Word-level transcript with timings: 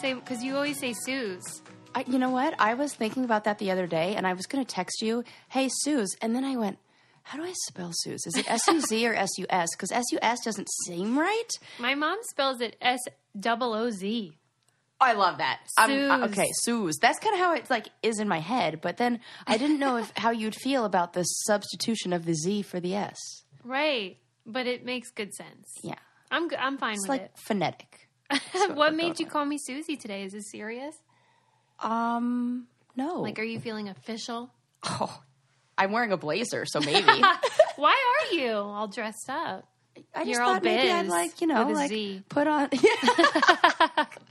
say 0.00 0.14
because 0.14 0.42
you 0.42 0.54
always 0.54 0.78
say 0.78 0.92
Suze. 1.04 1.62
I, 1.94 2.04
you 2.06 2.18
know 2.18 2.30
what? 2.30 2.54
I 2.58 2.74
was 2.74 2.92
thinking 2.94 3.24
about 3.24 3.44
that 3.44 3.58
the 3.58 3.70
other 3.70 3.86
day, 3.86 4.14
and 4.16 4.26
I 4.26 4.34
was 4.34 4.46
going 4.46 4.64
to 4.64 4.70
text 4.74 5.00
you, 5.02 5.24
"Hey, 5.48 5.68
Suze," 5.82 6.14
and 6.20 6.34
then 6.36 6.44
I 6.44 6.56
went, 6.56 6.78
"How 7.22 7.38
do 7.38 7.44
I 7.44 7.52
spell 7.68 7.90
Suze? 7.92 8.26
Is 8.26 8.36
it 8.36 8.50
S 8.50 8.66
U 8.68 8.80
Z 8.80 9.06
or 9.08 9.14
S 9.14 9.30
U 9.38 9.46
S? 9.48 9.68
Because 9.74 9.92
S 9.92 10.04
U 10.12 10.18
S 10.22 10.38
doesn't 10.44 10.68
seem 10.86 11.18
right." 11.18 11.48
My 11.78 11.94
mom 11.94 12.18
spells 12.30 12.60
it 12.60 12.76
S 12.80 13.00
double 13.38 13.72
O 13.72 13.90
Z. 13.90 14.36
I 14.98 15.12
love 15.12 15.38
that. 15.38 15.60
I'm- 15.76 16.10
uh, 16.22 16.26
okay, 16.28 16.48
Suze. 16.62 16.96
That's 17.00 17.18
kind 17.18 17.34
of 17.34 17.40
how 17.40 17.54
it 17.54 17.68
like 17.68 17.88
is 18.02 18.18
in 18.18 18.28
my 18.28 18.40
head. 18.40 18.80
But 18.80 18.96
then 18.96 19.20
I 19.46 19.56
didn't 19.58 19.78
know 19.78 19.96
if 19.98 20.10
how 20.16 20.30
you'd 20.30 20.54
feel 20.54 20.84
about 20.84 21.12
the 21.12 21.22
substitution 21.22 22.12
of 22.12 22.24
the 22.24 22.34
Z 22.34 22.62
for 22.62 22.80
the 22.80 22.94
S. 22.94 23.18
Right, 23.64 24.18
but 24.46 24.66
it 24.66 24.84
makes 24.84 25.10
good 25.10 25.34
sense. 25.34 25.68
Yeah, 25.82 25.98
I'm 26.30 26.48
I'm 26.58 26.78
fine 26.78 26.94
it's 26.94 27.02
with 27.02 27.08
like 27.08 27.20
it. 27.22 27.32
phonetic. 27.36 28.05
what 28.74 28.94
made 28.94 29.18
you 29.20 29.26
call 29.26 29.44
me 29.44 29.58
Susie 29.58 29.96
today? 29.96 30.24
Is 30.24 30.32
this 30.32 30.50
serious? 30.50 30.94
Um, 31.80 32.66
no. 32.96 33.20
Like, 33.20 33.38
are 33.38 33.44
you 33.44 33.60
feeling 33.60 33.88
official? 33.88 34.50
oh, 34.84 35.20
I'm 35.78 35.92
wearing 35.92 36.12
a 36.12 36.16
blazer, 36.16 36.64
so 36.66 36.80
maybe. 36.84 37.06
Why 37.76 37.94
are 38.30 38.34
you 38.34 38.52
all 38.52 38.88
dressed 38.88 39.28
up? 39.28 39.68
I 40.14 40.20
just 40.20 40.30
You're 40.30 40.42
all 40.42 40.54
thought 40.54 40.62
maybe 40.64 40.90
I'd 40.90 41.06
like 41.06 41.40
you 41.40 41.46
know 41.46 41.68
like 41.68 41.88
Z. 41.88 42.22
put 42.28 42.46
on. 42.46 42.68
Yeah. 42.72 42.80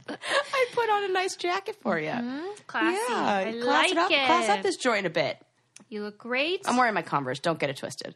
I 0.08 0.66
put 0.74 0.90
on 0.90 1.04
a 1.06 1.08
nice 1.14 1.36
jacket 1.36 1.76
for 1.82 2.00
you. 2.00 2.14
Classy. 2.68 2.98
Yeah, 3.10 3.36
I 3.48 3.52
class 3.62 3.66
like 3.66 3.92
it 3.92 3.98
up. 3.98 4.12
it. 4.12 4.26
Class 4.26 4.50
up 4.50 4.62
this 4.62 4.78
joint 4.78 5.06
a 5.06 5.10
bit. 5.10 5.38
you 5.90 6.04
look 6.04 6.18
great. 6.20 6.62
I'm 6.66 6.78
wearing 6.78 6.94
my 6.94 7.02
Converse. 7.02 7.40
Don't 7.40 7.60
get 7.60 7.70
it 7.72 7.78
twisted. 7.78 8.14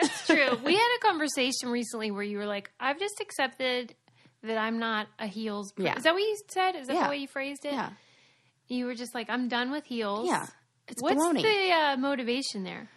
That's 0.00 0.26
true. 0.26 0.58
we 0.64 0.74
had 0.74 0.96
a 0.96 1.00
conversation 1.00 1.68
recently 1.70 2.10
where 2.10 2.22
you 2.22 2.38
were 2.38 2.46
like, 2.46 2.70
"I've 2.80 2.98
just 2.98 3.20
accepted 3.20 3.94
that 4.42 4.58
I'm 4.58 4.78
not 4.78 5.06
a 5.18 5.26
heels." 5.26 5.72
per-" 5.72 5.82
Yeah. 5.84 5.96
Is 5.96 6.02
that 6.04 6.14
what 6.14 6.22
you 6.22 6.36
said? 6.48 6.76
Is 6.76 6.86
that 6.88 6.94
Yeah. 6.94 7.04
the 7.04 7.10
way 7.10 7.16
you 7.18 7.28
phrased 7.28 7.64
it? 7.64 7.72
Yeah, 7.72 7.90
You 8.68 8.86
were 8.86 8.94
just 8.94 9.14
like, 9.14 9.28
"I'm 9.30 9.48
done 9.48 9.70
with 9.70 9.84
heels." 9.84 10.26
yeah. 10.28 10.46
It's 10.88 11.02
What's 11.02 11.16
baloney. 11.20 11.42
the 11.42 11.72
uh, 11.72 11.96
motivation 11.96 12.62
there? 12.62 12.88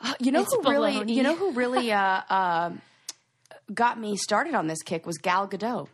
Uh, 0.00 0.12
you 0.20 0.30
know 0.30 0.42
It's 0.42 0.54
who 0.54 0.62
really, 0.70 1.10
you 1.12 1.22
know 1.22 1.34
who 1.34 1.52
really 1.52 1.90
uh, 2.04 2.20
uh, 2.28 2.70
got 3.72 3.98
me 3.98 4.16
started 4.16 4.54
on 4.54 4.66
this 4.66 4.82
kick 4.82 5.06
was 5.06 5.16
Gal 5.18 5.48
Gadot, 5.48 5.88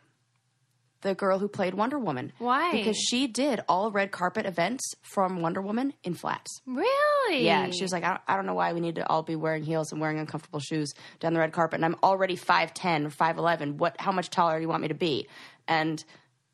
the 1.02 1.14
girl 1.14 1.38
who 1.38 1.48
played 1.48 1.74
Wonder 1.74 1.98
Woman. 1.98 2.32
Why? 2.38 2.72
Because 2.72 2.96
she 2.96 3.26
did 3.26 3.60
all 3.68 3.90
red 3.90 4.10
carpet 4.10 4.46
events 4.46 4.82
from 5.02 5.40
Wonder 5.40 5.60
Woman 5.60 5.92
in 6.02 6.14
flats. 6.14 6.50
Really? 6.66 7.44
Yeah, 7.44 7.64
and 7.64 7.74
she 7.74 7.82
was 7.84 7.92
like, 7.92 8.02
I 8.04 8.08
don't, 8.08 8.20
I 8.26 8.36
don't 8.36 8.46
know 8.46 8.54
why 8.54 8.72
we 8.72 8.80
need 8.80 8.96
to 8.96 9.08
all 9.08 9.22
be 9.22 9.36
wearing 9.36 9.62
heels 9.62 9.92
and 9.92 10.00
wearing 10.00 10.18
uncomfortable 10.18 10.60
shoes 10.60 10.92
down 11.20 11.32
the 11.34 11.40
red 11.40 11.52
carpet, 11.52 11.76
and 11.78 11.84
I'm 11.84 11.96
already 12.02 12.36
five 12.36 12.72
ten 12.74 13.06
or 13.06 13.10
five 13.10 13.38
eleven. 13.38 13.76
What? 13.78 13.96
How 14.00 14.12
much 14.12 14.30
taller 14.30 14.56
do 14.56 14.62
you 14.62 14.68
want 14.68 14.82
me 14.82 14.88
to 14.88 14.94
be? 14.94 15.26
And 15.68 16.02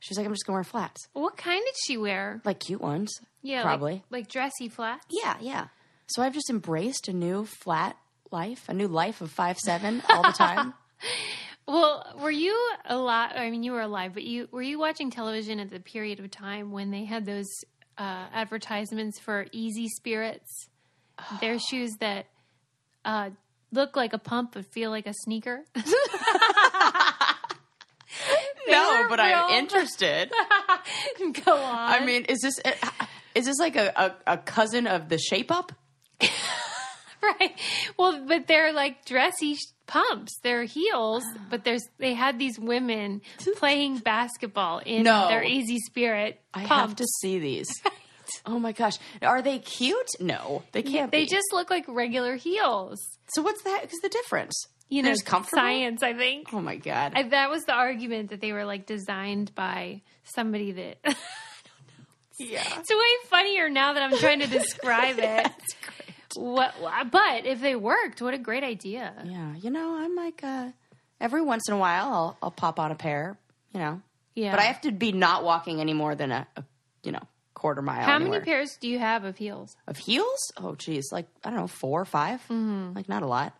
she 0.00 0.10
was 0.10 0.18
like, 0.18 0.26
I'm 0.26 0.32
just 0.32 0.46
gonna 0.46 0.56
wear 0.56 0.64
flats, 0.64 1.06
"What 1.12 1.36
kind 1.36 1.62
did 1.64 1.74
she 1.86 1.96
wear?" 1.96 2.40
like 2.44 2.58
cute 2.60 2.80
ones. 2.80 3.12
Yeah, 3.42 3.62
probably. 3.62 4.02
like, 4.10 4.28
dressy 4.28 4.68
flats. 4.68 5.04
Yeah, 5.10 5.36
yeah. 5.40 5.66
So 6.06 6.22
I've 6.22 6.34
just 6.34 6.50
embraced 6.50 7.08
a 7.08 7.12
new 7.12 7.44
flat 7.44 7.96
life, 8.30 8.68
a 8.68 8.74
new 8.74 8.88
life 8.88 9.20
of 9.20 9.30
five 9.30 9.58
seven 9.58 10.02
all 10.08 10.22
the 10.22 10.32
time. 10.32 10.74
Well, 11.66 12.14
were 12.20 12.30
you 12.30 12.58
alive? 12.84 13.32
I 13.36 13.50
mean, 13.50 13.62
you 13.62 13.72
were 13.72 13.82
alive, 13.82 14.14
but 14.14 14.24
you 14.24 14.48
were 14.50 14.62
you 14.62 14.78
watching 14.78 15.10
television 15.10 15.60
at 15.60 15.70
the 15.70 15.80
period 15.80 16.20
of 16.20 16.30
time 16.30 16.72
when 16.72 16.90
they 16.90 17.04
had 17.04 17.24
those 17.24 17.48
uh, 17.96 18.26
advertisements 18.32 19.18
for 19.20 19.46
Easy 19.52 19.88
Spirits, 19.88 20.68
their 21.40 21.58
shoes 21.58 21.92
that 22.00 22.26
uh, 23.04 23.30
look 23.70 23.96
like 23.96 24.12
a 24.12 24.18
pump 24.18 24.54
but 24.54 24.66
feel 24.66 24.90
like 24.90 25.06
a 25.06 25.14
sneaker. 25.14 25.64
no, 28.68 29.06
but 29.08 29.18
real. 29.18 29.20
I'm 29.20 29.54
interested. 29.54 30.30
Go 31.44 31.54
on. 31.54 31.92
I 31.92 32.04
mean, 32.04 32.24
is 32.24 32.40
this 32.40 32.60
is 33.34 33.46
this 33.46 33.58
like 33.58 33.76
a, 33.76 33.92
a, 33.96 34.34
a 34.34 34.38
cousin 34.38 34.86
of 34.86 35.08
the 35.08 35.18
Shape 35.18 35.50
Up? 35.50 35.72
right? 37.22 37.58
Well, 37.96 38.24
but 38.26 38.46
they're 38.46 38.72
like 38.72 39.04
dressy 39.04 39.56
pumps. 39.92 40.32
They're 40.42 40.64
heels, 40.64 41.22
but 41.50 41.64
there's 41.64 41.82
they 41.98 42.14
had 42.14 42.38
these 42.38 42.58
women 42.58 43.20
playing 43.56 43.98
basketball 43.98 44.78
in 44.78 45.02
No. 45.04 45.28
their 45.28 45.44
Easy 45.44 45.78
Spirit 45.78 46.40
I 46.54 46.60
have 46.60 46.96
to 46.96 47.04
see 47.20 47.38
these. 47.38 47.68
Oh 48.46 48.58
my 48.58 48.72
gosh, 48.72 48.96
are 49.20 49.42
they 49.42 49.58
cute? 49.58 50.08
No, 50.18 50.62
they 50.72 50.82
can't. 50.82 51.12
They 51.12 51.24
be. 51.24 51.26
just 51.28 51.52
look 51.52 51.68
like 51.70 51.84
regular 51.86 52.34
heels. 52.34 52.98
So 53.34 53.42
what's 53.42 53.62
that? 53.62 53.82
Because 53.82 53.98
the 54.02 54.08
difference? 54.08 54.54
You 54.88 55.02
know, 55.02 55.08
There's 55.08 55.22
comfortable. 55.22 55.60
science. 55.62 56.02
I 56.02 56.14
think 56.14 56.48
Oh 56.52 56.60
my 56.60 56.76
god. 56.76 57.12
I, 57.14 57.24
that 57.24 57.50
was 57.50 57.62
the 57.64 57.74
argument 57.74 58.30
that 58.30 58.40
they 58.40 58.52
were 58.52 58.64
like 58.64 58.86
designed 58.86 59.54
by 59.54 60.00
somebody 60.24 60.72
that. 60.72 60.96
yeah. 62.38 62.62
it's 62.78 62.90
way 62.90 63.28
funnier 63.28 63.68
now 63.68 63.92
that 63.92 64.02
I'm 64.02 64.16
trying 64.18 64.40
to 64.40 64.46
describe 64.46 65.16
it. 65.18 65.52
What? 66.36 66.74
But 67.10 67.46
if 67.46 67.60
they 67.60 67.76
worked, 67.76 68.20
what 68.22 68.34
a 68.34 68.38
great 68.38 68.64
idea. 68.64 69.12
Yeah. 69.24 69.54
You 69.56 69.70
know, 69.70 69.96
I'm 69.98 70.14
like 70.16 70.42
uh, 70.42 70.68
every 71.20 71.42
once 71.42 71.68
in 71.68 71.74
a 71.74 71.78
while 71.78 72.06
I'll 72.12 72.38
I'll 72.42 72.50
pop 72.50 72.78
on 72.78 72.90
a 72.90 72.94
pair. 72.96 73.36
You 73.72 73.80
know. 73.80 74.02
Yeah. 74.34 74.50
But 74.50 74.60
I 74.60 74.64
have 74.64 74.80
to 74.82 74.92
be 74.92 75.12
not 75.12 75.44
walking 75.44 75.80
any 75.80 75.92
more 75.92 76.14
than 76.14 76.30
a, 76.32 76.46
a 76.56 76.64
you 77.02 77.12
know 77.12 77.22
quarter 77.54 77.82
mile. 77.82 78.04
How 78.04 78.16
anywhere. 78.16 78.40
many 78.40 78.44
pairs 78.44 78.76
do 78.80 78.88
you 78.88 78.98
have 78.98 79.24
of 79.24 79.36
heels? 79.36 79.76
of 79.86 79.96
heels? 79.96 80.52
Oh 80.56 80.74
geez, 80.74 81.10
like 81.12 81.26
I 81.44 81.50
don't 81.50 81.58
know, 81.60 81.66
four 81.68 82.00
or 82.00 82.04
5 82.04 82.40
Mm-hmm. 82.40 82.94
Like 82.94 83.08
not 83.08 83.22
a 83.22 83.26
lot. 83.26 83.54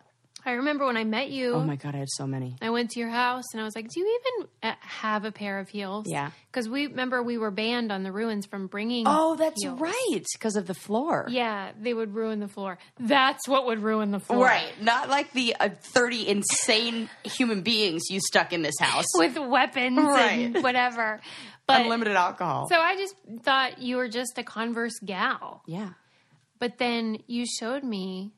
I 0.45 0.51
remember 0.53 0.85
when 0.85 0.97
I 0.97 1.03
met 1.05 1.29
you. 1.29 1.53
Oh 1.53 1.63
my 1.63 1.75
god, 1.77 1.95
I 1.95 1.99
had 1.99 2.09
so 2.09 2.27
many. 2.27 2.57
I 2.61 2.69
went 2.69 2.91
to 2.91 2.99
your 2.99 3.09
house 3.09 3.45
and 3.53 3.61
I 3.61 3.63
was 3.63 3.75
like, 3.75 3.87
"Do 3.89 3.99
you 3.99 4.19
even 4.41 4.49
uh, 4.63 4.73
have 4.81 5.23
a 5.25 5.31
pair 5.31 5.59
of 5.59 5.69
heels?" 5.69 6.05
Yeah. 6.09 6.31
because 6.51 6.67
we 6.67 6.87
remember 6.87 7.23
we 7.23 7.37
were 7.37 7.51
banned 7.51 7.91
on 7.91 8.03
the 8.03 8.11
ruins 8.11 8.45
from 8.45 8.67
bringing. 8.67 9.05
Oh, 9.07 9.35
that's 9.35 9.63
heels. 9.63 9.79
right, 9.79 10.23
because 10.33 10.55
of 10.55 10.67
the 10.67 10.73
floor. 10.73 11.27
Yeah, 11.29 11.71
they 11.79 11.93
would 11.93 12.13
ruin 12.13 12.39
the 12.41 12.47
floor. 12.49 12.77
That's 12.99 13.47
what 13.47 13.65
would 13.67 13.79
ruin 13.79 14.11
the 14.11 14.19
floor. 14.19 14.43
Right, 14.45 14.71
not 14.81 15.09
like 15.09 15.31
the 15.33 15.55
uh, 15.59 15.69
thirty 15.81 16.27
insane 16.27 17.09
human 17.23 17.61
beings 17.61 18.03
you 18.09 18.19
stuck 18.19 18.51
in 18.53 18.61
this 18.63 18.75
house 18.79 19.05
with 19.15 19.37
weapons 19.37 19.97
Right. 19.97 20.53
and 20.55 20.63
whatever. 20.63 21.21
But 21.65 21.81
unlimited 21.83 22.15
alcohol. 22.15 22.67
so 22.67 22.75
I 22.77 22.97
just 22.97 23.15
thought 23.43 23.81
you 23.81 23.95
were 23.95 24.09
just 24.09 24.37
a 24.37 24.43
Converse 24.43 24.99
gal. 25.05 25.63
yeah, 25.65 25.91
But 26.59 26.77
then 26.77 27.19
you 27.27 27.45
showed 27.45 27.83
me 27.85 28.33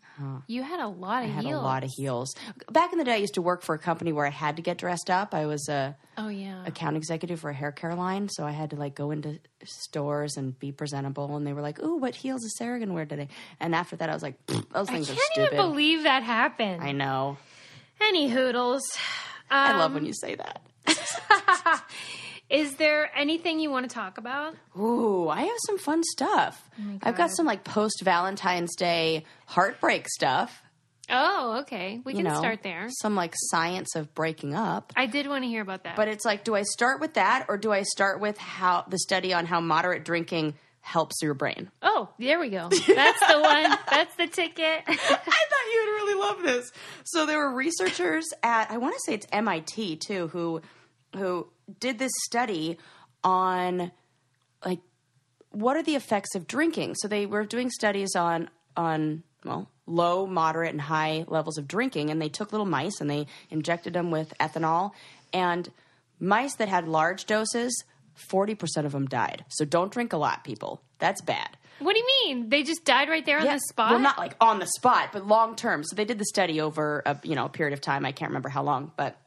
you 0.47 0.63
had 0.63 0.79
a 0.79 0.87
lot 0.87 1.23
of 1.23 1.29
I 1.29 1.33
had 1.33 1.43
heels. 1.45 1.61
a 1.61 1.63
lot 1.63 1.83
of 1.83 1.89
heels. 1.95 2.35
Back 2.71 2.91
in 2.93 2.99
the 2.99 3.03
day, 3.05 3.13
I 3.13 3.17
used 3.17 3.33
to 3.35 3.41
work 3.41 3.61
for 3.63 3.75
a 3.75 3.79
company 3.79 4.11
where 4.11 4.25
I 4.25 4.29
had 4.31 4.55
to 4.57 4.61
get 4.61 4.77
dressed 4.77 5.09
up. 5.09 5.33
I 5.33 5.45
was 5.45 5.67
a 5.69 5.95
Oh 6.17 6.29
yeah. 6.29 6.63
account 6.65 6.95
executive 6.97 7.39
for 7.41 7.49
a 7.49 7.53
hair 7.53 7.71
care 7.71 7.93
line, 7.95 8.29
so 8.29 8.45
I 8.45 8.51
had 8.51 8.69
to 8.71 8.75
like 8.75 8.95
go 8.95 9.11
into 9.11 9.39
stores 9.65 10.37
and 10.37 10.57
be 10.57 10.71
presentable. 10.71 11.35
And 11.35 11.45
they 11.45 11.53
were 11.53 11.61
like, 11.61 11.79
"Ooh, 11.81 11.97
what 11.97 12.15
heels 12.15 12.43
is 12.43 12.55
Sarah 12.57 12.79
gonna 12.79 12.93
wear 12.93 13.05
today?" 13.05 13.27
And 13.59 13.75
after 13.75 13.95
that, 13.97 14.09
I 14.09 14.13
was 14.13 14.23
like, 14.23 14.43
"Pfft, 14.47 14.69
"Those 14.71 14.89
I 14.89 14.93
things 14.93 15.07
can't 15.07 15.19
are 15.19 15.21
stupid." 15.21 15.53
even 15.53 15.71
believe 15.71 16.03
that 16.03 16.23
happened. 16.23 16.81
I 16.83 16.91
know. 16.91 17.37
Any 18.01 18.29
hoodles. 18.29 18.83
I 19.49 19.71
love 19.73 19.91
Um, 19.91 19.93
when 19.95 20.05
you 20.05 20.13
say 20.13 20.35
that. 20.35 20.61
Is 22.49 22.75
there 22.75 23.09
anything 23.15 23.59
you 23.59 23.71
want 23.71 23.89
to 23.89 23.93
talk 23.93 24.17
about? 24.17 24.55
Ooh, 24.79 25.27
I 25.29 25.41
have 25.41 25.57
some 25.65 25.77
fun 25.79 26.03
stuff. 26.03 26.69
Oh 26.79 26.99
I've 27.03 27.15
got 27.17 27.31
some 27.31 27.45
like 27.45 27.63
post 27.63 28.01
Valentine's 28.03 28.75
Day 28.75 29.23
heartbreak 29.47 30.07
stuff. 30.09 30.61
Oh, 31.09 31.59
okay. 31.61 32.01
We 32.03 32.13
You 32.13 32.17
can 32.23 32.25
know, 32.33 32.39
start 32.39 32.63
there. 32.63 32.87
Some 33.01 33.15
like 33.15 33.33
science 33.35 33.95
of 33.95 34.13
breaking 34.15 34.53
up. 34.55 34.91
I 34.95 35.05
did 35.05 35.27
want 35.27 35.43
to 35.43 35.47
hear 35.47 35.61
about 35.61 35.83
that. 35.83 35.95
But 35.95 36.07
it's 36.07 36.25
like, 36.25 36.43
do 36.43 36.55
I 36.55 36.63
start 36.63 36.99
with 36.99 37.13
that 37.15 37.45
or 37.47 37.57
do 37.57 37.71
I 37.71 37.83
start 37.83 38.19
with 38.19 38.37
how 38.39 38.85
the 38.87 38.97
study 38.97 39.31
on 39.33 39.45
how 39.45 39.59
moderate 39.59 40.03
drinking 40.03 40.55
helps 40.81 41.21
your 41.21 41.33
brain? 41.33 41.69
oh, 41.81 42.09
there 42.19 42.39
we 42.39 42.49
go. 42.49 42.69
That's 42.69 43.19
the 43.27 43.39
one. 43.39 43.77
That's 43.89 44.15
the 44.17 44.27
ticket. 44.27 44.83
I 44.87 44.95
thought 44.95 45.19
you 45.19 45.83
would 45.85 45.91
really 46.05 46.19
love 46.19 46.41
this. 46.43 46.71
So 47.05 47.25
there 47.25 47.39
were 47.39 47.53
researchers 47.55 48.25
at 48.43 48.69
I 48.71 48.77
want 48.77 48.93
to 48.95 49.01
say 49.05 49.13
it's 49.15 49.27
MIT 49.31 49.97
too 49.97 50.27
who 50.29 50.61
who 51.15 51.47
did 51.79 51.99
this 51.99 52.11
study 52.25 52.77
on 53.23 53.91
like 54.63 54.79
what 55.51 55.77
are 55.77 55.83
the 55.83 55.95
effects 55.95 56.35
of 56.35 56.47
drinking. 56.47 56.95
So 56.95 57.07
they 57.07 57.25
were 57.25 57.45
doing 57.45 57.69
studies 57.69 58.15
on 58.15 58.49
on 58.77 59.23
well 59.43 59.69
low, 59.87 60.25
moderate, 60.25 60.71
and 60.71 60.81
high 60.81 61.25
levels 61.27 61.57
of 61.57 61.67
drinking, 61.67 62.09
and 62.09 62.21
they 62.21 62.29
took 62.29 62.51
little 62.51 62.65
mice 62.65 62.99
and 62.99 63.09
they 63.09 63.27
injected 63.49 63.93
them 63.93 64.09
with 64.11 64.33
ethanol, 64.39 64.91
and 65.31 65.69
mice 66.19 66.55
that 66.55 66.67
had 66.69 66.87
large 66.87 67.25
doses. 67.25 67.83
40% 68.31 68.85
of 68.85 68.93
them 68.93 69.07
died. 69.07 69.43
So 69.49 69.65
don't 69.65 69.91
drink 69.91 70.13
a 70.13 70.17
lot, 70.17 70.45
people. 70.45 70.81
That's 70.99 71.21
bad. 71.21 71.57
what 71.79 71.91
do 71.93 71.99
you 71.99 72.07
mean? 72.23 72.47
They 72.49 72.63
just 72.63 72.85
died 72.85 73.09
right 73.09 73.25
there 73.25 73.39
on 73.39 73.45
Yeah. 73.45 73.55
the 73.55 73.59
spot? 73.67 73.91
Well, 73.91 73.99
not 73.99 74.17
like 74.17 74.33
on 74.39 74.59
the 74.59 74.67
spot, 74.77 75.09
but 75.11 75.27
long 75.27 75.57
term. 75.57 75.83
So 75.83 75.97
they 75.97 76.05
did 76.05 76.17
the 76.17 76.25
study 76.25 76.61
over 76.61 77.03
a 77.05 77.19
you 77.23 77.35
know 77.35 77.45
a 77.45 77.49
period 77.49 77.73
of 77.73 77.81
time. 77.81 78.05
I 78.05 78.13
can't 78.13 78.29
remember 78.29 78.47
how 78.47 78.63
long, 78.63 78.93
but 78.95 79.17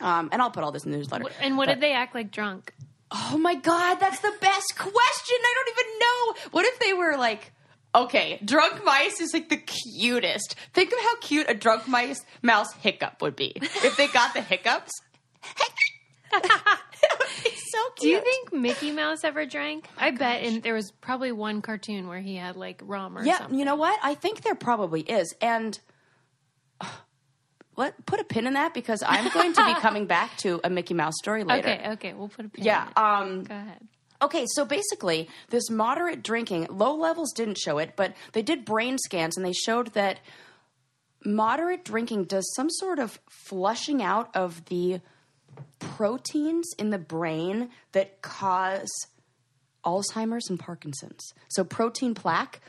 um, 0.00 0.28
and 0.32 0.40
I'll 0.42 0.50
put 0.50 0.62
all 0.64 0.72
this 0.72 0.84
in 0.84 0.90
the 0.90 0.96
newsletter. 0.98 1.26
and 1.40 1.56
what 1.56 1.66
But- 1.66 1.74
did 1.74 1.82
they 1.82 1.92
act 1.92 2.14
like 2.14 2.30
drunk? 2.30 2.72
Oh 3.10 3.38
my 3.38 3.54
god, 3.54 3.96
that's 3.96 4.20
the 4.20 4.32
best 4.40 4.76
question. 4.76 5.36
I 5.40 5.54
don't 5.54 5.68
even 5.78 5.98
know. 5.98 6.48
What 6.52 6.66
if 6.66 6.78
they 6.78 6.92
were 6.92 7.16
like 7.16 7.52
Okay, 7.94 8.38
drunk 8.44 8.84
mice 8.84 9.18
is 9.20 9.32
like 9.32 9.48
the 9.48 9.56
cutest. 9.56 10.54
Think 10.74 10.92
of 10.92 10.98
how 11.00 11.16
cute 11.20 11.48
a 11.48 11.54
drunk 11.54 11.88
mice 11.88 12.22
mouse 12.42 12.70
hiccup 12.74 13.22
would 13.22 13.34
be 13.34 13.54
if 13.62 13.96
they 13.96 14.08
got 14.08 14.34
the 14.34 14.42
hiccups. 14.42 14.92
It 17.00 17.18
would 17.18 17.44
be 17.44 17.50
so 17.56 17.78
cute. 17.96 18.00
Do 18.00 18.08
you 18.08 18.20
think 18.20 18.52
Mickey 18.52 18.90
Mouse 18.90 19.22
ever 19.24 19.46
drank? 19.46 19.88
I 19.96 20.10
bet, 20.10 20.42
and 20.42 20.62
there 20.62 20.74
was 20.74 20.90
probably 21.00 21.30
one 21.32 21.62
cartoon 21.62 22.08
where 22.08 22.18
he 22.20 22.34
had 22.36 22.56
like 22.56 22.80
rum 22.84 23.16
or 23.16 23.24
Yeah, 23.24 23.38
something. 23.38 23.58
you 23.58 23.64
know 23.64 23.76
what? 23.76 23.98
I 24.02 24.14
think 24.14 24.42
there 24.42 24.54
probably 24.56 25.02
is, 25.02 25.32
and 25.40 25.78
let 27.78 28.04
put 28.04 28.20
a 28.20 28.24
pin 28.24 28.46
in 28.46 28.54
that 28.54 28.74
because 28.74 29.02
I'm 29.06 29.32
going 29.32 29.54
to 29.54 29.64
be 29.64 29.74
coming 29.80 30.06
back 30.06 30.36
to 30.38 30.60
a 30.64 30.68
Mickey 30.68 30.94
Mouse 30.94 31.14
story 31.18 31.44
later. 31.44 31.68
Okay, 31.68 31.90
okay, 31.92 32.12
we'll 32.12 32.28
put 32.28 32.44
a 32.44 32.48
pin. 32.48 32.64
Yeah. 32.64 32.82
in 32.82 32.88
it. 32.88 32.98
Um, 32.98 33.44
Go 33.44 33.54
ahead. 33.54 33.88
Okay, 34.20 34.46
so 34.48 34.64
basically, 34.64 35.28
this 35.50 35.70
moderate 35.70 36.24
drinking, 36.24 36.66
low 36.70 36.96
levels 36.96 37.32
didn't 37.32 37.56
show 37.56 37.78
it, 37.78 37.92
but 37.94 38.14
they 38.32 38.42
did 38.42 38.64
brain 38.64 38.98
scans 38.98 39.36
and 39.36 39.46
they 39.46 39.52
showed 39.52 39.94
that 39.94 40.18
moderate 41.24 41.84
drinking 41.84 42.24
does 42.24 42.52
some 42.54 42.68
sort 42.68 42.98
of 42.98 43.20
flushing 43.46 44.02
out 44.02 44.34
of 44.34 44.64
the 44.66 45.00
proteins 45.78 46.68
in 46.78 46.90
the 46.90 46.98
brain 46.98 47.70
that 47.92 48.20
cause 48.20 48.90
Alzheimer's 49.84 50.50
and 50.50 50.58
Parkinson's. 50.58 51.32
So, 51.48 51.62
protein 51.62 52.14
plaque 52.14 52.60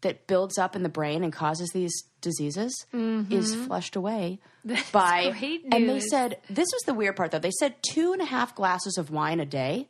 that 0.00 0.26
builds 0.26 0.58
up 0.58 0.74
in 0.74 0.82
the 0.82 0.88
brain 0.88 1.22
and 1.22 1.32
causes 1.32 1.70
these 1.72 1.92
diseases 2.20 2.86
is 2.92 3.54
mm-hmm. 3.54 3.64
flushed 3.66 3.96
away 3.96 4.38
by. 4.92 5.30
great 5.38 5.64
And 5.72 5.88
they 5.88 6.00
said, 6.00 6.38
this 6.48 6.68
was 6.72 6.82
the 6.86 6.94
weird 6.94 7.16
part 7.16 7.30
though. 7.30 7.38
They 7.38 7.52
said 7.58 7.74
two 7.82 8.12
and 8.12 8.22
a 8.22 8.26
half 8.26 8.54
glasses 8.54 8.98
of 8.98 9.10
wine 9.10 9.40
a 9.40 9.46
day. 9.46 9.88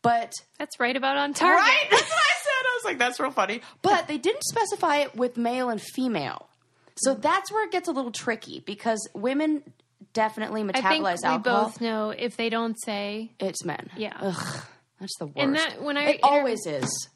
But 0.00 0.32
That's 0.58 0.78
right 0.78 0.96
about 0.96 1.16
on 1.16 1.34
target. 1.34 1.60
right, 1.60 1.86
that's 1.90 2.08
what 2.08 2.12
I 2.12 2.36
said. 2.42 2.66
I 2.66 2.74
was 2.76 2.84
like, 2.84 2.98
that's 2.98 3.18
real 3.18 3.32
funny. 3.32 3.62
But 3.82 4.06
they 4.06 4.16
didn't 4.16 4.44
specify 4.44 4.98
it 4.98 5.16
with 5.16 5.36
male 5.36 5.70
and 5.70 5.82
female, 5.82 6.48
so 6.94 7.14
mm. 7.14 7.22
that's 7.22 7.50
where 7.50 7.64
it 7.64 7.72
gets 7.72 7.88
a 7.88 7.92
little 7.92 8.12
tricky 8.12 8.62
because 8.64 9.08
women 9.12 9.62
definitely 10.12 10.62
I 10.62 10.80
think 10.80 11.04
metabolize 11.04 11.18
we 11.22 11.28
alcohol. 11.28 11.64
both 11.64 11.80
know 11.80 12.10
if 12.10 12.36
they 12.36 12.48
don't 12.48 12.76
say. 12.84 13.32
It's 13.40 13.64
men. 13.64 13.90
Yeah. 13.96 14.16
Ugh, 14.20 14.62
that's 15.00 15.16
the 15.18 15.26
worst. 15.26 15.38
And 15.38 15.56
that- 15.56 15.82
when 15.82 15.96
I 15.96 16.04
it 16.10 16.20
always 16.22 16.64
is. 16.66 17.08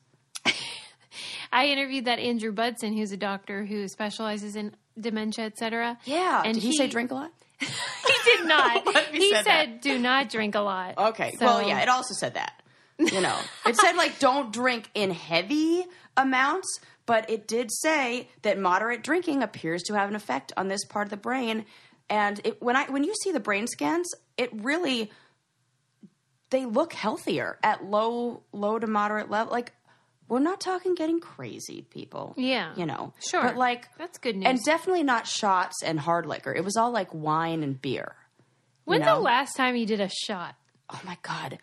I 1.52 1.66
interviewed 1.66 2.06
that 2.06 2.18
Andrew 2.18 2.52
Budson, 2.52 2.96
who's 2.96 3.12
a 3.12 3.16
doctor 3.16 3.64
who 3.64 3.86
specializes 3.88 4.56
in 4.56 4.74
dementia, 4.98 5.44
et 5.44 5.58
cetera. 5.58 5.98
Yeah. 6.04 6.42
And 6.44 6.54
Did 6.54 6.62
he, 6.62 6.76
say 6.76 6.88
drink 6.88 7.10
a 7.10 7.14
lot? 7.14 7.32
He 7.60 8.36
did 8.36 8.46
not. 8.46 8.88
He 9.12 9.18
he 9.18 9.30
said 9.32 9.44
said, 9.44 9.80
"Do 9.80 9.98
not 9.98 10.28
drink 10.30 10.54
a 10.54 10.60
lot." 10.60 10.96
Okay. 10.98 11.32
So- 11.38 11.46
well, 11.46 11.66
yeah. 11.68 11.80
It 11.80 11.88
also 11.88 12.14
said 12.14 12.34
that. 12.34 12.62
You 12.98 13.20
know, 13.20 13.36
it 13.66 13.76
said 13.76 13.96
like 13.96 14.18
don't 14.20 14.52
drink 14.52 14.88
in 14.94 15.10
heavy 15.10 15.84
amounts, 16.16 16.78
but 17.06 17.28
it 17.30 17.48
did 17.48 17.72
say 17.72 18.28
that 18.42 18.58
moderate 18.58 19.02
drinking 19.02 19.42
appears 19.42 19.82
to 19.84 19.94
have 19.94 20.08
an 20.08 20.14
effect 20.14 20.52
on 20.56 20.68
this 20.68 20.84
part 20.84 21.06
of 21.06 21.10
the 21.10 21.16
brain. 21.16 21.64
And 22.08 22.40
it, 22.44 22.62
when 22.62 22.76
I 22.76 22.84
when 22.90 23.02
you 23.02 23.14
see 23.22 23.32
the 23.32 23.40
brain 23.40 23.66
scans, 23.66 24.08
it 24.36 24.50
really 24.52 25.10
they 26.50 26.66
look 26.66 26.92
healthier 26.92 27.58
at 27.62 27.84
low 27.84 28.42
low 28.52 28.78
to 28.78 28.86
moderate 28.86 29.30
level. 29.30 29.52
Like 29.52 29.72
we're 30.32 30.38
not 30.40 30.60
talking 30.60 30.94
getting 30.94 31.20
crazy, 31.20 31.84
people. 31.90 32.32
Yeah. 32.38 32.72
you 32.74 32.86
know, 32.86 33.12
Sure. 33.30 33.42
but 33.42 33.56
like 33.56 33.86
That's 33.98 34.16
good 34.18 34.34
news. 34.36 34.46
and 34.48 34.58
definitely 34.64 35.02
not 35.02 35.26
shots 35.26 35.82
and 35.84 36.00
hard 36.00 36.24
liquor. 36.26 36.54
It 36.54 36.64
was 36.64 36.76
all 36.76 36.90
like 36.90 37.12
wine 37.12 37.62
and 37.62 37.80
beer. 37.80 38.14
When's 38.84 39.04
know? 39.04 39.16
the 39.16 39.20
last 39.20 39.56
time 39.56 39.76
you 39.76 39.84
did 39.86 40.00
a 40.00 40.08
shot? 40.08 40.54
oh 40.94 41.00
my 41.06 41.16
god 41.22 41.58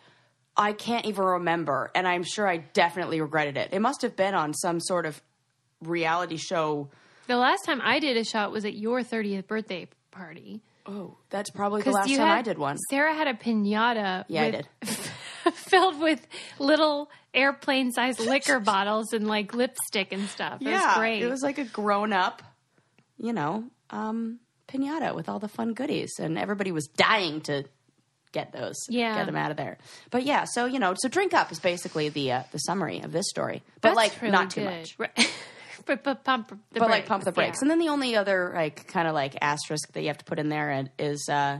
i 0.56 0.72
can't 0.72 1.04
even 1.06 1.24
remember 1.24 1.90
and 1.94 2.08
i'm 2.08 2.24
sure 2.24 2.48
i 2.48 2.56
definitely 2.56 3.20
regretted 3.20 3.56
it 3.56 3.68
it 3.72 3.78
must 3.80 4.02
have 4.02 4.16
been 4.16 4.34
on 4.34 4.52
some 4.54 4.80
sort 4.80 5.06
of 5.06 5.22
reality 5.82 6.36
show 6.36 6.88
The 7.28 7.36
last 7.36 7.64
time 7.64 7.80
I 7.84 8.00
did 8.00 8.16
a 8.16 8.24
shot 8.24 8.50
was 8.50 8.64
at 8.64 8.74
your 8.74 9.02
30th 9.02 9.46
birthday 9.46 9.86
party. 10.10 10.62
oh 10.86 11.16
that's 11.28 11.50
probably 11.50 11.82
the 11.82 11.92
last 11.92 12.08
time 12.08 12.18
had, 12.18 12.38
i 12.38 12.42
did 12.42 12.58
one 12.58 12.76
Sarah 12.90 13.14
had 13.14 13.28
a 13.28 13.34
pinata. 13.34 14.24
Yeah, 14.26 14.42
I 14.42 14.50
with, 14.50 14.66
filled 15.54 16.00
with 16.00 16.26
little 16.58 17.10
airplane-sized 17.34 18.20
liquor 18.20 18.60
bottles 18.72 19.12
and 19.12 19.26
like 19.26 19.54
lipstick 19.54 20.12
and 20.12 20.28
stuff. 20.28 20.60
It 20.60 20.68
was 20.68 20.96
great. 20.96 21.22
it 21.22 21.28
was 21.30 21.42
like 21.42 21.58
a 21.58 21.64
grown-up 21.64 22.42
you 23.18 23.32
know 23.32 23.64
um 23.90 24.38
piñata 24.68 25.14
with 25.14 25.28
all 25.28 25.38
the 25.38 25.48
fun 25.48 25.74
goodies 25.74 26.12
and 26.18 26.38
everybody 26.38 26.72
was 26.72 26.86
dying 26.86 27.40
to 27.42 27.64
get 28.32 28.52
those 28.52 28.76
Yeah. 28.88 29.14
get 29.16 29.26
them 29.26 29.36
out 29.36 29.50
of 29.50 29.56
there 29.56 29.76
but 30.10 30.24
yeah 30.24 30.44
so 30.50 30.64
you 30.66 30.78
know 30.78 30.94
so 30.96 31.08
drink 31.08 31.34
up 31.34 31.50
is 31.52 31.58
basically 31.58 32.08
the 32.08 32.32
uh, 32.32 32.42
the 32.52 32.58
summary 32.58 33.00
of 33.00 33.12
this 33.12 33.28
story 33.28 33.62
but 33.80 33.94
That's 33.94 33.96
like 33.96 34.22
really 34.22 34.32
not 34.32 34.50
too 34.50 34.62
good. 34.62 34.70
much 34.78 34.94
Right. 34.98 35.32
but, 35.86 36.02
but 36.04 36.24
pump 36.24 36.48
the 36.72 36.80
but 36.80 36.88
like 36.88 37.06
pump 37.06 37.24
the 37.24 37.32
brakes. 37.32 37.58
yeah. 37.58 37.64
And 37.64 37.70
then 37.70 37.78
the 37.78 37.88
only 37.88 38.14
other 38.16 38.52
like 38.54 38.86
kind 38.86 39.08
of 39.08 39.14
like 39.14 39.36
asterisk 39.42 39.92
that 39.92 40.00
you 40.02 40.06
have 40.08 40.18
to 40.18 40.24
put 40.24 40.38
in 40.38 40.48
there 40.48 40.88
is 40.98 41.28
uh, 41.28 41.58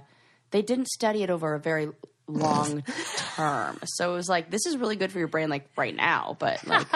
they 0.52 0.62
didn't 0.62 0.88
study 0.88 1.22
it 1.22 1.30
over 1.30 1.54
a 1.54 1.60
very 1.60 1.88
long 2.30 2.82
term. 3.36 3.78
So 3.84 4.12
it 4.12 4.16
was 4.16 4.28
like 4.28 4.50
this 4.50 4.66
is 4.66 4.76
really 4.76 4.96
good 4.96 5.12
for 5.12 5.18
your 5.18 5.28
brain 5.28 5.48
like 5.50 5.68
right 5.76 5.94
now, 5.94 6.36
but 6.38 6.66
like 6.66 6.86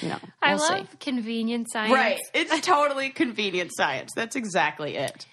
you 0.00 0.08
know, 0.08 0.18
I 0.42 0.54
we'll 0.54 0.68
love 0.68 0.88
see. 0.90 0.96
convenient 1.00 1.70
science. 1.70 1.92
Right, 1.92 2.20
it's 2.32 2.60
totally 2.66 3.10
convenient 3.10 3.70
science. 3.74 4.12
That's 4.14 4.36
exactly 4.36 4.96
it. 4.96 5.26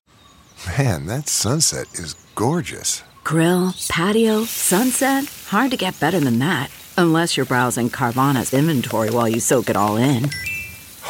Man, 0.78 1.06
that 1.08 1.28
sunset 1.28 1.88
is 1.94 2.14
gorgeous. 2.36 3.04
Grill, 3.24 3.74
patio, 3.90 4.44
sunset. 4.46 5.26
Hard 5.48 5.72
to 5.72 5.78
get 5.78 6.00
better 6.00 6.20
than 6.20 6.40
that. 6.40 6.70
Unless 6.98 7.38
you're 7.38 7.46
browsing 7.46 7.90
Carvana's 7.90 8.54
inventory 8.54 9.10
while 9.12 9.28
you 9.30 9.40
soak 9.40 9.70
it 9.70 9.76
all 9.76 9.98
in. 9.98 10.30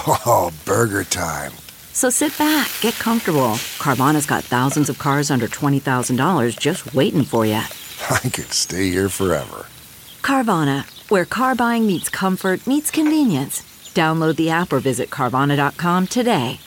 Oh, 0.07 0.51
burger 0.65 1.03
time. 1.03 1.51
So 1.93 2.09
sit 2.09 2.37
back, 2.37 2.71
get 2.81 2.93
comfortable. 2.95 3.55
Carvana's 3.79 4.25
got 4.25 4.43
thousands 4.43 4.89
of 4.89 4.97
cars 4.99 5.29
under 5.29 5.47
$20,000 5.47 6.57
just 6.57 6.93
waiting 6.93 7.23
for 7.23 7.45
you. 7.45 7.61
I 8.23 8.29
could 8.29 8.51
stay 8.51 8.89
here 8.89 9.09
forever. 9.09 9.65
Carvana, 10.21 10.83
where 11.09 11.25
car 11.25 11.55
buying 11.55 11.87
meets 11.87 12.09
comfort, 12.09 12.67
meets 12.67 12.91
convenience. 12.91 13.61
Download 13.93 14.35
the 14.35 14.49
app 14.49 14.71
or 14.73 14.79
visit 14.79 15.09
Carvana.com 15.09 16.07
today. 16.07 16.59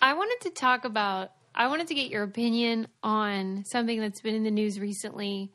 I 0.00 0.14
wanted 0.14 0.40
to 0.42 0.50
talk 0.50 0.84
about. 0.84 1.30
I 1.54 1.66
wanted 1.68 1.88
to 1.88 1.94
get 1.94 2.10
your 2.10 2.22
opinion 2.22 2.86
on 3.02 3.64
something 3.66 4.00
that's 4.00 4.20
been 4.20 4.34
in 4.34 4.44
the 4.44 4.50
news 4.50 4.78
recently 4.78 5.50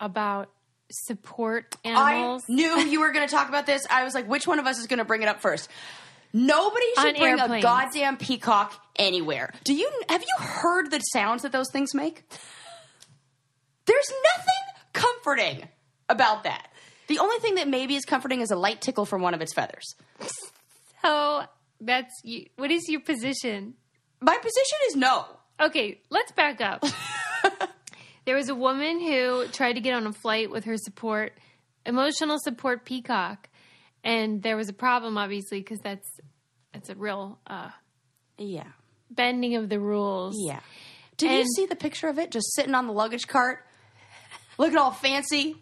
about 0.00 0.48
support 0.90 1.76
animals. 1.84 2.42
I 2.48 2.52
knew 2.52 2.78
you 2.80 3.00
were 3.00 3.12
going 3.12 3.26
to 3.26 3.34
talk 3.34 3.48
about 3.48 3.66
this. 3.66 3.86
I 3.90 4.04
was 4.04 4.14
like, 4.14 4.28
which 4.28 4.46
one 4.46 4.58
of 4.58 4.66
us 4.66 4.78
is 4.78 4.86
going 4.86 4.98
to 4.98 5.04
bring 5.04 5.22
it 5.22 5.28
up 5.28 5.40
first? 5.40 5.68
Nobody 6.32 6.86
should 6.96 7.14
On 7.14 7.20
bring 7.20 7.38
airplanes. 7.40 7.62
a 7.64 7.66
goddamn 7.66 8.16
peacock 8.16 8.72
anywhere. 8.96 9.52
Do 9.64 9.74
you 9.74 9.90
have 10.08 10.22
you 10.22 10.44
heard 10.44 10.90
the 10.90 11.00
sounds 11.00 11.42
that 11.42 11.52
those 11.52 11.70
things 11.70 11.94
make? 11.94 12.24
There's 13.86 14.12
nothing 14.36 14.82
comforting 14.92 15.68
about 16.08 16.44
that. 16.44 16.68
The 17.08 17.18
only 17.18 17.38
thing 17.38 17.56
that 17.56 17.68
maybe 17.68 17.96
is 17.96 18.04
comforting 18.04 18.40
is 18.40 18.50
a 18.50 18.56
light 18.56 18.80
tickle 18.80 19.04
from 19.04 19.22
one 19.22 19.34
of 19.34 19.40
its 19.40 19.52
feathers. 19.52 19.84
so 21.02 21.42
that's 21.80 22.12
you. 22.22 22.46
What 22.56 22.70
is 22.70 22.88
your 22.88 23.00
position? 23.00 23.74
My 24.20 24.36
position 24.36 24.78
is 24.88 24.96
no. 24.96 25.24
Okay, 25.60 26.00
let's 26.10 26.32
back 26.32 26.60
up. 26.60 26.84
there 28.24 28.36
was 28.36 28.48
a 28.48 28.54
woman 28.54 29.00
who 29.00 29.46
tried 29.48 29.74
to 29.74 29.80
get 29.80 29.94
on 29.94 30.06
a 30.06 30.12
flight 30.12 30.50
with 30.50 30.64
her 30.64 30.76
support, 30.76 31.32
emotional 31.84 32.38
support 32.38 32.84
peacock, 32.84 33.48
and 34.04 34.42
there 34.42 34.56
was 34.56 34.68
a 34.68 34.72
problem, 34.72 35.18
obviously, 35.18 35.58
because 35.58 35.78
that's 35.80 36.08
that's 36.72 36.88
a 36.88 36.94
real 36.94 37.38
uh, 37.46 37.70
Yeah. 38.38 38.68
bending 39.10 39.56
of 39.56 39.68
the 39.68 39.78
rules. 39.78 40.34
Yeah. 40.38 40.60
Did 41.18 41.30
you 41.32 41.46
see 41.54 41.66
the 41.66 41.76
picture 41.76 42.08
of 42.08 42.18
it 42.18 42.30
just 42.30 42.54
sitting 42.54 42.74
on 42.74 42.86
the 42.86 42.92
luggage 42.92 43.26
cart? 43.28 43.64
Looking 44.58 44.76
all 44.78 44.90
fancy. 44.92 45.56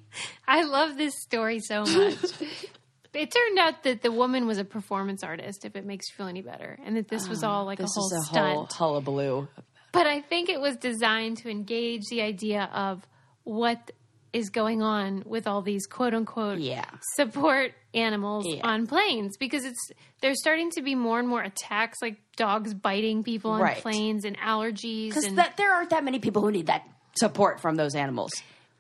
I 0.47 0.62
love 0.64 0.97
this 0.97 1.14
story 1.23 1.61
so 1.61 1.85
much. 1.85 2.16
it 3.14 3.30
turned 3.32 3.59
out 3.59 3.82
that 3.85 4.02
the 4.02 4.12
woman 4.12 4.47
was 4.47 4.59
a 4.59 4.64
performance 4.64 5.23
artist, 5.23 5.64
if 5.64 5.76
it 5.76 5.85
makes 5.85 6.09
you 6.11 6.16
feel 6.16 6.26
any 6.26 6.42
better, 6.42 6.78
and 6.85 6.97
that 6.97 7.09
this 7.09 7.28
was 7.28 7.42
ah, 7.44 7.50
all 7.59 7.64
like 7.64 7.78
This 7.78 7.97
a 7.97 8.00
whole 8.00 8.06
is 8.12 8.23
a 8.23 8.25
stunt. 8.26 8.54
whole 8.54 8.66
hullabaloo. 8.66 9.49
But 9.92 10.06
I 10.06 10.20
think 10.20 10.49
it 10.49 10.61
was 10.61 10.76
designed 10.76 11.38
to 11.38 11.50
engage 11.50 12.02
the 12.11 12.23
idea 12.23 12.68
of 12.73 13.06
what 13.44 13.90
is 14.32 14.50
going 14.50 14.80
on 14.80 15.25
with 15.26 15.49
all 15.49 15.61
these 15.62 15.87
quote 15.88 16.14
unquote 16.14 16.61
Yeah. 16.61 16.85
support 17.16 17.73
animals 17.94 18.44
Yeah. 18.49 18.61
on 18.62 18.87
planes 18.87 19.37
because 19.37 19.64
it's 19.64 19.90
there's 20.20 20.38
starting 20.38 20.70
to 20.73 20.82
be 20.82 20.94
more 20.94 21.18
and 21.18 21.26
more 21.26 21.42
attacks 21.42 21.99
like 22.00 22.16
dogs 22.37 22.73
biting 22.73 23.25
people 23.25 23.50
on 23.50 23.61
Right. 23.61 23.78
planes 23.78 24.25
and 24.25 24.38
allergies 24.38 25.09
Because 25.09 25.25
and 25.25 25.38
that 25.38 25.56
there 25.56 25.73
aren't 25.73 25.90
that 25.90 26.04
many 26.04 26.20
people 26.20 26.42
who 26.42 26.52
need 26.52 26.66
that 26.68 26.87
support 27.18 27.61
from 27.61 27.75
those 27.75 27.97
animals. 27.97 28.30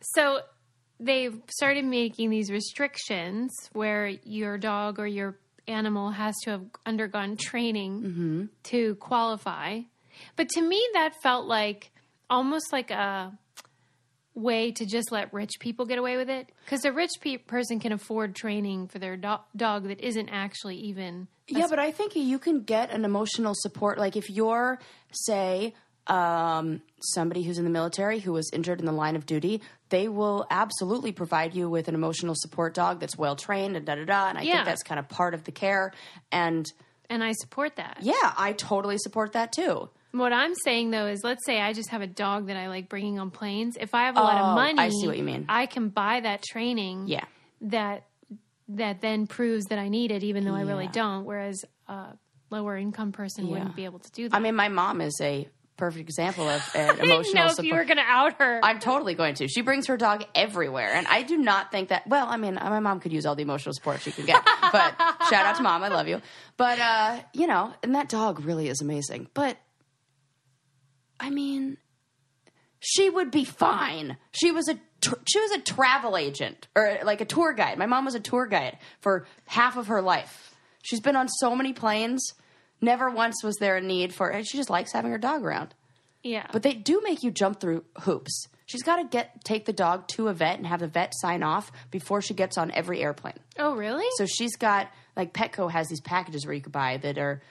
So 0.00 0.40
they've 0.98 1.40
started 1.48 1.84
making 1.84 2.30
these 2.30 2.50
restrictions 2.50 3.50
where 3.72 4.06
your 4.24 4.58
dog 4.58 4.98
or 4.98 5.06
your 5.06 5.38
animal 5.68 6.10
has 6.10 6.34
to 6.44 6.50
have 6.50 6.62
undergone 6.86 7.36
training 7.36 8.02
Mm-hmm. 8.02 8.44
to 8.64 8.94
qualify. 8.96 9.80
But 10.36 10.48
to 10.50 10.62
me, 10.62 10.84
that 10.94 11.12
felt 11.22 11.46
like 11.46 11.90
almost 12.28 12.72
like 12.72 12.90
a 12.90 13.32
way 14.34 14.70
to 14.72 14.86
just 14.86 15.10
let 15.10 15.32
rich 15.34 15.52
people 15.58 15.84
get 15.86 15.98
away 15.98 16.16
with 16.16 16.30
it 16.30 16.48
because 16.64 16.84
a 16.84 16.92
rich 16.92 17.10
pe- 17.20 17.36
person 17.36 17.80
can 17.80 17.92
afford 17.92 18.34
training 18.34 18.86
for 18.86 18.98
their 18.98 19.16
do- 19.16 19.36
dog 19.56 19.88
that 19.88 20.00
isn't 20.00 20.28
actually 20.28 20.76
even 20.76 21.26
Yeah, 21.48 21.66
but 21.68 21.78
I 21.80 21.90
think 21.90 22.14
you 22.14 22.38
can 22.38 22.62
get 22.62 22.90
an 22.90 23.04
emotional 23.04 23.54
support. 23.56 23.98
Like 23.98 24.16
if 24.16 24.30
you're, 24.30 24.78
say, 25.12 25.74
um, 26.06 26.82
somebody 27.00 27.42
who's 27.42 27.58
in 27.58 27.64
the 27.64 27.70
military 27.70 28.18
who 28.18 28.32
was 28.32 28.50
injured 28.52 28.80
in 28.80 28.86
the 28.86 28.92
line 28.92 29.16
of 29.16 29.26
duty, 29.26 29.60
they 29.90 30.08
will 30.08 30.46
absolutely 30.50 31.12
provide 31.12 31.54
you 31.54 31.68
with 31.68 31.88
an 31.88 31.94
emotional 31.94 32.34
support 32.36 32.74
dog 32.74 33.00
that's 33.00 33.16
well 33.18 33.36
trained 33.36 33.76
and 33.76 33.86
da 33.86 33.94
da 33.94 34.04
da. 34.04 34.28
And 34.28 34.38
I 34.38 34.42
Yeah. 34.42 34.54
think 34.56 34.64
that's 34.66 34.82
kind 34.82 34.98
of 34.98 35.08
part 35.08 35.34
of 35.34 35.44
the 35.44 35.52
care. 35.52 35.92
And 36.32 36.66
and 37.08 37.24
i 37.24 37.32
support 37.32 37.74
that 37.74 37.98
yeah, 38.02 38.32
I 38.38 38.52
totally 38.52 38.96
support 38.98 39.32
that 39.32 39.50
too. 39.52 39.88
what 40.12 40.32
i'm 40.32 40.54
saying 40.64 40.92
though 40.92 41.06
is 41.08 41.24
let's 41.24 41.44
say 41.44 41.60
i 41.60 41.72
just 41.72 41.88
have 41.90 42.02
a 42.02 42.06
dog 42.06 42.46
that 42.46 42.56
i 42.56 42.68
like 42.68 42.88
bringing 42.88 43.18
on 43.18 43.30
planes 43.32 43.76
if 43.80 43.96
i 43.96 44.04
have 44.04 44.16
a 44.16 44.20
lot 44.20 44.38
Oh, 44.38 44.46
of 44.50 44.54
money 44.54 44.78
I 44.78 44.90
see 44.90 45.08
what 45.08 45.16
you 45.18 45.24
mean. 45.24 45.44
i 45.48 45.66
can 45.66 45.88
buy 45.88 46.20
that 46.20 46.42
training 46.44 47.08
Yeah. 47.08 47.24
that 47.62 48.06
that 48.68 49.00
then 49.00 49.26
proves 49.26 49.64
that 49.66 49.78
i 49.80 49.88
need 49.88 50.12
it 50.12 50.22
even 50.22 50.44
though 50.44 50.54
i 50.54 50.60
really 50.60 50.86
don't 50.86 51.24
whereas 51.24 51.64
a 51.88 52.16
lower 52.50 52.76
income 52.76 53.10
person 53.10 53.46
Yeah. 53.46 53.54
wouldn't 53.54 53.74
be 53.74 53.84
able 53.86 53.98
to 53.98 54.10
do 54.12 54.28
that 54.28 54.36
I 54.36 54.38
mean, 54.38 54.54
my 54.54 54.68
mom 54.68 55.00
is 55.00 55.18
a 55.20 55.48
perfect 55.80 56.02
example 56.08 56.48
of 56.48 56.62
an 56.74 56.80
I 56.80 56.92
didn't 56.92 57.04
emotional 57.10 57.34
know 57.34 57.46
if 57.46 57.50
support. 57.56 57.66
you 57.66 57.74
were 57.74 57.84
going 57.84 57.96
to 57.96 58.04
out 58.04 58.34
her 58.38 58.60
I'm 58.62 58.78
totally 58.78 59.14
going 59.14 59.34
to. 59.36 59.48
She 59.48 59.62
brings 59.62 59.88
her 59.88 59.96
dog 59.96 60.24
everywhere, 60.34 60.92
and 60.94 61.06
I 61.08 61.22
do 61.22 61.36
not 61.36 61.72
think 61.72 61.88
that. 61.88 62.06
Well, 62.06 62.26
I 62.28 62.36
mean, 62.36 62.54
my 62.54 62.78
mom 62.80 63.00
could 63.00 63.12
use 63.12 63.26
all 63.26 63.34
the 63.34 63.42
emotional 63.42 63.72
support 63.72 64.00
she 64.02 64.12
can 64.12 64.26
get. 64.26 64.44
But 64.44 64.94
shout 65.28 65.44
out 65.46 65.56
to 65.56 65.62
mom, 65.62 65.82
I 65.82 65.88
love 65.88 66.06
you. 66.06 66.20
But 66.56 66.78
uh, 66.78 67.20
you 67.32 67.46
know, 67.48 67.72
and 67.82 67.94
that 67.96 68.08
dog 68.08 68.44
really 68.44 68.68
is 68.68 68.80
amazing. 68.80 69.28
But 69.34 69.56
I 71.18 71.30
mean, 71.30 71.76
she 72.78 73.10
would 73.10 73.30
be 73.30 73.44
fine. 73.44 74.16
She 74.32 74.50
was 74.52 74.68
a 74.68 74.78
she 75.26 75.40
was 75.40 75.50
a 75.52 75.60
travel 75.60 76.16
agent 76.16 76.68
or 76.76 76.98
like 77.04 77.20
a 77.20 77.24
tour 77.24 77.52
guide. 77.52 77.78
My 77.78 77.86
mom 77.86 78.04
was 78.04 78.14
a 78.14 78.20
tour 78.20 78.46
guide 78.46 78.78
for 79.00 79.26
half 79.46 79.76
of 79.76 79.88
her 79.88 80.02
life. 80.02 80.54
She's 80.82 81.00
been 81.00 81.16
on 81.16 81.28
so 81.28 81.54
many 81.54 81.72
planes. 81.72 82.22
Never 82.80 83.10
once 83.10 83.42
was 83.44 83.56
there 83.56 83.76
a 83.76 83.80
need 83.80 84.14
for. 84.14 84.30
it. 84.30 84.46
She 84.46 84.56
just 84.56 84.70
likes 84.70 84.92
having 84.92 85.10
her 85.10 85.18
dog 85.18 85.44
around. 85.44 85.74
yeah 86.22 86.46
But 86.52 86.62
they 86.62 86.72
do 86.74 87.00
make 87.04 87.22
you 87.22 87.30
jump 87.30 87.60
through 87.60 87.84
hoops. 88.02 88.46
She's 88.66 88.82
got 88.82 88.96
to 88.96 89.04
get 89.04 89.44
take 89.44 89.64
the 89.66 89.72
dog 89.72 90.06
to 90.14 90.28
a 90.28 90.32
vet 90.34 90.56
and 90.58 90.66
have 90.66 90.80
the 90.80 90.86
vet 90.86 91.12
sign 91.16 91.42
off 91.42 91.72
before 91.90 92.22
she 92.22 92.34
gets 92.34 92.56
on 92.56 92.70
every 92.70 93.02
airplane. 93.02 93.38
oh 93.58 93.74
really 93.74 94.06
So 94.16 94.26
she's 94.26 94.56
got 94.56 94.88
like 95.16 95.32
Petco 95.34 95.70
has 95.70 95.88
these 95.88 96.00
packages 96.00 96.46
where 96.46 96.54
you 96.54 96.60
could 96.62 96.72
buy 96.72 96.98
that 96.98 97.18
are 97.18 97.42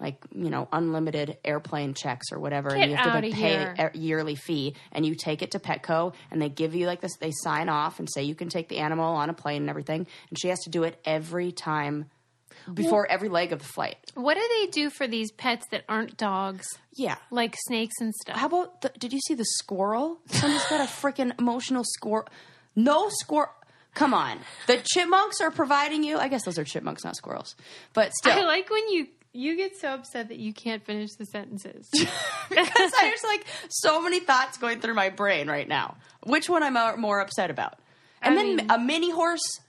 like 0.00 0.16
you 0.34 0.50
know 0.50 0.66
unlimited 0.72 1.36
airplane 1.44 1.94
checks 1.94 2.32
or 2.32 2.40
whatever, 2.40 2.70
Get 2.70 2.78
and 2.80 2.90
you 2.90 2.96
have 2.96 3.12
to 3.12 3.20
like, 3.20 3.34
pay 3.34 3.50
here. 3.58 3.74
a 3.78 3.96
yearly 3.96 4.34
fee, 4.34 4.74
and 4.90 5.06
you 5.06 5.14
take 5.14 5.42
it 5.42 5.52
to 5.52 5.60
Petco, 5.60 6.14
and 6.30 6.42
they 6.42 6.48
give 6.48 6.74
you 6.74 6.86
like 6.86 7.00
this. 7.00 7.16
They 7.20 7.30
sign 7.30 7.68
off 7.68 8.00
and 8.00 8.08
say 8.12 8.24
you 8.24 8.34
can 8.34 8.48
take 8.48 8.68
the 8.68 8.78
animal 8.78 9.14
on 9.14 9.30
a 9.30 9.32
plane 9.34 9.62
and 9.62 9.70
everything, 9.70 10.06
and 10.30 10.38
she 10.40 10.48
has 10.48 10.58
to 10.64 10.70
do 10.70 10.82
it 10.82 10.98
every 11.04 11.52
time 11.52 12.06
before 12.72 13.06
every 13.10 13.28
leg 13.28 13.52
of 13.52 13.58
the 13.60 13.64
flight. 13.64 13.96
what 14.14 14.34
do 14.34 14.48
they 14.60 14.66
do 14.70 14.90
for 14.90 15.06
these 15.06 15.30
pets 15.32 15.66
that 15.70 15.84
aren't 15.88 16.16
dogs 16.16 16.66
Yeah, 16.94 17.16
like 17.30 17.56
snakes 17.66 17.94
and 18.00 18.14
stuff 18.14 18.36
How 18.36 18.46
about 18.46 18.82
the, 18.82 18.90
did 18.98 19.12
you 19.12 19.20
see 19.26 19.34
the 19.34 19.44
squirrel? 19.44 20.18
Somebody's 20.26 20.66
got 20.66 20.80
a 20.80 20.84
freaking 20.90 21.32
emotional 21.38 21.84
squirrel. 21.84 22.26
No 22.76 23.08
squirrel. 23.10 23.50
Come 23.94 24.14
on. 24.14 24.38
The 24.66 24.78
chipmunks 24.82 25.40
are 25.42 25.50
providing 25.50 26.02
you. 26.02 26.16
I 26.18 26.28
guess 26.28 26.44
those 26.44 26.58
are 26.58 26.64
chipmunks, 26.64 27.04
not 27.04 27.14
squirrels. 27.16 27.54
But 27.92 28.12
still. 28.14 28.32
I 28.32 28.40
like 28.46 28.70
when 28.70 28.88
you 28.88 29.08
you 29.34 29.56
get 29.56 29.76
so 29.78 29.94
upset 29.94 30.28
that 30.28 30.38
you 30.38 30.52
can't 30.52 30.84
finish 30.84 31.10
the 31.18 31.24
sentences. 31.26 31.88
because 32.48 32.92
there's 33.00 33.24
like 33.24 33.46
so 33.68 34.00
many 34.02 34.20
thoughts 34.20 34.58
going 34.58 34.80
through 34.80 34.94
my 34.94 35.08
brain 35.10 35.48
right 35.48 35.68
now. 35.68 35.96
Which 36.24 36.48
one 36.48 36.62
I'm 36.62 37.00
more 37.00 37.20
upset 37.20 37.50
about? 37.50 37.78
And 38.22 38.34
I 38.34 38.36
then 38.36 38.56
mean- 38.56 38.70
a 38.70 38.78
mini 38.78 39.10
horse, 39.10 39.60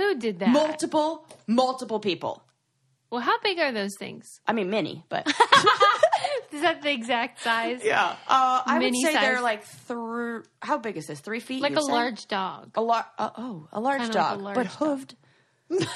Who 0.00 0.18
did 0.18 0.38
that? 0.40 0.48
multiple, 0.48 1.26
multiple 1.46 2.00
people. 2.00 2.42
well, 3.10 3.20
how 3.20 3.38
big 3.40 3.58
are 3.58 3.70
those 3.72 3.96
things? 3.98 4.40
I 4.46 4.52
mean, 4.52 4.70
mini, 4.70 5.04
but 5.08 5.26
Is 6.52 6.62
that 6.62 6.82
the 6.82 6.90
exact 6.90 7.40
size? 7.42 7.80
yeah. 7.84 8.16
Uh, 8.28 8.62
I 8.66 8.78
would 8.78 8.94
say 8.96 9.12
they're 9.14 9.40
like 9.40 9.62
three. 9.64 10.40
How 10.60 10.78
big 10.78 10.96
is 10.96 11.06
this? 11.06 11.20
Three 11.20 11.40
feet? 11.40 11.62
Like 11.62 11.76
a 11.76 11.82
say? 11.82 11.92
large 11.92 12.26
dog. 12.28 12.70
A 12.74 12.80
lar- 12.82 13.06
uh, 13.18 13.30
oh, 13.36 13.68
a 13.72 13.80
large 13.80 14.00
Kinda 14.00 14.18
like 14.18 14.26
a 14.26 14.36
dog, 14.36 14.40
large 14.42 14.54
but 14.56 14.66
dog. 14.78 14.78
hooved. 14.78 15.14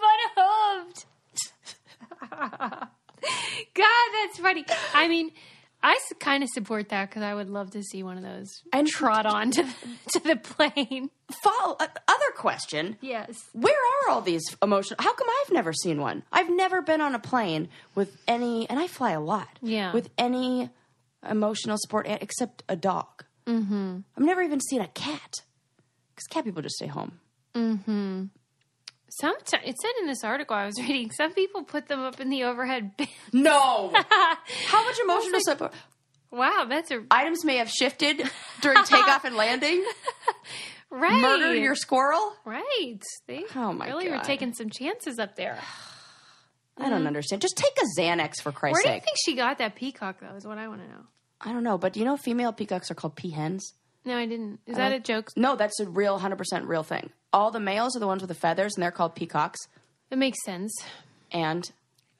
But 0.00 0.42
hooved. 0.42 1.04
God, 3.74 4.08
that's 4.22 4.38
funny. 4.38 4.64
I 4.94 5.08
mean, 5.08 5.30
I 5.82 5.98
kind 6.18 6.42
of 6.42 6.48
support 6.50 6.90
that 6.90 7.08
because 7.08 7.22
I 7.22 7.34
would 7.34 7.48
love 7.48 7.70
to 7.72 7.82
see 7.82 8.02
one 8.02 8.16
of 8.18 8.22
those 8.22 8.48
And- 8.72 8.86
trot 8.86 9.24
on 9.26 9.50
to, 9.52 9.62
to 10.12 10.20
the 10.20 10.36
plane. 10.36 11.10
Follow 11.42 11.76
uh, 11.80 11.86
other 12.08 12.30
question. 12.36 12.96
Yes. 13.00 13.34
Where 13.52 13.72
are 13.74 14.10
all 14.10 14.20
these 14.20 14.42
emotional? 14.62 14.96
How 15.02 15.14
come 15.14 15.28
I've 15.42 15.52
never 15.52 15.72
seen 15.72 16.00
one? 16.00 16.22
I've 16.32 16.50
never 16.50 16.82
been 16.82 17.00
on 17.00 17.14
a 17.14 17.18
plane 17.18 17.68
with 17.94 18.16
any, 18.28 18.68
and 18.68 18.78
I 18.78 18.88
fly 18.88 19.12
a 19.12 19.20
lot. 19.20 19.58
Yeah. 19.62 19.92
With 19.92 20.10
any 20.18 20.68
emotional 21.28 21.76
support 21.78 22.06
except 22.08 22.62
a 22.68 22.76
dog. 22.76 23.24
Mm-hmm. 23.46 23.98
I've 24.16 24.24
never 24.24 24.42
even 24.42 24.60
seen 24.60 24.80
a 24.80 24.88
cat 24.88 25.34
because 26.14 26.26
cat 26.28 26.44
people 26.44 26.62
just 26.62 26.76
stay 26.76 26.86
home. 26.88 27.12
Some 29.10 29.34
it 29.64 29.76
said 29.80 29.90
in 30.00 30.06
this 30.06 30.22
article 30.24 30.56
I 30.56 30.66
was 30.66 30.78
reading, 30.80 31.10
some 31.10 31.32
people 31.34 31.64
put 31.64 31.88
them 31.88 32.00
up 32.00 32.20
in 32.20 32.30
the 32.30 32.44
overhead 32.44 32.96
bin. 32.96 33.08
No. 33.32 33.92
How 34.66 34.84
much 34.84 34.98
emotional 35.02 35.40
support? 35.40 35.72
Wow, 36.30 36.66
that's 36.68 36.90
a 36.92 37.02
Items 37.10 37.44
may 37.44 37.56
have 37.56 37.68
shifted 37.68 38.22
during 38.60 38.84
takeoff 38.84 39.24
and 39.24 39.34
landing. 39.34 39.84
right. 40.90 41.20
Murder 41.20 41.54
your 41.54 41.74
squirrel. 41.74 42.32
right. 42.44 43.02
They 43.26 43.44
Oh, 43.56 43.72
my 43.72 43.88
really 43.88 44.08
were 44.08 44.16
God. 44.16 44.24
taking 44.24 44.54
some 44.54 44.70
chances 44.70 45.18
up 45.18 45.34
there. 45.34 45.58
I 46.78 46.84
don't 46.88 46.98
mm-hmm. 47.00 47.08
understand. 47.08 47.42
Just 47.42 47.56
take 47.56 47.76
a 47.78 48.00
Xanax 48.00 48.40
for 48.40 48.52
Christ's 48.52 48.82
sake. 48.82 48.84
Where 48.86 48.92
do 48.92 48.94
you 48.94 48.94
sake. 49.00 49.04
think 49.04 49.16
she 49.24 49.34
got 49.36 49.58
that 49.58 49.74
peacock 49.74 50.20
though? 50.20 50.36
Is 50.36 50.46
what 50.46 50.56
I 50.56 50.68
want 50.68 50.82
to 50.82 50.88
know. 50.88 51.02
I 51.40 51.52
don't 51.52 51.64
know, 51.64 51.78
but 51.78 51.94
do 51.94 52.00
you 52.00 52.06
know 52.06 52.16
female 52.16 52.52
peacocks 52.52 52.90
are 52.90 52.94
called 52.94 53.16
peahens? 53.16 53.62
No, 54.04 54.16
I 54.16 54.26
didn't. 54.26 54.60
Is 54.66 54.76
that 54.76 54.92
a 54.92 55.00
joke? 55.00 55.28
No, 55.36 55.56
that's 55.56 55.78
a 55.80 55.86
real, 55.88 56.18
hundred 56.18 56.36
percent 56.36 56.64
real 56.66 56.82
thing. 56.82 57.10
All 57.32 57.50
the 57.50 57.60
males 57.60 57.94
are 57.96 58.00
the 58.00 58.06
ones 58.06 58.22
with 58.22 58.28
the 58.28 58.34
feathers, 58.34 58.74
and 58.74 58.82
they're 58.82 58.90
called 58.90 59.14
peacocks. 59.14 59.58
It 60.10 60.18
makes 60.18 60.42
sense. 60.44 60.72
And 61.30 61.70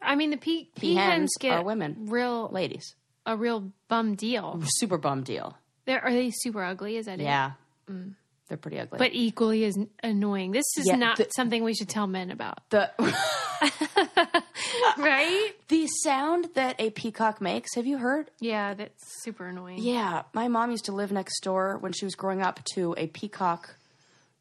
I 0.01 0.15
mean, 0.15 0.31
the 0.31 0.37
pe- 0.37 0.67
Peahens 0.77 0.97
peahens 0.97 1.29
get 1.41 1.53
are 1.59 1.65
women. 1.65 2.07
real 2.11 2.49
ladies, 2.51 2.95
a 3.27 3.37
real 3.37 3.73
bum 3.89 4.15
deal. 4.15 4.61
super 4.65 4.99
bum 4.99 5.23
deal. 5.23 5.57
They're, 5.87 6.05
are 6.05 6.13
they 6.13 6.31
super 6.31 6.63
ugly? 6.63 6.97
Is 6.97 7.07
that 7.07 7.19
it? 7.19 7.25
Yeah, 7.25 7.53
mm. 7.91 8.15
they're 8.49 8.59
pretty 8.59 8.79
ugly. 8.79 8.99
But 8.99 9.11
equally 9.15 9.65
as 9.65 9.77
annoying. 10.03 10.53
This 10.53 10.67
is 10.79 10.87
Yeah, 10.87 10.97
not 10.97 11.17
the- 11.17 11.29
something 11.35 11.65
we 11.65 11.75
should 11.75 11.89
tell 11.89 12.07
men 12.07 12.31
about, 12.31 12.59
the 12.71 12.91
right? 14.99 15.53
the 15.69 15.87
sound 16.03 16.49
that 16.55 16.77
a 16.79 16.91
peacock 16.91 17.41
makes, 17.41 17.75
have 17.75 17.87
you 17.87 17.99
heard? 17.99 18.31
Yeah, 18.41 18.75
that's 18.75 19.23
super 19.23 19.47
annoying. 19.47 19.79
Yeah, 19.83 20.23
my 20.33 20.49
mom 20.49 20.71
used 20.71 20.87
to 20.87 20.93
live 20.93 21.13
next 21.13 21.41
door 21.43 21.79
when 21.79 21.93
she 21.93 22.05
was 22.05 22.15
growing 22.15 22.43
up 22.43 22.61
to 22.75 22.95
a 22.97 23.07
peacock, 23.07 23.77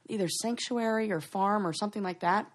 either 0.07 0.27
sanctuary 0.27 1.11
or 1.11 1.21
farm 1.21 1.65
or 1.67 1.73
something 1.73 2.03
like 2.03 2.21
that. 2.21 2.45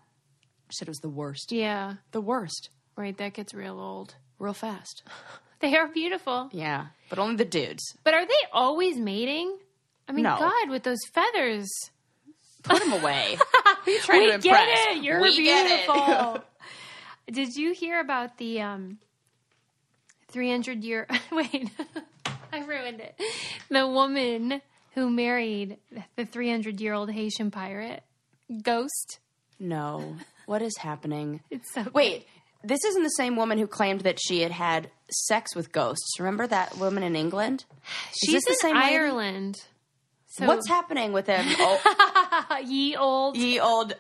She 0.71 0.77
said 0.79 0.89
it 0.89 0.91
was 0.91 0.99
the 0.99 1.09
worst. 1.09 1.53
Yeah, 1.53 1.95
The 2.13 2.21
worst, 2.21 2.71
right. 2.97 3.17
That 3.19 3.35
gets 3.35 3.55
real 3.55 3.79
old. 3.81 4.15
real 4.39 4.55
fast. 4.55 5.03
They 5.61 5.77
are 5.79 5.89
beautiful, 5.89 6.51
Yeah, 6.53 6.89
but 7.09 7.19
only 7.19 7.37
the 7.37 7.47
dudes. 7.47 7.83
but 8.03 8.13
are 8.13 8.27
they 8.27 8.35
always 8.53 8.99
mating? 8.99 9.57
I 10.07 10.13
mean, 10.13 10.25
No. 10.25 10.37
God, 10.39 10.69
with 10.69 10.83
those 10.83 10.99
feathers. 11.15 11.71
Put 12.65 12.81
them 12.81 12.93
away. 12.93 13.39
Who 13.87 13.91
are 13.91 13.95
you 13.95 14.01
trying 14.01 14.21
we 14.25 14.33
to 14.33 14.39
get 14.39 14.47
impress? 14.61 14.79
it. 14.97 15.05
You're 15.05 15.23
We 15.23 15.43
get 15.43 15.67
it. 15.67 15.87
beautiful. 15.87 16.45
Did 17.31 17.57
you 17.57 17.73
hear 17.73 18.01
about 18.01 18.39
the 18.39 18.61
um, 18.61 18.99
300 20.29 20.85
year? 20.85 21.07
Wait, 21.33 21.71
I 22.53 22.61
ruined 22.65 23.01
it. 23.01 23.19
The 23.71 23.87
woman 23.89 24.61
who 24.95 25.11
married 25.11 25.79
the 26.17 26.25
300 26.25 26.81
year 26.81 26.95
old 26.95 27.11
Haitian 27.11 27.51
pirate, 27.51 28.03
Ghost. 28.63 29.19
No. 29.59 30.17
What 30.47 30.63
is 30.63 30.77
happening? 30.79 31.41
It's 31.51 31.73
so 31.73 31.87
Wait, 31.95 32.27
this 32.63 32.85
isn't 32.85 33.03
the 33.03 33.09
same 33.11 33.37
woman 33.37 33.59
who 33.59 33.67
claimed 33.67 34.03
that 34.03 34.19
she 34.21 34.43
had 34.43 34.53
had 34.53 34.91
sex 35.11 35.55
with 35.55 35.73
ghosts. 35.73 36.19
Remember 36.19 36.47
that 36.47 36.77
woman 36.79 37.03
in 37.03 37.17
England? 37.17 37.65
She's 38.15 38.43
this 38.45 38.61
the 38.61 38.69
in 38.69 38.75
same? 38.75 38.77
Ireland. 38.77 39.63
So 40.29 40.47
What's 40.47 40.69
happening 40.69 41.13
with 41.13 41.27
them 41.27 41.45
oh, 41.59 42.59
ye 42.67 42.97
old? 42.97 43.37
ye 43.37 43.61
old 43.61 43.95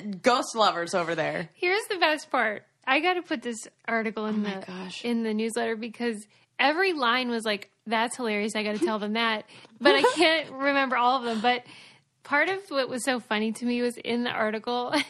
ghost 0.00 0.54
lovers 0.54 0.94
over 0.94 1.14
there? 1.14 1.48
Here's 1.54 1.84
the 1.88 1.96
best 1.98 2.30
part. 2.30 2.64
I 2.86 3.00
got 3.00 3.14
to 3.14 3.22
put 3.22 3.42
this 3.42 3.66
article 3.88 4.26
in 4.26 4.44
Oh 4.46 4.50
the 4.60 4.66
gosh. 4.66 5.04
in 5.04 5.22
the 5.22 5.32
newsletter 5.34 5.76
because 5.76 6.26
every 6.58 6.92
line 6.92 7.30
was 7.30 7.44
like, 7.44 7.70
"That's 7.86 8.16
hilarious." 8.16 8.54
I 8.54 8.62
got 8.62 8.76
to 8.76 8.84
tell 8.84 8.98
them 8.98 9.14
that, 9.14 9.44
but 9.80 9.94
I 9.94 10.02
can't 10.16 10.50
remember 10.52 10.96
all 10.96 11.18
of 11.18 11.24
them. 11.24 11.40
But 11.40 11.64
part 12.24 12.48
of 12.50 12.58
what 12.68 12.88
was 12.88 13.04
so 13.04 13.20
funny 13.20 13.52
to 13.52 13.64
me 13.64 13.80
was 13.82 13.96
in 13.96 14.24
the 14.24 14.30
article. 14.30 14.94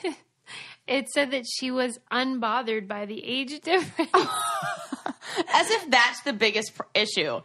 It 0.86 1.08
said 1.08 1.30
that 1.30 1.44
she 1.50 1.70
was 1.70 1.98
unbothered 2.12 2.86
by 2.86 3.06
the 3.06 3.24
age 3.24 3.58
difference. 3.62 4.10
As 4.12 5.70
if 5.70 5.90
that's 5.90 6.20
the 6.24 6.34
biggest 6.34 6.74
pr- 6.74 6.82
issue. 6.94 7.40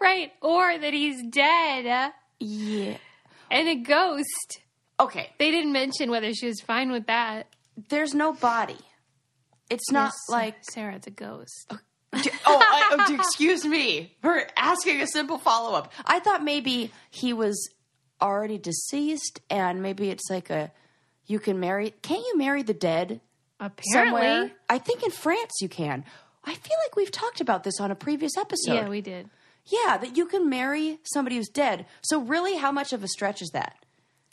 right. 0.00 0.32
Or 0.42 0.76
that 0.76 0.92
he's 0.92 1.22
dead 1.30 2.12
Yeah. 2.40 2.96
and 3.52 3.68
a 3.68 3.76
ghost. 3.76 4.58
Okay. 4.98 5.30
They 5.38 5.50
didn't 5.50 5.72
mention 5.72 6.10
whether 6.10 6.32
she 6.32 6.46
was 6.46 6.60
fine 6.60 6.90
with 6.90 7.06
that. 7.06 7.48
There's 7.88 8.14
no 8.14 8.32
body. 8.32 8.78
It's 9.68 9.90
not 9.90 10.06
Yes, 10.06 10.28
like 10.30 10.54
Sarah, 10.70 10.94
it's 10.96 11.06
a 11.06 11.10
ghost. 11.10 11.66
oh, 11.70 11.78
oh 12.14 12.58
I, 12.62 13.06
oh, 13.10 13.14
excuse 13.14 13.64
me 13.64 14.14
for 14.22 14.42
asking 14.56 15.00
a 15.00 15.06
simple 15.06 15.38
follow 15.38 15.76
up. 15.76 15.92
I 16.04 16.20
thought 16.20 16.42
maybe 16.42 16.92
he 17.10 17.32
was 17.32 17.68
already 18.22 18.56
deceased, 18.58 19.40
and 19.50 19.82
maybe 19.82 20.08
it's 20.10 20.30
like 20.30 20.48
a 20.50 20.70
you 21.26 21.38
can 21.40 21.58
marry. 21.60 21.90
Can't 22.02 22.24
you 22.24 22.38
marry 22.38 22.62
the 22.62 22.72
dead 22.74 23.20
Apparently. 23.58 23.92
somewhere? 23.92 24.52
I 24.70 24.78
think 24.78 25.02
in 25.02 25.10
France 25.10 25.52
you 25.60 25.68
can. 25.68 26.04
I 26.44 26.54
feel 26.54 26.76
like 26.86 26.94
we've 26.94 27.10
talked 27.10 27.40
about 27.40 27.64
this 27.64 27.80
on 27.80 27.90
a 27.90 27.96
previous 27.96 28.36
episode. 28.38 28.72
Yeah, 28.74 28.88
we 28.88 29.00
did. 29.00 29.28
yeah, 29.66 29.96
that 29.98 30.16
you 30.16 30.26
can 30.26 30.48
marry 30.48 31.00
somebody 31.02 31.36
who's 31.36 31.48
dead. 31.48 31.86
So 32.02 32.20
really, 32.20 32.56
how 32.56 32.70
much 32.70 32.92
of 32.92 33.02
a 33.02 33.08
stretch 33.08 33.42
is 33.42 33.50
that? 33.52 33.74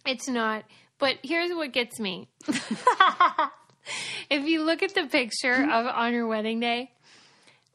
It's 0.05 0.27
not. 0.27 0.63
But 0.99 1.17
here's 1.23 1.51
what 1.51 1.73
gets 1.73 1.99
me. 1.99 2.29
if 4.29 4.45
you 4.45 4.63
look 4.63 4.83
at 4.83 4.93
the 4.93 5.07
picture 5.07 5.63
hmm? 5.63 5.69
of 5.69 5.85
on 5.87 6.13
her 6.13 6.25
wedding 6.25 6.59
day, 6.59 6.91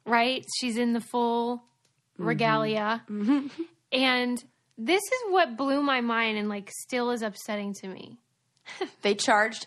right? 0.06 0.44
She's 0.58 0.76
in 0.76 0.92
the 0.92 1.00
full 1.00 1.58
mm-hmm. 1.58 2.24
regalia. 2.24 3.02
Mm-hmm. 3.10 3.48
And 3.92 4.44
this 4.76 5.02
is 5.02 5.20
what 5.30 5.56
blew 5.56 5.82
my 5.82 6.00
mind 6.00 6.38
and 6.38 6.48
like 6.48 6.70
still 6.70 7.10
is 7.10 7.22
upsetting 7.22 7.74
to 7.80 7.88
me. 7.88 8.18
They 9.02 9.14
charged 9.14 9.66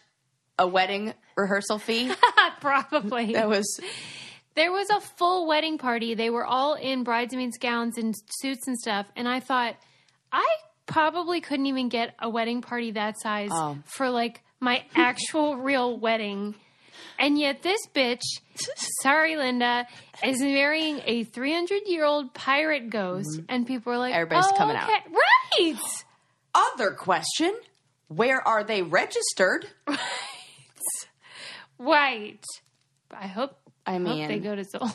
a 0.59 0.67
wedding 0.67 1.13
rehearsal 1.35 1.79
fee. 1.79 2.11
Probably. 2.61 3.33
that 3.33 3.49
was 3.49 3.79
There 4.53 4.71
was 4.71 4.89
a 4.89 4.99
full 4.99 5.47
wedding 5.47 5.77
party. 5.77 6.13
They 6.13 6.29
were 6.29 6.45
all 6.45 6.75
in 6.75 7.03
bridesmaids' 7.03 7.57
gowns 7.57 7.97
and 7.97 8.13
suits 8.29 8.67
and 8.67 8.77
stuff. 8.77 9.07
And 9.15 9.27
I 9.27 9.39
thought, 9.39 9.75
I 10.31 10.45
probably 10.91 11.41
couldn't 11.41 11.65
even 11.67 11.89
get 11.89 12.13
a 12.19 12.29
wedding 12.29 12.61
party 12.61 12.91
that 12.91 13.19
size 13.19 13.49
Oh. 13.51 13.77
for 13.85 14.09
like 14.09 14.41
my 14.59 14.83
actual 14.95 15.55
real 15.69 15.97
wedding. 15.97 16.55
And 17.17 17.37
yet, 17.37 17.61
this 17.61 17.79
bitch, 17.95 18.21
sorry, 19.03 19.35
Linda, 19.35 19.85
is 20.23 20.39
marrying 20.41 21.01
a 21.05 21.23
300 21.23 21.81
year 21.85 22.03
old 22.05 22.33
pirate 22.33 22.89
ghost. 22.89 23.29
Mm-hmm. 23.33 23.45
And 23.49 23.67
people 23.67 23.93
are 23.93 23.97
like, 23.97 24.13
Everybody's 24.13 24.51
oh, 24.51 24.57
coming 24.57 24.75
out. 24.75 24.89
okay. 24.89 24.99
Right. 25.59 25.79
other 26.73 26.91
question. 26.91 27.53
Where 28.07 28.45
are 28.47 28.63
they 28.63 28.81
registered? 28.81 29.67
Right. 31.79 32.39
Right. 33.11 33.23
I 33.23 33.27
hope, 33.27 33.57
I 33.87 33.91
I 33.95 33.97
hope 33.97 34.03
mean, 34.03 34.27
they 34.27 34.39
go 34.39 34.55
to 34.55 34.63
Zola. 34.63 34.93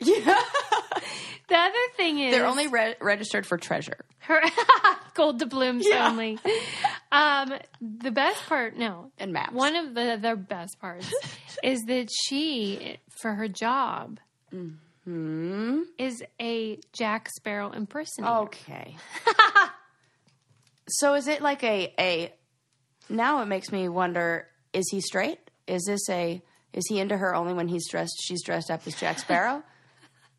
Yeah, 0.00 0.40
The 1.48 1.56
other 1.56 1.78
thing 1.96 2.20
is, 2.20 2.32
they're 2.32 2.46
only 2.46 2.68
re- 2.68 2.94
registered 3.00 3.44
for 3.44 3.58
treasure. 3.58 4.04
Her 4.20 4.40
gold 5.14 5.40
doubloons 5.40 5.84
Yeah. 5.88 6.08
only. 6.08 6.38
Um, 7.10 7.52
the 7.80 8.12
best 8.12 8.46
part, 8.46 8.76
no, 8.76 9.10
And 9.18 9.32
maps. 9.32 9.52
One 9.52 9.74
of 9.74 9.94
the 9.94 10.16
the 10.20 10.36
best 10.36 10.78
parts 10.80 11.12
is 11.64 11.82
that 11.88 12.08
she, 12.26 12.98
for 13.20 13.34
her 13.34 13.48
job, 13.48 14.20
Mm-hmm. 14.54 15.80
is 15.98 16.22
a 16.40 16.78
Jack 16.92 17.28
Sparrow 17.36 17.72
impersonator. 17.72 18.32
Okay. 18.44 18.96
so 20.88 21.14
is 21.14 21.26
it 21.28 21.40
like 21.42 21.62
a 21.64 21.92
a? 21.98 22.32
Now 23.08 23.42
it 23.42 23.46
makes 23.46 23.72
me 23.72 23.88
wonder: 23.88 24.46
Is 24.72 24.88
he 24.90 25.00
straight? 25.00 25.38
Is 25.66 25.84
this 25.86 26.08
a? 26.08 26.42
Is 26.72 26.84
he 26.88 27.00
into 27.00 27.16
her 27.16 27.34
only 27.34 27.54
when 27.54 27.66
he's 27.68 27.88
dressed? 27.88 28.14
She's 28.22 28.42
dressed 28.44 28.70
up 28.70 28.82
as 28.86 28.94
Jack 28.94 29.18
Sparrow. 29.18 29.62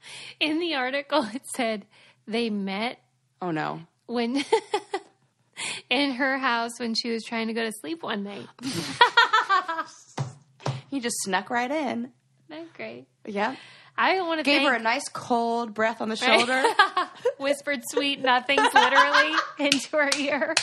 In 0.39 0.60
the 0.60 0.75
article, 0.75 1.27
it 1.34 1.43
said 1.55 1.86
they 2.27 2.50
met 2.50 3.00
oh 3.41 3.51
no! 3.51 3.82
when 4.08 4.43
in 5.89 6.12
her 6.13 6.38
house 6.38 6.71
when 6.80 6.93
she 6.93 7.10
was 7.12 7.23
trying 7.23 7.47
to 7.47 7.54
go 7.54 7.63
to 7.63 7.71
sleep 7.82 8.04
one 8.04 8.23
night. 8.23 8.47
He 10.89 10.99
just 10.99 11.15
snuck 11.21 11.49
right 11.49 11.71
in. 11.71 12.12
Not 12.49 12.73
great. 12.73 13.06
Yeah. 13.26 13.56
I 13.97 14.19
want 14.21 14.39
to 14.39 14.43
Gave 14.43 14.58
thank 14.60 14.69
her 14.71 14.76
a 14.76 14.80
nice 14.82 15.08
cold 15.08 15.73
breath 15.73 16.02
on 16.02 16.10
the 16.10 16.17
shoulder. 16.17 16.62
whispered 17.38 17.82
sweet 17.89 18.21
nothings 18.21 18.67
literally 18.73 19.34
into 19.60 19.88
her 19.95 20.10
ear. 20.19 20.54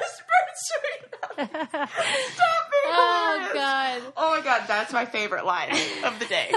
Whispered 0.00 0.48
sweet. 0.56 1.04
Stop 1.36 1.50
being 1.50 2.86
Oh 2.86 3.36
hilarious. 3.36 3.52
God. 3.52 4.02
Oh 4.16 4.36
my 4.38 4.42
god, 4.42 4.62
that's 4.66 4.92
my 4.94 5.04
favorite 5.04 5.44
line 5.44 5.70
of 6.04 6.18
the 6.18 6.24
day. 6.24 6.50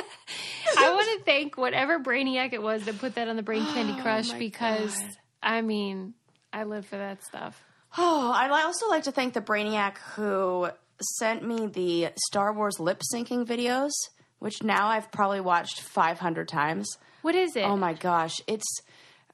I 0.78 0.94
want 0.94 1.20
to 1.20 1.26
thank 1.26 1.58
whatever 1.58 2.00
brainiac 2.00 2.54
it 2.54 2.62
was 2.62 2.86
that 2.86 3.00
put 3.00 3.16
that 3.16 3.28
on 3.28 3.36
the 3.36 3.44
Brain 3.44 3.66
Candy 3.66 3.94
Crush 4.02 4.32
my 4.32 4.40
because 4.40 4.98
God. 4.98 5.10
I 5.42 5.62
mean, 5.62 6.14
I 6.52 6.64
live 6.64 6.86
for 6.86 6.98
that 6.98 7.24
stuff. 7.24 7.62
Oh, 7.98 8.32
I'd 8.32 8.50
also 8.50 8.90
like 8.90 9.04
to 9.04 9.12
thank 9.12 9.34
the 9.34 9.42
Brainiac 9.42 9.98
who 10.16 10.70
sent 11.18 11.46
me 11.46 11.68
the 11.68 12.10
Star 12.28 12.54
Wars 12.54 12.80
lip 12.80 13.02
syncing 13.14 13.46
videos, 13.46 13.92
which 14.40 14.64
now 14.64 14.88
I've 14.88 15.12
probably 15.12 15.42
watched 15.42 15.82
500 15.82 16.48
times. 16.48 16.98
What 17.22 17.36
is 17.36 17.56
it? 17.56 17.64
Oh 17.64 17.78
my 17.78 17.94
gosh, 17.94 18.42
it's 18.48 18.66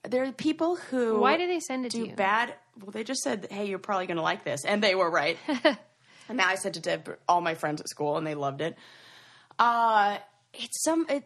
there 0.08 0.24
are 0.24 0.32
people 0.32 0.76
who 0.76 1.20
Why 1.20 1.38
did 1.38 1.50
they 1.50 1.60
send 1.60 1.86
it 1.86 1.92
do 1.92 2.04
to 2.04 2.10
you? 2.10 2.16
bad. 2.16 2.54
Well, 2.80 2.92
they 2.92 3.04
just 3.04 3.22
said, 3.22 3.48
"Hey, 3.50 3.66
you're 3.68 3.80
probably 3.80 4.08
going 4.08 4.18
to 4.18 4.24
like 4.24 4.44
this," 4.44 4.64
and 4.64 4.82
they 4.82 4.96
were 4.96 5.10
right. 5.10 5.38
and 5.48 6.38
now 6.38 6.48
I 6.48 6.56
sent 6.56 6.78
it 6.78 6.84
to 6.84 7.18
all 7.28 7.42
my 7.42 7.56
friends 7.56 7.82
at 7.82 7.90
school, 7.90 8.18
and 8.18 8.26
they 8.26 8.36
loved 8.36 8.62
it. 8.62 8.78
Uh, 9.58 10.18
it's 10.54 10.84
some. 10.84 11.06
It, 11.10 11.24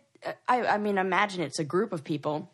I, 0.48 0.64
I 0.66 0.78
mean, 0.78 0.98
imagine 0.98 1.42
it's 1.42 1.60
a 1.60 1.64
group 1.64 1.92
of 1.94 2.04
people 2.04 2.50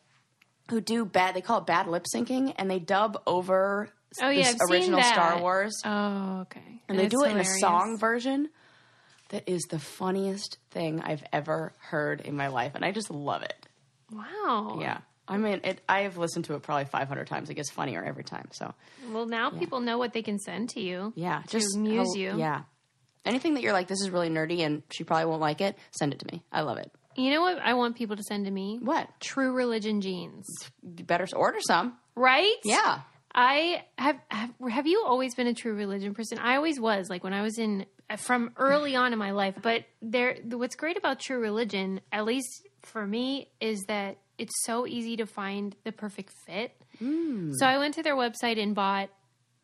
who 0.70 0.82
do 0.82 1.06
bad. 1.06 1.36
They 1.36 1.42
call 1.42 1.60
it 1.60 1.66
bad 1.66 1.88
lip 1.88 2.06
syncing, 2.14 2.54
and 2.58 2.70
they 2.70 2.80
dub 2.80 3.22
over 3.28 3.90
Oh, 4.22 4.30
yeah, 4.30 4.44
seen 4.46 4.58
original. 4.72 5.04
Star 5.04 5.40
Wars, 5.40 5.82
Oh, 5.86 6.40
okay. 6.42 6.82
and 6.88 6.98
they 6.98 7.08
do 7.08 7.24
it 7.24 7.32
in 7.32 7.38
a 7.38 7.46
song 7.46 7.98
version. 8.00 8.50
That 9.30 9.48
is 9.48 9.62
the 9.70 9.78
funniest 9.78 10.58
thing 10.72 11.02
I've 11.02 11.24
ever 11.32 11.72
heard 11.80 12.22
in 12.22 12.36
my 12.36 12.48
life, 12.48 12.72
and 12.74 12.84
I 12.84 12.92
just 12.92 13.12
love 13.12 13.44
it. 13.44 13.68
Wow. 14.12 14.80
Yeah. 14.82 15.00
I 15.28 15.38
mean, 15.38 15.62
it, 15.64 15.82
I 15.88 16.02
have 16.02 16.18
listened 16.18 16.46
to 16.46 16.56
it 16.56 16.64
probably 16.64 16.86
500 16.86 17.28
times. 17.28 17.52
It 17.52 17.54
gets 17.54 17.70
funnier 17.70 18.04
every 18.04 18.24
time. 18.24 18.48
So, 18.52 18.74
Well, 19.12 19.28
now 19.28 19.52
people 19.52 19.80
know 19.82 20.00
what 20.00 20.14
they 20.14 20.24
can 20.24 20.40
send 20.40 20.70
to 20.70 20.82
you. 20.82 21.14
yeah, 21.16 21.44
To 21.44 21.48
just 21.60 21.76
amuse 21.76 22.08
how- 22.16 22.20
you. 22.20 22.38
Yeah. 22.40 22.62
Anything 23.26 23.54
that 23.56 23.64
you're 23.64 23.74
like, 23.74 23.88
this 23.88 24.02
is 24.02 24.10
really 24.10 24.30
nerdy 24.30 24.60
and 24.60 24.84
she 24.92 25.04
probably 25.04 25.26
won't 25.26 25.42
like 25.42 25.62
it, 25.62 25.78
send 25.92 26.14
it 26.14 26.20
to 26.20 26.26
me. 26.32 26.44
I 26.52 26.62
love 26.62 26.78
it. 26.78 26.92
You 27.16 27.32
know 27.32 27.42
what 27.42 27.60
I 27.60 27.74
want 27.74 27.96
people 27.96 28.16
to 28.16 28.24
send 28.24 28.46
to 28.46 28.52
me? 28.52 28.80
What? 28.82 29.10
True 29.20 29.52
religion 29.52 30.02
jeans. 30.02 30.48
You 30.82 31.04
better 31.04 31.28
order 31.36 31.60
some. 31.62 31.98
Right? 32.16 32.56
Yeah. 32.64 33.02
I 33.34 33.84
have, 33.98 34.18
have 34.30 34.52
have 34.70 34.88
you 34.88 35.04
always 35.06 35.36
been 35.36 35.48
a 35.48 35.54
true 35.54 35.74
religion 35.74 36.14
person? 36.14 36.40
I 36.40 36.56
always 36.56 36.80
was. 36.80 37.10
Like 37.10 37.24
when 37.24 37.34
I 37.34 37.42
was 37.42 37.60
in 37.60 37.86
uh, 38.10 38.16
from 38.16 38.52
early 38.58 38.96
on 38.96 39.14
in 39.14 39.20
my 39.20 39.32
life. 39.32 39.56
But 39.62 39.86
there, 40.02 40.38
what's 40.46 40.76
great 40.76 40.98
about 40.98 41.20
true 41.20 41.40
religion, 41.40 42.02
at 42.12 42.26
least 42.26 42.68
for 42.82 43.06
me, 43.06 43.50
is 43.62 43.84
that 43.88 44.18
it's 44.38 44.64
so 44.64 44.88
easy 44.88 45.18
to 45.18 45.26
find 45.26 45.76
the 45.84 45.92
perfect 45.92 46.34
fit. 46.46 46.72
Mm. 47.04 47.54
So 47.56 47.66
I 47.66 47.78
went 47.78 47.94
to 47.96 48.04
their 48.04 48.16
website 48.16 48.62
and 48.62 48.74
bought. 48.74 49.10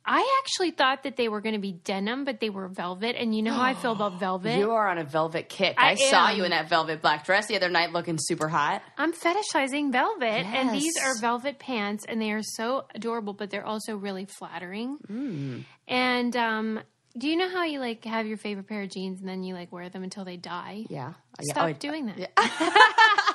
I 0.08 0.40
actually 0.44 0.72
thought 0.72 1.04
that 1.04 1.16
they 1.18 1.28
were 1.30 1.42
going 1.42 1.56
to 1.56 1.60
be 1.62 1.72
denim, 1.72 2.26
but 2.26 2.40
they 2.40 2.50
were 2.52 2.68
velvet. 2.68 3.16
And 3.16 3.36
you 3.36 3.42
know 3.42 3.54
how 3.54 3.64
I 3.64 3.74
feel 3.74 3.92
about 3.92 4.20
velvet. 4.20 4.58
You 4.58 4.72
are 4.72 4.88
on 4.88 4.98
a 5.00 5.04
velvet 5.04 5.50
kick. 5.50 5.76
I, 5.78 5.92
I 5.92 5.96
saw 5.96 6.28
am. 6.30 6.38
you 6.38 6.44
in 6.44 6.52
that 6.52 6.70
velvet 6.70 7.02
black 7.02 7.26
dress 7.26 7.48
the 7.48 7.56
other 7.56 7.70
night 7.70 7.92
looking 7.92 8.18
super 8.20 8.48
hot. 8.48 8.84
I'm 8.98 9.14
fetishizing 9.14 9.92
velvet, 9.92 10.46
and 10.46 10.70
these 10.72 10.94
are 11.04 11.18
velvet 11.20 11.58
pants, 11.60 12.06
and 12.08 12.22
they 12.22 12.32
are 12.32 12.44
so 12.44 12.86
adorable, 12.94 13.34
but 13.34 13.50
they're 13.50 13.66
also 13.66 13.96
really 13.96 14.26
flattering. 14.26 14.98
Mm. 15.10 15.64
And 15.88 16.36
um, 16.38 16.80
do 17.18 17.28
you 17.28 17.38
know 17.38 17.50
how 17.50 17.64
you 17.64 17.80
like 17.80 18.06
have 18.06 18.28
your 18.28 18.38
favorite 18.38 18.68
pair 18.68 18.82
of 18.84 18.90
jeans 18.90 19.22
and 19.22 19.30
then 19.30 19.42
you 19.44 19.54
like 19.56 19.72
wear 19.72 19.90
them 19.90 20.04
until 20.04 20.26
they 20.26 20.38
die? 20.38 20.86
Yeah. 20.90 21.14
Yeah. 21.42 21.52
Stop 21.54 21.70
Oh, 21.70 21.74
doing 21.74 22.06
that. 22.08 22.32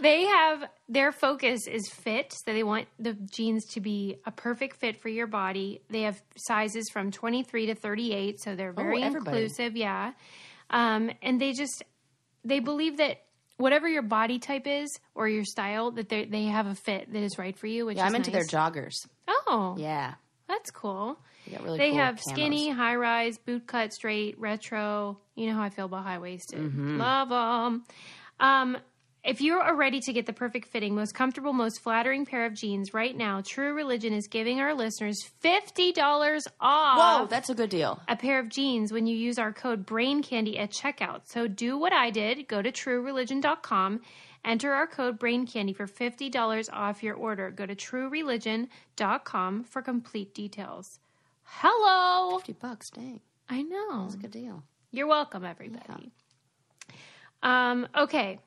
they 0.00 0.24
have 0.24 0.64
their 0.88 1.12
focus 1.12 1.66
is 1.66 1.88
fit, 1.88 2.32
so 2.32 2.52
they 2.52 2.62
want 2.62 2.88
the 2.98 3.14
jeans 3.14 3.64
to 3.72 3.80
be 3.80 4.16
a 4.26 4.30
perfect 4.30 4.76
fit 4.76 5.00
for 5.00 5.08
your 5.08 5.26
body. 5.26 5.80
They 5.90 6.02
have 6.02 6.20
sizes 6.36 6.88
from 6.92 7.10
23 7.10 7.66
to 7.66 7.74
38, 7.74 8.40
so 8.40 8.54
they're 8.56 8.72
very 8.72 9.02
Oh, 9.02 9.06
inclusive. 9.06 9.76
Yeah, 9.76 10.12
um, 10.70 11.10
and 11.22 11.40
they 11.40 11.52
just 11.52 11.82
they 12.44 12.60
believe 12.60 12.96
that 12.98 13.22
whatever 13.58 13.86
your 13.88 14.02
body 14.02 14.38
type 14.38 14.66
is 14.66 14.88
or 15.14 15.28
your 15.28 15.44
style, 15.44 15.90
that 15.92 16.08
they 16.08 16.24
they 16.24 16.44
have 16.44 16.66
a 16.66 16.74
fit 16.74 17.12
that 17.12 17.22
is 17.22 17.38
right 17.38 17.56
for 17.56 17.66
you. 17.66 17.86
Which 17.86 17.96
Yeah, 17.96 18.06
is 18.06 18.10
I'm 18.12 18.16
into 18.16 18.30
nice. 18.30 18.50
their 18.50 18.60
joggers. 18.60 18.94
Oh, 19.28 19.74
Yeah. 19.78 20.14
that's 20.48 20.70
cool. 20.70 21.18
They 21.46 21.56
really 21.62 21.78
They 21.78 21.90
cool 21.90 21.98
have 21.98 22.16
camos. 22.16 22.30
skinny, 22.32 22.70
high 22.70 22.96
rise, 22.96 23.38
boot 23.38 23.66
cut, 23.66 23.92
straight, 23.92 24.38
retro. 24.38 25.18
You 25.34 25.48
know 25.48 25.54
how 25.54 25.62
I 25.62 25.70
feel 25.70 25.86
about 25.86 26.04
high 26.04 26.18
waisted. 26.18 26.58
Mm-hmm. 26.60 26.98
Love 26.98 27.28
them. 27.28 27.84
Um, 28.40 28.76
If 29.22 29.42
you 29.42 29.58
are 29.58 29.76
ready 29.76 30.00
to 30.00 30.12
get 30.14 30.24
the 30.24 30.32
perfect 30.32 30.68
fitting, 30.68 30.94
most 30.94 31.14
comfortable, 31.14 31.52
most 31.52 31.80
flattering 31.80 32.24
pair 32.24 32.46
of 32.46 32.54
jeans 32.54 32.94
right 32.94 33.14
now, 33.14 33.42
True 33.44 33.74
Religion 33.74 34.14
is 34.14 34.28
giving 34.28 34.60
our 34.60 34.74
listeners 34.74 35.28
$50 35.44 36.46
off 36.58 37.20
Whoa, 37.20 37.26
that's 37.26 37.50
a 37.50 37.54
good 37.54 37.68
deal. 37.68 38.00
a 38.08 38.16
pair 38.16 38.38
of 38.38 38.48
jeans 38.48 38.92
when 38.92 39.06
you 39.06 39.14
use 39.14 39.38
our 39.38 39.52
code 39.52 39.84
brain 39.84 40.22
candy 40.22 40.58
at 40.58 40.70
checkout. 40.70 41.22
So 41.26 41.46
do 41.46 41.76
what 41.76 41.92
i 41.92 42.08
did. 42.08 42.48
Go 42.48 42.62
to 42.62 42.72
truereligion.com 42.72 44.00
enter 44.42 44.72
our 44.72 44.86
code 44.86 45.18
brain 45.18 45.46
candy 45.46 45.74
for 45.74 45.86
$50 45.86 46.68
off 46.72 47.02
your 47.02 47.14
order. 47.14 47.50
Go 47.50 47.66
to 47.66 47.74
truereligion.com 47.74 49.64
for 49.64 49.82
complete 49.82 50.34
details. 50.34 50.98
Hello. 51.42 52.38
50 52.38 52.52
bucks, 52.54 52.90
dang. 52.90 53.20
i 53.50 53.60
know. 53.60 54.02
That's 54.04 54.14
a 54.14 54.18
good 54.18 54.30
deal. 54.30 54.62
you're 54.92 55.06
welcome 55.06 55.44
everybody. 55.44 56.10
Um 57.42 57.86
okay 57.96 58.38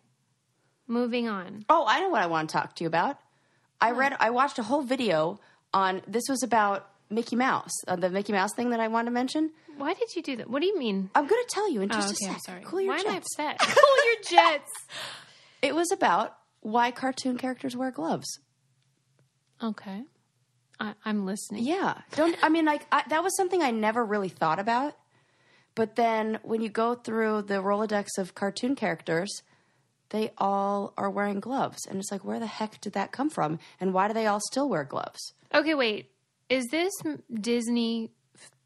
moving 0.87 1.27
on 1.27 1.65
Oh, 1.69 1.85
I 1.87 1.99
know 2.01 2.09
what 2.09 2.21
I 2.21 2.27
want 2.27 2.49
to 2.49 2.53
talk 2.53 2.75
to 2.75 2.83
you 2.83 2.87
about. 2.87 3.17
I 3.81 3.91
read, 3.91 4.15
I 4.19 4.29
watched 4.29 4.59
a 4.59 4.63
whole 4.63 4.81
video 4.81 5.39
on, 5.73 6.01
this 6.07 6.23
was 6.29 6.43
about 6.43 6.89
Mickey 7.09 7.35
Mouse, 7.35 7.71
uh, 7.87 7.95
the 7.95 8.09
Mickey 8.09 8.31
Mouse 8.33 8.53
thing 8.55 8.69
that 8.71 8.79
I 8.79 8.87
wanted 8.87 9.05
to 9.05 9.11
mention. 9.11 9.51
why 9.77 9.93
did 9.93 10.15
you 10.15 10.21
do 10.23 10.35
that 10.37 10.49
what 10.49 10.61
do 10.61 10.67
you 10.67 10.77
mean 10.77 11.09
I'm 11.15 11.27
going 11.27 11.41
to 11.47 11.49
tell 11.53 11.69
you 11.71 11.81
in 11.81 11.91
oh, 11.91 11.95
just 11.95 12.15
okay, 12.21 12.31
a 12.31 12.33
I'm 12.33 12.39
sorry. 12.39 12.61
Cool 12.63 12.81
your 12.81 12.93
Why 12.93 13.03
jets. 13.03 13.07
am 13.39 13.45
I 13.47 13.51
upset? 13.53 13.59
cool 13.75 14.05
your 14.05 14.15
jets. 14.29 14.71
It 15.61 15.75
was 15.75 15.91
about 15.91 16.35
why 16.61 16.91
cartoon 16.91 17.37
characters 17.37 17.75
wear 17.75 17.91
gloves. 17.91 18.39
Okay, 19.61 20.03
I, 20.79 20.93
I'm 21.05 21.25
listening. 21.25 21.63
Yeah. 21.63 21.97
Don't 22.15 22.35
I 22.41 22.49
mean 22.49 22.65
like 22.65 22.85
I, 22.91 23.03
that 23.09 23.23
was 23.23 23.35
something 23.37 23.61
I 23.61 23.71
never 23.71 24.03
really 24.03 24.29
thought 24.29 24.59
about. 24.59 24.93
But 25.75 25.95
then 25.95 26.39
when 26.43 26.61
you 26.61 26.69
go 26.69 26.95
through 26.95 27.43
the 27.43 27.55
Rolodex 27.55 28.17
of 28.17 28.35
cartoon 28.35 28.75
characters, 28.75 29.41
they 30.09 30.31
all 30.37 30.93
are 30.97 31.09
wearing 31.09 31.39
gloves 31.39 31.85
and 31.87 31.99
it's 31.99 32.11
like 32.11 32.23
where 32.23 32.39
the 32.39 32.45
heck 32.47 32.79
did 32.81 32.93
that 32.93 33.11
come 33.11 33.29
from 33.29 33.59
and 33.79 33.93
why 33.93 34.07
do 34.07 34.13
they 34.13 34.27
all 34.27 34.39
still 34.51 34.69
wear 34.69 34.83
gloves? 34.83 35.33
Okay, 35.53 35.73
wait. 35.73 36.11
Is 36.49 36.65
this 36.71 36.91
Disney 37.33 38.11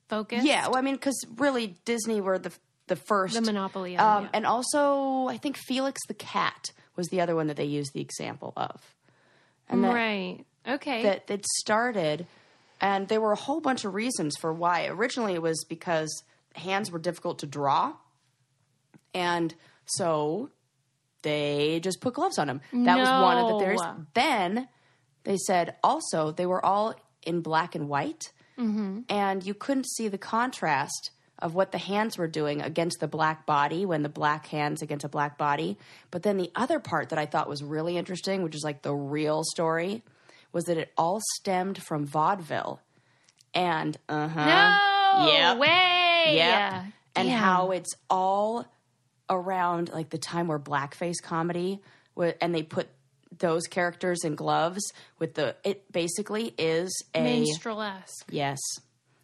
focused? 0.09 0.45
Yeah, 0.45 0.67
well 0.67 0.77
I 0.77 0.81
mean 0.81 0.97
cuz 0.97 1.13
really 1.37 1.75
Disney 1.85 2.19
were 2.21 2.37
the 2.39 2.51
the 2.87 2.95
first 2.95 3.33
The 3.35 3.41
monopoly 3.41 3.97
on, 3.97 4.17
Um, 4.17 4.23
yeah. 4.25 4.29
and 4.33 4.45
also 4.45 5.27
I 5.27 5.37
think 5.37 5.57
Felix 5.57 5.99
the 6.07 6.13
cat 6.13 6.71
was 6.95 7.07
the 7.09 7.21
other 7.21 7.35
one 7.35 7.47
that 7.47 7.57
they 7.57 7.65
used 7.65 7.93
the 7.93 8.01
example 8.01 8.53
of. 8.57 8.81
And 9.69 9.83
that, 9.83 9.93
right. 9.93 10.45
Okay. 10.67 11.03
that 11.03 11.27
that 11.27 11.45
started 11.59 12.25
and 12.81 13.07
there 13.07 13.19
were 13.21 13.31
a 13.31 13.37
whole 13.37 13.59
bunch 13.61 13.85
of 13.85 13.93
reasons 13.93 14.35
for 14.37 14.53
why 14.53 14.87
originally 14.87 15.33
it 15.33 15.41
was 15.41 15.63
because 15.67 16.23
hands 16.55 16.91
were 16.91 16.99
difficult 16.99 17.39
to 17.39 17.45
draw 17.45 17.93
and 19.13 19.53
so 19.85 20.49
they 21.23 21.79
just 21.81 21.99
put 22.01 22.13
gloves 22.13 22.37
on 22.37 22.47
them 22.47 22.61
that 22.73 22.97
was 22.99 23.09
one 23.11 23.37
of 23.37 23.47
the 23.47 23.57
theories 23.59 23.81
then 24.13 24.67
they 25.23 25.37
said 25.37 25.75
also 25.83 26.31
they 26.31 26.45
were 26.45 26.63
all 26.65 26.93
in 27.23 27.41
black 27.41 27.75
and 27.75 27.87
white 27.89 28.31
Mm-hmm. 28.59 29.01
and 29.09 29.45
you 29.45 29.53
couldn't 29.53 29.87
see 29.87 30.07
the 30.07 30.17
contrast 30.17 31.11
of 31.37 31.53
what 31.53 31.71
the 31.71 31.77
hands 31.77 32.17
were 32.17 32.27
doing 32.27 32.59
against 32.63 32.99
the 32.99 33.07
black 33.07 33.45
body 33.45 33.85
when 33.85 34.01
the 34.01 34.09
black 34.09 34.47
hands 34.47 34.81
against 34.81 35.05
a 35.05 35.09
black 35.09 35.37
body. 35.37 35.77
But 36.09 36.23
then 36.23 36.37
the 36.37 36.49
other 36.55 36.79
part 36.79 37.09
that 37.09 37.19
I 37.19 37.27
thought 37.27 37.47
was 37.47 37.63
really 37.63 37.97
interesting, 37.97 38.41
which 38.41 38.55
is 38.55 38.63
like 38.63 38.81
the 38.81 38.95
real 38.95 39.43
story, 39.43 40.01
was 40.51 40.63
that 40.65 40.77
it 40.79 40.91
all 40.97 41.21
stemmed 41.35 41.83
from 41.83 42.07
vaudeville. 42.07 42.81
And 43.53 43.95
uh 44.09 44.27
huh. 44.27 44.45
no 45.19 45.27
Yep. 45.31 45.57
way. 45.59 46.35
Yep. 46.37 46.73
And 47.15 47.29
Damn. 47.29 47.37
how 47.39 47.69
it's 47.69 47.93
all 48.09 48.65
around 49.29 49.91
like 49.93 50.09
the 50.09 50.17
time 50.17 50.47
where 50.47 50.59
blackface 50.59 51.21
comedy 51.21 51.81
and 52.41 52.53
they 52.53 52.63
put 52.63 52.87
those 53.37 53.67
characters 53.67 54.23
in 54.23 54.35
gloves 54.35 54.81
with 55.19 55.33
the 55.35 55.55
it 55.63 55.91
basically 55.91 56.53
is 56.57 57.03
a 57.13 57.21
minstrel-esque. 57.21 58.25
Yes. 58.29 58.57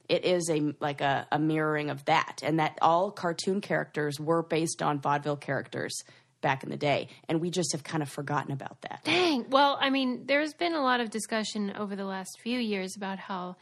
It 0.10 0.26
is 0.26 0.50
a 0.50 0.74
like 0.80 1.02
a, 1.02 1.26
a 1.32 1.40
mirroring 1.40 1.90
of 1.90 2.04
that. 2.06 2.42
And 2.44 2.60
that 2.60 2.78
all 2.82 3.12
cartoon 3.12 3.62
characters 3.62 4.20
were 4.20 4.44
based 4.44 4.82
on 4.82 5.00
vaudeville 5.00 5.38
characters 5.38 6.04
back 6.42 6.64
in 6.64 6.70
the 6.70 6.78
day. 6.78 7.08
And 7.30 7.40
we 7.40 7.50
just 7.50 7.72
have 7.72 7.84
kind 7.84 8.04
of 8.04 8.10
forgotten 8.10 8.52
about 8.52 8.82
that. 8.82 9.00
Dang. 9.06 9.50
Well, 9.50 9.78
I 9.80 9.90
mean, 9.90 10.26
there's 10.26 10.54
been 10.54 10.74
a 10.74 10.82
lot 10.82 11.00
of 11.00 11.10
discussion 11.10 11.74
over 11.78 11.96
the 11.96 12.06
last 12.06 12.38
few 12.42 12.60
years 12.60 12.96
about 12.98 13.18
how 13.18 13.56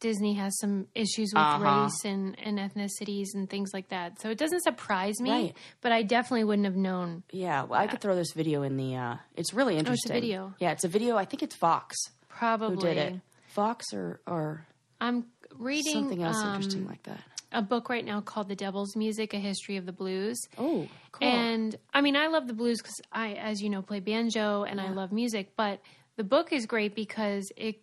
Disney 0.00 0.34
has 0.34 0.58
some 0.58 0.86
issues 0.94 1.30
with 1.34 1.42
Uh-huh. 1.42 1.64
race 1.84 2.04
and, 2.04 2.38
and 2.38 2.58
ethnicities 2.58 3.28
and 3.34 3.48
things 3.48 3.70
like 3.72 3.88
that. 3.88 4.20
So 4.20 4.28
it 4.30 4.38
doesn't 4.38 4.62
surprise 4.62 5.20
me, 5.20 5.30
Right. 5.30 5.56
but 5.80 5.90
I 5.92 6.02
definitely 6.02 6.44
wouldn't 6.44 6.66
have 6.66 6.76
known. 6.76 7.22
Yeah, 7.32 7.62
well, 7.64 7.80
I 7.80 7.86
could 7.86 8.00
throw 8.00 8.14
this 8.14 8.32
video 8.34 8.62
in 8.62 8.76
the. 8.76 8.94
Uh, 8.96 9.16
it's 9.36 9.54
really 9.54 9.76
interesting. 9.78 10.12
Oh, 10.12 10.16
it's 10.16 10.22
video. 10.22 10.54
Yeah, 10.58 10.72
it's 10.72 10.84
a 10.84 10.88
video. 10.88 11.16
I 11.16 11.24
think 11.24 11.42
it's 11.42 11.56
Vox 11.56 11.96
Probably. 12.28 12.76
who 12.76 12.80
did 12.82 12.96
it. 12.98 13.20
Vox 13.54 13.86
or 13.94 14.20
or 14.26 14.66
I'm 15.00 15.24
reading 15.58 15.92
something 15.94 16.22
else 16.22 16.36
um, 16.42 16.48
interesting 16.48 16.86
like 16.86 17.02
that. 17.04 17.20
a 17.52 17.62
book 17.62 17.88
right 17.88 18.04
now 18.04 18.20
called 18.20 18.48
The 18.48 18.56
Devil's 18.56 18.94
Music: 18.96 19.32
A 19.32 19.38
History 19.38 19.78
of 19.78 19.86
the 19.86 19.92
Blues. 19.92 20.38
Oh, 20.58 20.86
cool. 21.12 21.26
And 21.26 21.74
I 21.94 22.02
mean, 22.02 22.16
I 22.16 22.26
love 22.26 22.46
the 22.46 22.52
blues 22.52 22.82
because 22.82 23.00
I, 23.12 23.32
as 23.32 23.62
you 23.62 23.70
know, 23.70 23.80
play 23.80 24.00
banjo 24.00 24.64
and 24.64 24.78
I 24.78 24.90
love 24.90 25.10
music. 25.10 25.52
But 25.56 25.80
the 26.16 26.24
book 26.24 26.52
is 26.52 26.66
great 26.66 26.94
because 26.94 27.50
it 27.56 27.80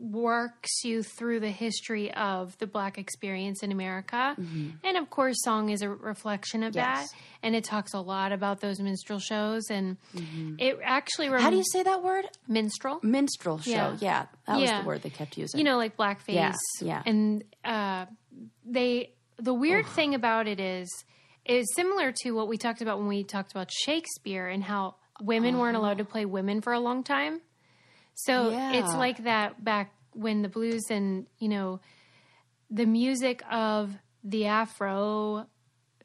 works 0.00 0.84
you 0.84 1.02
through 1.02 1.40
the 1.40 1.50
history 1.50 2.12
of 2.14 2.56
the 2.58 2.66
black 2.68 2.98
experience 2.98 3.62
in 3.64 3.72
America. 3.72 4.36
And 4.84 4.96
of 4.96 5.10
course, 5.10 5.36
song 5.42 5.70
is 5.70 5.82
a 5.82 5.88
reflection 5.90 6.62
of 6.62 6.72
Mm-hmm. 6.72 6.78
Yes. 6.78 7.10
that. 7.10 7.18
And 7.42 7.56
it 7.56 7.64
talks 7.64 7.94
a 7.94 8.00
lot 8.00 8.30
about 8.32 8.60
those 8.60 8.78
minstrel 8.80 9.18
shows. 9.18 9.64
And 9.70 9.96
it 10.58 10.78
actually 10.84 11.28
rem- 11.28 11.42
How 11.42 11.50
do 11.50 11.56
you 11.56 11.64
say 11.72 11.82
that 11.82 12.02
word? 12.02 12.26
minstrel? 12.46 13.00
Minstrel 13.02 13.58
show. 13.58 13.70
Yeah. 13.70 13.96
Yeah, 14.00 14.26
that 14.46 14.60
was 14.60 14.70
the 14.70 14.86
word 14.86 15.02
they 15.02 15.10
kept 15.10 15.36
using. 15.36 15.58
you 15.58 15.64
know, 15.64 15.76
like 15.76 15.96
blackface. 15.96 16.34
Yeah, 16.34 16.52
yeah. 16.80 17.02
And 17.04 17.42
uh, 17.64 18.06
they, 18.64 19.12
the 19.38 19.54
weird 19.54 19.86
thing 19.86 20.14
about 20.14 20.46
it 20.46 20.60
is, 20.60 20.88
is 21.44 21.66
similar 21.74 22.12
to 22.22 22.32
what 22.32 22.46
we 22.48 22.56
talked 22.56 22.82
about 22.82 22.98
when 22.98 23.08
we 23.08 23.24
talked 23.24 23.50
about 23.50 23.70
Shakespeare 23.72 24.46
and 24.46 24.62
how 24.62 24.94
women 25.20 25.58
weren't 25.58 25.76
allowed 25.76 25.98
to 25.98 26.04
play 26.04 26.24
women 26.24 26.60
for 26.60 26.72
a 26.72 26.78
long 26.80 27.02
time. 27.02 27.40
So 28.22 28.50
Yeah. 28.50 28.72
it's 28.78 28.94
like 28.96 29.24
that 29.24 29.62
back 29.62 29.92
when 30.12 30.42
the 30.42 30.48
blues 30.48 30.84
and 30.90 31.26
you 31.38 31.48
know 31.48 31.80
the 32.70 32.84
music 32.86 33.42
of 33.50 33.92
the 34.24 34.46
Afro 34.46 35.46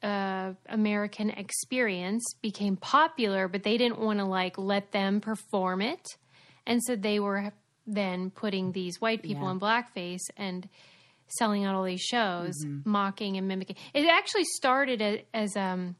uh, 0.02 0.52
American 0.68 1.30
experience 1.30 2.22
became 2.40 2.76
popular, 2.76 3.48
but 3.48 3.62
they 3.62 3.76
didn't 3.76 3.98
want 3.98 4.18
to 4.20 4.24
like 4.24 4.56
let 4.58 4.92
them 4.92 5.20
perform 5.20 5.82
it, 5.82 6.06
and 6.66 6.80
so 6.84 6.94
they 6.96 7.18
were 7.20 7.52
then 7.86 8.30
putting 8.30 8.72
these 8.72 9.00
white 9.00 9.22
people 9.22 9.46
Yeah. 9.46 9.52
in 9.52 9.60
blackface 9.60 10.22
and 10.36 10.68
selling 11.38 11.64
out 11.64 11.74
all 11.74 11.84
these 11.84 12.00
shows, 12.00 12.54
Mm-hmm. 12.64 12.90
mocking 12.90 13.36
and 13.36 13.48
mimicking. 13.48 13.76
It 13.92 14.06
actually 14.06 14.44
started 14.44 15.02
as, 15.02 15.18
as 15.34 15.56
um, 15.56 15.96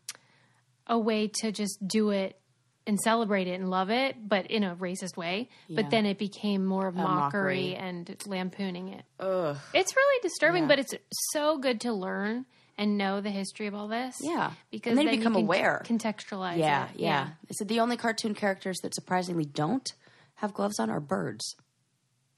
a 0.86 0.98
way 0.98 1.28
to 1.40 1.50
just 1.50 1.76
do 1.86 2.10
it 2.10 2.38
and 2.86 3.00
celebrate 3.00 3.46
it 3.46 3.58
and 3.60 3.70
love 3.70 3.90
it, 3.90 4.16
but 4.28 4.46
in 4.50 4.62
a 4.64 4.76
racist 4.76 5.16
way. 5.16 5.48
Yeah. 5.68 5.80
But 5.82 5.90
then 5.90 6.04
it 6.06 6.18
became 6.18 6.64
more 6.66 6.86
of 6.86 6.94
mockery, 6.94 7.70
mockery. 7.70 7.74
and 7.76 8.16
lampooning 8.26 8.88
it. 8.90 9.04
Ugh. 9.20 9.56
It's 9.72 9.96
really 9.96 10.20
disturbing, 10.22 10.64
Yeah. 10.64 10.68
but 10.68 10.78
it's 10.80 10.94
so 11.32 11.56
good 11.58 11.80
to 11.82 11.92
learn 11.92 12.44
and 12.76 12.98
know 12.98 13.20
the 13.20 13.30
history 13.30 13.66
of 13.68 13.74
all 13.74 13.88
this. 13.88 14.16
Yeah. 14.20 14.50
because 14.70 14.90
And 14.90 14.98
then 14.98 15.06
then 15.06 15.16
become 15.18 15.34
can 15.34 15.44
aware. 15.44 15.82
contextualize. 15.86 16.58
Yeah, 16.58 16.88
it. 16.90 17.00
yeah. 17.00 17.28
They 17.48 17.52
said 17.56 17.68
the 17.68 17.80
only 17.80 17.96
cartoon 17.96 18.34
characters 18.34 18.78
that 18.82 18.94
surprisingly 18.94 19.44
don't 19.46 19.90
have 20.36 20.52
gloves 20.52 20.78
on 20.78 20.90
are 20.90 21.00
birds. 21.00 21.54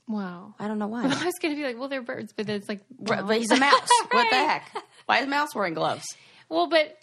Wow. 0.08 0.54
I 0.60 0.68
don't 0.68 0.78
know 0.78 0.86
why. 0.86 1.04
I 1.06 1.24
was 1.24 1.34
gonna 1.42 1.56
be 1.56 1.64
like, 1.64 1.78
well, 1.78 1.88
they're 1.88 2.02
birds, 2.02 2.32
but 2.36 2.48
it's 2.48 2.68
like, 2.68 2.82
Right, 2.98 3.18
well, 3.18 3.26
but 3.28 3.38
he's 3.38 3.50
a 3.50 3.56
mouse. 3.56 3.88
What 4.12 4.30
the 4.30 4.36
heck? 4.36 4.70
Why 5.06 5.18
is 5.18 5.24
a 5.24 5.28
mouse 5.28 5.54
wearing 5.54 5.74
gloves? 5.74 6.04
well, 6.48 6.68
but 6.68 6.96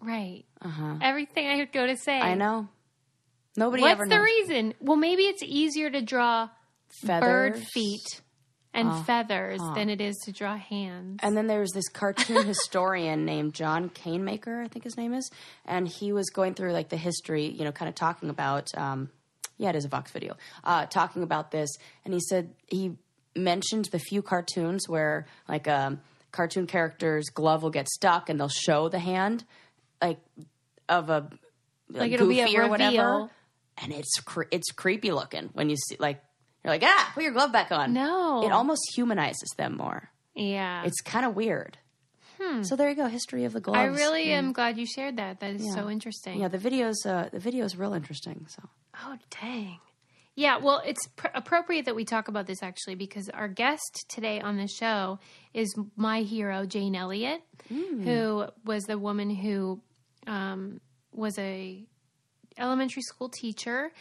right. 0.00 0.44
Everything 1.02 1.46
I 1.48 1.64
go 1.64 1.86
to 1.86 1.96
say. 1.96 2.18
Uh-huh. 2.20 2.28
I 2.30 2.34
know. 2.34 2.68
Nobody 3.56 3.82
What's 3.82 3.92
ever 3.92 4.06
the 4.08 4.20
reason? 4.20 4.74
Well, 4.80 4.96
maybe 4.96 5.22
it's 5.24 5.42
easier 5.42 5.90
to 5.90 6.02
draw 6.02 6.50
bird 7.04 7.58
feet 7.58 8.20
and 8.74 9.06
feathers 9.06 9.60
than 9.74 9.88
it 9.88 10.00
is 10.00 10.16
to 10.24 10.32
draw 10.32 10.56
hands. 10.56 11.20
And 11.22 11.36
then 11.36 11.46
there's 11.46 11.72
this 11.72 11.88
cartoon 11.88 12.44
historian 12.46 13.24
named 13.24 13.54
John 13.54 13.88
Canemaker, 13.88 14.62
I 14.62 14.68
think 14.68 14.84
his 14.84 14.96
name 14.96 15.14
is, 15.14 15.30
and 15.64 15.88
he 15.88 16.12
was 16.12 16.28
going 16.30 16.54
through 16.54 16.72
like 16.72 16.90
the 16.90 16.98
history, 16.98 17.46
you 17.46 17.64
know, 17.64 17.72
kind 17.72 17.88
of 17.88 17.94
talking 17.94 18.28
about. 18.28 18.68
Um, 18.76 19.10
yeah, 19.58 19.70
it 19.70 19.76
is 19.76 19.86
a 19.86 19.88
Vox 19.88 20.10
video. 20.10 20.36
Uh, 20.62 20.84
talking 20.84 21.22
about 21.22 21.50
this, 21.50 21.70
and 22.04 22.12
he 22.12 22.20
said 22.20 22.52
he 22.66 22.92
mentioned 23.34 23.86
the 23.86 23.98
few 23.98 24.20
cartoons 24.20 24.86
where 24.86 25.26
like 25.48 25.66
a 25.66 25.98
cartoon 26.30 26.66
character's 26.66 27.30
glove 27.30 27.62
will 27.62 27.70
get 27.70 27.88
stuck, 27.88 28.28
and 28.28 28.38
they'll 28.38 28.48
show 28.48 28.90
the 28.90 28.98
hand, 28.98 29.44
like 30.02 30.18
of 30.90 31.08
a 31.08 31.30
Like, 31.88 32.12
it'll 32.12 32.28
be 32.28 32.40
a 32.40 32.44
goofy 32.44 32.58
or 32.58 32.68
whatever, 32.68 32.90
reveal. 32.90 33.30
And 33.82 33.92
it's 33.92 34.20
cre- 34.20 34.48
it's 34.50 34.70
creepy 34.72 35.12
looking 35.12 35.50
when 35.52 35.68
you 35.70 35.76
see 35.76 35.96
like 35.98 36.22
you're 36.64 36.72
like 36.72 36.82
ah 36.84 37.10
put 37.14 37.22
your 37.22 37.32
glove 37.32 37.52
back 37.52 37.70
on. 37.72 37.92
No. 37.92 38.44
it 38.44 38.52
almost 38.52 38.82
humanizes 38.94 39.50
them 39.56 39.76
more. 39.76 40.10
yeah. 40.34 40.84
It's 40.84 41.00
kind 41.00 41.24
of 41.26 41.34
weird. 41.36 41.78
So 42.62 42.76
there 42.76 42.90
you 42.90 42.94
go, 42.94 43.06
history 43.06 43.44
of 43.44 43.54
the 43.54 43.60
gloves. 43.62 43.78
I 43.78 43.84
really 43.86 44.30
am 44.30 44.52
glad 44.52 44.76
you 44.76 44.84
shared 44.84 45.16
that. 45.16 45.40
That 45.40 45.54
is 45.54 45.64
Yeah. 45.64 45.74
so 45.74 45.88
interesting. 45.88 46.38
Yeah, 46.38 46.48
the 46.48 46.58
videos. 46.58 46.94
Uh, 47.06 47.30
the 47.32 47.38
video 47.38 47.64
is 47.64 47.76
real 47.78 47.94
interesting. 47.94 48.46
So 48.50 48.62
Oh, 49.04 49.16
dang. 49.40 49.78
Yeah, 50.34 50.58
well, 50.58 50.82
it's 50.84 51.00
pr- 51.16 51.28
appropriate 51.34 51.86
that 51.86 51.94
we 51.96 52.04
talk 52.04 52.28
about 52.28 52.46
this 52.46 52.62
actually 52.62 52.94
because 52.94 53.30
our 53.30 53.48
guest 53.48 54.04
today 54.10 54.38
on 54.42 54.58
the 54.58 54.68
show 54.68 55.18
is 55.54 55.74
my 55.96 56.20
hero, 56.20 56.66
Jane 56.66 56.94
Elliott, 56.94 57.40
who 57.70 58.44
was 58.66 58.82
the 58.84 58.98
woman 58.98 59.30
who 59.30 59.80
um, 60.26 60.80
was 61.12 61.38
a 61.38 61.86
elementary 62.58 63.02
school 63.02 63.28
teacher. 63.28 63.92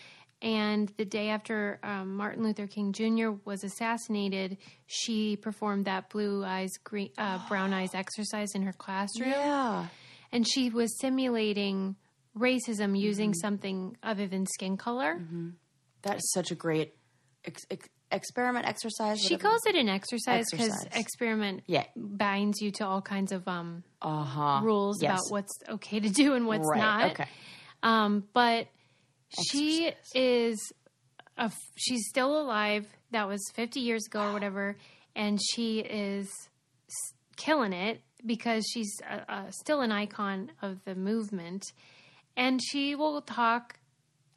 And 0.42 0.92
the 0.98 1.06
day 1.06 1.30
after 1.30 1.80
um, 1.82 2.16
Martin 2.18 2.44
Luther 2.44 2.68
King 2.68 2.92
Jr. 2.94 3.30
was 3.46 3.64
assassinated, 3.64 4.58
she 4.86 5.38
performed 5.38 5.86
that 5.86 6.10
blue 6.10 6.44
eyes, 6.44 6.72
green, 6.84 7.10
uh, 7.18 7.40
brown 7.48 7.74
eyes 7.74 7.92
exercise 7.96 8.50
in 8.54 8.62
her 8.64 8.74
classroom 8.74 9.30
yeah, 9.30 9.88
and 10.32 10.46
she 10.48 10.70
was 10.70 11.00
simulating 11.00 11.96
racism 12.38 13.00
using 13.00 13.34
something 13.34 13.96
other 14.04 14.28
than 14.28 14.46
skin 14.46 14.76
color. 14.78 15.20
that's 16.02 16.32
such 16.34 16.52
a 16.52 16.56
great 16.56 16.94
ex- 17.46 17.64
ex- 17.72 17.88
experiment 18.12 18.68
exercise. 18.68 19.20
She 19.22 19.38
calls 19.38 19.66
it 19.66 19.76
an 19.76 19.88
exercise 19.90 20.46
because 20.52 20.86
experiment 20.94 21.64
Yeah. 21.66 21.86
binds 21.96 22.62
you 22.62 22.72
to 22.72 22.86
all 22.86 23.02
kinds 23.02 23.32
of 23.32 23.48
um, 23.48 23.84
uh 24.02 24.24
huh 24.24 24.60
rules 24.64 25.02
Yes. 25.02 25.12
about 25.12 25.22
what's 25.32 25.54
okay 25.70 26.00
to 26.02 26.10
do 26.10 26.34
and 26.36 26.46
what's 26.46 26.68
right. 26.70 26.78
not. 26.80 27.12
Okay. 27.12 27.28
Um, 27.86 28.24
but 28.34 28.68
she 29.48 29.92
is 30.16 30.74
a, 31.38 31.52
she's 31.76 32.08
still 32.10 32.42
alive. 32.42 32.88
That 33.12 33.28
was 33.28 33.42
50 33.54 33.80
years 33.80 34.08
ago 34.08 34.24
or 34.24 34.34
whatever, 34.34 34.76
and 35.16 35.40
she 35.42 35.80
is 35.80 36.30
killing 37.38 37.74
it 37.74 38.02
because 38.26 38.66
she's 38.74 38.92
uh, 39.08 39.20
uh, 39.30 39.52
still 39.52 39.82
an 39.82 39.92
icon 39.92 40.52
of 40.64 40.84
the 40.84 40.96
movement. 40.96 41.64
And 42.36 42.60
she 42.62 42.96
will 42.96 43.22
talk. 43.22 43.78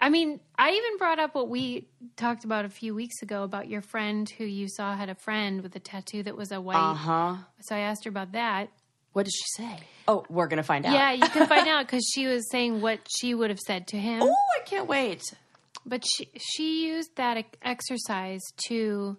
I 0.00 0.10
mean, 0.10 0.38
I 0.56 0.70
even 0.70 0.98
brought 0.98 1.18
up 1.18 1.34
what 1.34 1.48
we 1.48 1.88
talked 2.16 2.44
about 2.44 2.64
a 2.64 2.68
few 2.68 2.94
weeks 2.94 3.22
ago 3.22 3.42
about 3.42 3.68
your 3.68 3.80
friend 3.80 4.28
who 4.38 4.44
you 4.44 4.68
saw 4.68 4.94
had 4.94 5.08
a 5.08 5.14
friend 5.14 5.62
with 5.62 5.74
a 5.74 5.80
tattoo 5.80 6.22
that 6.24 6.36
was 6.36 6.52
a 6.52 6.60
white. 6.60 6.76
Uh 6.76 6.94
huh. 6.94 7.36
So 7.62 7.74
I 7.74 7.80
asked 7.80 8.04
her 8.04 8.10
about 8.10 8.32
that. 8.32 8.68
What 9.12 9.24
did 9.24 9.32
she 9.32 9.62
say? 9.62 9.78
Oh, 10.06 10.24
we're 10.28 10.46
gonna 10.46 10.62
find 10.62 10.86
out. 10.86 10.92
Yeah, 10.92 11.12
you 11.12 11.28
can 11.28 11.46
find 11.46 11.66
out 11.68 11.86
because 11.86 12.10
she 12.14 12.26
was 12.26 12.48
saying 12.50 12.80
what 12.80 13.00
she 13.08 13.34
would 13.34 13.50
have 13.50 13.58
said 13.58 13.88
to 13.88 13.98
him. 13.98 14.22
Oh, 14.22 14.34
I 14.56 14.64
can't 14.64 14.86
wait. 14.86 15.22
But 15.84 16.04
she 16.06 16.28
she 16.38 16.86
used 16.86 17.16
that 17.16 17.44
exercise 17.62 18.42
to 18.68 19.16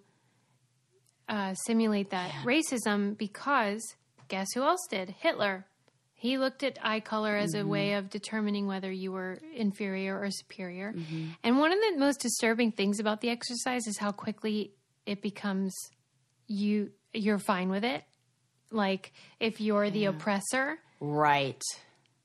uh, 1.28 1.54
simulate 1.54 2.10
that 2.10 2.30
racism 2.44 3.16
because 3.16 3.82
guess 4.28 4.48
who 4.54 4.62
else 4.62 4.86
did? 4.90 5.14
Hitler. 5.18 5.66
He 6.12 6.36
looked 6.36 6.62
at 6.62 6.78
eye 6.82 7.00
color 7.00 7.34
as 7.34 7.54
a 7.54 7.66
way 7.66 7.94
of 7.94 8.10
determining 8.10 8.66
whether 8.66 8.92
you 8.92 9.10
were 9.10 9.38
inferior 9.56 10.20
or 10.20 10.30
superior. 10.30 10.94
And 11.42 11.58
one 11.58 11.72
of 11.72 11.78
the 11.78 11.98
most 11.98 12.20
disturbing 12.20 12.72
things 12.72 13.00
about 13.00 13.22
the 13.22 13.30
exercise 13.30 13.86
is 13.86 13.96
how 13.96 14.12
quickly 14.12 14.74
it 15.06 15.22
becomes 15.22 15.74
you 16.46 16.90
you're 17.14 17.38
fine 17.38 17.70
with 17.70 17.84
it. 17.84 18.04
Like 18.70 19.12
if 19.40 19.60
you're 19.60 19.90
the 19.90 20.06
oppressor, 20.06 20.78
Right. 21.00 21.62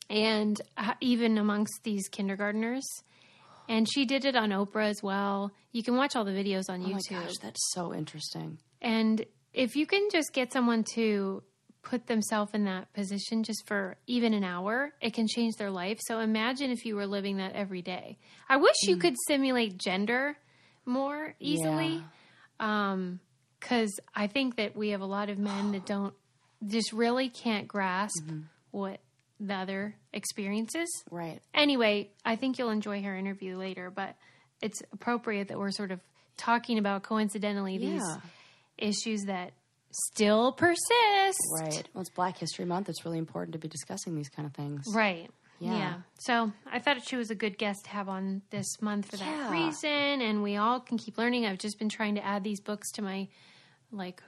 and 0.10 0.62
uh, 0.78 0.94
even 1.02 1.38
amongst 1.38 1.84
these 1.84 2.08
kindergartners. 2.08 2.86
And 3.68 3.88
she 3.92 4.06
did 4.06 4.26
it 4.26 4.36
on 4.36 4.50
Oprah 4.52 4.90
as 4.90 5.02
well. 5.02 5.52
You 5.72 5.82
can 5.82 5.96
watch 5.96 6.16
all 6.16 6.24
the 6.24 6.32
videos 6.32 6.70
on 6.70 6.82
Oh 6.84 6.90
my 6.90 7.00
YouTube. 7.00 7.24
gosh, 7.24 7.38
that's 7.42 7.72
so 7.74 7.94
interesting. 7.94 8.60
And 8.82 9.26
if 9.54 9.76
you 9.76 9.88
can 9.88 10.08
just 10.12 10.34
get 10.34 10.54
someone 10.54 10.84
to 10.94 11.42
put 11.82 12.06
themselves 12.08 12.52
in 12.54 12.66
that 12.66 12.92
position 12.94 13.44
just 13.44 13.66
for 13.68 13.98
even 14.06 14.34
an 14.34 14.44
hour, 14.44 14.92
it 15.02 15.14
can 15.14 15.28
change 15.28 15.56
their 15.56 15.72
life. 15.72 16.00
So 16.06 16.20
imagine 16.20 16.70
if 16.72 16.86
you 16.86 16.96
were 16.96 17.08
living 17.08 17.38
that 17.38 17.54
every 17.54 17.82
day. 17.82 18.18
I 18.50 18.58
wish 18.58 18.76
Mm. 18.86 18.90
you 18.90 18.98
could 18.98 19.16
simulate 19.28 19.78
gender 19.80 20.38
more 20.86 21.34
easily. 21.40 22.04
Um, 22.60 23.20
cuz 23.62 24.00
I 24.14 24.28
think 24.28 24.58
that 24.58 24.76
we 24.76 24.90
have 24.90 25.02
a 25.02 25.06
lot 25.06 25.30
of 25.30 25.38
men 25.40 25.72
that 25.72 25.86
don't 25.94 26.14
just 26.66 26.94
really 26.94 27.30
can't 27.30 27.68
grasp 27.68 28.16
Mm-hmm. 28.26 28.40
what 28.72 29.00
the 29.40 29.54
other 29.54 29.96
experiences. 30.14 30.90
Right. 31.12 31.42
Anyway, 31.54 32.10
I 32.24 32.36
think 32.38 32.58
you'll 32.58 32.70
enjoy 32.70 33.02
her 33.04 33.16
interview 33.16 33.58
later, 33.58 33.90
but 33.90 34.16
it's 34.62 34.82
appropriate 34.94 35.50
that 35.50 35.58
we're 35.60 35.72
sort 35.72 35.92
of 35.92 36.00
talking 36.38 36.78
about 36.78 37.04
coincidentally 37.04 37.78
these 37.78 38.02
Yeah. 38.02 38.18
issues 38.78 39.24
that 39.26 39.52
still 39.92 40.52
persist. 40.54 41.40
Right. 41.60 41.88
Well, 41.94 42.02
it's 42.02 42.10
Black 42.10 42.38
History 42.38 42.66
Month. 42.66 42.90
It's 42.90 43.06
really 43.06 43.18
important 43.18 43.54
to 43.54 43.60
be 43.60 43.68
discussing 43.68 44.16
these 44.16 44.30
kind 44.30 44.46
of 44.46 44.54
things. 44.54 44.84
Right. 44.94 45.30
Yeah. 45.60 45.78
Yeah. 45.78 45.94
So 46.20 46.52
I 46.70 46.80
thought 46.80 47.06
she 47.08 47.16
was 47.16 47.30
a 47.32 47.36
good 47.36 47.58
guest 47.58 47.86
to 47.86 47.90
have 47.92 48.10
on 48.10 48.42
this 48.50 48.82
month 48.82 49.10
for 49.12 49.18
that 49.18 49.26
Yeah. 49.26 49.52
reason, 49.52 50.22
and 50.22 50.44
we 50.44 50.58
all 50.58 50.82
can 50.82 50.98
keep 50.98 51.18
learning. 51.18 51.46
I've 51.46 51.60
just 51.60 51.80
been 51.80 51.88
trying 51.90 52.16
to 52.16 52.26
add 52.26 52.44
these 52.44 52.60
books 52.60 52.92
to 52.94 53.02
my 53.02 53.28
like 53.92 54.22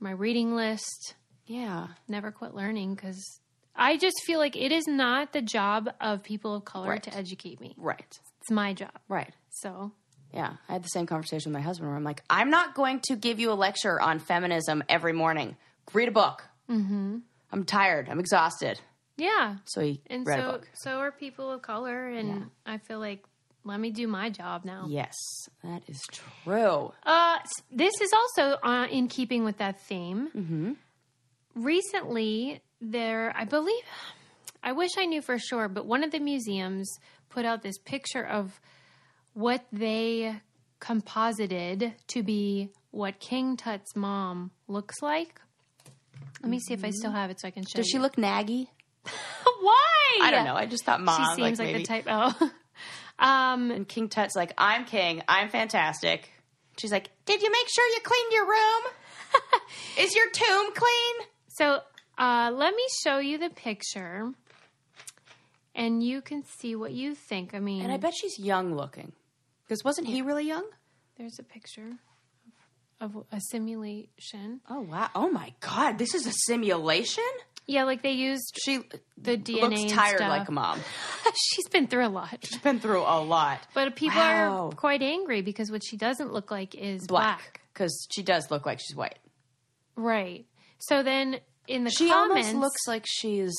my 0.00 0.10
reading 0.10 0.54
list. 0.54 1.14
Yeah. 1.46 1.88
Never 2.08 2.30
quit 2.32 2.54
learning 2.54 2.94
because 2.94 3.40
I 3.74 3.96
just 3.96 4.16
feel 4.24 4.38
like 4.38 4.56
it 4.56 4.72
is 4.72 4.86
not 4.86 5.32
the 5.32 5.42
job 5.42 5.88
of 6.00 6.22
people 6.22 6.54
of 6.56 6.64
color 6.64 6.90
Right. 6.90 7.02
to 7.04 7.14
educate 7.14 7.60
me. 7.60 7.74
Right. 7.78 8.18
It's 8.40 8.50
my 8.50 8.72
job. 8.72 8.90
Right. 9.08 9.32
So 9.50 9.92
Yeah. 10.32 10.54
I 10.68 10.72
had 10.74 10.82
the 10.84 10.88
same 10.88 11.06
conversation 11.06 11.52
with 11.52 11.58
my 11.60 11.64
husband 11.64 11.88
where 11.88 11.96
I'm 11.96 12.04
like, 12.04 12.22
I'm 12.28 12.50
not 12.50 12.74
going 12.74 13.00
to 13.08 13.16
give 13.16 13.38
you 13.40 13.50
a 13.52 13.54
lecture 13.54 14.00
on 14.00 14.18
feminism 14.18 14.82
every 14.88 15.12
morning. 15.12 15.56
Read 15.92 16.08
a 16.08 16.12
book. 16.12 16.44
Mm-hmm. 16.70 17.18
I'm 17.52 17.64
tired. 17.64 18.08
I'm 18.08 18.18
exhausted. 18.18 18.80
yeah, 19.16 19.56
So 19.66 19.80
he 19.82 20.00
and 20.08 20.26
read 20.26 20.40
a 20.40 20.52
book. 20.52 20.68
so 20.74 20.98
are 20.98 21.12
people 21.12 21.50
of 21.52 21.62
color, 21.62 22.08
and 22.08 22.50
I 22.66 22.78
feel 22.78 22.98
like 22.98 23.24
let 23.64 23.78
me 23.80 23.90
do 23.90 24.06
my 24.08 24.30
job 24.30 24.64
now. 24.64 24.86
Yes, 24.88 25.14
that 25.64 25.82
is 25.88 26.02
true. 26.12 26.92
Uh, 27.04 27.38
this 27.70 27.94
is 28.00 28.10
also 28.12 28.58
uh, 28.62 28.86
in 28.90 29.08
keeping 29.08 29.44
with 29.44 29.58
that 29.58 29.80
theme. 29.82 30.28
Mm-hmm. 30.36 30.72
Recently, 31.56 32.60
there, 32.82 33.32
I 33.34 33.44
believe, 33.44 33.82
I 34.62 34.72
wish 34.72 34.90
I 34.98 35.06
knew 35.06 35.22
for 35.22 35.38
sure, 35.38 35.68
but 35.68 35.86
one 35.86 36.04
of 36.04 36.10
the 36.10 36.18
museums 36.20 36.98
put 37.30 37.46
out 37.46 37.62
this 37.62 37.78
picture 37.78 38.24
of 38.24 38.60
what 39.32 39.64
they 39.72 40.36
composited 40.80 41.94
to 42.08 42.22
be 42.22 42.70
what 42.90 43.18
King 43.20 43.56
Tut's 43.56 43.96
mom 43.96 44.50
looks 44.68 45.00
like. 45.00 45.40
Let 46.42 46.50
me 46.50 46.58
see 46.58 46.74
if 46.74 46.84
I 46.84 46.90
still 46.90 47.10
have 47.10 47.30
it 47.30 47.40
so 47.40 47.48
I 47.48 47.50
can 47.50 47.64
show 47.64 47.76
Does 47.78 47.88
she 47.88 47.96
you. 47.96 48.02
look 48.02 48.16
naggy? 48.16 48.68
Why? 49.60 50.18
I 50.22 50.30
don't 50.30 50.44
know. 50.44 50.54
I 50.54 50.66
just 50.66 50.84
thought 50.84 51.00
mom. 51.00 51.16
She 51.16 51.42
seems 51.42 51.58
like, 51.58 51.68
maybe. 51.68 51.78
the 51.80 51.84
type. 51.86 52.04
Oh, 52.06 52.50
um, 53.18 53.70
And 53.70 53.88
King 53.88 54.08
Tut's 54.10 54.36
like, 54.36 54.52
I'm 54.58 54.84
king. 54.84 55.22
I'm 55.26 55.48
fantastic. 55.48 56.30
She's 56.78 56.92
like, 56.92 57.10
Did 57.24 57.40
you 57.40 57.50
make 57.50 57.66
sure 57.74 57.86
you 57.86 58.00
cleaned 58.02 58.32
your 58.32 58.46
room? 58.46 58.82
is 59.98 60.14
your 60.14 60.28
tomb 60.30 60.74
clean? 60.74 61.26
So 61.58 61.80
uh, 62.18 62.50
let 62.54 62.74
me 62.74 62.82
show 63.04 63.18
you 63.18 63.38
the 63.38 63.50
picture, 63.50 64.32
and 65.74 66.02
you 66.02 66.20
can 66.22 66.42
see 66.58 66.74
what 66.76 66.92
you 66.92 67.14
think. 67.14 67.54
I 67.54 67.60
mean, 67.60 67.82
And 67.82 67.92
I 67.92 67.96
bet 67.96 68.14
she's 68.14 68.38
young 68.38 68.74
looking. 68.74 69.12
Because 69.66 69.84
wasn't 69.84 70.06
he 70.08 70.22
really 70.22 70.46
young? 70.46 70.64
there's 71.18 71.38
a 71.38 71.42
picture 71.42 71.92
of, 73.00 73.16
of 73.16 73.24
a 73.32 73.40
simulation. 73.50 74.60
Oh 74.68 74.80
wow! 74.82 75.08
Oh 75.14 75.30
my 75.30 75.52
God! 75.60 75.98
This 75.98 76.14
is 76.14 76.26
a 76.26 76.32
simulation. 76.46 77.24
Yeah, 77.68 77.82
like 77.82 78.02
they 78.02 78.12
used 78.12 78.56
She 78.62 78.78
the 79.18 79.36
DNA. 79.36 79.60
looks 79.80 79.92
tired 79.92 80.18
stuff. 80.18 80.28
like 80.28 80.48
a 80.48 80.52
mom. 80.52 80.78
She's 81.34 81.68
been 81.68 81.88
through 81.88 82.06
a 82.06 82.08
lot, 82.08 82.38
She's 82.44 82.58
been 82.60 82.78
through 82.78 83.00
a 83.00 83.18
lot. 83.20 83.58
but 83.74 83.96
people 83.96 84.20
Wow. 84.20 84.68
are 84.68 84.72
quite 84.76 85.02
angry 85.02 85.42
because 85.42 85.68
what 85.70 85.82
she 85.84 85.96
doesn't 85.96 86.32
look 86.32 86.52
like 86.52 86.76
is 86.76 87.06
black. 87.08 87.60
because 87.72 88.06
she 88.14 88.22
does 88.22 88.52
look 88.52 88.66
like 88.66 88.78
she's 88.78 88.94
white. 88.94 89.18
Right. 89.96 90.46
So 90.78 91.02
then 91.02 91.40
in 91.66 91.84
the 91.84 91.90
She 91.90 92.08
comments, 92.10 92.48
almost 92.48 92.54
looks 92.60 92.86
like 92.86 93.04
she's. 93.06 93.54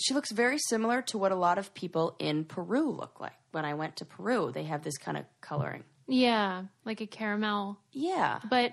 She 0.00 0.12
looks 0.14 0.32
very 0.32 0.58
similar 0.58 1.02
to 1.02 1.18
what 1.18 1.30
a 1.30 1.36
lot 1.36 1.58
of 1.58 1.72
people 1.74 2.16
in 2.18 2.44
Peru 2.44 2.90
look 2.90 3.20
like. 3.20 3.34
When 3.52 3.64
I 3.64 3.74
went 3.74 3.96
to 3.96 4.04
Peru, 4.04 4.50
they 4.52 4.64
have 4.64 4.82
this 4.82 4.98
kind 4.98 5.16
of 5.16 5.24
coloring. 5.40 5.84
yeah, 6.08 6.64
like 6.84 7.00
a 7.00 7.06
caramel 7.06 7.78
Yeah. 7.92 8.40
But 8.50 8.72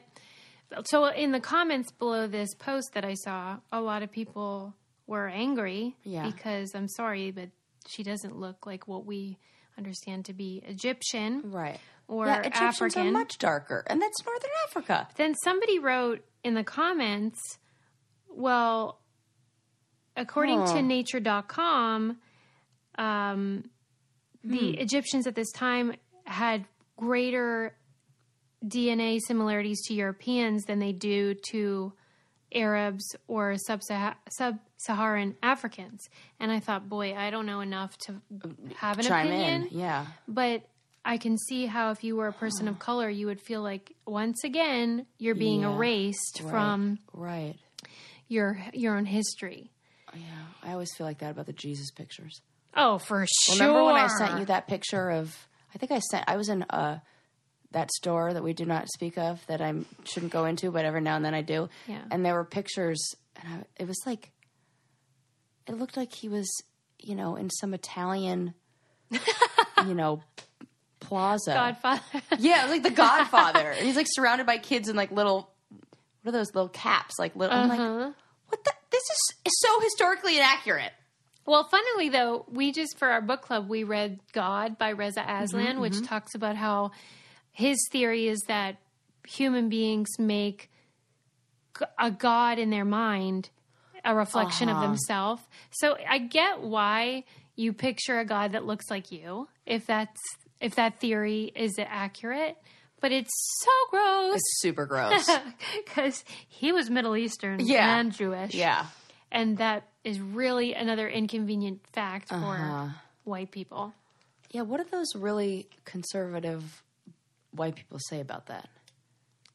so 0.86 1.06
in 1.06 1.32
the 1.32 1.40
comments 1.40 1.92
below 1.92 2.28
this 2.28 2.54
post 2.56 2.94
that 2.94 3.06
I 3.06 3.14
saw, 3.14 3.58
a 3.72 3.80
lot 3.82 4.02
of 4.04 4.12
people 4.12 4.74
were 5.06 5.28
angry 5.28 5.96
Yeah. 6.04 6.26
because 6.26 6.74
I'm 6.74 6.88
sorry, 6.88 7.30
but 7.32 7.50
she 7.88 8.02
doesn't 8.04 8.36
look 8.38 8.66
like 8.66 8.88
what 8.88 9.06
we 9.06 9.38
understand 9.78 10.26
to 10.26 10.34
be 10.34 10.64
Egyptian 10.66 11.52
Right. 11.52 11.80
or 12.08 12.26
yeah, 12.26 12.40
Egyptians 12.40 12.76
African. 12.76 13.08
are 13.08 13.12
much 13.12 13.38
darker, 13.38 13.84
and 13.88 14.02
that's 14.02 14.26
Northern 14.26 14.50
Africa. 14.68 15.08
then 15.18 15.36
somebody 15.44 15.78
wrote 15.80 16.26
in 16.44 16.54
the 16.54 16.64
comments, 16.64 17.58
well, 18.30 19.00
according 20.16 20.66
to 20.66 20.80
hmm. 20.80 20.88
nature.com, 20.88 22.18
um, 22.98 23.64
the 24.44 24.74
hmm. 24.74 24.80
Egyptians 24.80 25.28
at 25.28 25.36
this 25.36 25.52
time 25.52 25.94
had 26.26 26.66
greater 26.98 27.76
DNA 28.66 29.20
similarities 29.26 29.82
to 29.88 29.94
Europeans 29.94 30.66
than 30.66 30.80
they 30.80 30.92
do 30.92 31.34
to 31.50 31.94
Arabs 32.54 33.16
or 33.28 33.56
sub-Saharan 33.58 35.36
Africans. 35.42 36.10
And 36.40 36.52
I 36.52 36.60
thought, 36.60 36.88
boy, 36.90 37.16
I 37.16 37.30
don't 37.30 37.46
know 37.46 37.62
enough 37.62 37.98
to 38.00 38.22
uh, 38.44 38.50
have 38.78 39.00
an 39.00 39.06
Chime 39.06 39.28
opinion. 39.28 39.64
in. 39.64 39.80
Yeah. 39.80 40.06
But 40.28 40.64
I 41.04 41.18
can 41.18 41.38
see 41.38 41.66
how 41.66 41.92
if 41.92 42.04
you 42.04 42.16
were 42.16 42.28
a 42.28 42.34
person 42.34 42.68
of 42.68 42.78
color, 42.88 43.10
you 43.10 43.26
would 43.28 43.42
feel 43.42 43.62
like 43.62 43.94
once 44.06 44.44
again 44.44 45.06
you're 45.18 45.36
being 45.36 45.62
Yeah. 45.62 45.74
erased 45.74 46.42
from 46.50 47.00
Right. 47.14 47.56
your 48.28 48.62
your 48.74 48.96
own 48.96 49.06
history. 49.06 49.72
Yeah. 50.14 50.46
I 50.64 50.74
always 50.74 50.94
feel 50.96 51.08
like 51.08 51.20
that 51.20 51.32
about 51.32 51.46
the 51.48 51.54
Jesus 51.54 51.90
pictures. 51.92 52.42
Oh, 52.76 52.98
for 53.00 53.26
sure. 53.46 53.56
Remember 53.56 53.84
when 53.84 53.96
I 53.96 54.08
sent 54.08 54.40
you 54.40 54.46
that 54.46 54.68
picture 54.68 55.10
of? 55.10 55.36
I 55.74 55.78
think 55.78 55.92
I 55.92 56.00
sent. 56.00 56.26
I 56.28 56.36
was 56.38 56.50
in 56.50 56.64
uh, 56.64 57.00
that 57.72 57.90
store 57.92 58.34
that 58.34 58.44
we 58.44 58.54
do 58.54 58.66
not 58.66 58.88
speak 58.90 59.18
of 59.18 59.46
that 59.48 59.62
I 59.62 59.74
shouldn't 60.04 60.32
go 60.34 60.46
into, 60.46 60.70
but 60.72 60.84
every 60.86 61.02
now 61.02 61.16
and 61.16 61.24
then 61.26 61.34
I 61.34 61.42
do. 61.42 61.70
Yeah. 61.88 62.02
And 62.12 62.26
there 62.26 62.34
were 62.36 62.44
pictures, 62.46 63.02
and 63.38 63.54
I, 63.54 63.64
it 63.82 63.88
was 63.88 63.98
like, 64.06 64.32
it 65.68 65.78
looked 65.78 65.96
like 65.98 66.14
he 66.14 66.28
was, 66.30 66.50
you 67.00 67.16
know, 67.16 67.36
in 67.38 67.50
some 67.50 67.74
Italian, 67.74 68.54
you 69.86 69.94
know, 69.94 70.22
plaza. 71.12 71.54
Godfather? 71.54 72.02
Yeah, 72.40 72.66
like 72.68 72.84
The 72.84 72.90
Godfather. 72.90 73.72
and 73.72 73.86
he's 73.86 73.96
like 73.98 74.08
surrounded 74.10 74.48
by 74.48 74.58
kids 74.58 74.88
in 74.88 74.96
like 74.96 75.12
little, 75.12 75.50
what 76.24 76.30
are 76.30 76.38
those 76.38 76.54
little 76.56 76.70
caps? 76.70 77.20
Like 77.20 77.36
little. 77.36 77.56
I'm 77.56 77.70
Uh-huh. 77.70 77.94
like, 78.06 78.14
what 78.48 78.64
the? 78.64 78.72
This 78.92 79.04
is 79.04 79.60
so 79.60 79.80
historically 79.82 80.38
inaccurate. 80.38 80.92
well, 81.46 81.68
funnily 81.70 82.10
though, 82.10 82.46
we 82.50 82.72
just 82.72 82.98
for 82.98 83.10
our 83.10 83.22
book 83.22 83.42
club 83.42 83.68
we 83.68 83.84
read 83.84 84.20
God 84.34 84.78
by 84.78 84.90
Reza 84.90 85.22
Aslan, 85.22 85.66
Mm-hmm, 85.74 85.82
which 85.82 86.02
talks 86.04 86.34
about 86.36 86.56
how 86.56 86.92
his 87.52 87.78
theory 87.92 88.28
is 88.28 88.40
that 88.48 88.78
human 89.28 89.68
beings 89.70 90.10
make 90.20 90.70
a 92.00 92.12
god 92.12 92.60
in 92.60 92.70
their 92.70 92.86
mind 92.86 93.50
a 94.06 94.14
reflection 94.16 94.68
Uh-huh. 94.70 94.78
of 94.84 94.90
themselves. 94.90 95.42
So 95.72 95.98
I 96.08 96.18
get 96.20 96.62
why 96.62 97.24
you 97.56 97.74
picture 97.74 98.20
a 98.20 98.26
god 98.26 98.52
that 98.54 98.66
looks 98.66 98.90
like 98.90 99.12
you, 99.12 99.48
if 99.66 99.86
that's 99.86 100.20
if 100.62 100.76
that 100.76 101.00
theory 101.00 101.52
is 101.56 101.78
accurate. 101.80 102.58
But 103.02 103.12
it's 103.12 103.32
so 103.64 103.72
gross 103.90 104.36
It's 104.36 104.60
super 104.62 104.86
gross. 104.86 105.28
because 105.86 106.24
he 106.48 106.72
was 106.72 106.90
Middle 106.90 107.18
Eastern 107.18 107.60
Yeah. 107.60 108.00
and 108.00 108.12
Jewish. 108.12 108.54
yeah. 108.54 108.86
And 109.32 109.58
that 109.58 109.88
is 110.04 110.20
really 110.20 110.74
another 110.76 111.08
inconvenient 111.10 111.80
fact 111.94 112.30
for 112.30 112.36
Uh-huh. 112.36 112.88
white 113.24 113.50
people. 113.52 113.94
Yeah, 114.52 114.62
what 114.64 114.78
do 114.84 114.88
those 114.92 115.16
really 115.16 115.68
conservative 115.86 116.84
white 117.52 117.76
people 117.76 117.98
say 118.10 118.20
about 118.20 118.48
that? 118.48 118.70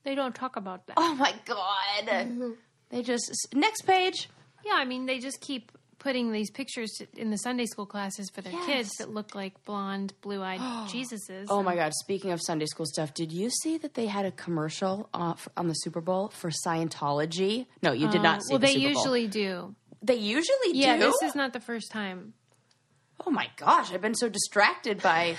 They 0.04 0.14
don't 0.14 0.34
talk 0.34 0.56
about 0.56 0.86
that. 0.86 0.94
Oh 0.96 1.14
my 1.14 1.34
god. 1.44 2.54
They 2.90 3.02
just 3.02 3.30
next 3.54 3.82
page. 3.82 4.28
Yeah, 4.64 4.74
I 4.74 4.84
mean, 4.84 5.06
they 5.06 5.18
just 5.18 5.40
keep 5.40 5.70
putting 6.06 6.30
these 6.30 6.50
pictures 6.52 7.02
in 7.16 7.30
the 7.30 7.36
Sunday 7.38 7.66
school 7.66 7.84
classes 7.86 8.30
for 8.30 8.40
their 8.40 8.52
Yes. 8.52 8.66
kids 8.66 8.90
that 8.98 9.10
look 9.12 9.34
like 9.34 9.64
blonde, 9.64 10.12
blue 10.20 10.40
eyed 10.40 10.60
Jesuses. 10.88 11.46
Oh 11.48 11.62
my 11.64 11.74
god, 11.74 11.92
speaking 11.94 12.30
of 12.30 12.40
Sunday 12.40 12.66
school 12.66 12.86
stuff, 12.86 13.12
did 13.12 13.32
you 13.32 13.50
see 13.50 13.76
that 13.78 13.94
they 13.94 14.06
had 14.06 14.24
a 14.24 14.30
commercial 14.30 15.08
uh, 15.12 15.30
f- 15.32 15.48
on 15.56 15.66
the 15.66 15.74
Super 15.74 16.00
Bowl 16.00 16.28
for 16.28 16.50
Scientology? 16.50 17.66
No, 17.82 17.90
you 17.92 18.08
did 18.08 18.22
not 18.22 18.42
see 18.42 18.52
Well, 18.52 18.58
the 18.60 18.66
they 18.68 18.72
Super 18.74 18.92
Bowl. 18.94 19.02
usually 19.02 19.26
do. 19.26 19.74
They 20.02 20.14
usually 20.14 20.72
Yeah, 20.74 20.94
do. 20.96 21.00
this 21.06 21.22
is 21.22 21.34
not 21.34 21.52
the 21.52 21.60
first 21.60 21.90
time. 21.90 22.34
Oh 23.26 23.30
my 23.30 23.48
gosh, 23.56 23.92
I've 23.92 24.00
been 24.02 24.14
so 24.14 24.28
distracted 24.28 25.02
by 25.02 25.36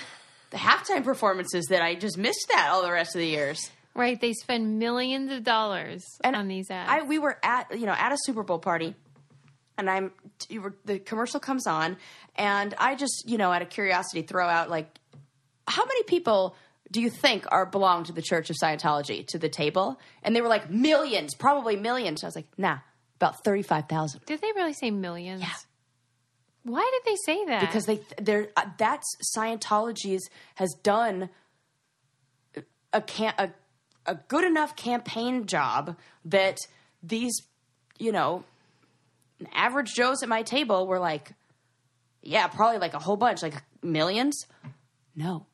the 0.50 0.58
halftime 0.58 1.04
performances 1.04 1.66
that 1.70 1.80
I 1.80 1.94
just 1.94 2.18
missed 2.18 2.46
that 2.48 2.68
all 2.72 2.82
the 2.82 2.92
rest 2.92 3.14
of 3.14 3.20
the 3.20 3.26
years. 3.26 3.70
Right, 3.94 4.20
they 4.20 4.32
spend 4.32 4.78
millions 4.78 5.32
of 5.32 5.42
dollars 5.42 6.04
And 6.22 6.36
on 6.36 6.46
these 6.46 6.70
ads. 6.70 6.90
I 6.90 7.02
we 7.06 7.18
were 7.18 7.36
at 7.42 7.78
you 7.78 7.86
know 7.86 7.92
at 7.92 8.12
a 8.12 8.16
Super 8.24 8.42
Bowl 8.42 8.58
party, 8.58 8.94
and 9.78 9.88
I'm 9.88 10.12
you 10.48 10.60
were, 10.60 10.74
the 10.84 10.98
commercial 10.98 11.40
comes 11.40 11.66
on, 11.66 11.96
and 12.36 12.74
I 12.78 12.96
just 12.96 13.24
you 13.26 13.38
know 13.38 13.52
out 13.52 13.62
of 13.62 13.70
curiosity 13.70 14.22
throw 14.22 14.46
out 14.46 14.68
like, 14.68 14.98
how 15.66 15.86
many 15.86 16.02
people 16.02 16.56
do 16.90 17.00
you 17.00 17.08
think 17.08 17.46
are 17.50 17.64
belong 17.64 18.04
to 18.04 18.12
the 18.12 18.22
Church 18.22 18.50
of 18.50 18.56
Scientology 18.62 19.26
to 19.28 19.38
the 19.38 19.48
table? 19.48 19.98
And 20.22 20.34
they 20.34 20.40
were 20.40 20.48
like 20.48 20.68
millions, 20.68 21.34
probably 21.34 21.76
millions. 21.76 22.24
I 22.24 22.26
was 22.26 22.36
like, 22.36 22.48
nah, 22.58 22.78
about 23.16 23.44
thirty 23.44 23.62
five 23.62 23.88
thousand. 23.88 24.26
did 24.26 24.40
they 24.40 24.52
really 24.54 24.74
say 24.74 24.90
millions? 24.90 25.40
Yeah. 25.42 25.52
Why 26.64 26.90
did 26.92 27.10
they 27.10 27.16
say 27.24 27.44
that? 27.46 27.60
because 27.60 27.86
they 27.86 28.00
they're 28.20 28.48
uh, 28.56 28.66
that's 28.76 29.06
Scientology's 29.36 30.28
has 30.56 30.74
done 30.82 31.30
a 32.92 33.00
can 33.00 33.32
a 33.38 33.50
a 34.06 34.14
good 34.14 34.44
enough 34.44 34.74
campaign 34.74 35.46
job 35.46 35.96
that 36.24 36.58
these 37.02 37.42
you 37.98 38.10
know 38.10 38.44
average 39.52 39.94
Joes 39.94 40.22
at 40.22 40.28
my 40.28 40.42
table 40.42 40.86
were 40.86 40.98
like, 40.98 41.32
yeah, 42.22 42.46
probably 42.48 42.78
like 42.78 42.94
a 42.94 42.98
whole 42.98 43.16
bunch, 43.16 43.42
like 43.42 43.62
millions. 43.82 44.46
No, 45.14 45.46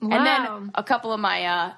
wow. 0.00 0.16
and 0.16 0.26
then 0.26 0.70
a 0.74 0.82
couple 0.82 1.12
of 1.12 1.20
my 1.20 1.44
uh, 1.44 1.72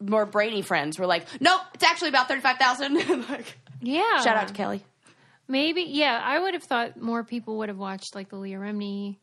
more 0.00 0.26
brainy 0.26 0.62
friends 0.62 0.98
were 0.98 1.06
like, 1.06 1.26
nope, 1.40 1.60
it's 1.74 1.84
actually 1.84 2.08
about 2.08 2.28
thirty 2.28 2.40
five 2.40 2.56
thousand. 2.58 2.94
like, 3.28 3.58
yeah. 3.80 4.20
shout 4.22 4.36
out 4.36 4.48
to 4.48 4.54
Kelly. 4.54 4.82
Maybe, 5.48 5.82
yeah. 5.82 6.20
I 6.22 6.38
would 6.38 6.54
have 6.54 6.62
thought 6.62 7.00
more 7.00 7.24
people 7.24 7.58
would 7.58 7.68
have 7.68 7.78
watched 7.78 8.14
like 8.14 8.30
the 8.30 8.36
Leah 8.36 8.58
Remini 8.58 9.16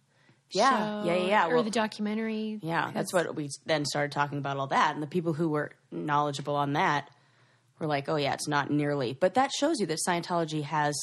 Yeah, 0.51 0.69
show 1.01 1.07
yeah, 1.07 1.15
yeah, 1.15 1.25
yeah. 1.27 1.47
or 1.47 1.55
Well- 1.55 1.63
the 1.63 1.71
documentary. 1.71 2.59
Yeah, 2.61 2.91
that's 2.93 3.13
what 3.13 3.35
we 3.35 3.49
then 3.65 3.85
started 3.85 4.11
talking 4.11 4.37
about 4.37 4.57
all 4.57 4.67
that. 4.67 4.93
And 4.93 5.01
the 5.01 5.07
people 5.07 5.33
who 5.33 5.49
were 5.49 5.71
knowledgeable 5.91 6.55
on 6.55 6.73
that 6.73 7.09
were 7.79 7.87
like, 7.87 8.09
oh, 8.09 8.15
yeah, 8.15 8.33
it's 8.33 8.47
not 8.47 8.69
nearly. 8.69 9.13
But 9.13 9.35
that 9.35 9.51
shows 9.57 9.79
you 9.79 9.85
that 9.87 9.99
Scientology 10.07 10.63
has 10.63 10.95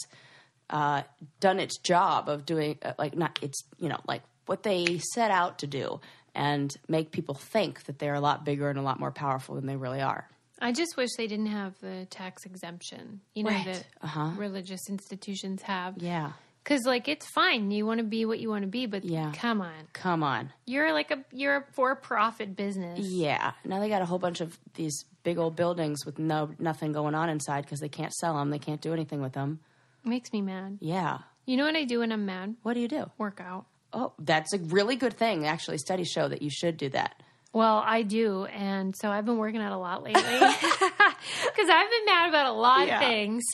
uh, 0.71 1.03
done 1.41 1.59
its 1.61 1.79
job 1.79 2.29
of 2.29 2.45
doing, 2.45 2.79
uh, 2.83 2.93
like, 2.99 3.17
not, 3.17 3.39
it's, 3.43 3.62
you 3.79 3.89
know, 3.89 4.01
like 4.07 4.23
what 4.47 4.62
they 4.62 4.99
set 4.99 5.31
out 5.31 5.59
to 5.61 5.67
do 5.67 6.01
and 6.35 6.75
make 6.89 7.11
people 7.12 7.35
think 7.35 7.85
that 7.85 7.99
they're 7.99 8.15
a 8.15 8.21
lot 8.21 8.45
bigger 8.45 8.69
and 8.69 8.79
a 8.79 8.83
lot 8.83 9.01
more 9.01 9.11
powerful 9.11 9.55
than 9.55 9.67
they 9.67 9.77
really 9.77 10.01
are. 10.03 10.29
I 10.61 10.73
just 10.73 10.97
wish 10.97 11.11
they 11.17 11.27
didn't 11.27 11.47
have 11.47 11.79
the 11.81 12.07
tax 12.11 12.47
exemption, 12.47 13.21
you 13.35 13.43
know, 13.45 13.51
Right. 13.51 13.65
that 13.67 13.87
Uh-huh. 14.03 14.31
religious 14.37 14.89
institutions 14.89 15.62
have. 15.62 15.99
Yeah. 15.99 16.33
Because, 16.66 16.85
like, 16.85 17.07
it's 17.07 17.24
fine. 17.31 17.70
You 17.70 17.87
want 17.87 17.98
to 17.98 18.05
be 18.05 18.24
what 18.24 18.40
you 18.40 18.48
want 18.48 18.62
to 18.62 18.66
be, 18.68 18.87
but 18.87 19.05
Yeah. 19.05 19.31
come 19.37 19.61
on. 19.61 19.72
Come 19.92 20.24
on. 20.24 20.50
You're 20.64 20.92
like 20.92 21.12
a 21.12 21.24
you're 21.33 21.59
a 21.59 21.64
for 21.74 21.94
profit 21.94 22.57
business. 22.57 22.98
Yeah. 22.98 23.52
Now 23.64 23.79
they 23.79 23.88
got 23.88 24.02
a 24.02 24.05
whole 24.05 24.18
bunch 24.18 24.40
of 24.40 24.59
these 24.74 25.05
big 25.22 25.38
old 25.38 25.55
buildings 25.55 26.05
with 26.05 26.18
no 26.18 26.50
nothing 26.59 26.90
going 26.92 27.14
on 27.14 27.29
inside 27.29 27.62
because 27.64 27.79
they 27.79 27.88
can't 27.88 28.12
sell 28.12 28.37
them. 28.37 28.50
They 28.50 28.59
can't 28.59 28.81
do 28.81 28.92
anything 28.92 29.22
with 29.22 29.33
them. 29.35 29.61
Makes 30.05 30.33
me 30.33 30.42
mad. 30.42 30.79
Yeah. 30.81 31.18
You 31.44 31.57
know 31.57 31.66
what 31.66 31.76
I 31.76 31.85
do 31.85 32.00
when 32.00 32.11
I'm 32.11 32.26
mad? 32.26 32.57
What 32.64 32.74
do 32.74 32.81
you 32.81 32.88
do? 32.88 33.11
Workout. 33.16 33.66
Oh, 33.92 34.12
that's 34.18 34.52
a 34.52 34.59
really 34.59 34.96
good 34.96 35.14
thing. 35.14 35.46
Actually, 35.46 35.79
studies 35.79 36.09
show 36.09 36.26
that 36.26 36.42
you 36.42 36.50
should 36.50 36.76
do 36.76 36.88
that. 36.88 37.14
Well, 37.52 37.76
I 37.87 38.02
do, 38.02 38.44
and 38.46 38.92
so 39.00 39.09
I've 39.09 39.24
been 39.24 39.38
working 39.38 39.61
out 39.62 39.72
a 39.72 39.79
lot 39.79 40.02
lately 40.02 40.20
because 40.20 41.68
I've 41.70 41.90
been 41.90 42.05
mad 42.07 42.29
about 42.29 42.46
a 42.46 42.52
lot 42.52 42.87
Yeah. 42.88 43.00
of 43.00 43.07
things. 43.07 43.44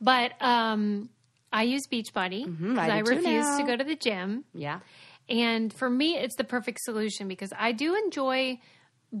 But 0.00 0.32
um, 0.42 1.10
I 1.56 1.62
use 1.62 1.86
Beachbody 1.86 2.44
because 2.44 2.60
Mm-hmm, 2.60 2.78
I 2.78 2.90
I, 2.90 2.98
refuse 2.98 3.56
to 3.58 3.64
go 3.66 3.76
to 3.76 3.84
the 3.84 3.96
gym. 3.96 4.44
Yeah. 4.54 4.80
And 5.28 5.72
for 5.72 5.88
me, 5.90 6.16
it's 6.16 6.36
the 6.36 6.44
perfect 6.44 6.78
solution 6.82 7.26
because 7.28 7.52
I 7.58 7.72
do 7.72 7.94
enjoy 8.04 8.60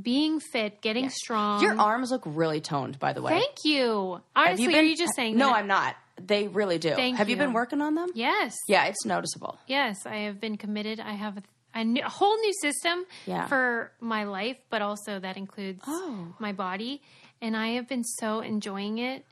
being 0.02 0.40
fit, 0.40 0.80
getting 0.82 1.08
strong. 1.10 1.62
Your 1.62 1.78
arms 1.80 2.10
look 2.10 2.22
really 2.26 2.60
toned, 2.60 2.98
by 2.98 3.12
the 3.12 3.22
way. 3.22 3.32
Thank 3.32 3.64
you. 3.64 4.20
Honestly, 4.34 4.66
been- 4.66 4.76
are 4.76 4.82
you 4.82 4.96
just 4.96 5.14
saying 5.16 5.36
No, 5.38 5.46
that? 5.48 5.56
I'm 5.56 5.66
not. 5.66 5.96
They 6.20 6.48
really 6.48 6.78
do. 6.78 6.94
Thank 6.94 7.16
have 7.18 7.28
you. 7.28 7.36
you. 7.36 7.42
been 7.42 7.52
working 7.52 7.80
on 7.80 7.94
them? 7.94 8.08
Yes. 8.14 8.54
Yeah, 8.68 8.84
it's 8.86 9.04
noticeable. 9.04 9.58
Yes, 9.66 9.96
I 10.06 10.16
have 10.26 10.40
been 10.40 10.56
committed. 10.56 10.98
I 11.00 11.12
have 11.12 11.38
a, 11.38 11.42
a, 11.80 11.84
new, 11.84 12.02
a 12.04 12.08
whole 12.08 12.36
new 12.36 12.52
system 12.62 13.04
Yeah. 13.26 13.46
for 13.48 13.92
my 14.00 14.24
life, 14.24 14.58
but 14.70 14.80
also 14.82 15.18
that 15.20 15.36
includes 15.36 15.82
Oh. 15.86 16.34
my 16.38 16.52
body. 16.52 17.02
And 17.42 17.56
I 17.56 17.68
have 17.74 17.86
been 17.88 18.02
so 18.04 18.40
enjoying 18.40 18.98
it. 18.98 19.24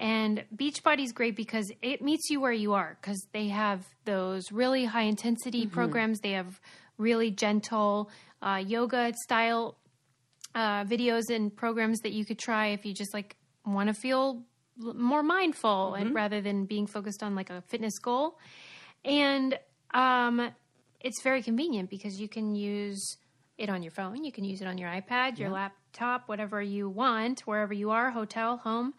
And 0.00 0.44
Beachbody 0.56 1.04
is 1.04 1.12
great 1.12 1.36
because 1.36 1.70
it 1.82 2.00
meets 2.00 2.30
you 2.30 2.40
where 2.40 2.52
you 2.52 2.72
are 2.72 2.96
because 3.00 3.20
they 3.32 3.48
have 3.48 3.86
those 4.06 4.50
really 4.50 4.86
high 4.86 5.02
intensity 5.02 5.66
Mm-hmm. 5.66 5.74
programs. 5.74 6.20
They 6.20 6.32
have 6.32 6.58
really 6.96 7.30
gentle 7.30 8.10
uh, 8.40 8.62
yoga 8.66 9.12
style 9.24 9.76
uh, 10.54 10.84
videos 10.84 11.28
and 11.28 11.54
programs 11.54 12.00
that 12.00 12.12
you 12.12 12.24
could 12.24 12.38
try 12.38 12.68
if 12.68 12.86
you 12.86 12.94
just 12.94 13.12
like 13.12 13.36
want 13.66 13.88
to 13.88 13.94
feel 13.94 14.42
l- 14.82 14.94
more 14.94 15.22
mindful 15.22 15.94
and 15.94 16.14
rather 16.14 16.40
than 16.40 16.64
being 16.64 16.86
focused 16.86 17.22
on 17.22 17.34
like 17.34 17.50
a 17.50 17.60
fitness 17.68 17.98
goal. 17.98 18.38
And 19.04 19.58
um, 19.92 20.50
it's 21.00 21.22
very 21.22 21.42
convenient 21.42 21.90
because 21.90 22.18
you 22.18 22.28
can 22.28 22.54
use 22.54 23.18
it 23.58 23.68
on 23.68 23.82
your 23.82 23.92
phone, 23.92 24.24
you 24.24 24.32
can 24.32 24.44
use 24.44 24.62
it 24.62 24.66
on 24.66 24.78
your 24.78 24.88
iPad, 24.88 25.38
your 25.38 25.50
laptop, 25.50 26.26
whatever 26.26 26.62
you 26.62 26.88
want, 26.88 27.40
wherever 27.40 27.74
you 27.74 27.90
are, 27.90 28.10
hotel, 28.10 28.56
home. 28.56 28.94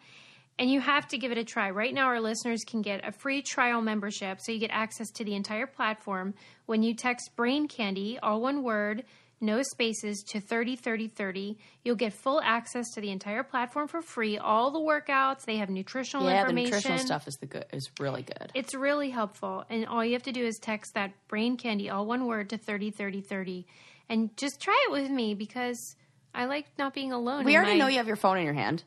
And 0.58 0.70
you 0.70 0.80
have 0.80 1.08
to 1.08 1.18
give 1.18 1.32
it 1.32 1.38
a 1.38 1.44
try. 1.44 1.70
Right 1.70 1.92
now, 1.94 2.06
our 2.06 2.20
listeners 2.20 2.62
can 2.64 2.82
get 2.82 3.06
a 3.06 3.10
free 3.12 3.42
trial 3.42 3.80
membership, 3.80 4.38
so 4.40 4.52
you 4.52 4.58
get 4.60 4.70
access 4.70 5.10
to 5.12 5.24
the 5.24 5.34
entire 5.34 5.66
platform 5.66 6.34
when 6.66 6.82
you 6.82 6.94
text 6.94 7.30
Brain 7.36 7.66
Candy, 7.68 8.18
all 8.22 8.40
one 8.40 8.62
word, 8.62 9.04
no 9.40 9.62
spaces 9.62 10.22
to 10.28 10.40
30 10.40 10.76
30 10.76 11.08
30. 11.08 11.58
You'll 11.82 11.96
get 11.96 12.12
full 12.12 12.40
access 12.44 12.92
to 12.94 13.00
the 13.00 13.10
entire 13.10 13.42
platform 13.42 13.88
for 13.88 14.00
free. 14.02 14.38
All 14.38 14.70
the 14.70 14.78
workouts, 14.78 15.44
they 15.46 15.56
have 15.56 15.68
nutritional 15.68 16.26
Yeah, 16.26 16.34
the 16.34 16.50
information. 16.50 16.70
nutritional 16.76 16.98
stuff 16.98 17.26
is 17.26 17.34
the 17.40 17.46
good 17.46 17.64
is 17.72 17.90
really 17.98 18.22
good. 18.22 18.52
It's 18.54 18.72
really 18.74 19.10
helpful. 19.10 19.64
And 19.68 19.86
all 19.86 20.04
you 20.04 20.12
have 20.12 20.22
to 20.24 20.32
do 20.32 20.44
is 20.44 20.58
text 20.60 20.94
that 20.94 21.10
brain 21.26 21.56
candy, 21.56 21.90
all 21.90 22.06
one 22.06 22.26
word, 22.26 22.50
to 22.50 22.56
30 22.58 22.92
30 22.92 23.20
30. 23.22 23.66
And 24.08 24.36
just 24.36 24.60
try 24.60 24.80
it 24.86 24.92
with 24.92 25.10
me 25.10 25.34
because 25.34 25.96
I 26.32 26.44
like 26.44 26.66
not 26.78 26.94
being 26.94 27.10
alone. 27.12 27.44
We 27.44 27.56
already 27.56 27.72
my- 27.72 27.78
know 27.78 27.86
you 27.88 27.96
have 27.96 28.06
your 28.06 28.16
phone 28.16 28.38
in 28.38 28.44
your 28.44 28.54
hand. 28.54 28.84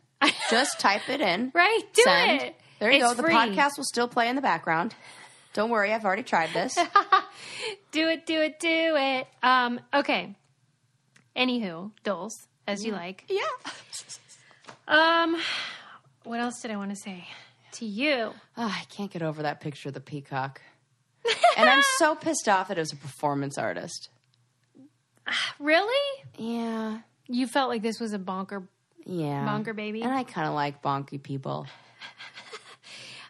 Just 0.50 0.80
type 0.80 1.10
it 1.10 1.22
in. 1.22 1.52
Right? 1.56 1.82
Do 1.94 2.02
Send. 2.04 2.42
it. 2.42 2.56
There 2.80 2.92
you 2.92 2.98
It's 2.98 3.08
go. 3.08 3.14
The 3.14 3.24
free. 3.24 3.34
podcast 3.34 3.78
will 3.78 3.86
still 3.86 4.08
play 4.08 4.28
in 4.30 4.36
the 4.36 4.42
background. 4.42 4.94
Don't 5.54 5.70
worry, 5.70 5.94
I've 5.94 6.04
already 6.04 6.24
tried 6.24 6.50
this. 6.54 6.78
Do 7.92 8.10
it, 8.10 8.26
do 8.26 8.42
it, 8.42 8.60
do 8.60 8.68
it. 8.98 9.26
Um, 9.42 9.80
okay. 9.94 10.36
Anywho, 11.36 11.92
Doles, 12.04 12.34
as 12.68 12.84
you 12.84 12.92
like. 12.92 13.24
yeah. 13.30 13.72
Um, 14.88 15.38
what 16.26 16.40
else 16.42 16.56
did 16.62 16.72
I 16.72 16.76
want 16.76 16.90
to 16.92 16.96
say 16.98 17.26
to 17.74 17.86
you? 17.86 18.32
Ah, 18.58 18.82
I 18.82 18.84
can't 18.94 19.10
get 19.12 19.22
over 19.22 19.44
that 19.44 19.62
picture 19.62 19.88
of 19.90 19.94
the 19.96 20.02
peacock. 20.02 20.62
and 21.58 21.70
I'm 21.70 21.82
so 21.98 22.16
pissed 22.16 22.50
off 22.50 22.68
that 22.68 22.78
it 22.78 22.82
was 22.82 22.92
a 22.94 22.98
performance 22.98 23.58
artist. 23.58 24.10
Really? 25.60 26.24
Yeah. 26.38 27.00
You 27.28 27.48
felt 27.48 27.70
like 27.70 27.82
this 27.82 28.00
was 28.00 28.14
a 28.14 28.20
bonker. 28.20 28.68
Yeah. 29.06 29.46
Bonker 29.46 29.74
baby? 29.74 30.02
And 30.02 30.12
I 30.12 30.24
kind 30.24 30.48
of 30.48 30.54
like 30.54 30.82
bonky 30.82 31.22
people. 31.22 31.68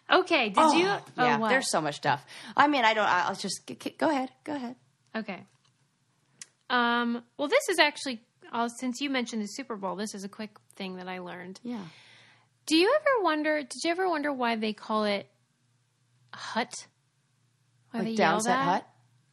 Okay, 0.08 0.50
did 0.50 0.74
you? 0.74 0.88
Oh, 0.88 1.02
yeah, 1.18 1.38
what? 1.38 1.50
there's 1.50 1.72
so 1.72 1.82
much 1.82 1.96
stuff. 1.96 2.24
I 2.56 2.68
mean, 2.68 2.86
I 2.86 2.94
don't. 2.94 3.08
I'll 3.08 3.34
just 3.36 3.62
go 3.98 4.10
ahead. 4.10 4.30
Go 4.44 4.54
ahead. 4.56 4.76
Okay. 5.16 5.44
Um, 6.70 7.24
well, 7.38 7.48
this 7.48 7.68
is 7.70 7.80
actually, 7.80 8.22
uh, 8.52 8.68
since 8.68 9.02
you 9.02 9.10
mentioned 9.10 9.42
the 9.42 9.48
Super 9.48 9.76
Bowl, 9.76 9.96
this 9.96 10.14
is 10.14 10.24
a 10.24 10.30
quick 10.30 10.52
thing 10.76 10.98
that 10.98 11.08
I 11.08 11.20
learned. 11.20 11.60
Yeah. 11.64 11.82
Do 12.68 12.76
you 12.76 12.94
ever 12.96 13.24
wonder? 13.24 13.62
Did 13.62 13.84
you 13.84 13.92
ever 13.92 14.08
wonder 14.08 14.32
why 14.32 14.56
they 14.56 14.74
call 14.74 15.06
it 15.06 15.28
hut? 16.34 16.72
Why 17.92 18.00
Like 18.02 18.10
they 18.10 18.14
yell 18.14 18.42
that? 18.42 18.64
hut. 18.64 18.88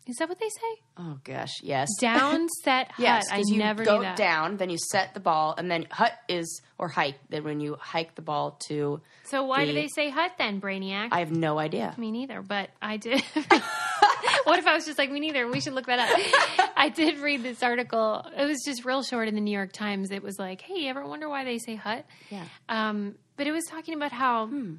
Is 0.07 0.17
that 0.17 0.29
what 0.29 0.41
they 0.41 0.49
say? 0.49 0.83
Oh 0.99 1.19
gosh, 1.23 1.63
yes. 1.63 1.89
Downset 2.01 2.49
hut. 2.67 2.89
Yes, 2.99 3.25
I 3.31 3.43
you 3.47 3.57
never 3.59 3.85
go 3.85 3.97
knew 3.99 4.03
that. 4.03 4.17
down, 4.17 4.57
then 4.57 4.69
you 4.69 4.77
set 4.91 5.15
the 5.15 5.21
ball, 5.21 5.55
and 5.57 5.71
then 5.71 5.87
hut 5.91 6.13
is 6.29 6.61
or 6.79 6.89
hike. 6.89 7.15
Then 7.29 7.45
when 7.45 7.61
you 7.61 7.77
hike 7.79 8.17
the 8.17 8.23
ball 8.23 8.59
to, 8.69 9.01
So 9.25 9.45
why 9.45 9.65
do 9.65 9.73
they 9.73 9.87
say 9.95 10.11
hut 10.11 10.33
then, 10.39 10.61
Brainiac? 10.61 11.09
I 11.13 11.21
have 11.21 11.31
no 11.31 11.59
idea. 11.59 11.95
Me 11.99 12.11
neither, 12.11 12.43
but 12.43 12.71
I 12.83 12.97
did. 12.97 13.23
what 14.45 14.59
if 14.59 14.67
I 14.67 14.75
was 14.75 14.85
just 14.87 14.99
like, 14.99 15.11
me 15.11 15.21
neither? 15.21 15.47
We 15.49 15.61
should 15.61 15.75
look 15.75 15.87
that 15.87 15.99
up. 16.01 16.71
I 16.77 16.89
did 16.89 17.19
read 17.19 17.43
this 17.45 17.63
article. 17.63 18.27
It 18.37 18.45
was 18.45 18.63
just 18.65 18.85
real 18.85 19.03
short 19.05 19.29
in 19.29 19.35
the 19.37 19.41
New 19.41 19.53
York 19.57 19.73
Times. 19.73 20.11
It 20.11 20.23
was 20.23 20.39
like, 20.39 20.61
hey, 20.63 20.81
you 20.81 20.89
ever 20.91 21.07
wonder 21.07 21.29
why 21.29 21.45
they 21.45 21.59
say 21.59 21.77
hut? 21.77 22.05
Yeah. 22.31 22.45
Um, 22.69 23.15
but 23.37 23.47
it 23.47 23.53
was 23.53 23.65
talking 23.67 23.95
about 23.95 24.11
how 24.13 24.47
Hmm. 24.47 24.75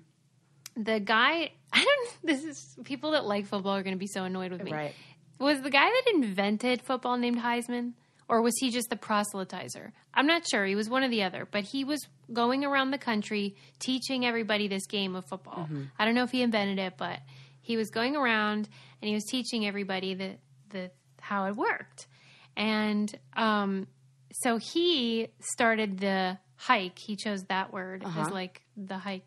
the 0.75 0.99
guy, 0.99 1.51
I 1.71 1.83
don't, 1.83 2.17
this 2.23 2.43
is, 2.43 2.75
people 2.83 3.11
that 3.11 3.25
like 3.25 3.45
football 3.47 3.75
are 3.75 3.83
going 3.83 3.95
to 3.95 3.99
be 3.99 4.07
so 4.07 4.23
annoyed 4.25 4.51
with 4.51 4.63
me. 4.63 4.71
Right. 4.73 4.93
Was 5.39 5.61
the 5.61 5.69
guy 5.69 5.89
that 5.89 6.13
invented 6.13 6.81
football 6.81 7.17
named 7.17 7.39
Heisman? 7.39 7.93
Or 8.29 8.41
was 8.41 8.53
he 8.57 8.71
just 8.71 8.89
the 8.89 8.95
proselytizer? 8.95 9.91
I'm 10.13 10.25
not 10.25 10.43
sure. 10.49 10.65
He 10.65 10.75
was 10.75 10.89
one 10.89 11.03
or 11.03 11.09
the 11.09 11.23
other, 11.23 11.45
but 11.49 11.65
he 11.65 11.83
was 11.83 11.99
going 12.31 12.63
around 12.63 12.91
the 12.91 12.97
country 12.97 13.55
teaching 13.79 14.25
everybody 14.25 14.67
this 14.67 14.87
game 14.87 15.15
of 15.15 15.25
football. 15.25 15.67
I 15.99 16.05
don't 16.05 16.15
know 16.15 16.23
if 16.23 16.31
he 16.31 16.41
invented 16.41 16.79
it, 16.79 16.93
but 16.97 17.19
he 17.61 17.75
was 17.75 17.89
going 17.89 18.15
around 18.15 18.69
and 19.01 19.09
he 19.09 19.13
was 19.13 19.25
teaching 19.25 19.67
everybody 19.67 20.13
the, 20.13 20.37
the 20.69 20.91
how 21.19 21.45
it 21.45 21.55
worked. 21.55 22.07
And 22.55 23.13
um, 23.35 23.87
so 24.31 24.57
he 24.57 25.27
started 25.39 25.99
the 25.99 26.37
hike. 26.55 26.97
He 26.97 27.15
chose 27.17 27.43
that 27.49 27.73
word 27.73 28.03
as 28.17 28.29
like 28.29 28.61
the 28.77 28.97
hike 28.97 29.25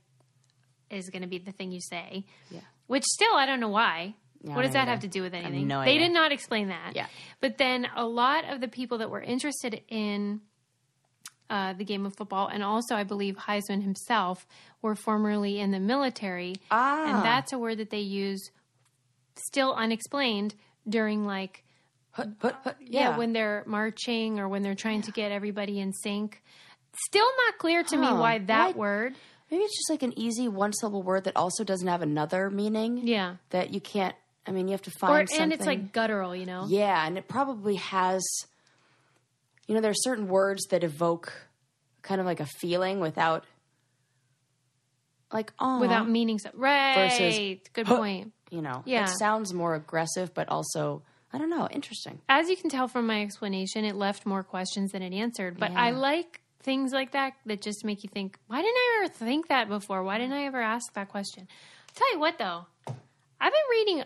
is 0.90 1.10
going 1.10 1.22
to 1.22 1.28
be 1.28 1.38
the 1.38 1.52
thing 1.52 1.70
you 1.70 1.80
say. 1.80 2.24
Yeah. 2.50 2.60
Which 2.86 3.04
still, 3.04 3.34
I 3.34 3.46
don't 3.46 3.60
know 3.60 3.68
why. 3.68 4.14
What 4.54 4.62
does 4.62 4.72
that 4.72 4.80
neither. 4.80 4.90
have 4.92 5.00
to 5.00 5.08
do 5.08 5.22
with 5.22 5.34
anything? 5.34 5.66
no 5.66 5.84
they 5.84 5.98
did 5.98 6.12
not 6.12 6.32
explain 6.32 6.68
that. 6.68 6.92
Yeah. 6.94 7.06
But 7.40 7.58
then 7.58 7.88
a 7.96 8.06
lot 8.06 8.44
of 8.50 8.60
the 8.60 8.68
people 8.68 8.98
that 8.98 9.10
were 9.10 9.20
interested 9.20 9.82
in 9.88 10.40
uh, 11.48 11.72
the 11.74 11.84
game 11.84 12.04
of 12.06 12.16
football, 12.16 12.48
and 12.48 12.62
also 12.62 12.94
I 12.96 13.04
believe 13.04 13.36
Heisman 13.36 13.82
himself, 13.82 14.46
were 14.82 14.94
formerly 14.96 15.60
in 15.60 15.70
the 15.70 15.80
military. 15.80 16.56
Ah. 16.70 17.04
And 17.16 17.24
that's 17.24 17.52
a 17.52 17.58
word 17.58 17.78
that 17.78 17.90
they 17.90 18.00
use 18.00 18.50
still 19.36 19.74
unexplained 19.74 20.54
during 20.88 21.26
like 21.26 21.62
Hut, 22.12 22.30
hut, 22.40 22.56
hut. 22.64 22.76
yeah. 22.80 23.10
Yeah. 23.10 23.18
when 23.18 23.32
they're 23.34 23.62
marching 23.66 24.40
or 24.40 24.48
when 24.48 24.62
they're 24.62 24.74
trying 24.74 25.02
to 25.02 25.12
get 25.12 25.32
everybody 25.32 25.78
in 25.80 25.92
sync. 25.92 26.42
Still 27.08 27.28
not 27.46 27.58
clear 27.58 27.82
to 27.84 27.96
me 27.96 28.06
why 28.06 28.38
that 28.38 28.74
Why- 28.74 28.78
word. 28.78 29.14
Maybe 29.50 29.62
it's 29.62 29.76
just 29.76 29.90
like 29.90 30.02
an 30.02 30.18
easy 30.18 30.48
one 30.48 30.72
syllable 30.72 31.02
word 31.04 31.24
that 31.24 31.36
also 31.36 31.62
doesn't 31.62 31.86
have 31.86 32.02
another 32.02 32.50
meaning. 32.50 33.06
Yeah. 33.06 33.36
That 33.50 33.72
you 33.72 33.80
can't. 33.80 34.16
I 34.46 34.52
mean, 34.52 34.68
you 34.68 34.72
have 34.72 34.82
to 34.82 34.90
Or 35.02 35.26
find 35.26 35.28
and 35.38 35.52
it's 35.52 35.66
like 35.66 35.92
guttural, 35.92 36.34
you 36.34 36.46
know. 36.46 36.66
Yeah, 36.68 37.06
and 37.06 37.18
it 37.18 37.28
probably 37.28 37.76
has. 37.76 38.22
You 39.66 39.74
know, 39.74 39.80
there 39.80 39.90
are 39.90 39.94
certain 39.94 40.28
words 40.28 40.64
that 40.70 40.84
evoke 40.84 41.32
kind 42.02 42.20
of 42.20 42.26
like 42.26 42.38
a 42.38 42.46
feeling 42.46 43.00
without, 43.00 43.44
like 45.32 45.52
oh, 45.58 45.80
Without 45.80 46.08
meaning 46.08 46.38
so 46.38 46.50
right. 46.54 47.60
Good 47.72 47.86
huh. 47.88 47.96
point. 47.96 48.32
you 48.50 48.62
know, 48.62 48.82
Yeah. 48.86 49.04
it 49.04 49.08
sounds 49.18 49.52
more 49.52 49.74
aggressive, 49.74 50.32
but 50.32 50.48
also 50.48 51.02
I 51.32 51.38
don't 51.38 51.50
know, 51.50 51.68
interesting. 51.70 52.20
as 52.28 52.48
you 52.48 52.56
can 52.56 52.70
tell 52.70 52.86
from 52.86 53.06
my 53.08 53.20
explanation, 53.22 53.84
it 53.84 53.96
left 53.96 54.24
more 54.24 54.44
questions 54.44 54.92
than 54.92 55.02
it 55.02 55.12
answered. 55.12 55.58
But 55.58 55.72
I 55.72 55.90
like 55.90 56.40
things 56.62 56.92
like 56.92 57.12
that 57.12 57.34
that 57.46 57.60
just 57.60 57.84
make 57.84 58.04
you 58.04 58.08
think, 58.12 58.38
why 58.46 58.62
didn't 58.62 58.76
I 58.76 59.00
ever 59.04 59.12
think 59.12 59.48
that 59.48 59.68
before? 59.68 60.02
Why 60.04 60.18
didn't 60.18 60.32
I 60.34 60.44
ever 60.46 60.60
ask 60.62 60.92
that 60.94 61.08
question? 61.08 61.48
I'll 61.88 61.94
tell 61.94 62.12
you 62.12 62.20
what, 62.20 62.38
though. 62.38 62.66
I've 63.40 63.52
been 63.52 63.60
reading 63.70 64.04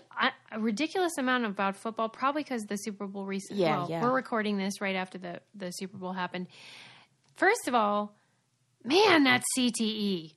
a, 0.53 0.61
ridiculous 0.61 1.17
amount 1.19 1.45
about 1.47 1.77
football, 1.77 2.09
probably 2.09 2.43
because 2.43 2.65
the 2.65 2.77
Super 2.77 3.07
Bowl 3.07 3.25
recently. 3.27 3.63
Yeah, 3.63 3.79
well, 3.79 3.91
yeah. 3.91 4.03
We're 4.03 4.13
recording 4.13 4.59
this 4.59 4.81
right 4.81 4.97
after 4.97 5.19
the, 5.19 5.41
the 5.55 5.71
Super 5.71 5.97
Bowl 5.97 6.13
happened. 6.13 6.49
First 7.37 7.69
of 7.69 7.75
all, 7.75 8.17
man, 8.85 9.25
that's 9.25 9.47
CTE. 9.57 10.35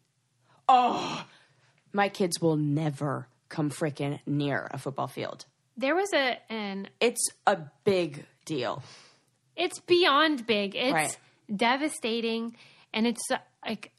Oh, 0.69 1.25
my 1.91 2.09
kids 2.09 2.39
will 2.39 2.55
never 2.55 3.27
come 3.49 3.69
frickin' 3.69 4.19
near 4.25 4.67
a 4.71 4.77
football 4.77 5.07
field. 5.07 5.45
There 5.75 5.95
was 5.95 6.09
a 6.13 6.37
an 6.51 6.87
It's 6.99 7.27
a 7.47 7.57
big 7.83 8.25
deal. 8.45 8.83
It's 9.55 9.79
beyond 9.79 10.45
big. 10.45 10.75
It's 10.75 10.93
Right. 10.93 11.17
devastating, 11.53 12.55
and 12.93 13.05
it's 13.07 13.21
like 13.65 13.91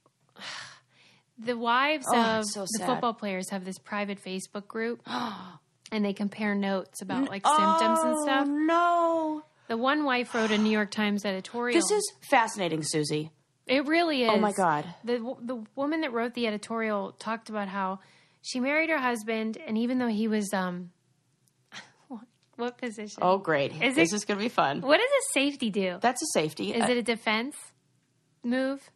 the 1.38 1.56
wives 1.56 2.06
Oh, 2.08 2.16
of 2.38 2.44
so 2.46 2.64
the 2.78 2.84
football 2.86 3.14
players 3.14 3.50
have 3.50 3.64
this 3.64 3.78
private 3.78 4.22
Facebook 4.22 4.66
group, 4.68 5.02
and 5.92 6.04
they 6.04 6.12
compare 6.12 6.54
notes 6.54 7.02
about 7.02 7.28
like 7.28 7.46
symptoms 7.46 7.98
and 8.04 8.20
stuff. 8.22 8.46
Oh, 8.48 8.52
No, 8.52 9.42
The 9.68 9.76
one 9.76 10.04
wife 10.04 10.34
wrote 10.34 10.50
a 10.50 10.58
New 10.58 10.70
York 10.70 10.90
Times 10.90 11.24
editorial. 11.24 11.78
this 11.80 11.90
is 11.90 12.12
fascinating, 12.30 12.82
Susie. 12.82 13.30
it 13.66 13.86
really 13.86 14.22
is. 14.24 14.30
Oh 14.32 14.38
my 14.38 14.52
God. 14.52 14.84
The 15.04 15.18
the 15.42 15.64
woman 15.74 16.02
that 16.02 16.12
wrote 16.12 16.34
the 16.34 16.46
editorial 16.46 17.12
talked 17.12 17.48
about 17.48 17.68
how 17.68 17.98
she 18.42 18.60
married 18.60 18.90
her 18.90 18.98
husband, 18.98 19.56
and 19.66 19.76
even 19.78 19.98
though 19.98 20.08
he 20.08 20.28
was 20.28 20.52
um, 20.52 20.90
what, 22.56 22.78
position? 22.78 23.18
Oh, 23.22 23.38
great! 23.38 23.72
Is 23.82 23.94
this 23.96 24.12
it- 24.12 24.16
is 24.16 24.24
gonna 24.24 24.38
be 24.40 24.48
fun. 24.48 24.80
What 24.82 24.98
does 24.98 25.06
a 25.10 25.24
safety 25.32 25.70
do? 25.70 25.98
That's 26.00 26.22
a 26.22 26.26
safety. 26.34 26.72
Is 26.74 26.82
Uh, 26.82 26.92
it 26.92 26.96
a 26.98 27.02
defense 27.02 27.56
move? 28.44 28.90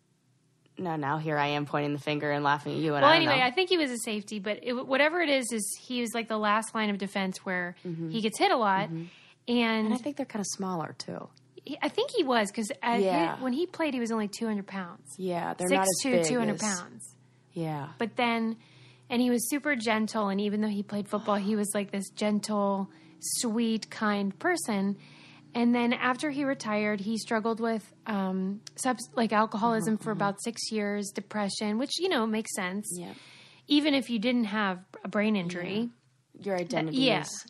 No, 0.78 0.96
now 0.96 1.18
here 1.18 1.36
I 1.38 1.48
am 1.48 1.66
pointing 1.66 1.92
the 1.92 1.98
finger 1.98 2.30
and 2.30 2.44
laughing 2.44 2.72
at 2.74 2.78
you. 2.78 2.94
And 2.94 3.02
Well, 3.02 3.10
I 3.12 3.16
anyway, 3.16 3.38
know. 3.38 3.44
I 3.44 3.50
think 3.50 3.68
he 3.68 3.76
was 3.78 3.90
a 3.90 3.98
safety, 3.98 4.38
but 4.38 4.60
it, 4.62 4.72
whatever 4.86 5.20
it 5.20 5.28
is, 5.28 5.50
is 5.52 5.78
he 5.86 6.00
was 6.00 6.10
like 6.14 6.28
the 6.28 6.38
last 6.38 6.74
line 6.74 6.90
of 6.90 6.98
defense 6.98 7.38
where 7.44 7.74
mm-hmm. 7.86 8.10
he 8.10 8.20
gets 8.20 8.38
hit 8.38 8.50
a 8.50 8.56
lot, 8.56 8.86
mm-hmm. 8.88 9.04
and, 9.48 9.86
and 9.86 9.94
I 9.94 9.98
think 9.98 10.16
they're 10.16 10.26
kind 10.26 10.40
of 10.40 10.46
smaller 10.46 10.94
too. 10.98 11.28
he, 11.64 11.78
I 11.82 11.88
think 11.88 12.10
he 12.16 12.22
was 12.22 12.50
because 12.50 12.70
Yeah. 12.82 13.36
when 13.40 13.52
he 13.52 13.66
played, 13.66 13.94
he 13.94 14.00
was 14.00 14.10
only 14.12 14.28
two 14.28 14.46
hundred 14.46 14.66
pounds, 14.66 15.14
Yeah, 15.16 15.54
they're 15.54 15.68
six 15.68 15.76
not 16.04 16.12
as 16.14 16.22
big. 16.22 16.24
two 16.26 16.38
hundred 16.38 16.60
pounds. 16.60 17.14
Yeah, 17.52 17.88
But 17.98 18.14
then, 18.16 18.56
and 19.10 19.20
he 19.20 19.30
was 19.30 19.48
super 19.50 19.74
gentle, 19.74 20.28
and 20.28 20.40
even 20.40 20.60
though 20.60 20.68
he 20.68 20.82
played 20.84 21.08
football, 21.08 21.36
he 21.36 21.56
was 21.56 21.68
like 21.74 21.90
this 21.90 22.08
gentle, 22.10 22.88
sweet, 23.20 23.90
kind 23.90 24.38
person. 24.38 24.96
And 25.54 25.74
then 25.74 25.92
after 25.92 26.30
he 26.30 26.44
retired, 26.44 27.00
he 27.00 27.16
struggled 27.18 27.60
with 27.60 27.84
um, 28.06 28.60
subs- 28.76 29.08
like 29.14 29.32
alcoholism 29.32 29.98
for 29.98 30.10
about 30.10 30.42
six 30.42 30.70
years, 30.70 31.10
depression, 31.14 31.78
which 31.78 31.98
you 31.98 32.08
know 32.08 32.26
makes 32.26 32.54
sense. 32.54 32.86
yeah. 32.96 33.14
Even 33.66 33.94
if 33.94 34.08
you 34.08 34.18
didn't 34.18 34.44
have 34.44 34.78
a 35.04 35.08
brain 35.08 35.36
injury. 35.36 35.90
Your 36.40 36.56
identity 36.56 36.98
yeah. 36.98 37.22
is 37.22 37.46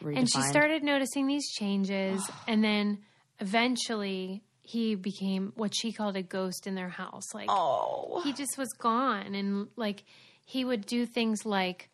And 0.00 0.30
she 0.30 0.40
started 0.42 0.82
noticing 0.84 1.26
these 1.26 1.50
changes, 1.50 2.22
and 2.48 2.62
then 2.62 2.98
eventually 3.40 4.42
he 4.62 4.94
became 4.94 5.52
what 5.56 5.74
she 5.74 5.92
called 5.92 6.16
a 6.16 6.22
ghost 6.22 6.66
in 6.66 6.74
their 6.74 6.90
house. 6.90 7.34
Like 7.34 7.48
Oh, 7.50 8.20
he 8.22 8.32
just 8.32 8.56
was 8.58 8.68
gone, 8.78 9.34
and 9.34 9.68
like 9.76 10.04
he 10.44 10.64
would 10.64 10.86
do 10.86 11.06
things 11.06 11.44
like 11.44 11.90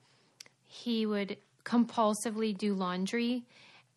he 0.67 1.07
would 1.07 1.39
compulsively 1.65 2.57
do 2.57 2.75
laundry, 2.75 3.45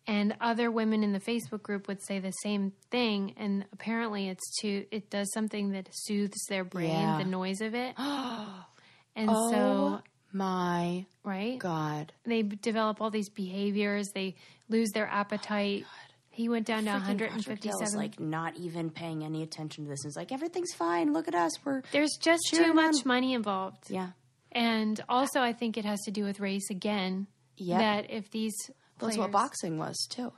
and 0.08 0.34
other 0.40 0.70
women 0.72 1.04
in 1.04 1.12
the 1.12 1.20
Facebook 1.20 1.62
group 1.62 1.86
would 1.86 2.02
say 2.02 2.18
the 2.18 2.32
same 2.32 2.72
thing. 2.90 3.34
And 3.36 3.64
apparently, 3.72 4.28
it's 4.28 4.60
to 4.62 4.84
it 4.90 5.10
does 5.10 5.30
something 5.32 5.70
that 5.72 5.88
soothes 5.92 6.44
their 6.48 6.64
brain, 6.64 6.90
Yeah. 6.90 7.18
the 7.18 7.24
noise 7.24 7.60
of 7.60 7.74
it. 7.74 7.94
and 7.98 9.28
Oh 9.30 9.50
so, 9.50 10.00
my 10.32 11.06
right, 11.24 11.58
God. 11.58 12.12
they 12.24 12.42
develop 12.42 13.00
all 13.00 13.10
these 13.10 13.28
behaviors. 13.30 14.08
They 14.14 14.36
lose 14.68 14.90
their 14.94 15.06
appetite. 15.06 15.84
Oh 15.86 15.90
he 16.30 16.48
went 16.48 16.66
down 16.66 16.84
to 16.84 16.90
Freaking 16.90 17.00
Roger 17.20 17.24
157. 17.24 17.78
Dale's, 17.80 17.96
like 17.96 18.20
not 18.20 18.56
even 18.56 18.90
paying 18.90 19.24
any 19.24 19.42
attention 19.42 19.82
to 19.84 19.90
this. 19.90 20.02
He's 20.04 20.16
like, 20.16 20.30
everything's 20.30 20.72
fine. 20.72 21.12
Look 21.12 21.26
at 21.26 21.34
us. 21.34 21.50
We're 21.64 21.82
There's 21.90 22.16
just 22.20 22.42
too 22.52 22.72
much 22.74 22.94
on. 22.98 23.02
money 23.06 23.34
involved. 23.34 23.90
yeah. 23.90 24.10
And 24.52 25.00
also, 25.08 25.40
I 25.40 25.52
think 25.52 25.76
it 25.76 25.84
has 25.84 25.98
to 26.04 26.12
do 26.12 26.22
with 26.22 26.38
race 26.38 26.70
again. 26.70 27.26
Yep. 27.56 27.78
That 27.80 28.10
if 28.12 28.30
these 28.30 28.54
That's 28.98 29.16
players, 29.16 29.18
what 29.18 29.30
boxing 29.32 29.78
was 29.78 29.96
too. 30.10 30.32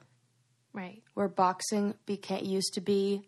right? 0.73 1.03
Where 1.15 1.29
boxing 1.29 1.95
became 2.07 2.45
used 2.45 2.75
to 2.75 2.81
be 2.81 3.23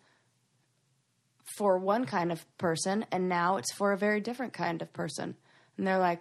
for 1.56 1.78
one 1.78 2.04
kind 2.06 2.30
of 2.32 2.44
person, 2.58 3.04
and 3.12 3.28
now 3.28 3.56
it's 3.56 3.72
for 3.72 3.92
a 3.92 3.98
very 3.98 4.20
different 4.20 4.52
kind 4.52 4.80
of 4.82 4.92
person. 4.92 5.36
And 5.76 5.86
they're 5.86 5.98
like, 5.98 6.20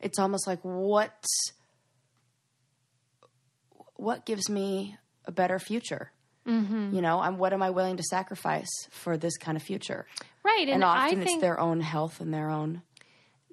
it's 0.00 0.18
almost 0.18 0.46
like 0.46 0.60
what 0.62 1.24
what 3.96 4.24
gives 4.26 4.48
me 4.48 4.96
a 5.24 5.32
better 5.32 5.58
future? 5.58 6.12
Mm-hmm. 6.46 6.94
You 6.94 7.02
know, 7.02 7.20
I'm 7.20 7.36
what 7.38 7.52
am 7.52 7.62
I 7.62 7.70
willing 7.70 7.96
to 7.98 8.02
sacrifice 8.02 8.68
for 8.90 9.16
this 9.16 9.36
kind 9.36 9.56
of 9.56 9.62
future? 9.62 10.06
Right, 10.44 10.62
and, 10.62 10.76
And, 10.76 10.84
I 10.84 11.06
often 11.06 11.18
think 11.24 11.30
it's 11.36 11.40
their 11.42 11.60
own 11.60 11.80
health 11.80 12.20
and 12.20 12.32
their 12.32 12.50
own. 12.50 12.82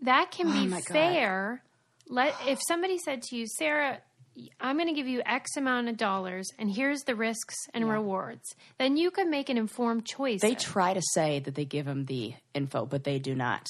that 0.04 0.32
can 0.32 0.48
Oh 0.48 0.54
be 0.54 0.68
my 0.68 0.78
God. 0.78 0.88
fair. 0.88 1.64
Let 2.08 2.36
if 2.48 2.60
somebody 2.68 2.98
said 3.00 3.22
to 3.24 3.36
you, 3.36 3.48
Sarah, 3.58 4.00
I'm 4.60 4.76
going 4.78 4.88
to 4.90 4.94
give 4.94 5.08
you 5.08 5.22
X 5.26 5.56
amount 5.58 5.88
of 5.88 5.98
dollars, 5.98 6.50
and 6.60 6.70
here's 6.70 7.02
the 7.04 7.16
risks 7.16 7.56
and 7.74 7.90
rewards, 7.90 8.56
then 8.78 8.98
you 8.98 9.10
can 9.12 9.30
make 9.30 9.50
an 9.50 9.58
informed 9.58 10.06
choice. 10.06 10.42
They 10.42 10.56
try 10.56 10.94
to 10.94 11.02
say 11.14 11.40
that 11.40 11.56
they 11.56 11.66
give 11.66 11.86
them 11.86 12.06
the 12.06 12.34
info, 12.54 12.86
but 12.86 13.04
they 13.06 13.20
do 13.20 13.34
not. 13.36 13.68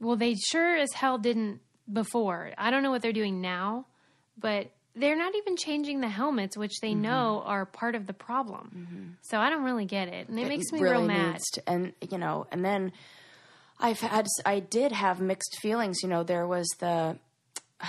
well, 0.00 0.16
they 0.16 0.34
sure 0.34 0.76
as 0.76 0.92
hell 0.92 1.18
didn't 1.18 1.60
before. 1.92 2.52
I 2.58 2.70
don't 2.70 2.82
know 2.82 2.90
what 2.90 3.02
they're 3.02 3.12
doing 3.12 3.40
now, 3.40 3.86
but 4.38 4.70
they're 4.94 5.16
not 5.16 5.34
even 5.36 5.56
changing 5.56 6.00
the 6.00 6.08
helmets, 6.08 6.56
which 6.56 6.72
Mm-hmm. 6.82 6.86
they 6.86 6.94
know 6.94 7.42
are 7.44 7.64
part 7.64 7.94
of 7.94 8.06
the 8.06 8.12
problem. 8.12 9.16
So 9.22 9.38
I 9.38 9.50
don't 9.50 9.62
really 9.64 9.84
get 9.86 10.08
it, 10.08 10.28
and 10.28 10.38
it, 10.38 10.48
makes 10.48 10.72
me 10.72 10.80
really 10.80 10.98
real 10.98 11.06
mad. 11.06 11.40
to- 11.54 11.62
and 11.68 11.92
you 12.10 12.18
know, 12.18 12.46
and 12.50 12.64
then 12.64 12.92
I've 13.78 14.00
had, 14.00 14.26
I 14.44 14.60
did 14.60 14.90
have 14.92 15.20
mixed 15.20 15.58
feelings. 15.60 15.98
You 16.02 16.08
know, 16.08 16.22
there 16.24 16.46
was 16.46 16.66
the. 16.80 17.18
Uh, 17.80 17.86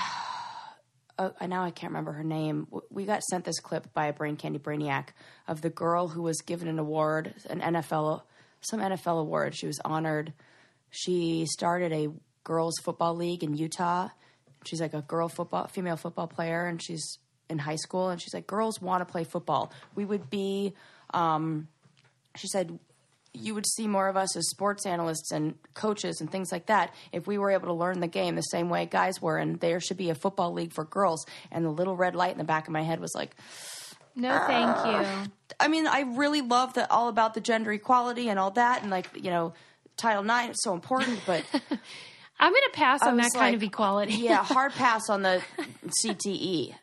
now 1.20 1.64
I 1.64 1.72
can't 1.72 1.92
remember 1.92 2.12
her 2.14 2.24
name. 2.24 2.68
We 2.90 3.06
got 3.06 3.24
sent 3.24 3.46
this 3.46 3.60
clip 3.60 3.94
by 3.94 4.08
a 4.08 4.14
brain 4.14 4.36
candy 4.36 4.60
brainiac 4.60 5.08
of 5.48 5.62
the 5.62 5.70
girl 5.70 6.08
who 6.08 6.22
was 6.22 6.42
given 6.42 6.68
an 6.68 6.80
award, 6.80 7.34
an 7.50 7.62
NFL, 7.62 8.22
some 8.62 8.80
NFL 8.80 9.22
award. 9.22 9.56
She 9.56 9.68
was 9.68 9.80
honored. 9.84 10.34
She 10.90 11.46
started 11.46 11.92
a 11.92 12.10
girls 12.44 12.76
football 12.84 13.16
league 13.16 13.44
in 13.44 13.56
Utah. 13.56 14.10
She's 14.66 14.82
like 14.82 14.94
a 14.94 15.02
girl 15.02 15.30
football, 15.30 15.68
female 15.68 15.98
football 15.98 16.28
player, 16.28 16.66
and 16.66 16.82
she's 16.82 17.20
in 17.50 17.60
high 17.60 17.76
school. 17.76 18.10
And 18.10 18.22
she's 18.22 18.34
like, 18.34 18.48
girls 18.48 18.82
want 18.82 19.02
to 19.02 19.12
play 19.12 19.24
football. 19.24 19.72
We 19.96 20.06
would 20.06 20.30
be 20.30 20.74
um, 21.14 21.68
she 22.38 22.48
said 22.48 22.78
you 23.34 23.54
would 23.54 23.68
see 23.68 23.88
more 23.88 24.08
of 24.08 24.18
us 24.18 24.36
as 24.36 24.50
sports 24.50 24.86
analysts 24.86 25.32
and 25.32 25.56
coaches 25.74 26.20
and 26.22 26.32
things 26.32 26.52
like 26.52 26.66
that 26.68 26.94
if 27.12 27.28
we 27.28 27.38
were 27.38 27.52
able 27.52 27.68
to 27.68 27.74
learn 27.74 28.00
the 28.00 28.08
game 28.08 28.36
the 28.36 28.42
same 28.42 28.70
way 28.70 28.86
guys 28.86 29.22
were 29.22 29.38
and 29.38 29.60
there 29.60 29.80
should 29.80 29.98
be 29.98 30.10
a 30.10 30.16
football 30.16 30.52
league 30.54 30.74
for 30.74 30.86
girls 30.86 31.26
and 31.52 31.64
the 31.66 31.70
little 31.70 31.96
red 31.96 32.16
light 32.16 32.32
in 32.32 32.38
the 32.38 32.44
back 32.44 32.68
of 32.68 32.74
my 32.74 32.82
head 32.82 33.00
was 33.00 33.14
like 33.14 33.36
No, 34.16 34.30
thank 34.48 34.68
ah. 34.68 35.24
you. 35.24 35.32
i 35.60 35.68
mean 35.68 35.86
i 35.88 36.02
really 36.02 36.42
love 36.42 36.74
that 36.76 36.90
all 36.90 37.10
about 37.10 37.34
the 37.34 37.42
gender 37.42 37.72
equality 37.72 38.30
and 38.30 38.40
all 38.40 38.52
that 38.52 38.82
and 38.82 38.90
like 38.90 39.08
you 39.16 39.30
know 39.30 39.54
title 39.98 40.24
ix 40.30 40.52
is 40.58 40.64
so 40.64 40.74
important 40.74 41.20
but 41.26 41.44
I'm 42.40 42.52
going 42.52 42.64
to 42.72 42.78
pass 42.78 43.02
on 43.02 43.18
that 43.18 43.24
was 43.24 43.34
kind 43.34 43.56
of 43.56 43.64
equality. 43.64 44.14
yeah 44.14 44.44
hard 44.44 44.72
pass 44.84 45.10
on 45.10 45.22
the 45.24 45.42
cte 46.04 46.74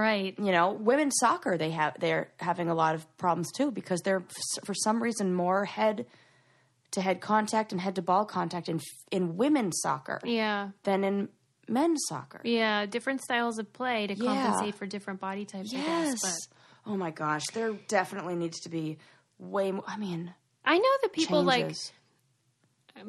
right. 0.00 0.38
you 0.38 0.52
know, 0.52 0.72
women's 0.72 1.14
soccer 1.18 1.56
they 1.58 1.70
have 1.70 1.98
they're 2.00 2.30
having 2.38 2.68
a 2.68 2.74
lot 2.74 2.94
of 2.94 3.16
problems 3.18 3.50
too 3.52 3.70
because 3.70 4.00
they're 4.02 4.22
for 4.64 4.74
some 4.74 5.02
reason 5.02 5.34
more 5.34 5.64
head 5.64 6.06
to 6.92 7.00
head 7.00 7.20
contact 7.20 7.72
and 7.72 7.80
head 7.80 7.94
to 7.96 8.02
ball 8.02 8.24
contact 8.24 8.68
in 8.68 8.80
in 9.10 9.36
women's 9.36 9.80
soccer 9.82 10.20
Yeah. 10.24 10.70
than 10.84 11.04
in 11.04 11.28
men's 11.68 12.02
soccer. 12.08 12.40
Yeah, 12.44 12.86
different 12.86 13.22
styles 13.22 13.58
of 13.58 13.72
play 13.72 14.06
to 14.06 14.14
Yeah. 14.14 14.26
compensate 14.42 14.74
for 14.74 14.86
different 14.86 15.20
body 15.20 15.44
types. 15.44 15.72
I 15.74 15.78
Yes. 15.78 16.20
guess, 16.22 16.38
Oh 16.84 16.96
my 16.96 17.10
gosh, 17.12 17.44
there 17.54 17.72
definitely 17.86 18.34
needs 18.34 18.58
to 18.60 18.68
be 18.68 18.98
way 19.38 19.70
more. 19.70 19.84
I 19.86 19.96
mean, 19.96 20.34
I 20.64 20.78
know 20.78 20.88
that 21.02 21.12
people 21.12 21.44
changes. 21.44 21.92
like 21.92 22.01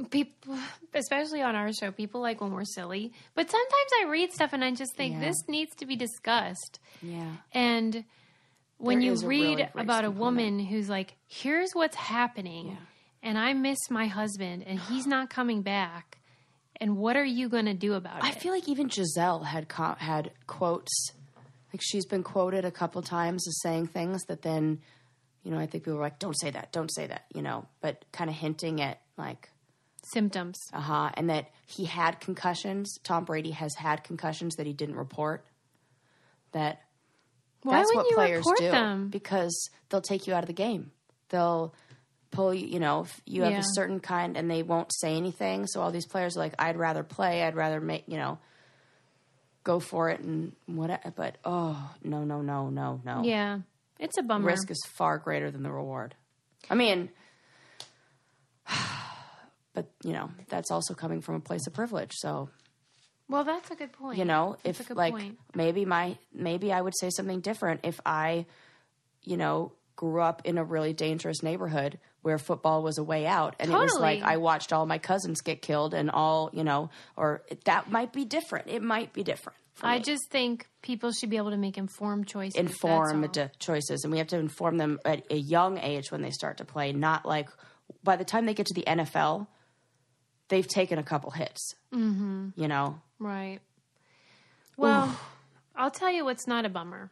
people, 0.09 0.57
especially 0.93 1.41
on 1.41 1.55
our 1.55 1.71
show. 1.73 1.91
People 1.91 2.21
like 2.21 2.41
when 2.41 2.51
we're 2.51 2.65
silly, 2.65 3.13
but 3.35 3.49
sometimes 3.49 3.91
I 4.01 4.05
read 4.09 4.31
stuff 4.33 4.53
and 4.53 4.63
I 4.63 4.71
just 4.71 4.95
think 4.95 5.15
Yeah. 5.15 5.21
this 5.21 5.35
needs 5.47 5.75
to 5.77 5.85
be 5.85 5.95
discussed. 5.95 6.79
yeah, 7.01 7.31
And 7.53 8.05
when 8.77 8.99
There 8.99 9.07
you 9.09 9.13
a 9.13 9.27
read 9.27 9.57
really 9.59 9.69
about 9.75 10.03
a 10.05 10.11
woman 10.11 10.59
who's 10.59 10.89
like, 10.89 11.15
"Here's 11.27 11.71
what's 11.73 11.95
happening," 11.95 12.77
and 13.21 13.37
I 13.37 13.53
miss 13.53 13.77
my 13.89 14.07
husband, 14.07 14.63
and 14.65 14.79
he's 14.79 15.07
not 15.07 15.29
coming 15.29 15.61
back. 15.61 16.17
And 16.81 16.97
what 16.97 17.15
are 17.15 17.23
you 17.23 17.47
going 17.49 17.65
to 17.65 17.73
do 17.75 17.93
about 17.93 18.23
I 18.23 18.29
it? 18.29 18.35
I 18.35 18.39
feel 18.39 18.51
like 18.51 18.67
even 18.67 18.87
Gisele 18.89 19.43
had 19.43 19.69
co- 19.69 19.95
had 19.99 20.31
quotes. 20.47 20.91
Like 21.71 21.81
she's 21.81 22.05
been 22.05 22.23
quoted 22.23 22.65
a 22.65 22.71
couple 22.71 23.01
times 23.03 23.47
as 23.47 23.61
saying 23.61 23.87
things 23.87 24.23
that 24.25 24.41
then, 24.41 24.81
you 25.43 25.51
know, 25.51 25.57
I 25.59 25.65
think 25.67 25.85
people 25.85 25.95
were 25.97 26.03
like, 26.03 26.19
"Don't 26.19 26.37
say 26.39 26.49
that, 26.51 26.71
don't 26.73 26.93
say 26.93 27.07
that," 27.07 27.25
you 27.33 27.41
know, 27.41 27.67
but 27.79 28.03
kind 28.11 28.29
of 28.29 28.35
hinting 28.35 28.81
at 28.81 28.99
like 29.17 29.49
Symptoms. 30.11 30.57
Uh 30.73 30.81
huh. 30.81 31.09
And 31.15 31.29
that 31.29 31.49
he 31.65 31.85
had 31.85 32.19
concussions. 32.19 32.97
Tom 33.03 33.25
Brady 33.25 33.51
has 33.51 33.73
had 33.75 34.03
concussions 34.03 34.55
that 34.55 34.65
he 34.67 34.73
didn't 34.73 34.95
report. 34.95 35.45
That 36.51 36.81
Why 37.63 37.77
that's 37.79 37.93
what 37.95 38.07
players 38.13 38.39
report 38.39 38.57
do 38.59 38.69
them? 38.71 39.09
because 39.09 39.69
they'll 39.89 40.01
take 40.01 40.27
you 40.27 40.33
out 40.33 40.43
of 40.43 40.47
the 40.47 40.53
game. 40.53 40.91
They'll 41.29 41.73
pull 42.31 42.53
you. 42.53 42.67
You 42.67 42.79
know, 42.79 43.01
if 43.01 43.21
you 43.25 43.43
have 43.43 43.53
Yeah. 43.53 43.59
a 43.59 43.63
certain 43.73 43.99
kind, 43.99 44.37
and 44.37 44.49
they 44.51 44.61
won't 44.63 44.91
say 44.93 45.15
anything. 45.15 45.65
So 45.67 45.81
all 45.81 45.91
these 45.91 46.05
players 46.05 46.35
are 46.35 46.39
like, 46.41 46.53
"I'd 46.59 46.77
rather 46.77 47.03
play. 47.03 47.43
I'd 47.43 47.55
rather 47.55 47.79
make 47.81 48.03
you 48.07 48.17
know." 48.17 48.37
Go 49.63 49.79
for 49.79 50.09
it 50.09 50.19
and 50.19 50.51
whatever, 50.65 51.13
but 51.15 51.37
oh 51.45 51.95
no 52.03 52.25
no 52.25 52.41
no 52.41 52.69
no 52.69 52.99
no! 53.05 53.21
Yeah, 53.23 53.59
it's 53.97 54.17
a 54.17 54.21
bummer. 54.21 54.45
Risk 54.47 54.69
is 54.69 54.83
far 54.89 55.17
greater 55.17 55.49
than 55.51 55.63
the 55.63 55.71
reward. 55.71 56.15
I 56.69 56.75
mean, 56.75 57.09
but 59.73 59.89
you 60.03 60.13
know 60.13 60.29
that's 60.49 60.71
also 60.71 60.93
coming 60.93 61.21
from 61.21 61.35
a 61.35 61.39
place 61.39 61.65
of 61.67 61.73
privilege. 61.73 62.11
So 62.15 62.49
Well, 63.29 63.43
that's 63.43 63.71
a 63.71 63.75
good 63.75 63.91
point. 63.93 64.17
you 64.17 64.25
know 64.25 64.57
That's 64.63 64.79
a 64.79 64.83
if 64.83 64.87
good 64.89 64.97
like 64.97 65.13
point. 65.13 65.37
maybe 65.55 65.85
my 65.85 66.17
maybe 66.33 66.71
i 66.71 66.79
would 66.81 66.93
say 66.97 67.09
something 67.09 67.39
different 67.41 67.81
if 67.83 67.99
i 68.05 68.45
you 69.23 69.37
know 69.37 69.71
grew 69.95 70.21
up 70.21 70.41
in 70.45 70.57
a 70.57 70.63
really 70.63 70.91
dangerous 70.93 71.43
neighborhood 71.43 71.99
where 72.23 72.37
football 72.37 72.81
was 72.83 72.97
a 72.97 73.03
way 73.03 73.25
out 73.27 73.55
and 73.59 73.71
it 73.71 73.75
was 73.75 73.95
like 73.99 74.21
i 74.23 74.37
watched 74.37 74.73
all 74.73 74.85
my 74.85 74.97
cousins 74.97 75.41
get 75.41 75.61
killed 75.61 75.93
and 75.93 76.09
all 76.09 76.49
you 76.53 76.63
know 76.63 76.89
or 77.15 77.43
that 77.65 77.89
might 77.91 78.11
be 78.11 78.25
different 78.25 78.67
it 78.67 78.81
might 78.81 79.13
be 79.13 79.23
different 79.23 79.57
I 79.81 79.97
me. 79.97 80.03
just 80.03 80.29
think 80.29 80.67
people 80.83 81.11
should 81.11 81.31
be 81.31 81.37
able 81.37 81.49
to 81.49 81.57
make 81.57 81.77
informed 81.79 82.27
choices. 82.27 82.55
informed 82.55 83.49
choices 83.59 84.03
and 84.03 84.11
we 84.11 84.19
have 84.19 84.27
to 84.27 84.37
inform 84.37 84.77
them 84.77 84.99
at 85.05 85.23
a 85.31 85.35
young 85.35 85.77
age 85.79 86.11
when 86.11 86.21
they 86.21 86.29
start 86.31 86.57
to 86.57 86.65
play 86.65 86.91
not 86.91 87.25
like 87.25 87.49
by 88.03 88.15
the 88.15 88.25
time 88.25 88.45
they 88.45 88.53
get 88.53 88.67
to 88.67 88.73
the 88.73 88.83
nfl 88.83 89.47
they've 90.49 90.67
taken 90.67 90.97
a 90.99 91.03
couple 91.03 91.31
hits 91.31 91.75
mm-hmm. 91.93 92.49
you 92.55 92.67
know 92.67 92.99
Right. 93.19 93.59
Well, 94.75 95.17
I'll 95.77 95.91
tell 95.91 96.11
you 96.11 96.25
what's 96.25 96.45
not 96.45 96.65
a 96.65 96.69
bummer. 96.69 97.09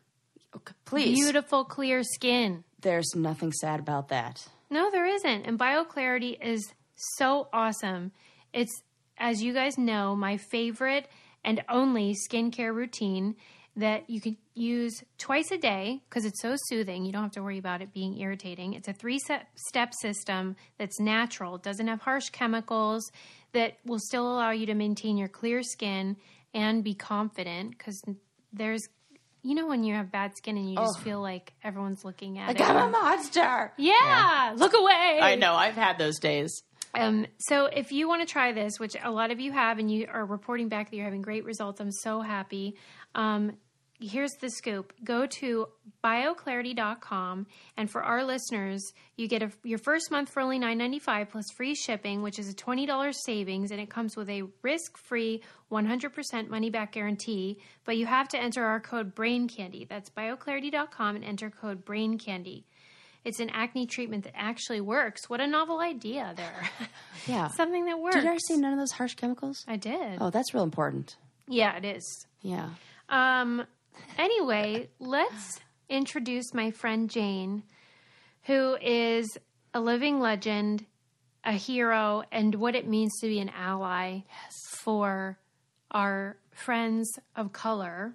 Okay, 0.53 0.73
please 0.83 1.17
Beautiful, 1.17 1.63
clear 1.63 2.03
skin. 2.03 2.65
there's 2.81 3.15
nothing 3.15 3.53
sad 3.53 3.79
about 3.79 4.09
that 4.09 4.45
No, 4.69 4.91
there 4.91 5.05
isn't. 5.05 5.45
And 5.45 5.57
BioClarity 5.57 6.37
is 6.41 6.73
so 7.15 7.47
awesome. 7.53 8.11
It's, 8.51 8.83
as 9.17 9.41
you 9.41 9.53
guys 9.53 9.77
know, 9.77 10.15
my 10.15 10.35
favorite 10.37 11.07
and 11.45 11.63
only 11.69 12.13
skincare 12.13 12.73
routine 12.73 13.35
that 13.75 14.09
you 14.09 14.19
can 14.19 14.37
use 14.53 15.03
twice 15.17 15.51
a 15.51 15.57
day 15.57 16.01
because 16.09 16.25
it's 16.25 16.41
so 16.41 16.55
soothing. 16.67 17.05
You 17.05 17.11
don't 17.11 17.23
have 17.23 17.31
to 17.31 17.43
worry 17.43 17.57
about 17.57 17.81
it 17.81 17.93
being 17.93 18.17
irritating. 18.19 18.73
It's 18.73 18.87
a 18.87 18.93
three 18.93 19.19
step 19.19 19.93
system 19.93 20.55
that's 20.77 20.99
natural, 20.99 21.57
doesn't 21.57 21.87
have 21.87 22.01
harsh 22.01 22.29
chemicals, 22.29 23.09
that 23.53 23.77
will 23.85 23.99
still 23.99 24.27
allow 24.33 24.51
you 24.51 24.65
to 24.65 24.73
maintain 24.73 25.17
your 25.17 25.27
clear 25.27 25.63
skin 25.63 26.17
and 26.53 26.83
be 26.83 26.93
confident 26.93 27.71
because 27.71 28.01
there's, 28.51 28.87
you 29.41 29.55
know, 29.55 29.67
when 29.67 29.83
you 29.83 29.93
have 29.95 30.11
bad 30.11 30.35
skin 30.35 30.57
and 30.57 30.69
you 30.69 30.75
just 30.77 30.99
feel 30.99 31.21
like 31.21 31.53
everyone's 31.63 32.03
looking 32.03 32.37
at 32.39 32.51
it. 32.51 32.61
I'm 32.61 32.75
a 32.75 32.89
monster. 32.89 33.73
Yeah, 33.77 34.53
look 34.57 34.73
away. 34.73 35.19
I 35.21 35.35
know. 35.35 35.53
I've 35.53 35.75
had 35.75 35.97
those 35.97 36.19
days. 36.19 36.63
Um, 36.93 37.25
so 37.37 37.65
if 37.67 37.93
you 37.93 38.09
want 38.09 38.21
to 38.21 38.31
try 38.31 38.51
this, 38.51 38.77
which 38.79 38.97
a 39.01 39.09
lot 39.09 39.31
of 39.31 39.39
you 39.39 39.53
have, 39.53 39.79
and 39.79 39.89
you 39.89 40.07
are 40.11 40.25
reporting 40.25 40.67
back 40.67 40.89
that 40.89 40.95
you're 40.95 41.05
having 41.05 41.21
great 41.21 41.45
results, 41.45 41.79
I'm 41.79 41.91
so 41.91 42.19
happy. 42.19 42.75
Um, 43.15 43.57
here's 43.99 44.31
the 44.41 44.49
scoop. 44.49 44.93
Go 45.03 45.25
to 45.39 45.67
bioclarity.com 46.03 47.45
and 47.77 47.89
for 47.89 48.01
our 48.03 48.23
listeners 48.23 48.93
you 49.15 49.27
get 49.27 49.43
a, 49.43 49.51
your 49.63 49.77
first 49.77 50.09
month 50.11 50.29
for 50.29 50.41
only 50.41 50.59
$9.95 50.59 51.29
plus 51.29 51.45
free 51.55 51.75
shipping 51.75 52.21
which 52.23 52.39
is 52.39 52.49
a 52.49 52.53
$20 52.53 53.13
savings 53.13 53.71
and 53.71 53.79
it 53.79 53.89
comes 53.89 54.15
with 54.17 54.29
a 54.29 54.43
risk-free 54.63 55.41
100% 55.71 56.49
money-back 56.49 56.91
guarantee. 56.93 57.59
But 57.85 57.97
you 57.97 58.05
have 58.07 58.27
to 58.29 58.41
enter 58.41 58.63
our 58.65 58.79
code 58.79 59.13
brain 59.13 59.47
candy 59.47 59.85
that's 59.87 60.09
bioclarity.com 60.09 61.15
and 61.17 61.23
enter 61.25 61.49
code 61.49 61.85
brain 61.85 62.17
candy 62.17 62.65
it's 63.23 63.39
an 63.39 63.51
acne 63.51 63.85
treatment 63.85 64.23
that 64.23 64.33
actually 64.35 64.81
works. 64.81 65.29
What 65.29 65.41
a 65.41 65.47
novel 65.47 65.79
idea 65.79 66.33
there. 66.35 66.69
Yeah. 67.27 67.47
something 67.55 67.85
that 67.85 67.99
works 67.99 68.15
Did 68.15 68.23
you 68.23 68.29
ever 68.31 68.39
see 68.39 68.57
none 68.57 68.73
of 68.73 68.79
those 68.79 68.93
harsh 68.93 69.13
chemicals? 69.13 69.63
i 69.67 69.75
did. 69.75 70.17
Oh, 70.19 70.31
that's 70.31 70.55
real 70.55 70.63
important. 70.63 71.15
yeah 71.47 71.77
it 71.77 71.85
is. 71.85 72.25
Yeah. 72.41 72.69
Um, 73.11 73.63
anyway, 74.17 74.89
let's 74.99 75.59
introduce 75.89 76.53
my 76.53 76.71
friend 76.71 77.09
Jane, 77.09 77.63
who 78.43 78.75
is 78.81 79.37
a 79.73 79.79
living 79.79 80.19
legend, 80.19 80.85
a 81.43 81.51
hero, 81.53 82.23
and 82.31 82.55
what 82.55 82.75
it 82.75 82.87
means 82.87 83.11
to 83.21 83.27
be 83.27 83.39
an 83.39 83.49
ally 83.49 84.19
for 84.79 85.37
our 85.91 86.37
friends 86.51 87.11
of 87.35 87.51
color. 87.53 88.13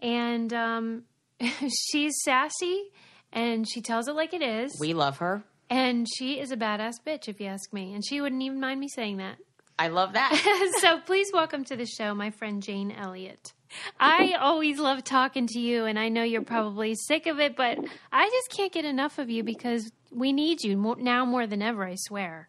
And 0.00 0.52
um, 0.52 1.02
she's 1.90 2.14
sassy 2.24 2.90
and 3.32 3.68
she 3.68 3.80
tells 3.80 4.08
it 4.08 4.14
like 4.14 4.32
it 4.34 4.42
is. 4.42 4.76
We 4.80 4.94
love 4.94 5.18
her. 5.18 5.42
and 5.70 6.06
she 6.16 6.40
is 6.40 6.50
a 6.50 6.56
badass 6.56 6.94
bitch, 7.06 7.28
if 7.28 7.40
you 7.40 7.46
ask 7.46 7.72
me. 7.72 7.94
And 7.94 8.04
she 8.04 8.20
wouldn't 8.20 8.42
even 8.42 8.60
mind 8.60 8.80
me 8.80 8.88
saying 8.88 9.18
that. 9.18 9.36
I 9.78 9.88
love 9.88 10.12
that. 10.12 10.72
so 10.80 11.00
please 11.00 11.28
welcome 11.32 11.64
to 11.64 11.76
the 11.76 11.86
show 11.86 12.14
my 12.14 12.30
friend 12.30 12.62
Jane 12.62 12.92
Elliott. 12.92 13.52
I 13.98 14.34
always 14.40 14.78
love 14.78 15.04
talking 15.04 15.46
to 15.48 15.58
you, 15.58 15.84
and 15.84 15.98
I 15.98 16.08
know 16.08 16.22
you're 16.22 16.42
probably 16.42 16.94
sick 16.94 17.26
of 17.26 17.40
it, 17.40 17.56
but 17.56 17.78
I 18.12 18.28
just 18.28 18.56
can't 18.56 18.72
get 18.72 18.84
enough 18.84 19.18
of 19.18 19.30
you 19.30 19.42
because 19.42 19.90
we 20.10 20.32
need 20.32 20.62
you 20.62 20.76
more, 20.76 20.96
now 20.96 21.24
more 21.24 21.46
than 21.46 21.62
ever, 21.62 21.84
I 21.84 21.94
swear. 21.96 22.48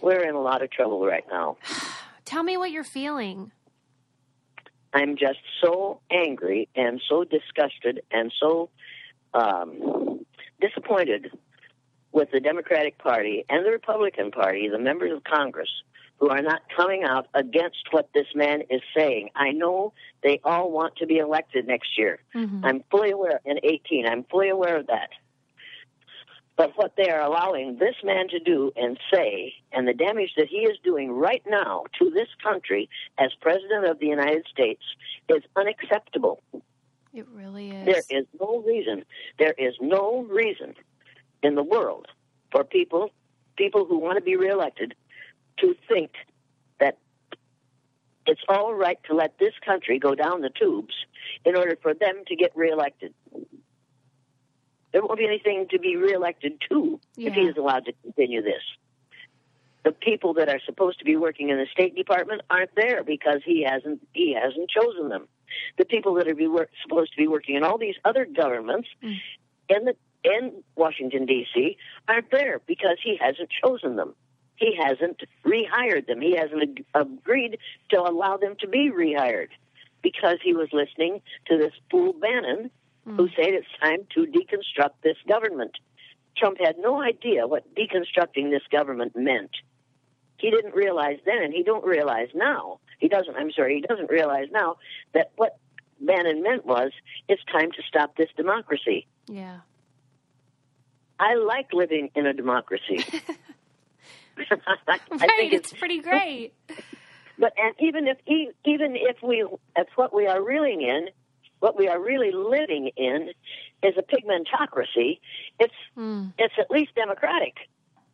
We're 0.00 0.28
in 0.28 0.34
a 0.34 0.40
lot 0.40 0.62
of 0.62 0.70
trouble 0.70 1.04
right 1.04 1.24
now. 1.30 1.56
Tell 2.24 2.42
me 2.42 2.56
what 2.56 2.70
you're 2.70 2.84
feeling. 2.84 3.52
I'm 4.92 5.16
just 5.16 5.38
so 5.62 6.00
angry 6.10 6.68
and 6.74 7.00
so 7.08 7.24
disgusted 7.24 8.02
and 8.10 8.32
so 8.40 8.70
um, 9.34 10.24
disappointed 10.60 11.30
with 12.12 12.30
the 12.30 12.40
Democratic 12.40 12.96
Party 12.98 13.44
and 13.50 13.64
the 13.64 13.70
Republican 13.70 14.30
Party, 14.30 14.68
the 14.68 14.78
members 14.78 15.12
of 15.12 15.22
Congress, 15.22 15.68
who 16.18 16.30
are 16.30 16.42
not 16.42 16.62
coming 16.74 17.04
out 17.04 17.26
against 17.34 17.84
what 17.90 18.08
this 18.14 18.26
man 18.34 18.62
is 18.70 18.80
saying. 18.96 19.30
I 19.34 19.50
know 19.50 19.92
they 20.22 20.40
all 20.44 20.70
want 20.70 20.96
to 20.96 21.06
be 21.06 21.18
elected 21.18 21.66
next 21.66 21.98
year. 21.98 22.20
Mm-hmm. 22.34 22.64
I'm 22.64 22.84
fully 22.90 23.10
aware, 23.10 23.40
in 23.44 23.58
18, 23.62 24.06
I'm 24.06 24.24
fully 24.24 24.48
aware 24.48 24.78
of 24.78 24.86
that. 24.86 25.10
But 26.56 26.72
what 26.76 26.94
they 26.96 27.10
are 27.10 27.20
allowing 27.20 27.76
this 27.76 27.96
man 28.02 28.28
to 28.28 28.38
do 28.38 28.72
and 28.76 28.98
say, 29.12 29.52
and 29.72 29.86
the 29.86 29.92
damage 29.92 30.32
that 30.38 30.48
he 30.48 30.60
is 30.60 30.78
doing 30.82 31.12
right 31.12 31.42
now 31.46 31.84
to 31.98 32.08
this 32.08 32.28
country 32.42 32.88
as 33.18 33.30
President 33.42 33.84
of 33.84 33.98
the 33.98 34.06
United 34.06 34.46
States, 34.50 34.82
is 35.28 35.42
unacceptable. 35.54 36.42
It 37.12 37.26
really 37.34 37.70
is. 37.70 37.84
There 37.84 38.20
is 38.20 38.26
no 38.40 38.62
reason, 38.66 39.04
there 39.38 39.54
is 39.58 39.74
no 39.82 40.22
reason 40.30 40.74
in 41.42 41.56
the 41.56 41.62
world 41.62 42.08
for 42.50 42.64
people, 42.64 43.10
people 43.56 43.84
who 43.84 43.98
want 43.98 44.16
to 44.16 44.22
be 44.22 44.36
reelected, 44.36 44.94
to 45.58 45.74
think 45.88 46.12
that 46.80 46.98
it's 48.26 48.40
all 48.48 48.74
right 48.74 48.98
to 49.08 49.14
let 49.14 49.38
this 49.38 49.54
country 49.64 49.98
go 49.98 50.14
down 50.14 50.40
the 50.40 50.50
tubes 50.50 50.94
in 51.44 51.56
order 51.56 51.76
for 51.80 51.94
them 51.94 52.22
to 52.26 52.36
get 52.36 52.56
reelected. 52.56 53.14
There 54.92 55.02
won't 55.02 55.18
be 55.18 55.26
anything 55.26 55.66
to 55.70 55.78
be 55.78 55.96
reelected 55.96 56.54
to 56.70 57.00
if 57.16 57.34
he 57.34 57.42
is 57.42 57.56
allowed 57.56 57.84
to 57.84 57.92
continue 58.02 58.42
this. 58.42 58.62
The 59.84 59.92
people 59.92 60.34
that 60.34 60.48
are 60.48 60.60
supposed 60.64 60.98
to 60.98 61.04
be 61.04 61.16
working 61.16 61.50
in 61.50 61.58
the 61.58 61.66
State 61.70 61.94
Department 61.94 62.42
aren't 62.50 62.74
there 62.74 63.04
because 63.04 63.40
he 63.44 63.62
hasn't 63.62 64.00
he 64.14 64.34
hasn't 64.34 64.68
chosen 64.70 65.08
them. 65.08 65.28
The 65.78 65.84
people 65.84 66.14
that 66.14 66.26
are 66.26 66.34
be 66.34 66.48
work, 66.48 66.70
supposed 66.82 67.12
to 67.12 67.16
be 67.16 67.28
working 67.28 67.54
in 67.56 67.62
all 67.62 67.78
these 67.78 67.94
other 68.04 68.24
governments 68.24 68.88
mm. 69.02 69.16
in 69.68 69.84
the 69.84 69.94
in 70.24 70.62
Washington 70.74 71.24
D.C. 71.24 71.76
aren't 72.08 72.30
there 72.32 72.60
because 72.66 72.96
he 73.02 73.16
hasn't 73.20 73.48
chosen 73.62 73.96
them. 73.96 74.14
He 74.56 74.76
hasn't 74.76 75.20
rehired 75.44 76.06
them. 76.06 76.20
He 76.20 76.36
hasn't 76.36 76.62
ag- 76.62 76.84
agreed 76.94 77.58
to 77.90 78.00
allow 78.00 78.36
them 78.36 78.56
to 78.60 78.68
be 78.68 78.90
rehired 78.90 79.48
because 80.02 80.38
he 80.42 80.54
was 80.54 80.68
listening 80.72 81.20
to 81.46 81.58
this 81.58 81.72
fool 81.90 82.12
Bannon 82.12 82.70
who 83.04 83.26
hmm. 83.26 83.32
said 83.36 83.54
it's 83.54 83.66
time 83.80 84.06
to 84.14 84.26
deconstruct 84.26 84.94
this 85.02 85.16
government. 85.28 85.72
Trump 86.36 86.58
had 86.58 86.76
no 86.78 87.00
idea 87.00 87.46
what 87.46 87.64
deconstructing 87.74 88.50
this 88.50 88.62
government 88.70 89.16
meant. 89.16 89.50
He 90.38 90.50
didn't 90.50 90.74
realize 90.74 91.18
then, 91.24 91.42
and 91.42 91.52
he 91.52 91.62
don't 91.62 91.84
realize 91.84 92.28
now. 92.34 92.80
He 92.98 93.08
doesn't. 93.08 93.36
I'm 93.36 93.52
sorry. 93.52 93.76
He 93.76 93.80
doesn't 93.80 94.10
realize 94.10 94.48
now 94.50 94.76
that 95.14 95.30
what 95.36 95.58
Bannon 96.00 96.42
meant 96.42 96.66
was 96.66 96.92
it's 97.28 97.42
time 97.44 97.72
to 97.72 97.82
stop 97.88 98.16
this 98.16 98.28
democracy. 98.36 99.06
yeah. 99.28 99.60
I 101.18 101.36
like 101.36 101.72
living 101.72 102.10
in 102.14 102.26
a 102.26 102.34
democracy. 102.34 103.02
I 104.88 104.98
Right, 105.10 105.30
think 105.36 105.52
it's 105.52 105.72
pretty 105.72 106.00
great. 106.00 106.52
But 107.38 107.52
and 107.58 107.74
even 107.80 108.06
if 108.08 108.16
even 108.26 108.96
if 108.96 109.16
we 109.22 109.46
if 109.76 109.88
what 109.96 110.14
we 110.14 110.26
are 110.26 110.42
really 110.42 110.72
in, 110.72 111.08
what 111.60 111.76
we 111.78 111.86
are 111.86 112.00
really 112.00 112.30
living 112.32 112.90
in, 112.96 113.30
is 113.82 113.94
a 113.98 114.02
pigmentocracy, 114.02 115.20
it's 115.60 115.74
Mm, 115.98 116.32
it's 116.38 116.54
at 116.58 116.70
least 116.70 116.94
democratic. 116.94 117.54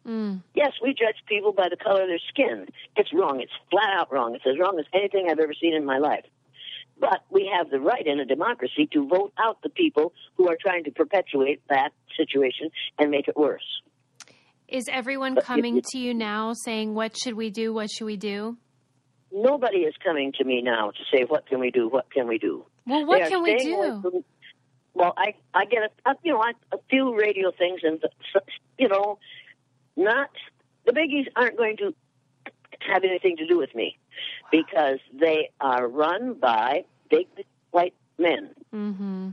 mm, 0.06 0.40
Yes, 0.54 0.72
we 0.82 0.90
judge 0.92 1.22
people 1.28 1.52
by 1.52 1.68
the 1.68 1.76
color 1.76 2.02
of 2.02 2.08
their 2.08 2.18
skin. 2.30 2.66
It's 2.96 3.12
wrong. 3.12 3.40
It's 3.40 3.52
flat 3.70 3.90
out 3.96 4.12
wrong. 4.12 4.34
It's 4.34 4.44
as 4.46 4.58
wrong 4.58 4.76
as 4.80 4.86
anything 4.92 5.28
I've 5.30 5.38
ever 5.38 5.54
seen 5.54 5.74
in 5.74 5.84
my 5.84 5.98
life. 5.98 6.24
But 6.98 7.22
we 7.30 7.50
have 7.56 7.70
the 7.70 7.80
right 7.80 8.06
in 8.06 8.18
a 8.20 8.24
democracy 8.24 8.88
to 8.92 9.06
vote 9.06 9.32
out 9.38 9.58
the 9.62 9.70
people 9.70 10.12
who 10.36 10.48
are 10.48 10.56
trying 10.60 10.82
to 10.84 10.90
perpetuate 10.90 11.62
that 11.68 11.90
situation 12.16 12.70
and 12.98 13.10
make 13.10 13.28
it 13.28 13.36
worse. 13.36 13.82
Is 14.72 14.88
everyone 14.90 15.34
But 15.34 15.44
coming 15.44 15.76
you- 15.76 15.82
to 15.92 15.98
you 15.98 16.14
now 16.14 16.54
saying, 16.54 16.94
What 16.94 17.14
should 17.16 17.34
we 17.34 17.50
do? 17.50 17.74
What 17.74 17.90
should 17.90 18.06
we 18.06 18.16
do? 18.16 18.56
Nobody 19.30 19.78
is 19.80 19.94
coming 20.02 20.32
to 20.38 20.44
me 20.44 20.60
now 20.62 20.90
to 20.90 20.98
say, 21.10 21.24
"What 21.24 21.46
can 21.46 21.58
we 21.58 21.70
do? 21.70 21.88
What 21.88 22.10
can 22.12 22.26
we 22.28 22.36
do?" 22.38 22.66
Well, 22.86 23.06
what 23.06 23.28
can 23.30 23.42
we 23.42 23.56
do? 23.56 24.22
well, 24.92 25.14
I 25.16 25.34
I 25.54 25.64
get 25.64 25.90
a, 26.06 26.14
you 26.22 26.32
know 26.34 26.42
I, 26.42 26.52
a 26.70 26.76
few 26.90 27.16
radio 27.18 27.50
things 27.50 27.80
and 27.82 28.02
you 28.78 28.88
know, 28.88 29.18
not 29.96 30.28
the 30.84 30.92
biggies 30.92 31.28
aren't 31.34 31.56
going 31.56 31.78
to 31.78 31.94
have 32.80 33.04
anything 33.04 33.38
to 33.38 33.46
do 33.46 33.56
with 33.56 33.74
me 33.74 33.98
because 34.50 34.98
they 35.14 35.48
are 35.62 35.88
run 35.88 36.34
by 36.34 36.84
big 37.08 37.26
white 37.70 37.94
men, 38.18 38.50
Mm-hmm. 38.74 39.30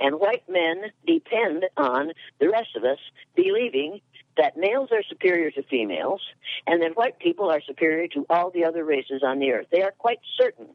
and 0.00 0.20
white 0.20 0.48
men 0.48 0.76
depend 1.06 1.66
on 1.76 2.12
the 2.38 2.48
rest 2.48 2.76
of 2.76 2.84
us 2.84 2.98
believing 3.34 4.00
that 4.36 4.56
males 4.56 4.90
are 4.92 5.02
superior 5.08 5.50
to 5.52 5.62
females, 5.64 6.20
and 6.66 6.82
that 6.82 6.96
white 6.96 7.18
people 7.18 7.50
are 7.50 7.60
superior 7.60 8.08
to 8.08 8.26
all 8.28 8.50
the 8.50 8.64
other 8.64 8.84
races 8.84 9.22
on 9.24 9.38
the 9.38 9.52
earth. 9.52 9.66
They 9.70 9.82
are 9.82 9.92
quite 9.92 10.20
certain 10.36 10.68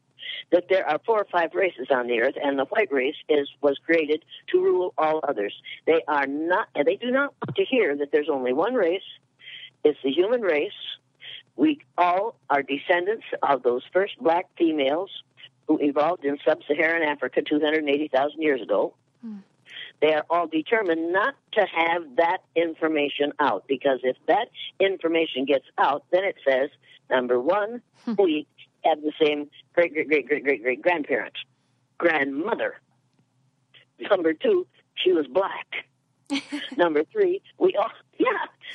that 0.52 0.68
there 0.68 0.88
are 0.88 0.98
four 1.04 1.18
or 1.18 1.26
five 1.30 1.54
races 1.54 1.88
on 1.90 2.06
the 2.06 2.20
earth, 2.20 2.34
and 2.42 2.58
the 2.58 2.64
white 2.66 2.92
race 2.92 3.16
is 3.28 3.48
was 3.62 3.78
created 3.84 4.24
to 4.48 4.60
rule 4.60 4.94
all 4.98 5.20
others. 5.26 5.54
They 5.86 6.02
are 6.08 6.26
not, 6.26 6.68
they 6.74 6.96
do 6.96 7.10
not 7.10 7.34
want 7.42 7.56
to 7.56 7.64
hear 7.64 7.96
that 7.96 8.12
there's 8.12 8.28
only 8.30 8.52
one 8.52 8.74
race. 8.74 9.02
It's 9.84 9.98
the 10.02 10.10
human 10.10 10.42
race. 10.42 10.72
We 11.56 11.80
all 11.98 12.36
are 12.48 12.62
descendants 12.62 13.24
of 13.42 13.62
those 13.62 13.82
first 13.92 14.18
black 14.20 14.46
females 14.56 15.10
who 15.66 15.78
evolved 15.80 16.24
in 16.24 16.38
sub-Saharan 16.46 17.02
Africa 17.02 17.42
280,000 17.42 18.40
years 18.42 18.62
ago. 18.62 18.94
They 19.22 19.49
are 20.08 20.24
all 20.30 20.46
determined 20.46 21.12
not 21.12 21.34
to 21.52 21.60
have 21.60 22.02
that 22.16 22.38
information 22.56 23.32
out 23.38 23.64
because 23.68 24.00
if 24.02 24.16
that 24.28 24.48
information 24.78 25.44
gets 25.44 25.66
out, 25.78 26.04
then 26.10 26.24
it 26.24 26.36
says 26.46 26.70
number 27.10 27.38
one, 27.40 27.82
hmm. 28.04 28.14
we 28.18 28.46
have 28.84 29.00
the 29.02 29.12
same 29.22 29.50
great 29.74 29.92
great 29.92 30.08
great 30.08 30.26
great 30.26 30.44
great 30.44 30.62
great 30.62 30.82
grandparent, 30.82 31.34
grandmother. 31.98 32.80
Number 34.10 34.32
two, 34.32 34.66
she 34.94 35.12
was 35.12 35.26
black. 35.26 35.66
Number 36.76 37.04
three, 37.12 37.42
we 37.58 37.74
all 37.76 37.90
yeah 38.18 38.26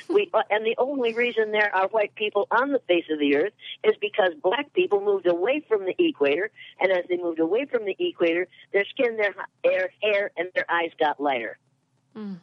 we 0.08 0.30
and 0.50 0.64
the 0.64 0.74
only 0.78 1.14
reason 1.14 1.52
there 1.52 1.74
are 1.74 1.88
white 1.88 2.14
people 2.14 2.46
on 2.50 2.72
the 2.72 2.80
face 2.80 3.04
of 3.10 3.18
the 3.18 3.36
earth 3.36 3.52
is 3.84 3.94
because 4.00 4.32
black 4.42 4.72
people 4.72 5.00
moved 5.00 5.26
away 5.26 5.64
from 5.68 5.84
the 5.84 5.94
equator, 5.98 6.50
and 6.80 6.92
as 6.92 7.04
they 7.08 7.16
moved 7.16 7.40
away 7.40 7.66
from 7.66 7.84
the 7.84 7.96
equator, 7.98 8.46
their 8.72 8.84
skin, 8.84 9.16
their 9.16 9.34
hair, 9.64 9.90
hair, 10.02 10.30
and 10.36 10.48
their 10.54 10.70
eyes 10.70 10.90
got 10.98 11.20
lighter. 11.20 11.58
Mm. 12.16 12.38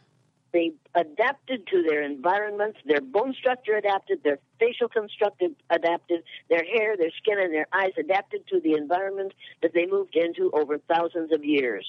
they 0.51 0.71
adapted 0.93 1.65
to 1.65 1.81
their 1.81 2.03
environments, 2.03 2.77
their 2.85 3.01
bone 3.01 3.33
structure 3.33 3.75
adapted, 3.75 4.23
their 4.23 4.37
facial 4.59 4.87
construction 4.87 5.55
adapted, 5.71 6.23
their 6.47 6.63
hair, 6.63 6.95
their 6.95 7.09
skin, 7.17 7.39
and 7.39 7.51
their 7.51 7.65
eyes 7.73 7.93
adapted 7.97 8.45
to 8.47 8.59
the 8.59 8.73
environment 8.73 9.33
that 9.63 9.73
they 9.73 9.87
moved 9.87 10.15
into 10.15 10.51
over 10.53 10.77
thousands 10.77 11.31
of 11.31 11.43
years. 11.43 11.87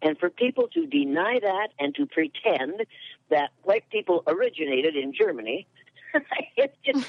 And 0.00 0.18
for 0.18 0.30
people 0.30 0.68
to 0.68 0.86
deny 0.86 1.38
that 1.40 1.68
and 1.78 1.94
to 1.96 2.06
pretend 2.06 2.86
that 3.30 3.50
white 3.62 3.88
people 3.90 4.22
originated 4.26 4.96
in 4.96 5.12
Germany, 5.12 5.66
it's 6.56 6.76
just, 6.84 7.06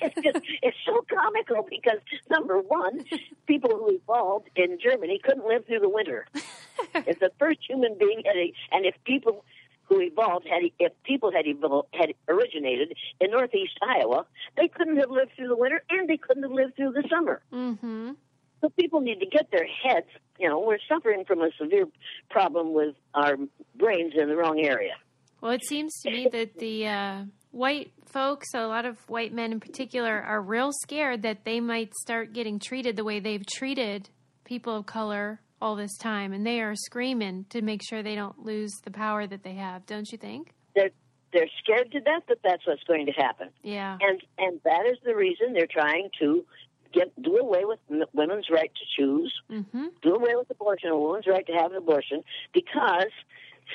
it's 0.00 0.14
just, 0.22 0.44
it's 0.62 0.76
so 0.84 1.04
comical 1.12 1.66
because 1.68 1.98
number 2.28 2.58
one, 2.58 3.04
people 3.46 3.70
who 3.70 3.90
evolved 3.90 4.48
in 4.56 4.78
Germany 4.82 5.20
couldn't 5.22 5.46
live 5.46 5.66
through 5.66 5.80
the 5.80 5.88
winter. 5.88 6.26
if 6.94 7.18
the 7.18 7.30
first 7.38 7.60
human 7.68 7.96
being 7.98 8.22
had, 8.24 8.36
a, 8.36 8.52
and 8.72 8.86
if 8.86 8.94
people 9.04 9.44
who 9.84 10.00
evolved 10.00 10.46
had, 10.48 10.62
if 10.78 10.92
people 11.04 11.32
had 11.32 11.46
evolved, 11.46 11.88
had 11.92 12.14
originated 12.28 12.94
in 13.20 13.30
northeast 13.30 13.78
Iowa, 13.82 14.24
they 14.56 14.68
couldn't 14.68 14.98
have 14.98 15.10
lived 15.10 15.32
through 15.36 15.48
the 15.48 15.56
winter 15.56 15.82
and 15.90 16.08
they 16.08 16.16
couldn't 16.16 16.44
have 16.44 16.52
lived 16.52 16.76
through 16.76 16.92
the 16.92 17.04
summer. 17.10 17.42
Mm-hmm. 17.52 18.12
So 18.60 18.68
people 18.68 19.00
need 19.00 19.20
to 19.20 19.26
get 19.26 19.50
their 19.50 19.66
heads, 19.66 20.06
you 20.38 20.48
know, 20.48 20.60
we're 20.60 20.78
suffering 20.88 21.24
from 21.24 21.40
a 21.40 21.50
severe 21.58 21.86
problem 22.28 22.74
with 22.74 22.94
our 23.14 23.36
brains 23.76 24.12
in 24.16 24.28
the 24.28 24.36
wrong 24.36 24.60
area. 24.60 24.94
Well, 25.40 25.52
it 25.52 25.64
seems 25.64 25.92
to 26.02 26.10
me 26.10 26.28
that 26.32 26.58
the 26.58 26.86
uh, 26.86 27.24
white 27.50 27.92
folks, 28.06 28.48
a 28.54 28.66
lot 28.66 28.84
of 28.84 28.98
white 29.08 29.32
men 29.32 29.52
in 29.52 29.60
particular, 29.60 30.20
are 30.22 30.40
real 30.42 30.70
scared 30.72 31.22
that 31.22 31.44
they 31.44 31.60
might 31.60 31.94
start 31.94 32.32
getting 32.32 32.58
treated 32.58 32.96
the 32.96 33.04
way 33.04 33.20
they've 33.20 33.44
treated 33.46 34.10
people 34.44 34.76
of 34.76 34.86
color 34.86 35.40
all 35.62 35.76
this 35.76 35.96
time, 35.98 36.32
and 36.32 36.46
they 36.46 36.60
are 36.60 36.74
screaming 36.74 37.44
to 37.50 37.62
make 37.62 37.80
sure 37.88 38.02
they 38.02 38.14
don't 38.14 38.44
lose 38.44 38.72
the 38.84 38.90
power 38.90 39.26
that 39.26 39.42
they 39.42 39.54
have. 39.54 39.84
Don't 39.86 40.10
you 40.10 40.18
think? 40.18 40.52
They're 40.74 40.90
they're 41.32 41.48
scared 41.62 41.92
to 41.92 42.00
death 42.00 42.22
that 42.28 42.38
that's 42.42 42.66
what's 42.66 42.82
going 42.84 43.06
to 43.06 43.12
happen, 43.12 43.50
Yeah. 43.62 43.96
and 44.00 44.20
and 44.38 44.60
that 44.64 44.84
is 44.90 44.98
the 45.04 45.14
reason 45.14 45.52
they're 45.52 45.68
trying 45.70 46.10
to 46.20 46.44
get 46.92 47.12
do 47.22 47.36
away 47.36 47.64
with 47.64 47.78
women's 48.12 48.46
right 48.50 48.70
to 48.74 48.84
choose, 49.02 49.32
Mm-hmm. 49.50 49.86
do 50.02 50.14
away 50.14 50.32
with 50.34 50.50
abortion, 50.50 50.90
a 50.90 50.98
woman's 50.98 51.26
right 51.28 51.46
to 51.46 51.52
have 51.52 51.70
an 51.70 51.76
abortion, 51.76 52.22
because 52.52 53.12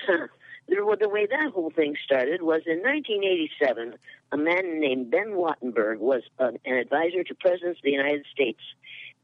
the, 0.67 0.97
the 0.99 1.09
way 1.09 1.27
that 1.27 1.51
whole 1.53 1.69
thing 1.69 1.95
started 2.03 2.41
was 2.41 2.61
in 2.65 2.79
1987. 2.79 3.95
A 4.31 4.37
man 4.37 4.79
named 4.79 5.11
Ben 5.11 5.33
Wattenberg 5.33 5.99
was 5.99 6.23
an, 6.39 6.57
an 6.65 6.77
advisor 6.77 7.23
to 7.23 7.35
presidents 7.35 7.79
of 7.79 7.83
the 7.83 7.91
United 7.91 8.25
States, 8.31 8.61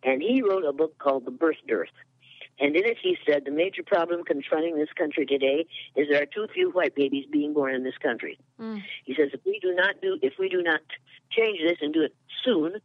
and 0.03 0.21
he 0.21 0.41
wrote 0.41 0.65
a 0.65 0.73
book 0.73 0.97
called 0.99 1.25
The 1.25 1.31
Birth 1.31 1.57
Dearth. 1.67 1.89
And 2.59 2.75
in 2.75 2.85
it, 2.85 2.97
he 3.01 3.17
said 3.25 3.43
the 3.45 3.51
major 3.51 3.81
problem 3.81 4.23
confronting 4.23 4.77
this 4.77 4.91
country 4.95 5.25
today 5.25 5.65
is 5.95 6.07
there 6.09 6.21
are 6.21 6.27
too 6.27 6.45
few 6.53 6.69
white 6.69 6.93
babies 6.93 7.25
being 7.31 7.53
born 7.53 7.73
in 7.73 7.83
this 7.83 7.97
country. 7.97 8.37
Mm. 8.59 8.83
He 9.03 9.15
says 9.15 9.29
if 9.33 9.39
we 9.45 9.59
do 9.59 9.73
not 9.73 9.95
do 9.99 10.19
if 10.21 10.33
we 10.37 10.47
do 10.47 10.61
not 10.61 10.81
change 11.31 11.59
this 11.65 11.79
and 11.81 11.91
do 11.91 12.03
it 12.03 12.15
soon, 12.45 12.75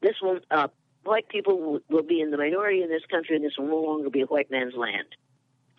this 0.00 0.14
will 0.22 0.38
uh, 0.50 0.68
white 1.04 1.28
people 1.28 1.60
will, 1.60 1.80
will 1.90 2.02
be 2.02 2.22
in 2.22 2.30
the 2.30 2.38
minority 2.38 2.82
in 2.82 2.88
this 2.88 3.04
country, 3.10 3.36
and 3.36 3.44
this 3.44 3.52
will 3.58 3.66
no 3.66 3.76
longer 3.76 4.08
be 4.08 4.22
a 4.22 4.26
white 4.26 4.50
man's 4.50 4.74
land. 4.74 5.08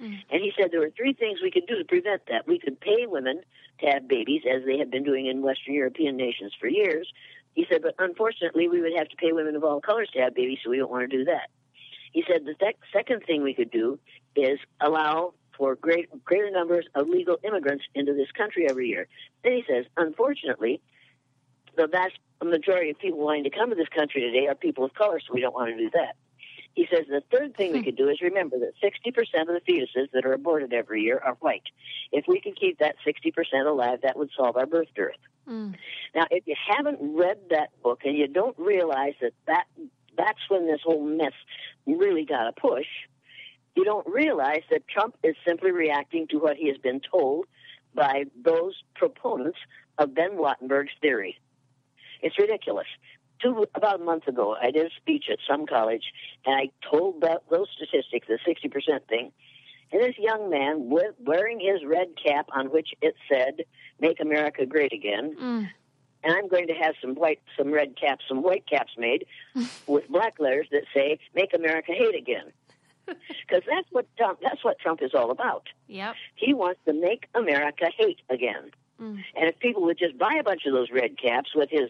Mm. 0.02 0.20
And 0.32 0.41
he 0.41 0.52
said 0.58 0.72
there 0.72 0.80
were 0.80 0.93
three 0.95 1.14
things 1.14 1.39
we 1.41 1.52
could 1.52 1.68
do 1.68 1.78
to 1.78 1.86
prevent 1.86 2.24
that. 2.28 2.47
We 2.47 2.60
could 2.60 2.80
pay 2.80 3.06
women 3.06 3.41
to 3.80 3.86
have 3.86 4.08
babies, 4.08 4.41
as 4.52 4.64
they 4.66 4.78
have 4.80 4.89
been 4.89 5.04
doing 5.04 5.28
in 5.28 5.41
Western 5.41 5.74
European 5.76 6.18
nations 6.18 6.54
for 6.60 6.68
years. 6.68 7.12
He 7.54 7.66
said, 7.70 7.82
but 7.82 7.95
unfortunately, 7.99 8.68
we 8.68 8.82
would 8.82 8.93
have 8.97 9.10
to 9.10 9.16
pay 9.18 9.32
women 9.32 9.56
of 9.56 9.64
all 9.64 9.82
colors 9.82 10.10
to 10.14 10.20
have 10.20 10.34
babies, 10.34 10.60
so 10.64 10.70
we 10.70 10.78
don't 10.78 10.89
want 10.89 11.10
to 11.10 11.18
do 11.18 11.26
that. 11.26 11.49
He 12.14 12.24
said 12.28 12.45
the 12.45 12.56
sec- 12.60 12.78
second 12.91 13.24
thing 13.26 13.43
we 13.43 13.54
could 13.54 13.72
do 13.72 13.99
is 14.36 14.60
allow 14.80 15.34
for 15.58 15.76
great, 15.76 16.10
greater 16.24 16.49
numbers 16.49 16.86
of 16.95 17.08
legal 17.08 17.38
immigrants 17.43 17.84
into 17.93 18.14
this 18.14 18.32
country 18.32 18.68
every 18.70 18.88
year. 18.88 19.08
Then 19.43 19.54
he 19.54 19.64
says, 19.68 19.86
unfortunately, 19.97 20.82
the 21.78 21.88
vast 21.88 22.18
majority 22.43 22.89
of 22.89 22.99
people 22.99 23.20
wanting 23.20 23.43
to 23.43 23.49
come 23.49 23.70
to 23.70 23.76
this 23.76 23.88
country 23.89 24.22
today 24.22 24.47
are 24.47 24.56
people 24.56 24.84
of 24.84 24.93
color, 24.93 25.20
so 25.20 25.34
we 25.34 25.41
don't 25.41 25.54
want 25.54 25.70
to 25.70 25.78
do 25.78 25.89
that. 25.93 26.16
He 26.74 26.88
says 26.90 27.06
the 27.10 27.22
third 27.32 27.56
thing 27.56 27.74
we 27.74 27.84
could 27.84 27.98
do 27.98 28.08
is 28.10 28.22
remember 28.22 28.58
that 28.60 28.74
60% 28.82 29.42
of 29.42 29.48
the 29.48 29.62
fetuses 29.68 30.10
that 30.14 30.26
are 30.26 30.34
aborted 30.34 30.74
every 30.74 31.02
year 31.02 31.22
are 31.24 31.34
white. 31.42 31.64
If 32.12 32.26
we 32.28 32.40
could 32.40 32.56
keep 32.58 32.80
that 32.80 32.96
60% 33.06 33.66
alive, 33.68 34.00
that 34.04 34.18
would 34.18 34.30
solve 34.36 34.56
our 34.56 34.66
birth 34.66 34.88
dearth. 34.96 35.18
Mm. 35.50 35.76
Now, 36.16 36.28
if 36.32 36.48
you 36.48 36.56
haven't 36.78 37.00
read 37.02 37.38
that 37.50 37.70
book 37.84 38.02
and 38.06 38.18
you 38.18 38.28
don't 38.28 38.58
realize 38.58 39.14
that, 39.22 39.34
that 39.48 39.66
that's 40.18 40.40
when 40.50 40.68
this 40.68 40.80
whole 40.84 41.04
mess 41.04 41.34
really 41.86 42.26
got 42.26 42.48
a 42.48 42.54
push, 42.54 42.88
you 43.76 43.84
don't 43.84 44.08
realize 44.08 44.64
that 44.70 44.88
Trump 44.88 45.18
is 45.24 45.36
simply 45.46 45.72
reacting 45.72 46.28
to 46.28 46.38
what 46.38 46.58
he 46.58 46.68
has 46.68 46.78
been 46.78 47.02
told 47.02 47.46
by 47.94 48.26
those 48.44 48.76
proponents 48.96 49.58
of 49.98 50.14
Ben 50.14 50.32
Wattenberg's 50.32 50.94
theory. 51.02 51.38
It's 52.22 52.38
ridiculous. 52.38 52.88
Two, 53.42 53.66
about 53.76 54.02
a 54.02 54.04
month 54.04 54.28
ago, 54.28 54.56
I 54.62 54.72
did 54.72 54.86
a 54.86 54.89
speech 54.98 55.26
at 55.32 55.39
some 55.50 55.66
college, 55.66 56.04
and 56.46 56.56
I 56.56 56.70
told 56.89 57.22
that, 57.22 57.42
those 57.50 57.68
statistics, 57.76 58.28
the 58.28 58.38
60% 58.48 59.08
thing, 59.08 59.32
and 59.92 60.02
this 60.02 60.16
young 60.20 60.50
man 60.50 60.89
with, 60.89 61.16
wearing 61.20 61.60
his 61.60 61.84
red 61.86 62.10
cap 62.24 62.48
on 62.54 62.68
which 62.68 62.89
it 63.02 63.16
said, 63.32 63.64
Make 64.00 64.20
America 64.20 64.66
Great 64.66 64.94
Again, 64.94 65.36
Mm. 65.36 65.70
and 66.24 66.34
I'm 66.34 66.48
going 66.48 66.68
to 66.68 66.74
have 66.74 66.94
some 67.02 67.16
white, 67.16 67.39
some 67.58 67.72
red 67.72 67.96
caps, 68.00 68.24
some 68.28 68.42
white 68.44 68.66
caps 68.68 68.94
made 68.98 69.26
with 69.88 70.08
black 70.08 70.36
letters 70.39 70.68
that 70.72 70.84
say 70.94 71.18
"Make 71.36 71.54
America 71.54 71.94
Hate 71.94 72.16
Again," 72.16 72.52
because 73.08 73.64
that's 73.68 73.88
what 73.92 74.06
Trump, 74.18 74.39
that's 74.42 74.64
what 74.64 74.78
Trump 74.80 75.02
is 75.02 75.12
all 75.16 75.32
about. 75.32 75.68
Yep. 75.88 76.16
He 76.36 76.54
wants 76.54 76.80
to 76.86 76.94
make 76.94 77.28
America 77.36 77.89
hate 77.98 78.20
again. 78.30 78.72
Mm. 79.02 79.24
And 79.36 79.50
if 79.50 79.58
people 79.60 79.82
would 79.84 79.98
just 79.98 80.18
buy 80.18 80.36
a 80.39 80.44
bunch 80.44 80.66
of 80.68 80.74
those 80.74 80.92
red 80.92 81.18
caps 81.18 81.50
with 81.56 81.70
his 81.72 81.89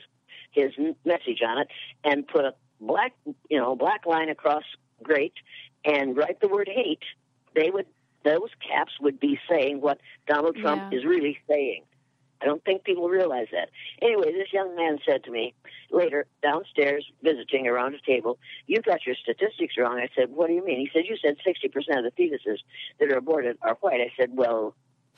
his 0.52 0.72
message 1.06 1.42
on 1.46 1.60
it 1.60 1.68
and 2.04 2.28
put 2.28 2.46
a 2.46 2.54
black, 2.80 3.14
you 3.50 3.58
know, 3.58 3.76
black 3.76 4.06
line 4.06 4.30
across 4.30 4.64
great 5.04 5.34
and 5.86 6.16
write 6.16 6.40
the 6.42 6.48
word 6.48 6.70
hate, 6.72 7.04
they 7.56 7.70
would 7.70 7.86
those 8.24 8.50
caps 8.68 8.94
would 9.02 9.20
be 9.20 9.40
saying 9.50 9.82
what 9.82 10.00
Donald 10.28 10.56
Trump 10.56 10.84
Yeah. 10.92 11.00
is 11.00 11.06
really 11.06 11.40
saying. 11.50 11.84
I 12.40 12.46
don't 12.46 12.64
think 12.64 12.84
people 12.84 13.08
realize 13.10 13.48
that. 13.52 13.70
Anyway, 14.02 14.32
this 14.32 14.52
young 14.54 14.76
man 14.76 15.00
said 15.08 15.24
to 15.24 15.32
me 15.32 15.54
later 15.92 16.26
downstairs 16.42 17.06
visiting 17.24 17.68
around 17.68 17.96
a 17.96 18.00
table, 18.02 18.38
"You 18.68 18.82
got 18.82 19.06
your 19.06 19.16
statistics 19.16 19.76
wrong." 19.78 20.00
I 20.00 20.10
said, 20.16 20.30
"What 20.32 20.48
do 20.48 20.54
you 20.54 20.64
mean?" 20.64 20.80
He 20.80 20.90
said, 20.94 21.06
"You 21.08 21.18
said 21.18 21.38
60% 21.44 22.00
of 22.00 22.04
the 22.04 22.12
fetuses 22.12 22.60
that 23.00 23.12
are 23.12 23.18
aborted 23.18 23.58
are 23.62 23.76
white." 23.76 24.02
I 24.02 24.12
said, 24.18 24.36
"Well, 24.36 24.76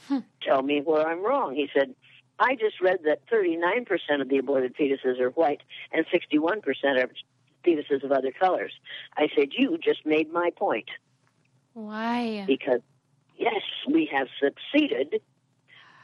hmm. 0.08 0.20
tell 0.42 0.62
me 0.62 0.82
where 0.82 1.08
I'm 1.08 1.22
wrong." 1.24 1.56
He 1.56 1.70
said, 1.74 1.96
"I 2.40 2.56
just 2.56 2.82
read 2.82 3.00
that 3.06 3.26
39% 3.28 4.22
of 4.22 4.30
the 4.30 4.38
aborted 4.38 4.76
fetuses 4.76 5.20
are 5.20 5.30
white 5.30 5.62
and 5.92 6.06
61% 6.08 6.64
are 7.04 7.10
fetuses 7.64 8.04
of 8.04 8.12
other 8.12 8.32
colors." 8.32 8.74
I 9.18 9.30
said, 9.36 9.54
"You 9.54 9.78
just 9.78 10.06
made 10.06 10.32
my 10.32 10.50
point." 10.56 10.90
Why? 11.74 12.44
because 12.46 12.82
yes, 13.38 13.62
we 13.90 14.06
have 14.14 14.28
succeeded 14.40 15.22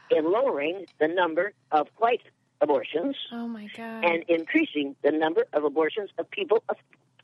in 0.10 0.32
lowering 0.32 0.86
the 1.00 1.08
number 1.08 1.54
of 1.72 1.88
white 1.98 2.24
abortions 2.62 3.16
Oh 3.32 3.48
my 3.48 3.70
God. 3.78 4.04
and 4.04 4.24
increasing 4.28 4.96
the 5.04 5.12
number 5.12 5.46
of 5.54 5.64
abortions 5.64 6.10
of 6.18 6.30
people 6.32 6.64
of, 6.70 6.78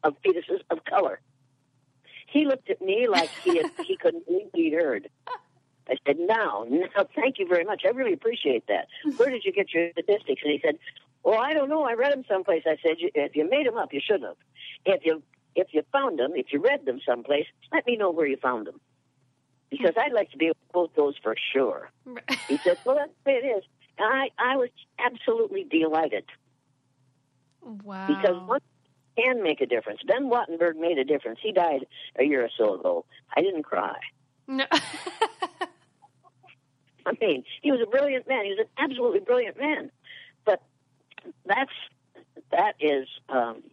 of 0.03 0.15
fetuses 0.21 0.61
of 0.69 0.85
color. 0.85 1.19
He 2.27 2.45
looked 2.45 2.69
at 2.69 2.81
me 2.81 3.07
like 3.07 3.29
he 3.43 3.57
had, 3.57 3.71
he 3.85 3.97
couldn't 3.97 4.25
believe 4.27 4.49
he'd 4.53 4.73
heard. 4.73 5.09
I 5.89 5.95
said, 6.05 6.17
"Now, 6.19 6.65
now, 6.69 7.07
thank 7.15 7.39
you 7.39 7.47
very 7.47 7.63
much. 7.63 7.83
I 7.85 7.89
really 7.89 8.13
appreciate 8.13 8.67
that. 8.67 8.87
Mm-hmm. 9.05 9.17
Where 9.17 9.29
did 9.29 9.43
you 9.45 9.51
get 9.51 9.73
your 9.73 9.91
statistics?" 9.91 10.41
And 10.43 10.51
he 10.53 10.59
said, 10.63 10.77
"Well, 11.23 11.39
I 11.39 11.53
don't 11.53 11.69
know. 11.69 11.83
I 11.83 11.93
read 11.93 12.13
them 12.13 12.23
someplace." 12.27 12.63
I 12.65 12.77
said, 12.81 12.99
"You- 12.99 13.11
"If 13.13 13.35
you 13.35 13.49
made 13.49 13.65
them 13.67 13.77
up, 13.77 13.93
you 13.93 14.01
shouldn't 14.05 14.25
have. 14.25 14.37
If 14.85 15.05
you 15.05 15.23
if 15.55 15.67
you 15.73 15.83
found 15.91 16.19
them, 16.19 16.33
if 16.35 16.47
you 16.51 16.59
read 16.59 16.85
them 16.85 16.99
someplace, 17.05 17.45
let 17.71 17.85
me 17.87 17.95
know 17.95 18.11
where 18.11 18.27
you 18.27 18.37
found 18.37 18.67
them, 18.67 18.81
because 19.69 19.93
I'd 19.97 20.11
like 20.11 20.31
to 20.31 20.37
be 20.37 20.47
able 20.47 20.55
to 20.55 20.71
quote 20.71 20.95
those 20.95 21.15
for 21.21 21.35
sure." 21.53 21.89
He 22.47 22.59
said, 22.63 22.77
"Well, 22.85 22.95
that's 22.95 23.11
the 23.23 23.31
way 23.31 23.37
it 23.43 23.47
is." 23.57 23.63
And 23.97 24.07
I 24.13 24.29
I 24.37 24.57
was 24.57 24.69
absolutely 24.99 25.63
delighted 25.63 26.25
wow. 27.61 28.07
because 28.07 28.47
one 28.47 28.59
can 29.17 29.41
make 29.43 29.61
a 29.61 29.65
difference. 29.65 30.01
Ben 30.05 30.29
Wattenberg 30.29 30.75
made 30.75 30.97
a 30.97 31.03
difference. 31.05 31.39
He 31.41 31.51
died 31.51 31.85
a 32.19 32.23
year 32.23 32.43
or 32.43 32.49
so 32.57 32.75
ago. 32.75 33.05
I 33.35 33.41
didn't 33.41 33.63
cry. 33.63 33.95
no. 34.47 34.65
I 37.05 37.11
mean, 37.21 37.43
he 37.61 37.71
was 37.71 37.81
a 37.81 37.89
brilliant 37.89 38.27
man. 38.27 38.45
He 38.45 38.51
was 38.51 38.59
an 38.59 38.83
absolutely 38.83 39.19
brilliant 39.19 39.59
man. 39.59 39.91
But 40.45 40.61
that's 41.45 41.71
that 42.51 42.75
is 42.79 43.07
um, 43.29 43.63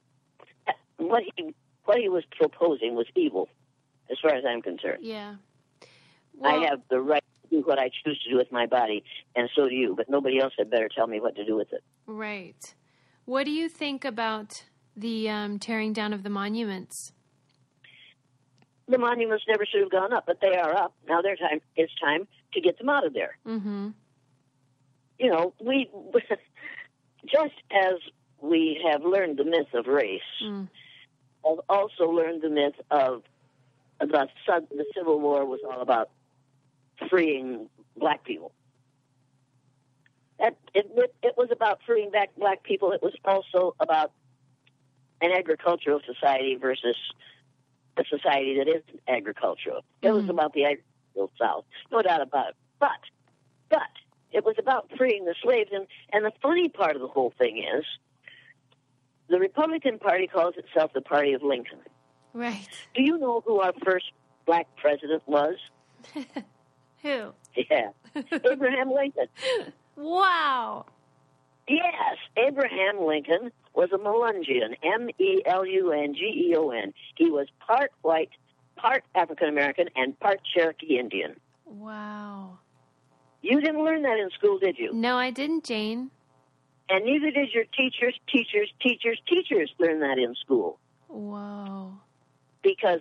what 0.96 1.22
he 1.36 1.54
what 1.84 1.98
he 1.98 2.08
was 2.08 2.24
proposing 2.30 2.94
was 2.94 3.06
evil, 3.16 3.48
as 4.10 4.18
far 4.20 4.34
as 4.34 4.44
I'm 4.48 4.62
concerned. 4.62 4.98
yeah. 5.02 5.36
I 6.42 6.66
have 6.70 6.80
the 6.88 7.00
right 7.00 7.22
to 7.44 7.56
do 7.56 7.62
what 7.62 7.78
I 7.78 7.90
choose 8.04 8.20
to 8.24 8.30
do 8.30 8.36
with 8.36 8.50
my 8.50 8.66
body, 8.66 9.04
and 9.36 9.48
so 9.54 9.68
do 9.68 9.74
you. 9.74 9.94
But 9.94 10.08
nobody 10.08 10.40
else 10.40 10.54
had 10.58 10.70
better 10.70 10.88
tell 10.88 11.06
me 11.06 11.20
what 11.20 11.36
to 11.36 11.44
do 11.44 11.56
with 11.56 11.72
it. 11.72 11.84
Right. 12.06 12.74
What 13.26 13.44
do 13.44 13.52
you 13.52 13.68
think 13.68 14.04
about 14.04 14.64
the 14.96 15.28
um, 15.28 15.58
tearing 15.58 15.92
down 15.92 16.12
of 16.12 16.22
the 16.22 16.30
monuments? 16.30 17.12
the 18.88 18.98
monuments 18.98 19.44
never 19.48 19.64
should 19.64 19.80
have 19.80 19.90
gone 19.90 20.12
up, 20.12 20.24
but 20.26 20.40
they 20.40 20.56
are 20.56 20.74
up 20.76 20.94
now. 21.08 21.22
They're 21.22 21.36
time. 21.36 21.60
It's 21.76 21.92
time 22.02 22.26
to 22.54 22.60
get 22.60 22.78
them 22.78 22.88
out 22.88 23.06
of 23.06 23.14
there. 23.14 23.36
Mm-hmm. 23.46 23.88
You 25.18 25.30
know, 25.30 25.54
we 25.60 25.88
just 27.26 27.54
as 27.70 27.94
we 28.40 28.80
have 28.90 29.02
learned 29.04 29.38
the 29.38 29.44
myth 29.44 29.72
of 29.74 29.86
race, 29.86 30.20
Mm. 30.44 30.68
have 31.44 31.60
also 31.68 32.10
learned 32.10 32.42
the 32.42 32.50
myth 32.50 32.74
of 32.90 33.22
the 34.00 34.06
the 34.70 34.84
Civil 34.96 35.20
War 35.20 35.44
was 35.46 35.60
all 35.68 35.80
about 35.80 36.10
freeing 37.08 37.68
black 37.96 38.24
people. 38.24 38.52
That 40.38 40.56
it, 40.74 40.90
it, 40.96 41.14
it 41.22 41.34
was 41.36 41.50
about 41.52 41.80
freeing 41.86 42.10
back 42.10 42.30
black 42.36 42.64
people. 42.64 42.90
It 42.92 43.02
was 43.02 43.14
also 43.24 43.76
about 43.78 44.10
an 45.20 45.30
agricultural 45.30 46.00
society 46.04 46.56
versus 46.56 46.96
a 47.96 48.02
society 48.08 48.58
that 48.58 48.66
isn't 48.68 49.00
agricultural. 49.06 49.84
It 50.00 50.10
was 50.10 50.24
Mhm. 50.24 50.30
about 50.30 50.52
the 50.52 50.64
agricultural 51.12 51.30
South, 51.38 51.64
no 51.90 52.02
doubt 52.02 52.20
about 52.20 52.50
it. 52.50 52.56
But, 52.78 52.90
but 53.70 53.80
it 54.32 54.44
was 54.44 54.56
about 54.58 54.90
freeing 54.96 55.24
the 55.24 55.34
slaves. 55.42 55.70
And, 55.72 55.86
and 56.12 56.24
the 56.24 56.32
funny 56.40 56.68
part 56.68 56.96
of 56.96 57.02
the 57.02 57.08
whole 57.08 57.32
thing 57.38 57.58
is, 57.58 57.84
the 59.28 59.38
Republican 59.38 59.98
Party 59.98 60.26
calls 60.26 60.54
itself 60.56 60.92
the 60.92 61.00
Party 61.00 61.32
of 61.32 61.42
Lincoln. 61.42 61.78
Right. 62.34 62.68
Do 62.94 63.02
you 63.02 63.18
know 63.18 63.42
who 63.44 63.60
our 63.60 63.72
first 63.84 64.06
black 64.46 64.66
president 64.76 65.22
was? 65.26 65.56
Who? 67.02 67.32
Yeah, 67.56 67.90
Abraham 68.32 68.92
Lincoln. 68.92 69.26
Wow. 69.96 70.86
Yes, 71.68 72.16
Abraham 72.36 73.04
Lincoln 73.04 73.50
was 73.74 73.90
a 73.92 73.98
Melungeon, 73.98 74.76
M 74.82 75.08
E 75.18 75.42
L 75.44 75.66
U 75.66 75.92
N 75.92 76.14
G 76.14 76.50
E 76.50 76.56
O 76.56 76.70
N. 76.70 76.92
He 77.16 77.30
was 77.30 77.48
part 77.66 77.90
white, 78.02 78.30
part 78.82 79.04
African 79.14 79.48
American, 79.48 79.88
and 79.96 80.18
part 80.18 80.40
Cherokee 80.54 80.98
Indian. 80.98 81.36
Wow. 81.64 82.58
You 83.40 83.60
didn't 83.60 83.84
learn 83.84 84.02
that 84.02 84.18
in 84.18 84.28
school, 84.30 84.58
did 84.58 84.76
you? 84.78 84.92
No, 84.92 85.16
I 85.16 85.30
didn't, 85.30 85.64
Jane. 85.64 86.10
And 86.90 87.04
neither 87.04 87.30
did 87.30 87.52
your 87.54 87.64
teachers, 87.76 88.14
teachers, 88.30 88.68
teachers, 88.80 89.18
teachers 89.28 89.70
learn 89.78 90.00
that 90.00 90.18
in 90.18 90.34
school 90.34 90.78
Wow. 91.08 91.92
because 92.62 93.00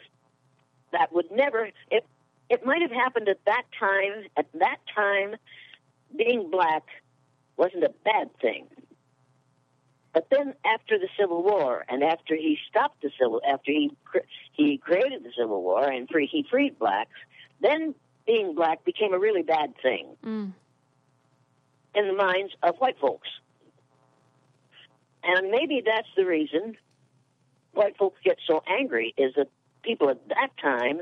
that 0.91 1.11
would 1.11 1.29
never. 1.31 1.69
It 1.89 2.05
it 2.49 2.65
might 2.65 2.81
have 2.81 2.91
happened 2.91 3.27
at 3.29 3.39
that 3.45 3.63
time. 3.77 4.25
At 4.37 4.45
that 4.59 4.77
time, 4.95 5.35
being 6.15 6.49
black 6.51 6.83
wasn't 7.57 7.83
a 7.83 7.93
bad 8.05 8.29
thing. 8.39 8.67
But 10.13 10.27
then, 10.29 10.55
after 10.65 10.99
the 10.99 11.07
Civil 11.17 11.41
War, 11.41 11.85
and 11.87 12.03
after 12.03 12.35
he 12.35 12.57
stopped 12.69 13.01
the 13.01 13.11
civil, 13.19 13.41
after 13.47 13.71
he 13.71 13.91
he 14.51 14.77
created 14.77 15.23
the 15.23 15.31
Civil 15.37 15.61
War 15.63 15.89
and 15.89 16.09
free, 16.09 16.27
he 16.29 16.45
freed 16.49 16.77
blacks, 16.77 17.11
then 17.61 17.95
being 18.27 18.53
black 18.53 18.83
became 18.83 19.13
a 19.13 19.19
really 19.19 19.41
bad 19.41 19.73
thing 19.81 20.15
Mm. 20.23 20.51
in 21.95 22.07
the 22.07 22.13
minds 22.13 22.53
of 22.61 22.75
white 22.77 22.99
folks. 22.99 23.29
And 25.23 25.49
maybe 25.51 25.81
that's 25.85 26.07
the 26.17 26.25
reason 26.25 26.77
white 27.73 27.95
folks 27.97 28.19
get 28.23 28.37
so 28.45 28.61
angry 28.67 29.13
is 29.17 29.33
that 29.35 29.47
people 29.81 30.09
at 30.09 30.27
that 30.29 30.49
time, 30.61 31.01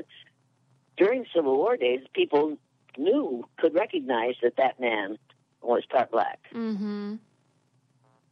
during 0.96 1.26
Civil 1.34 1.56
War 1.56 1.76
days, 1.76 2.00
people 2.12 2.58
knew, 2.96 3.44
could 3.58 3.74
recognize 3.74 4.34
that 4.42 4.56
that 4.56 4.78
man 4.78 5.18
was 5.62 5.84
part 5.90 6.10
black. 6.10 6.38
Mm-hmm. 6.54 7.16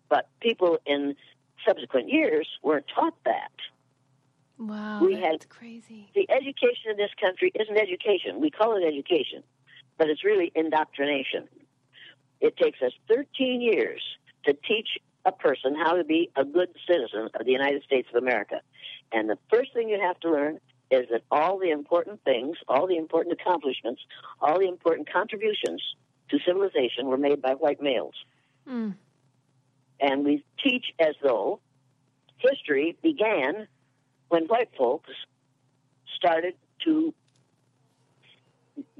But 0.08 0.28
people 0.40 0.78
in 0.86 1.14
subsequent 1.66 2.08
years 2.08 2.48
weren't 2.62 2.86
taught 2.94 3.14
that. 3.24 3.52
Wow. 4.58 5.00
We 5.02 5.14
that's 5.14 5.26
had- 5.26 5.48
crazy. 5.48 6.10
The 6.14 6.28
education 6.30 6.90
in 6.90 6.96
this 6.96 7.10
country 7.20 7.52
isn't 7.58 7.76
education. 7.76 8.40
We 8.40 8.50
call 8.50 8.76
it 8.76 8.84
education, 8.84 9.42
but 9.96 10.08
it's 10.08 10.24
really 10.24 10.50
indoctrination. 10.54 11.48
It 12.40 12.56
takes 12.56 12.80
us 12.82 12.92
13 13.08 13.60
years 13.60 14.02
to 14.44 14.52
teach 14.52 14.88
a 15.24 15.32
person 15.32 15.74
how 15.74 15.94
to 15.94 16.04
be 16.04 16.30
a 16.36 16.44
good 16.44 16.70
citizen 16.88 17.28
of 17.34 17.44
the 17.44 17.52
United 17.52 17.82
States 17.82 18.08
of 18.12 18.22
America. 18.22 18.60
And 19.12 19.28
the 19.28 19.38
first 19.50 19.72
thing 19.74 19.88
you 19.88 20.00
have 20.00 20.18
to 20.20 20.30
learn 20.30 20.58
is 20.90 21.06
that 21.10 21.22
all 21.30 21.58
the 21.58 21.70
important 21.70 22.22
things, 22.24 22.56
all 22.66 22.86
the 22.86 22.96
important 22.96 23.38
accomplishments, 23.38 24.00
all 24.40 24.58
the 24.58 24.68
important 24.68 25.12
contributions 25.12 25.82
to 26.30 26.38
civilization 26.46 27.06
were 27.06 27.16
made 27.18 27.42
by 27.42 27.52
white 27.52 27.82
males. 27.82 28.14
Mm. 28.68 28.94
And 30.00 30.24
we 30.24 30.44
teach 30.62 30.86
as 30.98 31.14
though 31.22 31.60
history 32.38 32.96
began 33.02 33.66
when 34.28 34.44
white 34.44 34.70
folks 34.76 35.10
started 36.16 36.54
to 36.84 37.14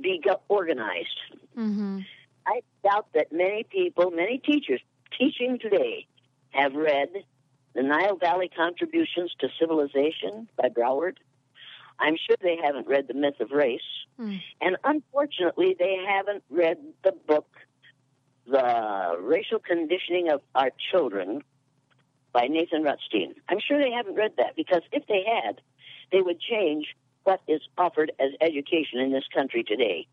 be 0.00 0.22
organized. 0.48 1.08
Mm-hmm. 1.56 2.00
I 2.46 2.60
doubt 2.82 3.08
that 3.14 3.32
many 3.32 3.64
people, 3.64 4.10
many 4.10 4.38
teachers 4.38 4.80
teaching 5.18 5.58
today 5.60 6.06
have 6.50 6.74
read 6.74 7.08
the 7.74 7.82
Nile 7.82 8.16
Valley 8.16 8.50
Contributions 8.54 9.32
to 9.40 9.48
Civilization 9.60 10.48
by 10.56 10.68
Browder. 10.68 11.12
I'm 12.00 12.16
sure 12.16 12.36
they 12.40 12.58
haven't 12.62 12.86
read 12.86 13.08
The 13.08 13.14
Myth 13.14 13.40
of 13.40 13.50
Race. 13.50 13.80
Mm. 14.18 14.40
And 14.60 14.76
unfortunately, 14.84 15.76
they 15.78 15.96
haven't 16.08 16.44
read 16.48 16.78
the 17.04 17.12
book, 17.26 17.48
The 18.50 19.16
Racial 19.20 19.58
Conditioning 19.58 20.30
of 20.30 20.40
Our 20.54 20.70
Children 20.90 21.42
by 22.32 22.46
Nathan 22.48 22.82
Rutstein. 22.82 23.34
I'm 23.48 23.58
sure 23.60 23.78
they 23.78 23.90
haven't 23.90 24.14
read 24.14 24.32
that 24.38 24.56
because 24.56 24.82
if 24.90 25.06
they 25.06 25.22
had, 25.26 25.60
they 26.12 26.22
would 26.22 26.40
change 26.40 26.86
what 27.24 27.40
is 27.46 27.60
offered 27.76 28.12
as 28.18 28.30
education 28.40 29.00
in 29.00 29.12
this 29.12 29.24
country 29.34 29.64
today. 29.64 30.06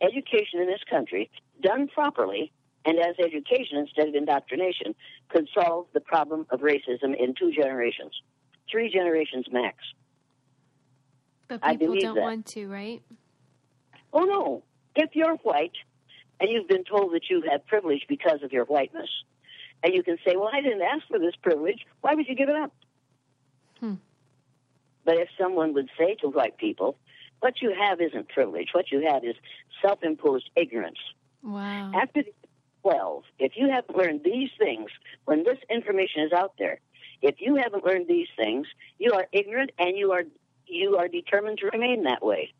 Education 0.00 0.60
in 0.60 0.66
this 0.66 0.80
country, 0.88 1.30
done 1.60 1.88
properly 1.88 2.52
and 2.86 2.98
as 2.98 3.16
education 3.18 3.76
instead 3.76 4.08
of 4.08 4.14
indoctrination, 4.14 4.94
could 5.28 5.48
solve 5.52 5.86
the 5.92 6.00
problem 6.00 6.46
of 6.50 6.60
racism 6.60 7.14
in 7.18 7.34
two 7.38 7.52
generations, 7.52 8.12
three 8.70 8.90
generations 8.90 9.44
max. 9.52 9.76
But 11.48 11.62
people 11.62 11.96
don't 12.00 12.14
that. 12.14 12.22
want 12.22 12.46
to, 12.46 12.68
right? 12.68 13.02
Oh 14.12 14.24
no. 14.24 14.62
If 14.94 15.10
you're 15.14 15.36
white 15.36 15.76
and 16.40 16.50
you've 16.50 16.68
been 16.68 16.84
told 16.84 17.12
that 17.14 17.28
you 17.28 17.42
have 17.50 17.66
privilege 17.66 18.04
because 18.08 18.42
of 18.42 18.52
your 18.52 18.64
whiteness, 18.64 19.10
and 19.82 19.94
you 19.94 20.02
can 20.02 20.18
say, 20.26 20.36
Well, 20.36 20.50
I 20.52 20.60
didn't 20.60 20.82
ask 20.82 21.06
for 21.08 21.18
this 21.18 21.34
privilege, 21.42 21.86
why 22.00 22.14
would 22.14 22.26
you 22.28 22.34
give 22.34 22.48
it 22.48 22.56
up? 22.56 22.72
Hmm. 23.80 23.94
But 25.04 25.16
if 25.16 25.28
someone 25.40 25.74
would 25.74 25.88
say 25.98 26.16
to 26.20 26.28
white 26.28 26.58
people, 26.58 26.96
What 27.40 27.62
you 27.62 27.74
have 27.78 28.00
isn't 28.00 28.28
privilege, 28.28 28.68
what 28.72 28.90
you 28.90 29.06
have 29.10 29.24
is 29.24 29.34
self 29.82 30.02
imposed 30.02 30.50
ignorance. 30.56 30.98
Wow. 31.42 31.92
After 31.94 32.22
the 32.24 32.32
12, 32.82 33.24
if 33.38 33.52
you 33.56 33.70
haven't 33.70 33.96
learned 33.96 34.22
these 34.24 34.50
things, 34.58 34.90
when 35.24 35.44
this 35.44 35.58
information 35.70 36.22
is 36.22 36.32
out 36.32 36.54
there, 36.58 36.80
if 37.22 37.36
you 37.38 37.56
haven't 37.56 37.84
learned 37.84 38.06
these 38.08 38.28
things, 38.36 38.66
you 38.98 39.12
are 39.12 39.26
ignorant 39.32 39.70
and 39.78 39.96
you 39.96 40.12
are 40.12 40.24
you 40.66 40.96
are 40.96 41.08
determined 41.08 41.58
to 41.58 41.66
remain 41.66 42.04
that 42.04 42.24
way. 42.24 42.52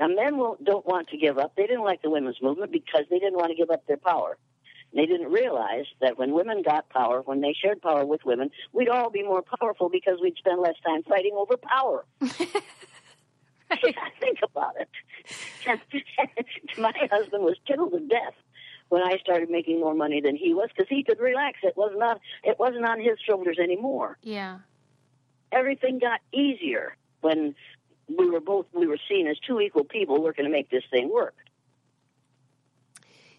Now, 0.00 0.08
men 0.08 0.38
won't, 0.38 0.64
don't 0.64 0.86
want 0.86 1.08
to 1.08 1.18
give 1.18 1.36
up. 1.38 1.52
They 1.56 1.66
didn't 1.66 1.84
like 1.84 2.00
the 2.00 2.08
women's 2.08 2.40
movement 2.40 2.72
because 2.72 3.04
they 3.10 3.18
didn't 3.18 3.36
want 3.36 3.50
to 3.50 3.54
give 3.54 3.70
up 3.70 3.86
their 3.86 3.98
power. 3.98 4.38
They 4.94 5.06
didn't 5.06 5.30
realize 5.30 5.84
that 6.00 6.18
when 6.18 6.32
women 6.32 6.62
got 6.62 6.88
power, 6.88 7.20
when 7.20 7.42
they 7.42 7.52
shared 7.52 7.80
power 7.80 8.04
with 8.04 8.24
women, 8.24 8.50
we'd 8.72 8.88
all 8.88 9.10
be 9.10 9.22
more 9.22 9.42
powerful 9.60 9.88
because 9.88 10.18
we'd 10.20 10.36
spend 10.36 10.60
less 10.60 10.74
time 10.84 11.02
fighting 11.04 11.32
over 11.36 11.56
power. 11.56 12.06
Think 14.20 14.38
about 14.42 14.74
it. 14.80 14.88
My 16.78 16.92
husband 17.12 17.44
was 17.44 17.56
killed 17.68 17.92
to 17.92 18.00
death 18.00 18.34
when 18.88 19.02
I 19.02 19.18
started 19.18 19.48
making 19.48 19.78
more 19.78 19.94
money 19.94 20.20
than 20.20 20.34
he 20.34 20.54
was 20.54 20.70
because 20.74 20.88
he 20.88 21.04
could 21.04 21.20
relax. 21.20 21.60
It 21.62 21.76
was 21.76 21.92
not. 21.94 22.20
It 22.42 22.58
wasn't 22.58 22.84
on 22.84 22.98
his 23.00 23.18
shoulders 23.24 23.58
anymore. 23.62 24.18
yeah. 24.22 24.58
Everything 25.52 25.98
got 25.98 26.20
easier 26.32 26.96
when 27.22 27.56
we 28.16 28.30
were 28.30 28.40
both 28.40 28.66
we 28.72 28.86
were 28.86 28.98
seen 29.08 29.26
as 29.26 29.38
two 29.46 29.60
equal 29.60 29.84
people 29.84 30.22
working 30.22 30.44
to 30.44 30.50
make 30.50 30.70
this 30.70 30.82
thing 30.90 31.10
work. 31.12 31.36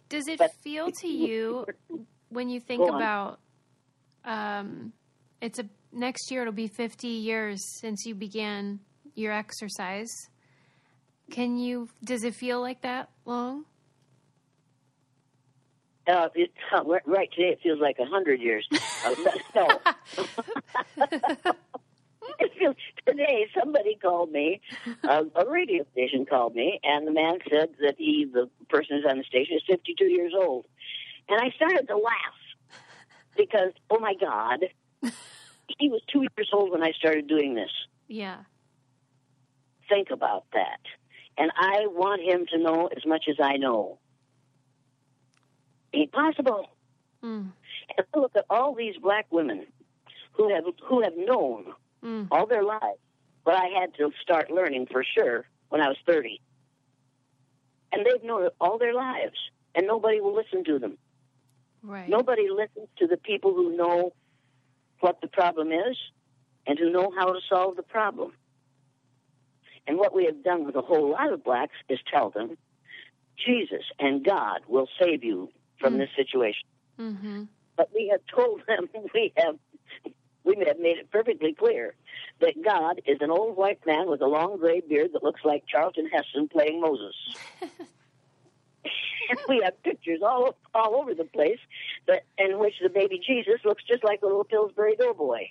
Does 0.10 0.28
it 0.28 0.40
But- 0.40 0.52
feel 0.64 0.92
to 1.02 1.08
you 1.08 1.66
when 2.30 2.50
you 2.50 2.60
think 2.60 2.88
about 2.88 3.40
um, 4.24 4.94
it's 5.42 5.60
a 5.60 5.68
next 5.92 6.32
year 6.32 6.42
it'll 6.42 6.54
be 6.54 6.68
50 6.68 7.08
years 7.08 7.60
since 7.80 8.06
you 8.06 8.16
began 8.16 8.80
your 9.16 9.34
exercise. 9.34 10.10
Can 11.30 11.58
you 11.58 11.90
does 12.04 12.24
it 12.24 12.36
feel 12.36 12.62
like 12.62 12.82
that 12.82 13.10
long? 13.26 13.66
Uh, 16.08 16.30
it, 16.36 16.52
right 17.06 17.30
today, 17.32 17.50
it 17.50 17.60
feels 17.64 17.80
like 17.80 17.98
a 18.00 18.06
hundred 18.06 18.42
years. 18.42 18.68
Uh, 19.04 19.16
no. 19.56 19.80
it 22.42 22.52
feels, 22.58 22.76
today, 23.08 23.48
somebody 23.58 23.98
called 24.02 24.32
me, 24.32 24.62
uh, 25.04 25.24
a 25.36 25.50
radio 25.50 25.86
station 25.94 26.26
called 26.26 26.56
me, 26.56 26.80
and 26.84 27.08
the 27.08 27.12
man 27.12 27.40
said 27.50 27.70
that 27.82 27.96
he, 27.98 28.28
the 28.32 28.50
person 28.70 28.98
who's 28.98 29.06
on 29.10 29.18
the 29.18 29.24
station, 29.24 29.58
is 29.58 29.64
52 29.68 30.06
years 30.06 30.34
old. 30.36 30.66
And 31.30 31.40
I 31.40 31.52
started 31.56 31.88
to 31.88 31.98
laugh 31.98 32.82
because, 33.38 33.72
oh 33.90 34.00
my 34.00 34.14
God, 34.20 34.66
he 35.80 35.90
was 35.90 36.02
two 36.12 36.22
years 36.22 36.50
old 36.54 36.72
when 36.72 36.84
I 36.84 36.92
started 36.92 37.28
doing 37.28 37.56
this. 37.56 37.72
Yeah. 38.08 38.38
Think 39.88 40.10
about 40.12 40.46
that. 40.54 40.80
And 41.38 41.52
I 41.56 41.88
want 41.88 42.22
him 42.22 42.46
to 42.52 42.58
know 42.58 42.88
as 42.88 43.06
much 43.06 43.26
as 43.30 43.38
I 43.42 43.58
know. 43.58 44.00
Ain't 45.94 46.12
possible. 46.12 46.70
Mm. 47.24 47.52
And 47.98 48.08
I 48.14 48.20
look 48.20 48.32
at 48.36 48.46
all 48.50 48.76
these 48.76 48.96
black 49.02 49.28
women 49.32 49.66
who 50.34 50.54
have 50.54 50.64
who 50.88 51.02
have 51.02 51.14
known 51.18 51.66
Mm. 52.04 52.28
all 52.32 52.48
their 52.48 52.64
lives, 52.64 53.00
but 53.46 53.54
I 53.56 53.68
had 53.80 53.94
to 53.96 54.12
start 54.22 54.50
learning 54.50 54.88
for 54.92 55.04
sure 55.04 55.46
when 55.70 55.82
I 55.82 55.88
was 55.88 55.98
thirty. 56.06 56.42
And 57.92 58.06
they've 58.06 58.24
known 58.24 58.46
it 58.46 58.56
all 58.60 58.78
their 58.78 58.94
lives, 58.94 59.38
and 59.76 59.86
nobody 59.86 60.20
will 60.22 60.34
listen 60.36 60.64
to 60.64 60.80
them. 60.80 60.98
Right. 61.84 62.08
Nobody 62.10 62.48
listens 62.50 62.88
to 63.00 63.08
the 63.08 63.18
people 63.18 63.54
who 63.54 63.76
know 63.76 64.14
what 65.00 65.20
the 65.22 65.28
problem 65.28 65.72
is 65.72 65.98
and 66.68 66.78
who 66.80 66.90
know 66.92 67.12
how 67.18 67.34
to 67.34 67.40
solve 67.50 67.76
the 67.76 67.84
problem. 67.84 68.34
And 69.88 69.98
what 69.98 70.16
we 70.16 70.26
have 70.26 70.44
done 70.44 70.66
with 70.66 70.76
a 70.76 70.82
whole 70.82 71.10
lot 71.12 71.34
of 71.34 71.44
blacks 71.44 71.74
is 71.90 72.00
tell 72.12 72.30
them 72.30 72.58
Jesus 73.46 73.84
and 74.00 74.24
God 74.24 74.62
will 74.68 74.88
save 75.00 75.24
you 75.24 75.50
from 75.80 75.96
Mm. 75.96 75.98
this 76.00 76.10
situation. 76.16 76.68
Mm-hmm. 77.00 77.44
But 77.76 77.90
we 77.94 78.10
have 78.10 78.22
told 78.34 78.62
them 78.68 78.88
we 79.14 79.34
have 79.38 79.56
we 80.44 80.56
have 80.68 80.80
made 80.80 80.98
it 80.98 81.12
perfectly 81.12 81.54
clear 81.54 81.96
that 82.40 82.54
God 82.64 83.02
is 83.06 83.18
an 83.22 83.30
old 83.30 83.58
white 83.58 83.80
man 83.86 84.10
with 84.10 84.22
a 84.22 84.28
long 84.28 84.58
gray 84.58 84.82
beard 84.82 85.12
that 85.14 85.24
looks 85.24 85.42
like 85.44 85.64
Charlton 85.68 86.10
Heston 86.12 86.48
playing 86.50 86.82
Moses. 86.82 87.16
we 89.50 89.62
have 89.64 89.82
pictures 89.84 90.22
all 90.24 90.58
all 90.74 90.96
over 90.96 91.14
the 91.14 91.26
place 91.26 91.60
that 92.08 92.24
in 92.38 92.60
which 92.60 92.74
the 92.82 92.90
baby 92.90 93.20
Jesus 93.26 93.60
looks 93.64 93.84
just 93.88 94.04
like 94.04 94.22
a 94.24 94.26
little 94.26 94.44
Pillsbury 94.44 94.96
Doughboy. 94.96 95.48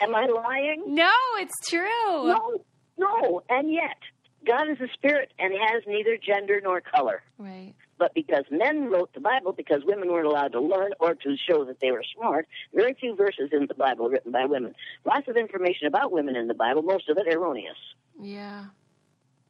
Am 0.00 0.14
I 0.14 0.26
lying? 0.26 0.94
No, 0.94 1.12
it's 1.38 1.68
true. 1.68 1.88
No, 2.28 2.64
no. 2.98 3.42
And 3.48 3.72
yet, 3.72 3.98
God 4.46 4.68
is 4.70 4.80
a 4.80 4.88
spirit 4.94 5.32
and 5.38 5.52
has 5.52 5.82
neither 5.86 6.16
gender 6.16 6.60
nor 6.62 6.80
color. 6.80 7.22
Right. 7.38 7.74
But 7.98 8.14
because 8.14 8.44
men 8.50 8.90
wrote 8.90 9.12
the 9.12 9.20
Bible, 9.20 9.52
because 9.52 9.82
women 9.84 10.10
weren't 10.10 10.26
allowed 10.26 10.52
to 10.52 10.60
learn 10.60 10.92
or 10.98 11.14
to 11.14 11.36
show 11.36 11.64
that 11.66 11.80
they 11.80 11.92
were 11.92 12.02
smart, 12.16 12.48
very 12.74 12.94
few 12.94 13.14
verses 13.14 13.50
in 13.52 13.66
the 13.66 13.74
Bible 13.74 14.08
written 14.08 14.32
by 14.32 14.46
women. 14.46 14.74
Lots 15.04 15.28
of 15.28 15.36
information 15.36 15.86
about 15.86 16.10
women 16.10 16.34
in 16.34 16.48
the 16.48 16.54
Bible, 16.54 16.82
most 16.82 17.08
of 17.08 17.18
it 17.18 17.32
erroneous. 17.32 17.76
Yeah. 18.20 18.64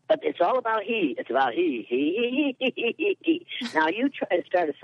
But 0.09 0.20
it's 0.22 0.40
all 0.40 0.59
about 0.59 0.82
he. 0.82 1.14
It's 1.16 1.30
about 1.30 1.55
he. 1.55 1.86
He, 1.88 2.55
he, 2.59 2.72
he, 2.74 2.74
he, 2.76 2.95
he, 2.99 3.18
he. 3.22 3.47
Now 3.74 3.88
you 3.88 4.11
try 4.11 4.36
to 4.36 4.47
start 4.47 4.68
a 4.68 4.74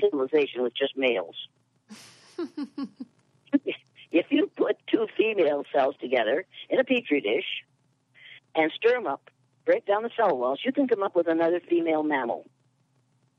civilization 0.00 0.62
with 0.62 0.74
just 0.76 0.96
males. 0.96 1.36
if 4.12 4.26
you 4.30 4.50
put 4.56 4.76
two 4.86 5.06
female 5.16 5.64
cells 5.72 5.94
together 6.00 6.44
in 6.68 6.78
a 6.78 6.84
petri 6.84 7.20
dish 7.20 7.64
and 8.54 8.70
stir 8.72 8.92
them 8.92 9.06
up, 9.06 9.30
break 9.64 9.86
down 9.86 10.02
the 10.02 10.10
cell 10.16 10.36
walls, 10.36 10.60
you 10.64 10.72
can 10.72 10.88
come 10.88 11.02
up 11.02 11.14
with 11.16 11.28
another 11.28 11.60
female 11.60 12.02
mammal. 12.02 12.46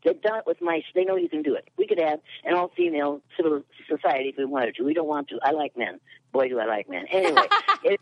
They've 0.03 0.21
done 0.21 0.39
it 0.39 0.45
with 0.45 0.61
mice. 0.61 0.83
They 0.93 1.03
know 1.03 1.15
you 1.15 1.29
can 1.29 1.41
do 1.41 1.55
it. 1.55 1.69
We 1.77 1.87
could 1.87 1.99
have 1.99 2.19
an 2.45 2.53
all-female 2.53 3.21
civil 3.35 3.63
society 3.89 4.29
if 4.29 4.37
we 4.37 4.45
wanted 4.45 4.75
to. 4.75 4.83
We 4.83 4.93
don't 4.93 5.07
want 5.07 5.29
to. 5.29 5.39
I 5.43 5.51
like 5.51 5.75
men. 5.75 5.99
Boy, 6.31 6.49
do 6.49 6.59
I 6.59 6.65
like 6.65 6.89
men. 6.89 7.05
Anyway, 7.11 7.47
if 7.83 7.99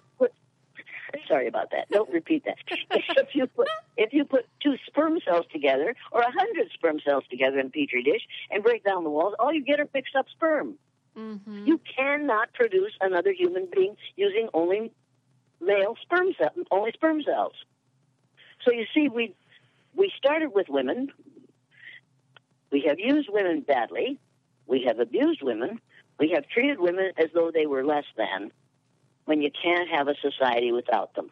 sorry 1.27 1.47
about 1.47 1.71
that. 1.71 1.89
Don't 1.91 2.09
repeat 2.11 2.45
that. 2.45 2.57
If 3.17 3.33
you 3.33 3.47
put 3.47 3.67
if 3.97 4.13
you 4.13 4.25
put 4.25 4.45
two 4.61 4.75
sperm 4.87 5.19
cells 5.25 5.45
together 5.51 5.95
or 6.11 6.21
a 6.21 6.31
hundred 6.31 6.69
sperm 6.73 6.99
cells 7.03 7.23
together 7.29 7.59
in 7.59 7.67
a 7.67 7.69
petri 7.69 8.03
dish 8.03 8.21
and 8.51 8.63
break 8.63 8.83
down 8.83 9.03
the 9.03 9.09
walls, 9.09 9.33
all 9.39 9.53
you 9.53 9.63
get 9.63 9.79
are 9.79 9.87
mixed 9.93 10.15
up 10.15 10.27
sperm. 10.29 10.75
Mm-hmm. 11.17 11.65
You 11.65 11.79
cannot 11.97 12.53
produce 12.53 12.91
another 13.01 13.31
human 13.31 13.67
being 13.73 13.95
using 14.15 14.49
only 14.53 14.91
male 15.61 15.95
sperm 16.01 16.33
cells, 16.37 16.65
only 16.71 16.91
sperm 16.93 17.21
cells. 17.23 17.53
So 18.63 18.71
you 18.71 18.85
see, 18.93 19.09
we 19.09 19.33
we 19.95 20.11
started 20.17 20.51
with 20.53 20.67
women. 20.69 21.11
We 22.71 22.85
have 22.87 22.99
used 22.99 23.29
women 23.31 23.61
badly. 23.61 24.19
We 24.67 24.83
have 24.87 24.99
abused 24.99 25.41
women. 25.41 25.79
We 26.19 26.31
have 26.33 26.47
treated 26.47 26.79
women 26.79 27.11
as 27.17 27.27
though 27.33 27.51
they 27.53 27.65
were 27.65 27.85
less 27.85 28.05
than. 28.17 28.51
When 29.25 29.41
you 29.41 29.49
can't 29.63 29.89
have 29.89 30.07
a 30.07 30.15
society 30.21 30.71
without 30.71 31.13
them. 31.15 31.31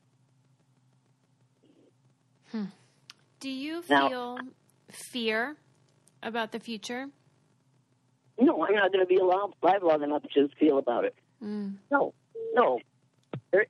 Do 3.40 3.50
you 3.50 3.84
Now- 3.90 4.08
feel 4.08 4.38
fear 4.90 5.58
about 6.22 6.54
the 6.54 6.60
future? 6.62 7.10
No, 8.40 8.64
I'm 8.66 8.74
not 8.74 8.92
going 8.94 9.04
to 9.04 9.06
be 9.06 9.18
alive, 9.18 9.50
alive 9.62 9.84
long 9.84 10.02
enough 10.02 10.24
to 10.34 10.48
feel 10.60 10.78
about 10.78 11.04
it. 11.04 11.14
Mm. 11.44 11.76
No, 11.92 12.14
no. 12.54 12.80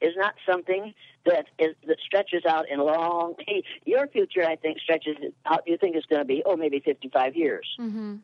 Is 0.02 0.14
not 0.16 0.34
something 0.50 0.94
that 1.26 1.46
is 1.60 1.76
that 1.88 1.98
stretches 2.06 2.44
out 2.48 2.70
in 2.70 2.80
long. 2.80 3.36
Your 3.86 4.08
future, 4.08 4.44
I 4.44 4.56
think, 4.56 4.80
stretches 4.80 5.18
out. 5.46 5.64
You 5.68 5.78
think 5.78 5.96
it's 5.96 6.06
going 6.06 6.22
to 6.22 6.26
be 6.26 6.42
oh, 6.46 6.56
maybe 6.56 6.80
55 6.80 7.36
years. 7.36 7.68
Mm-hmm. 7.80 8.16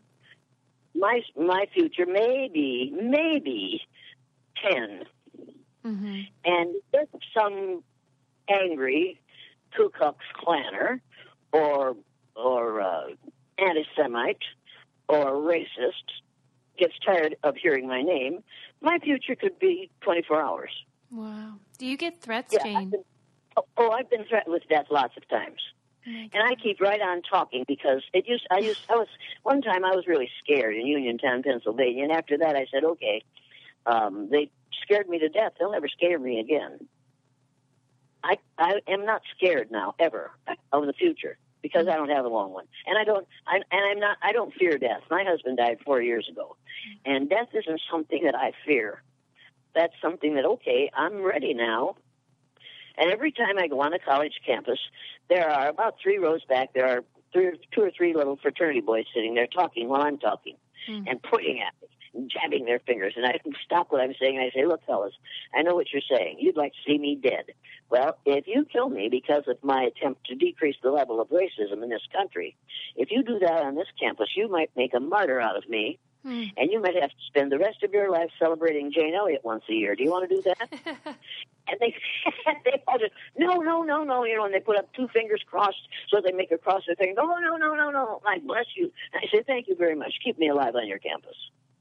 My 0.96 1.22
my 1.36 1.66
future, 1.74 2.06
maybe, 2.06 2.94
maybe 2.96 3.82
10. 4.70 5.04
Mm-hmm. 5.86 6.22
And 6.46 6.76
if 6.94 7.10
some 7.38 7.84
angry 8.50 9.20
Ku 9.76 9.90
Klux 9.90 10.18
Klanner 10.42 11.02
or 11.52 11.96
or 12.36 12.82
uh, 12.82 13.08
anti-Semite 13.58 14.44
or 15.08 15.34
racist 15.34 16.08
gets 16.78 16.94
tired 17.06 17.36
of 17.44 17.56
hearing 17.58 17.88
my 17.88 18.02
name, 18.02 18.44
my 18.82 18.98
future 19.00 19.36
could 19.36 19.60
be 19.60 19.92
24 20.02 20.42
hours. 20.42 20.72
Wow. 21.12 21.54
Do 21.78 21.86
you 21.86 21.98
get 21.98 22.22
threats, 22.22 22.54
Yeah, 22.54 22.64
Jane? 22.64 22.90
been, 22.90 23.04
oh, 23.58 23.64
oh, 23.78 23.92
I've 23.92 24.10
been 24.10 24.26
threatened 24.26 24.54
with 24.54 24.64
death 24.70 24.88
lots 24.92 25.16
of 25.18 25.28
times, 25.28 25.60
and 26.06 26.44
I 26.44 26.56
keep 26.56 26.80
right 26.82 27.02
on 27.02 27.22
talking 27.24 27.66
because 27.68 28.04
it 28.14 28.28
used. 28.28 28.46
I 28.52 28.60
used. 28.60 28.80
I 28.90 28.96
was 28.96 29.08
one 29.44 29.62
time. 29.62 29.84
I 29.86 29.96
was 29.96 30.06
really 30.08 30.30
scared 30.44 30.76
in 30.76 30.86
Uniontown, 30.86 31.44
Pennsylvania, 31.44 32.04
and 32.04 32.12
after 32.12 32.38
that, 32.38 32.56
I 32.56 32.66
said, 32.72 32.84
"Okay." 32.84 33.24
Um, 33.86 34.30
they 34.30 34.52
scared 34.84 35.10
me 35.10 35.20
to 35.20 35.30
death. 35.30 35.54
They'll 35.60 35.72
never 35.72 35.88
scare 35.88 36.20
me 36.20 36.40
again. 36.40 36.88
I 38.24 38.38
I 38.58 38.82
am 38.88 39.06
not 39.06 39.22
scared 39.36 39.72
now 39.72 39.96
ever 40.00 40.32
of 40.72 40.86
the 40.86 40.94
future 40.94 41.38
because 41.62 41.88
I 41.88 41.96
don't 41.96 42.10
have 42.10 42.26
a 42.26 42.30
long 42.30 42.52
one, 42.52 42.66
and 42.86 42.98
I 42.98 43.04
don't. 43.04 43.28
I, 43.48 43.56
and 43.56 43.82
I'm 43.92 44.00
not. 44.00 44.18
I 44.22 44.32
don't 44.32 44.54
fear 44.54 44.78
death. 44.78 45.02
My 45.10 45.24
husband 45.24 45.58
died 45.58 45.80
four 45.86 46.02
years 46.02 46.28
ago, 46.32 46.56
and 47.06 47.30
death 47.30 47.50
isn't 47.54 47.82
something 47.92 48.24
that 48.26 48.36
I 48.36 48.52
fear. 48.66 49.02
That's 49.76 49.94
something 50.02 50.36
that 50.36 50.46
okay, 50.46 50.90
I'm 50.94 51.22
ready 51.22 51.54
now. 51.54 51.96
And 52.98 53.12
every 53.12 53.32
time 53.32 53.58
I 53.58 53.68
go 53.68 53.82
on 53.82 53.94
a 53.94 54.00
college 54.00 54.34
campus, 54.46 54.80
there 55.30 55.50
are 55.50 55.70
about 55.70 55.96
three 56.02 56.18
rows 56.18 56.44
back. 56.50 56.74
There 56.74 56.88
are 56.88 57.04
three, 57.32 57.52
two 57.74 57.82
or 57.82 57.92
three 57.96 58.14
little 58.14 58.38
fraternity 58.38 58.82
boys 58.82 59.06
sitting 59.14 59.36
there 59.36 59.48
talking 59.48 59.88
while 59.88 60.02
I'm 60.02 60.18
talking, 60.18 60.56
Hmm. 60.88 61.04
and 61.08 61.22
pointing 61.22 61.62
at 61.62 61.74
me, 61.82 61.88
and 62.14 62.32
jabbing 62.32 62.66
their 62.66 62.80
fingers. 62.80 63.14
And 63.16 63.26
I 63.26 63.40
stop 63.66 63.92
what 63.92 64.02
I'm 64.02 64.16
saying. 64.20 64.38
And 64.38 64.46
I 64.46 64.50
say, 64.50 64.66
"Look, 64.66 64.84
fellas, 64.86 65.14
I 65.54 65.62
know 65.62 65.76
what 65.76 65.88
you're 65.94 66.02
saying. 66.18 66.38
You'd 66.40 66.58
like 66.58 66.74
to 66.74 66.80
see 66.86 66.98
me 66.98 67.16
dead. 67.16 67.46
Well, 67.90 68.18
if 68.26 68.48
you 68.48 68.66
kill 68.66 68.90
me 68.90 69.08
because 69.10 69.44
of 69.48 69.64
my 69.64 69.84
attempt 69.84 70.26
to 70.28 70.36
decrease 70.36 70.76
the 70.82 70.92
level 70.92 71.22
of 71.22 71.30
racism 71.30 71.84
in 71.84 71.90
this 71.90 72.06
country, 72.12 72.56
if 72.96 73.12
you 73.12 73.24
do 73.24 73.40
that 73.40 73.64
on 73.64 73.76
this 73.76 73.88
campus, 74.00 74.30
you 74.36 74.50
might 74.50 74.72
make 74.76 74.94
a 74.94 75.00
martyr 75.00 75.40
out 75.40 75.56
of 75.58 75.70
me." 75.70 76.00
Hmm. 76.24 76.44
And 76.58 76.70
you 76.72 76.82
might 76.82 76.96
have 76.96 77.10
to 77.12 77.16
spend 77.28 77.52
the 77.52 77.58
rest 77.58 77.82
of 77.84 77.94
your 77.94 78.12
life 78.12 78.30
celebrating 78.38 78.92
Jane 78.92 79.14
Elliott 79.16 79.42
once 79.46 79.64
a 79.70 79.74
year. 79.74 79.96
Do 79.96 80.04
you 80.04 80.12
want 80.12 80.30
to 80.30 80.36
do 80.36 80.42
that? 80.44 81.16
And 81.72 81.78
they 81.80 81.94
they 82.66 82.82
all 82.88 82.98
just 82.98 83.12
no 83.38 83.58
no 83.58 83.84
no 83.84 84.04
no 84.04 84.24
you 84.24 84.36
know 84.36 84.46
and 84.46 84.52
they 84.52 84.60
put 84.60 84.76
up 84.76 84.92
two 84.94 85.08
fingers 85.10 85.44
crossed 85.46 85.88
so 86.10 86.20
they 86.20 86.32
make 86.32 86.52
a 86.52 86.58
cross 86.58 86.82
their 86.88 86.96
finger. 86.96 87.14
No 87.22 87.28
no 87.28 87.58
no 87.58 87.76
no 87.76 87.92
no. 87.92 88.22
I 88.26 88.40
bless 88.40 88.66
you. 88.76 88.92
And 89.14 89.22
I 89.24 89.28
say 89.32 89.44
thank 89.46 89.68
you 89.68 89.76
very 89.76 89.94
much. 89.94 90.16
Keep 90.24 90.40
me 90.40 90.50
alive 90.50 90.76
on 90.76 90.88
your 90.88 90.98
campus. 90.98 91.36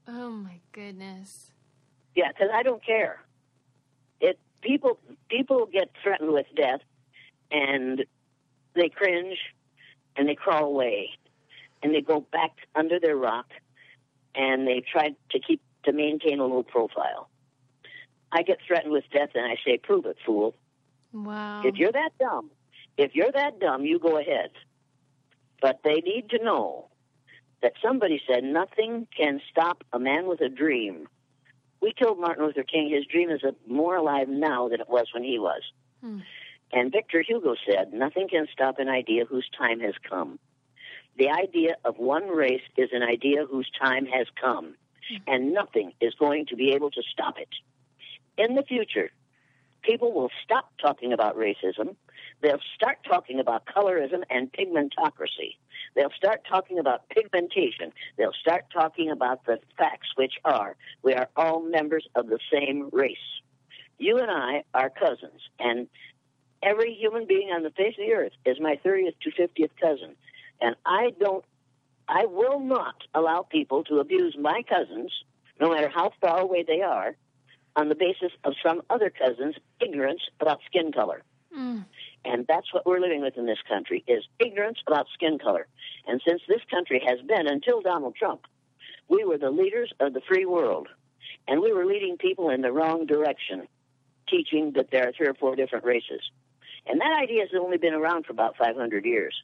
oh 0.07 0.29
my 0.29 0.59
goodness. 0.73 1.51
Yeah, 2.15 2.27
because 2.27 2.49
I 2.53 2.61
don't 2.61 2.85
care. 2.85 3.19
It 4.21 4.37
people 4.61 4.99
people 5.27 5.65
get 5.65 5.89
threatened 6.03 6.33
with 6.33 6.45
death, 6.55 6.81
and 7.51 8.05
they 8.75 8.89
cringe, 8.89 9.39
and 10.15 10.29
they 10.29 10.35
crawl 10.35 10.65
away, 10.65 11.11
and 11.81 11.95
they 11.95 12.01
go 12.01 12.19
back 12.19 12.51
under 12.75 12.99
their 12.99 13.15
rock, 13.15 13.47
and 14.35 14.67
they 14.67 14.81
tried 14.91 15.15
to 15.31 15.39
keep 15.39 15.61
to 15.85 15.93
maintain 15.93 16.39
a 16.39 16.45
low 16.45 16.63
profile. 16.63 17.29
I 18.31 18.43
get 18.43 18.59
threatened 18.65 18.91
with 18.91 19.05
death, 19.11 19.29
and 19.33 19.45
I 19.45 19.55
say, 19.65 19.77
"Prove 19.77 20.05
it, 20.05 20.17
fool." 20.25 20.55
Wow. 21.13 21.63
If 21.65 21.75
you're 21.75 21.91
that 21.91 22.11
dumb, 22.19 22.51
if 22.97 23.15
you're 23.15 23.31
that 23.31 23.59
dumb, 23.59 23.85
you 23.85 23.99
go 23.99 24.17
ahead. 24.17 24.51
But 25.61 25.79
they 25.83 25.95
need 25.95 26.29
to 26.29 26.43
know 26.43 26.89
that 27.61 27.73
somebody 27.81 28.21
said 28.27 28.43
nothing 28.43 29.07
can 29.15 29.41
stop 29.51 29.83
a 29.91 29.99
man 29.99 30.27
with 30.27 30.41
a 30.41 30.49
dream. 30.49 31.07
We 31.81 31.93
told 31.93 32.19
Martin 32.19 32.45
Luther 32.45 32.63
King 32.63 32.89
his 32.89 33.05
dream 33.05 33.29
is 33.29 33.41
more 33.67 33.95
alive 33.95 34.27
now 34.27 34.67
than 34.69 34.81
it 34.81 34.89
was 34.89 35.07
when 35.13 35.23
he 35.23 35.39
was. 35.39 35.61
Hmm. 36.01 36.19
And 36.71 36.91
Victor 36.91 37.23
Hugo 37.25 37.55
said, 37.67 37.93
nothing 37.93 38.27
can 38.29 38.47
stop 38.51 38.79
an 38.79 38.89
idea 38.89 39.25
whose 39.25 39.49
time 39.57 39.79
has 39.79 39.95
come. 40.07 40.39
The 41.19 41.29
idea 41.29 41.75
of 41.83 41.97
one 41.97 42.29
race 42.29 42.61
is 42.77 42.91
an 42.93 43.03
idea 43.03 43.45
whose 43.45 43.69
time 43.77 44.05
has 44.05 44.25
come, 44.41 44.75
and 45.27 45.53
nothing 45.53 45.91
is 45.99 46.13
going 46.13 46.45
to 46.45 46.55
be 46.55 46.71
able 46.71 46.91
to 46.91 47.01
stop 47.11 47.37
it. 47.37 47.49
in 48.37 48.55
the 48.55 48.63
future, 48.63 49.11
people 49.81 50.13
will 50.13 50.31
stop 50.45 50.71
talking 50.81 51.11
about 51.11 51.35
racism. 51.35 51.97
They'll 52.41 52.61
start 52.73 52.99
talking 53.05 53.41
about 53.41 53.65
colorism 53.65 54.23
and 54.29 54.49
pigmentocracy. 54.53 55.57
They'll 55.93 56.15
start 56.15 56.45
talking 56.49 56.79
about 56.79 57.09
pigmentation. 57.09 57.91
They'll 58.17 58.39
start 58.39 58.67
talking 58.71 59.11
about 59.11 59.45
the 59.45 59.59
facts, 59.77 60.07
which 60.15 60.35
are 60.45 60.77
we 61.03 61.15
are 61.15 61.27
all 61.35 61.61
members 61.61 62.07
of 62.15 62.27
the 62.27 62.39
same 62.49 62.89
race. 62.93 63.17
You 63.97 64.19
and 64.19 64.31
I 64.31 64.63
are 64.73 64.89
cousins, 64.89 65.41
and 65.59 65.89
every 66.63 66.93
human 66.93 67.25
being 67.25 67.49
on 67.49 67.63
the 67.63 67.71
face 67.71 67.95
of 67.99 68.05
the 68.07 68.13
earth 68.13 68.31
is 68.45 68.57
my 68.61 68.79
30th 68.85 69.19
to 69.23 69.31
50th 69.31 69.71
cousin. 69.81 70.15
And 70.61 70.75
I 70.85 71.11
don't, 71.19 71.43
I 72.07 72.25
will 72.25 72.59
not 72.59 72.95
allow 73.13 73.43
people 73.43 73.83
to 73.85 73.99
abuse 73.99 74.35
my 74.39 74.63
cousins, 74.67 75.11
no 75.59 75.69
matter 75.69 75.89
how 75.89 76.11
far 76.21 76.39
away 76.39 76.63
they 76.63 76.81
are, 76.81 77.15
on 77.75 77.89
the 77.89 77.95
basis 77.95 78.31
of 78.43 78.53
some 78.63 78.81
other 78.89 79.09
cousin's 79.09 79.55
ignorance 79.79 80.21
about 80.39 80.59
skin 80.65 80.91
color. 80.91 81.23
Mm. 81.57 81.85
And 82.25 82.45
that's 82.47 82.73
what 82.73 82.85
we're 82.85 82.99
living 82.99 83.21
with 83.21 83.37
in 83.37 83.45
this 83.45 83.61
country 83.67 84.03
is 84.07 84.23
ignorance 84.39 84.79
about 84.85 85.07
skin 85.13 85.39
color. 85.39 85.67
And 86.07 86.21
since 86.27 86.41
this 86.47 86.61
country 86.69 87.01
has 87.05 87.19
been 87.21 87.47
until 87.47 87.81
Donald 87.81 88.15
Trump, 88.15 88.41
we 89.07 89.23
were 89.23 89.37
the 89.37 89.49
leaders 89.49 89.91
of 89.99 90.13
the 90.13 90.21
free 90.27 90.45
world. 90.45 90.87
And 91.47 91.61
we 91.61 91.71
were 91.71 91.85
leading 91.85 92.17
people 92.17 92.49
in 92.49 92.61
the 92.61 92.71
wrong 92.71 93.05
direction, 93.05 93.67
teaching 94.27 94.73
that 94.75 94.91
there 94.91 95.07
are 95.07 95.11
three 95.11 95.27
or 95.27 95.33
four 95.33 95.55
different 95.55 95.85
races. 95.85 96.21
And 96.85 96.99
that 97.01 97.19
idea 97.21 97.41
has 97.41 97.49
only 97.59 97.77
been 97.77 97.93
around 97.93 98.25
for 98.25 98.33
about 98.33 98.57
500 98.57 99.05
years. 99.05 99.35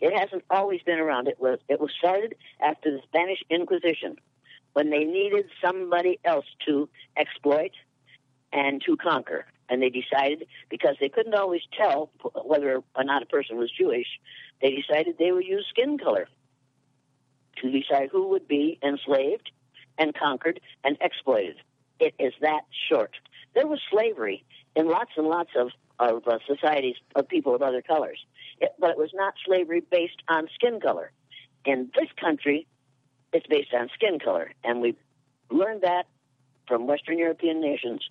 It 0.00 0.18
hasn't 0.18 0.44
always 0.50 0.82
been 0.82 0.98
around. 0.98 1.28
It 1.28 1.40
was 1.40 1.58
it 1.68 1.80
was 1.80 1.90
started 1.98 2.34
after 2.60 2.90
the 2.90 3.00
Spanish 3.04 3.42
Inquisition, 3.50 4.16
when 4.74 4.90
they 4.90 5.04
needed 5.04 5.46
somebody 5.64 6.18
else 6.24 6.46
to 6.66 6.88
exploit 7.16 7.72
and 8.52 8.82
to 8.86 8.96
conquer. 8.96 9.46
And 9.68 9.80
they 9.80 9.88
decided, 9.88 10.46
because 10.68 10.96
they 11.00 11.08
couldn't 11.08 11.34
always 11.34 11.62
tell 11.76 12.10
whether 12.44 12.82
or 12.94 13.04
not 13.04 13.22
a 13.22 13.26
person 13.26 13.56
was 13.56 13.70
Jewish, 13.70 14.06
they 14.60 14.74
decided 14.74 15.16
they 15.18 15.32
would 15.32 15.46
use 15.46 15.66
skin 15.70 15.96
color 15.96 16.28
to 17.62 17.70
decide 17.70 18.10
who 18.12 18.28
would 18.28 18.46
be 18.46 18.78
enslaved 18.82 19.50
and 19.96 20.14
conquered 20.14 20.60
and 20.82 20.98
exploited. 21.00 21.56
It 21.98 22.14
is 22.18 22.34
that 22.40 22.62
short. 22.88 23.12
There 23.54 23.66
was 23.66 23.80
slavery 23.90 24.44
in 24.76 24.88
lots 24.88 25.12
and 25.16 25.28
lots 25.28 25.50
of, 25.56 25.70
of 25.98 26.26
uh, 26.26 26.38
societies 26.46 26.96
of 27.14 27.28
people 27.28 27.54
of 27.54 27.62
other 27.62 27.80
colors, 27.80 28.18
it, 28.60 28.72
but 28.78 28.90
it 28.90 28.98
was 28.98 29.10
not 29.14 29.34
slavery 29.46 29.82
based 29.90 30.22
on 30.28 30.48
skin 30.54 30.80
color. 30.80 31.12
In 31.64 31.90
this 31.94 32.08
country, 32.20 32.66
it's 33.32 33.46
based 33.46 33.72
on 33.74 33.88
skin 33.94 34.18
color, 34.18 34.52
and 34.62 34.80
we've 34.80 34.96
learned 35.50 35.82
that 35.82 36.06
from 36.66 36.86
Western 36.86 37.18
European 37.18 37.60
nations 37.60 38.02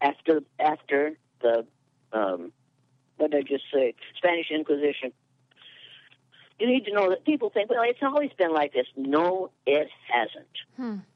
after 0.00 0.42
after 0.58 1.16
the 1.40 1.66
um, 2.12 2.52
what 3.16 3.30
did 3.30 3.44
I 3.44 3.48
just 3.48 3.64
say? 3.72 3.94
Spanish 4.16 4.50
Inquisition. 4.50 5.12
You 6.58 6.68
need 6.68 6.84
to 6.84 6.92
know 6.92 7.10
that 7.10 7.24
people 7.24 7.50
think, 7.50 7.68
well, 7.68 7.82
it's 7.82 7.98
always 8.02 8.30
been 8.38 8.52
like 8.52 8.72
this. 8.72 8.86
No, 8.96 9.50
it 9.66 9.88
hasn't. 10.08 10.46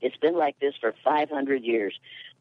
It's 0.00 0.16
been 0.16 0.36
like 0.36 0.58
this 0.58 0.74
for 0.80 0.94
500 1.04 1.62
years. 1.62 1.94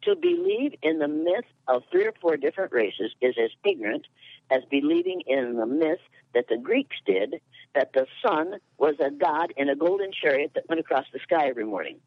To 0.03 0.15
believe 0.15 0.73
in 0.81 0.97
the 0.97 1.07
myth 1.07 1.45
of 1.67 1.83
three 1.91 2.05
or 2.05 2.13
four 2.19 2.37
different 2.37 2.71
races 2.71 3.11
is 3.21 3.35
as 3.41 3.51
ignorant 3.63 4.07
as 4.49 4.63
believing 4.69 5.21
in 5.27 5.55
the 5.57 5.65
myth 5.65 5.99
that 6.33 6.47
the 6.49 6.57
Greeks 6.57 6.97
did 7.05 7.41
that 7.75 7.93
the 7.93 8.07
sun 8.25 8.55
was 8.77 8.95
a 8.99 9.11
god 9.11 9.53
in 9.57 9.69
a 9.69 9.75
golden 9.75 10.11
chariot 10.11 10.51
that 10.55 10.67
went 10.67 10.79
across 10.79 11.05
the 11.13 11.19
sky 11.19 11.47
every 11.47 11.65
morning. 11.65 11.99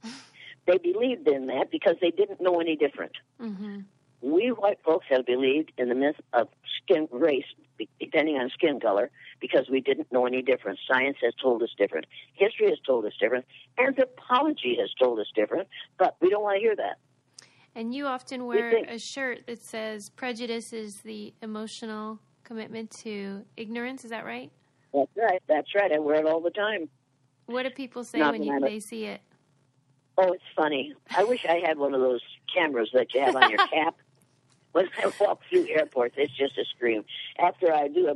They 0.67 0.79
believed 0.79 1.27
in 1.29 1.47
that 1.47 1.71
because 1.71 1.97
they 2.01 2.11
didn't 2.11 2.41
know 2.41 2.61
any 2.61 2.77
different. 2.77 3.13
Mm-hmm. 3.41 3.81
We 4.21 4.49
white 4.49 4.79
folks 4.85 5.07
have 5.09 5.25
believed 5.25 5.73
in 5.79 5.89
the 5.89 5.95
myth 5.95 6.17
of 6.33 6.49
skin 6.83 7.09
race, 7.11 7.47
depending 7.99 8.37
on 8.37 8.51
skin 8.51 8.79
color, 8.79 9.11
because 9.41 9.69
we 9.71 9.81
didn't 9.81 10.13
know 10.13 10.27
any 10.27 10.43
different. 10.43 10.79
Science 10.87 11.17
has 11.23 11.33
told 11.41 11.63
us 11.63 11.71
different. 11.79 12.07
History 12.35 12.69
has 12.69 12.79
told 12.87 13.07
us 13.07 13.13
different. 13.19 13.47
Anthropology 13.79 14.77
has 14.79 14.91
told 15.01 15.19
us 15.19 15.27
different, 15.35 15.69
but 15.99 16.17
we 16.21 16.29
don't 16.29 16.43
want 16.43 16.57
to 16.57 16.61
hear 16.61 16.77
that. 16.77 16.99
And 17.75 17.95
you 17.95 18.07
often 18.07 18.47
wear 18.47 18.85
a 18.89 18.99
shirt 18.99 19.47
that 19.47 19.63
says 19.63 20.11
prejudice 20.11 20.73
is 20.73 20.99
the 20.99 21.33
emotional 21.41 22.19
commitment 22.51 22.91
to 22.91 23.45
ignorance. 23.57 24.05
Is 24.05 24.11
that 24.11 24.25
right? 24.25 24.51
That's 24.93 25.11
right. 25.17 25.43
That's 25.47 25.73
right. 25.73 25.93
I 25.93 26.01
wear 26.01 26.17
it 26.17 26.27
all 26.27 26.41
the 26.41 26.51
time. 26.51 26.89
What 27.47 27.63
do 27.63 27.71
people 27.71 28.03
say 28.03 28.19
Not 28.19 28.33
when 28.33 28.43
you, 28.43 28.59
they 28.59 28.81
see 28.81 29.05
it? 29.05 29.21
Oh, 30.19 30.33
it's 30.33 30.43
funny. 30.57 30.93
I 31.17 31.23
wish 31.23 31.47
I 31.47 31.63
had 31.65 31.79
one 31.79 31.95
of 31.95 32.01
those 32.01 32.23
cameras 32.53 32.91
that 32.93 33.15
you 33.15 33.21
have 33.21 33.37
on 33.37 33.51
your 33.51 33.67
cap. 33.73 33.95
When 34.73 34.89
I 34.99 35.13
walk 35.21 35.43
through 35.49 35.69
airports, 35.69 36.17
it's 36.19 36.37
just 36.37 36.59
a 36.59 36.65
scream. 36.65 37.05
After 37.39 37.73
I 37.73 37.87
do 37.87 38.09
a 38.09 38.15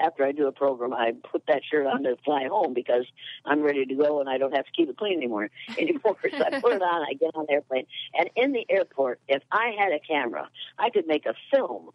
after 0.00 0.24
I 0.24 0.32
do 0.32 0.48
a 0.48 0.52
program, 0.52 0.92
I 0.92 1.12
put 1.30 1.44
that 1.46 1.62
shirt 1.68 1.86
on 1.86 2.02
to 2.02 2.16
fly 2.24 2.48
home 2.48 2.74
because 2.74 3.06
I'm 3.44 3.60
ready 3.60 3.86
to 3.86 3.94
go 3.94 4.18
and 4.18 4.28
I 4.28 4.36
don't 4.36 4.54
have 4.54 4.64
to 4.64 4.72
keep 4.72 4.88
it 4.88 4.96
clean 4.96 5.16
anymore. 5.16 5.48
Anymore, 5.78 6.16
so 6.22 6.44
I 6.44 6.60
put 6.60 6.72
it 6.72 6.82
on. 6.82 7.02
I 7.02 7.14
get 7.14 7.30
on 7.34 7.46
the 7.46 7.52
airplane, 7.52 7.86
and 8.18 8.30
in 8.34 8.50
the 8.50 8.66
airport, 8.68 9.20
if 9.28 9.42
I 9.52 9.74
had 9.78 9.92
a 9.92 10.00
camera, 10.00 10.48
I 10.76 10.90
could 10.90 11.06
make 11.06 11.26
a 11.26 11.34
film 11.52 11.90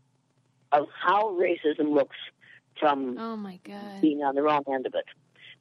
of 0.72 0.88
how 1.02 1.30
racism 1.32 1.94
looks 1.94 2.18
from 2.80 3.18
Oh 3.18 3.36
my 3.36 3.60
God. 3.64 4.02
being 4.02 4.22
on 4.22 4.36
the 4.36 4.42
wrong 4.42 4.64
end 4.72 4.86
of 4.86 4.94
it. 4.96 5.06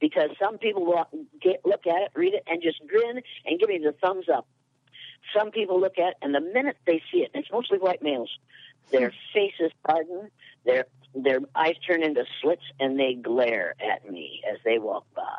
Because 0.00 0.30
some 0.38 0.58
people 0.58 0.84
will 0.84 1.06
get, 1.40 1.64
look 1.64 1.86
at 1.86 2.02
it, 2.02 2.10
read 2.14 2.34
it, 2.34 2.42
and 2.46 2.62
just 2.62 2.80
grin 2.86 3.20
and 3.46 3.60
give 3.60 3.68
me 3.68 3.78
the 3.78 3.92
thumbs 3.92 4.26
up. 4.28 4.46
Some 5.36 5.50
people 5.50 5.80
look 5.80 5.98
at 5.98 6.08
it, 6.08 6.14
and 6.20 6.34
the 6.34 6.40
minute 6.40 6.76
they 6.86 7.00
see 7.10 7.18
it, 7.18 7.30
and 7.32 7.42
it's 7.42 7.52
mostly 7.52 7.78
white 7.78 8.02
males, 8.02 8.30
their 8.90 9.10
hmm. 9.10 9.16
faces 9.32 9.72
harden, 9.86 10.30
their 10.64 10.86
their 11.14 11.40
eyes 11.54 11.76
turn 11.86 12.02
into 12.02 12.24
slits, 12.42 12.64
and 12.80 12.98
they 12.98 13.14
glare 13.14 13.74
at 13.80 14.10
me 14.10 14.42
as 14.50 14.58
they 14.64 14.78
walk 14.78 15.06
by. 15.14 15.38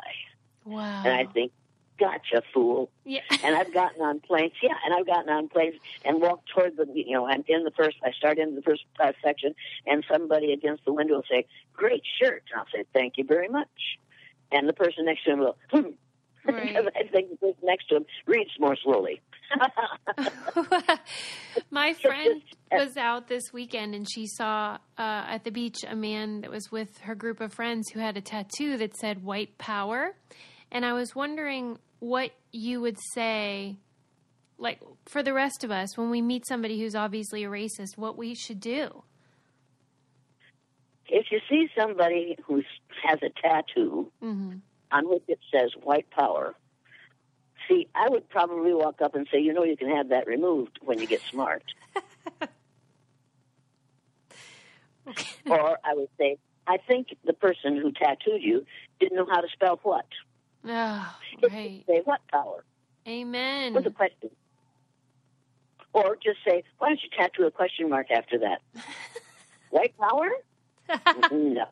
Wow. 0.64 1.02
And 1.04 1.12
I 1.14 1.30
think, 1.30 1.52
gotcha, 1.98 2.42
fool. 2.52 2.90
yeah. 3.04 3.20
And 3.44 3.54
I've 3.54 3.72
gotten 3.72 4.02
on 4.02 4.20
planes, 4.20 4.52
yeah, 4.62 4.74
and 4.84 4.94
I've 4.94 5.06
gotten 5.06 5.30
on 5.30 5.48
planes 5.48 5.74
and 6.04 6.20
walked 6.20 6.48
toward 6.48 6.76
the, 6.76 6.86
you 6.94 7.12
know, 7.14 7.26
I'm 7.26 7.44
in 7.48 7.64
the 7.64 7.70
first, 7.70 7.96
I 8.04 8.10
start 8.12 8.38
in 8.38 8.54
the 8.54 8.62
first 8.62 8.84
uh, 8.98 9.12
section, 9.22 9.54
and 9.86 10.04
somebody 10.10 10.52
against 10.52 10.84
the 10.84 10.92
window 10.92 11.14
will 11.14 11.24
say, 11.30 11.46
great 11.74 12.02
shirt. 12.20 12.44
And 12.50 12.60
I'll 12.60 12.66
say, 12.72 12.84
thank 12.92 13.14
you 13.16 13.24
very 13.24 13.48
much. 13.48 13.68
And 14.52 14.68
the 14.68 14.72
person 14.72 15.04
next 15.06 15.24
to 15.24 15.32
him 15.32 15.38
will, 15.40 15.56
hmm. 15.70 15.90
Right. 16.46 16.68
because 16.68 16.86
I 16.96 17.08
think 17.08 17.30
the 17.30 17.36
person 17.36 17.60
next 17.64 17.88
to 17.88 17.96
him 17.96 18.06
reads 18.26 18.50
more 18.60 18.76
slowly. 18.76 19.20
My 21.70 21.92
friend 21.94 22.42
was 22.70 22.96
out 22.96 23.28
this 23.28 23.52
weekend 23.52 23.94
and 23.94 24.06
she 24.08 24.26
saw 24.26 24.78
uh, 24.98 25.24
at 25.28 25.44
the 25.44 25.50
beach 25.50 25.78
a 25.88 25.96
man 25.96 26.42
that 26.42 26.50
was 26.50 26.70
with 26.70 26.98
her 26.98 27.14
group 27.14 27.40
of 27.40 27.52
friends 27.52 27.88
who 27.92 28.00
had 28.00 28.16
a 28.16 28.20
tattoo 28.20 28.76
that 28.78 28.96
said 28.96 29.24
white 29.24 29.58
power. 29.58 30.14
And 30.70 30.84
I 30.84 30.92
was 30.92 31.14
wondering 31.14 31.78
what 31.98 32.30
you 32.52 32.80
would 32.80 32.98
say, 33.14 33.76
like 34.58 34.80
for 35.06 35.22
the 35.22 35.32
rest 35.32 35.64
of 35.64 35.70
us, 35.70 35.96
when 35.96 36.10
we 36.10 36.22
meet 36.22 36.46
somebody 36.46 36.80
who's 36.80 36.94
obviously 36.94 37.44
a 37.44 37.48
racist, 37.48 37.96
what 37.96 38.16
we 38.16 38.34
should 38.34 38.60
do. 38.60 39.02
if 41.08 41.26
you 41.30 41.40
see 41.48 41.68
somebody 41.78 42.36
who 42.46 42.62
has 43.04 43.18
a 43.22 43.30
tattoo 43.40 44.10
mm-hmm. 44.22 44.56
on 44.90 45.08
which 45.08 45.22
it 45.28 45.38
says 45.52 45.70
white 45.82 46.10
power, 46.10 46.54
see, 47.68 47.88
I 47.94 48.08
would 48.08 48.28
probably 48.28 48.74
walk 48.74 49.00
up 49.02 49.14
and 49.14 49.26
say, 49.32 49.40
you 49.40 49.52
know, 49.52 49.64
you 49.64 49.76
can 49.76 49.90
have 49.94 50.08
that 50.10 50.26
removed 50.26 50.78
when 50.82 50.98
you 50.98 51.06
get 51.06 51.20
smart. 51.30 51.62
or 55.46 55.78
I 55.84 55.94
would 55.94 56.08
say, 56.18 56.38
I 56.66 56.78
think 56.78 57.16
the 57.24 57.32
person 57.32 57.76
who 57.76 57.92
tattooed 57.92 58.42
you 58.42 58.66
didn't 58.98 59.16
know 59.16 59.26
how 59.30 59.40
to 59.40 59.48
spell 59.52 59.78
what. 59.82 60.06
Oh, 60.68 61.14
Just 61.40 61.52
right. 61.52 61.84
Say 61.86 62.00
what 62.04 62.20
power 62.30 62.64
Amen. 63.06 63.74
with 63.74 63.86
a 63.86 63.90
question. 63.90 64.30
Or 65.92 66.16
just 66.16 66.38
say, 66.46 66.62
why 66.78 66.88
don't 66.88 67.00
you 67.02 67.08
tattoo 67.16 67.46
a 67.46 67.50
question 67.50 67.88
mark 67.88 68.10
after 68.10 68.38
that? 68.40 68.60
White 69.70 69.94
power? 69.98 70.28
no. 71.30 71.64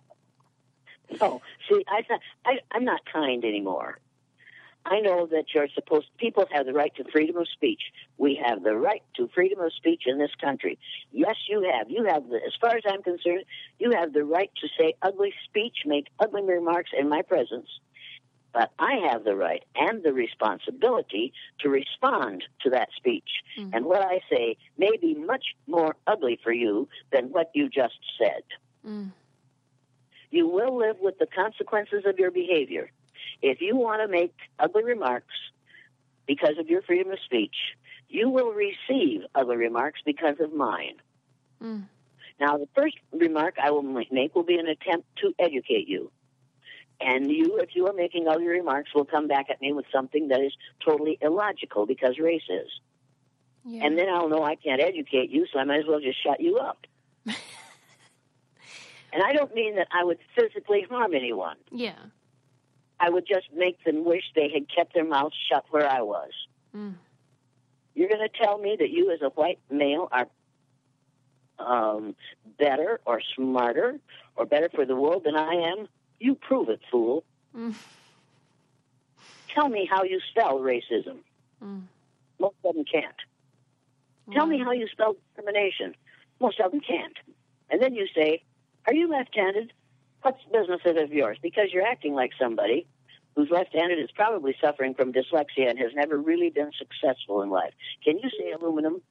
No. 1.20 1.42
See, 1.68 1.84
I, 1.88 2.02
I, 2.46 2.58
I'm 2.72 2.84
not 2.84 3.00
kind 3.12 3.44
anymore. 3.44 3.98
I 4.86 5.00
know 5.00 5.26
that 5.26 5.46
you're 5.54 5.68
supposed. 5.74 6.08
People 6.18 6.44
have 6.52 6.66
the 6.66 6.74
right 6.74 6.94
to 6.96 7.04
freedom 7.10 7.38
of 7.38 7.48
speech. 7.48 7.80
We 8.18 8.40
have 8.46 8.62
the 8.62 8.76
right 8.76 9.02
to 9.16 9.28
freedom 9.34 9.60
of 9.60 9.72
speech 9.72 10.02
in 10.06 10.18
this 10.18 10.32
country. 10.38 10.78
Yes, 11.10 11.36
you 11.48 11.70
have. 11.72 11.90
You 11.90 12.04
have 12.04 12.28
the. 12.28 12.36
As 12.36 12.52
far 12.60 12.76
as 12.76 12.82
I'm 12.86 13.02
concerned, 13.02 13.44
you 13.78 13.92
have 13.92 14.12
the 14.12 14.24
right 14.24 14.50
to 14.60 14.68
say 14.78 14.94
ugly 15.00 15.32
speech, 15.48 15.78
make 15.86 16.08
ugly 16.20 16.42
remarks 16.42 16.90
in 16.98 17.08
my 17.08 17.22
presence. 17.22 17.68
But 18.54 18.70
I 18.78 19.08
have 19.10 19.24
the 19.24 19.34
right 19.34 19.64
and 19.74 20.02
the 20.04 20.12
responsibility 20.12 21.32
to 21.60 21.68
respond 21.68 22.44
to 22.62 22.70
that 22.70 22.88
speech. 22.96 23.28
And 23.74 23.84
what 23.84 24.00
I 24.00 24.20
say 24.30 24.56
may 24.78 24.96
be 24.96 25.14
much 25.14 25.44
more 25.66 25.96
ugly 26.06 26.38
for 26.42 26.52
you 26.52 26.88
than 27.12 27.32
what 27.32 27.50
you 27.52 27.68
just 27.68 27.98
said. 28.16 28.44
You 30.30 30.48
will 30.48 30.78
live 30.78 30.96
with 31.00 31.18
the 31.18 31.26
consequences 31.26 32.04
of 32.06 32.18
your 32.18 32.30
behavior. 32.30 32.90
If 33.42 33.60
you 33.60 33.76
want 33.76 34.02
to 34.02 34.08
make 34.08 34.34
ugly 34.58 34.84
remarks 34.84 35.34
because 36.26 36.56
of 36.58 36.68
your 36.68 36.82
freedom 36.82 37.12
of 37.12 37.18
speech, 37.24 37.56
you 38.08 38.30
will 38.30 38.52
receive 38.52 39.22
ugly 39.34 39.56
remarks 39.56 40.00
because 40.06 40.36
of 40.40 40.52
mine. 40.54 40.94
Mm. 41.62 41.84
Now, 42.40 42.56
the 42.56 42.68
first 42.74 42.96
remark 43.12 43.56
I 43.62 43.70
will 43.70 43.82
make 43.82 44.34
will 44.34 44.44
be 44.44 44.58
an 44.58 44.68
attempt 44.68 45.06
to 45.22 45.34
educate 45.38 45.88
you. 45.88 46.10
And 47.00 47.30
you, 47.30 47.58
if 47.58 47.70
you 47.74 47.86
are 47.88 47.92
making 47.92 48.28
all 48.28 48.40
your 48.40 48.52
remarks, 48.52 48.94
will 48.94 49.04
come 49.04 49.26
back 49.26 49.50
at 49.50 49.60
me 49.60 49.72
with 49.72 49.86
something 49.92 50.28
that 50.28 50.40
is 50.40 50.52
totally 50.84 51.18
illogical 51.20 51.86
because 51.86 52.18
race 52.18 52.48
is. 52.48 52.70
Yeah. 53.64 53.84
And 53.84 53.98
then 53.98 54.08
I'll 54.08 54.28
know 54.28 54.44
I 54.44 54.54
can't 54.56 54.80
educate 54.80 55.30
you, 55.30 55.46
so 55.52 55.58
I 55.58 55.64
might 55.64 55.80
as 55.80 55.86
well 55.88 56.00
just 56.00 56.22
shut 56.22 56.40
you 56.40 56.58
up. 56.58 56.86
and 57.26 57.34
I 59.22 59.32
don't 59.32 59.54
mean 59.54 59.76
that 59.76 59.88
I 59.90 60.04
would 60.04 60.18
physically 60.36 60.86
harm 60.88 61.14
anyone. 61.14 61.56
yeah. 61.70 61.94
I 63.00 63.10
would 63.10 63.26
just 63.26 63.48
make 63.52 63.82
them 63.84 64.04
wish 64.04 64.22
they 64.36 64.48
had 64.48 64.72
kept 64.74 64.94
their 64.94 65.04
mouths 65.04 65.34
shut 65.50 65.64
where 65.70 65.86
I 65.86 66.02
was. 66.02 66.30
Mm. 66.74 66.94
You're 67.94 68.08
going 68.08 68.26
to 68.26 68.44
tell 68.44 68.56
me 68.56 68.76
that 68.78 68.90
you, 68.90 69.10
as 69.10 69.20
a 69.20 69.30
white 69.30 69.58
male, 69.68 70.08
are 70.12 70.28
um, 71.58 72.14
better 72.58 73.00
or 73.04 73.20
smarter 73.34 73.98
or 74.36 74.46
better 74.46 74.68
for 74.74 74.84
the 74.84 74.96
world 74.96 75.24
than 75.24 75.36
I 75.36 75.54
am? 75.54 75.88
You 76.24 76.34
prove 76.36 76.70
it, 76.70 76.80
fool. 76.90 77.22
Mm. 77.54 77.74
Tell 79.54 79.68
me 79.68 79.84
how 79.84 80.04
you 80.04 80.20
spell 80.30 80.58
racism. 80.58 81.18
Mm. 81.62 81.82
Most 82.40 82.54
of 82.64 82.74
them 82.74 82.86
can't. 82.90 83.20
Tell 84.32 84.46
me 84.46 84.58
how 84.58 84.72
you 84.72 84.88
spell 84.88 85.12
discrimination. 85.12 85.94
Most 86.40 86.60
of 86.60 86.70
them 86.70 86.80
can't. 86.80 87.12
And 87.68 87.82
then 87.82 87.94
you 87.94 88.06
say, 88.16 88.42
Are 88.86 88.94
you 88.94 89.06
left 89.06 89.36
handed? 89.36 89.74
What's 90.22 90.38
the 90.50 90.58
business 90.58 90.80
of 90.86 91.12
yours? 91.12 91.36
Because 91.42 91.66
you're 91.74 91.86
acting 91.86 92.14
like 92.14 92.30
somebody 92.40 92.86
who's 93.36 93.50
left 93.50 93.74
handed 93.74 93.98
is 93.98 94.10
probably 94.10 94.56
suffering 94.62 94.94
from 94.94 95.12
dyslexia 95.12 95.68
and 95.68 95.78
has 95.78 95.90
never 95.94 96.16
really 96.16 96.48
been 96.48 96.70
successful 96.78 97.42
in 97.42 97.50
life. 97.50 97.74
Can 98.02 98.16
you 98.16 98.30
say 98.30 98.50
aluminum? 98.52 99.02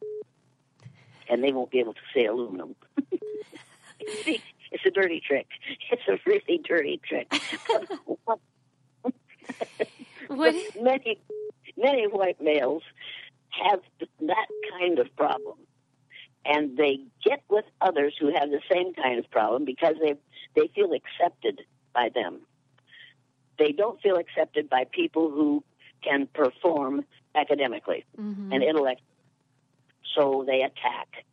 And 1.29 1.43
they 1.43 1.51
won't 1.51 1.69
be 1.69 1.79
able 1.79 1.93
to 1.93 2.07
say 2.11 2.25
aluminum. 2.25 2.73
See, 4.23 4.41
it's 4.73 4.85
a 4.85 4.91
dirty 4.91 5.21
trick. 5.25 5.47
It's 5.91 6.01
a 6.07 6.17
really 6.25 6.59
dirty 6.63 6.99
trick. 7.07 7.31
What? 10.29 10.55
many, 10.81 11.19
many 11.77 12.07
white 12.07 12.41
males 12.41 12.81
have 13.51 13.81
that 14.21 14.47
kind 14.71 14.97
of 14.99 15.15
problem, 15.15 15.57
and 16.45 16.75
they 16.77 16.99
get 17.23 17.43
with 17.49 17.65
others 17.81 18.15
who 18.19 18.27
have 18.33 18.49
the 18.49 18.61
same 18.71 18.93
kind 18.93 19.19
of 19.19 19.29
problem 19.31 19.65
because 19.65 19.95
they 20.01 20.15
they 20.55 20.67
feel 20.73 20.91
accepted 20.93 21.61
by 21.93 22.09
them. 22.13 22.41
They 23.59 23.71
don't 23.73 24.01
feel 24.01 24.17
accepted 24.17 24.69
by 24.69 24.85
people 24.91 25.29
who 25.29 25.63
can 26.03 26.27
perform 26.33 27.05
academically 27.35 28.05
Mhm. 28.17 28.49
and 28.53 28.63
intellect. 28.63 29.01
So 30.15 30.43
they 30.47 30.61
attack, 30.61 31.25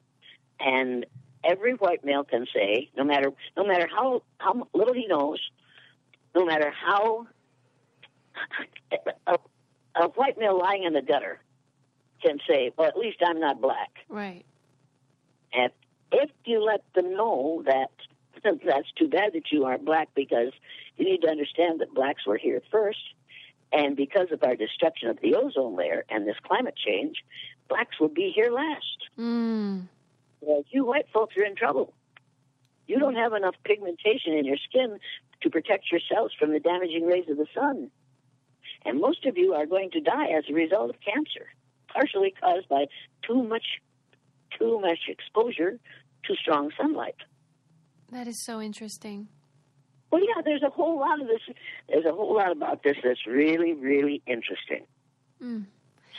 and 0.58 1.06
every 1.44 1.74
white 1.74 2.04
male 2.04 2.24
can 2.24 2.46
say, 2.54 2.90
no 2.96 3.04
matter 3.04 3.32
no 3.56 3.66
matter 3.66 3.88
how 3.88 4.22
how 4.38 4.68
little 4.72 4.94
he 4.94 5.06
knows, 5.06 5.40
no 6.34 6.44
matter 6.44 6.70
how 6.70 7.26
a, 9.26 9.38
a 9.96 10.08
white 10.08 10.38
male 10.38 10.58
lying 10.58 10.84
in 10.84 10.92
the 10.92 11.02
gutter 11.02 11.40
can 12.22 12.38
say, 12.48 12.72
well, 12.76 12.88
at 12.88 12.96
least 12.96 13.18
I'm 13.24 13.40
not 13.40 13.60
black. 13.60 13.90
Right. 14.08 14.44
And 15.52 15.72
if 16.12 16.30
you 16.44 16.62
let 16.62 16.82
them 16.94 17.14
know 17.14 17.62
that 17.66 17.90
that's 18.64 18.90
too 18.98 19.08
bad 19.08 19.32
that 19.34 19.50
you 19.50 19.64
aren't 19.64 19.84
black 19.84 20.08
because 20.14 20.52
you 20.96 21.04
need 21.04 21.22
to 21.22 21.28
understand 21.28 21.80
that 21.80 21.94
blacks 21.94 22.26
were 22.26 22.36
here 22.36 22.62
first. 22.70 22.98
And 23.72 23.96
because 23.96 24.32
of 24.32 24.42
our 24.42 24.56
destruction 24.56 25.10
of 25.10 25.18
the 25.20 25.36
ozone 25.36 25.76
layer 25.76 26.04
and 26.10 26.26
this 26.26 26.36
climate 26.42 26.74
change, 26.76 27.22
blacks 27.68 28.00
will 28.00 28.08
be 28.08 28.32
here 28.34 28.50
last. 28.50 29.08
Mm. 29.18 29.86
Well, 30.40 30.64
you 30.70 30.84
white 30.84 31.06
folks 31.12 31.36
are 31.36 31.44
in 31.44 31.54
trouble. 31.54 31.94
You 32.86 32.98
don't 32.98 33.14
have 33.14 33.34
enough 33.34 33.54
pigmentation 33.64 34.32
in 34.32 34.44
your 34.44 34.56
skin 34.56 34.98
to 35.42 35.50
protect 35.50 35.90
yourselves 35.92 36.34
from 36.38 36.52
the 36.52 36.60
damaging 36.60 37.06
rays 37.06 37.28
of 37.28 37.36
the 37.36 37.46
sun. 37.54 37.90
And 38.84 39.00
most 39.00 39.26
of 39.26 39.36
you 39.36 39.54
are 39.54 39.66
going 39.66 39.90
to 39.92 40.00
die 40.00 40.28
as 40.36 40.44
a 40.48 40.54
result 40.54 40.90
of 40.90 40.96
cancer, 41.00 41.46
partially 41.88 42.34
caused 42.40 42.68
by 42.68 42.86
too 43.22 43.42
much 43.42 43.80
too 44.58 44.80
much 44.80 44.98
exposure 45.08 45.78
to 46.24 46.34
strong 46.34 46.70
sunlight. 46.76 47.14
That 48.10 48.26
is 48.26 48.44
so 48.44 48.60
interesting. 48.60 49.28
Well, 50.10 50.22
yeah, 50.22 50.42
there's 50.44 50.62
a 50.62 50.70
whole 50.70 50.98
lot 50.98 51.20
of 51.20 51.28
this. 51.28 51.40
There's 51.88 52.04
a 52.04 52.12
whole 52.12 52.34
lot 52.34 52.50
about 52.50 52.82
this 52.82 52.96
that's 53.04 53.26
really, 53.26 53.74
really 53.74 54.22
interesting. 54.26 54.86
Mm. 55.40 55.66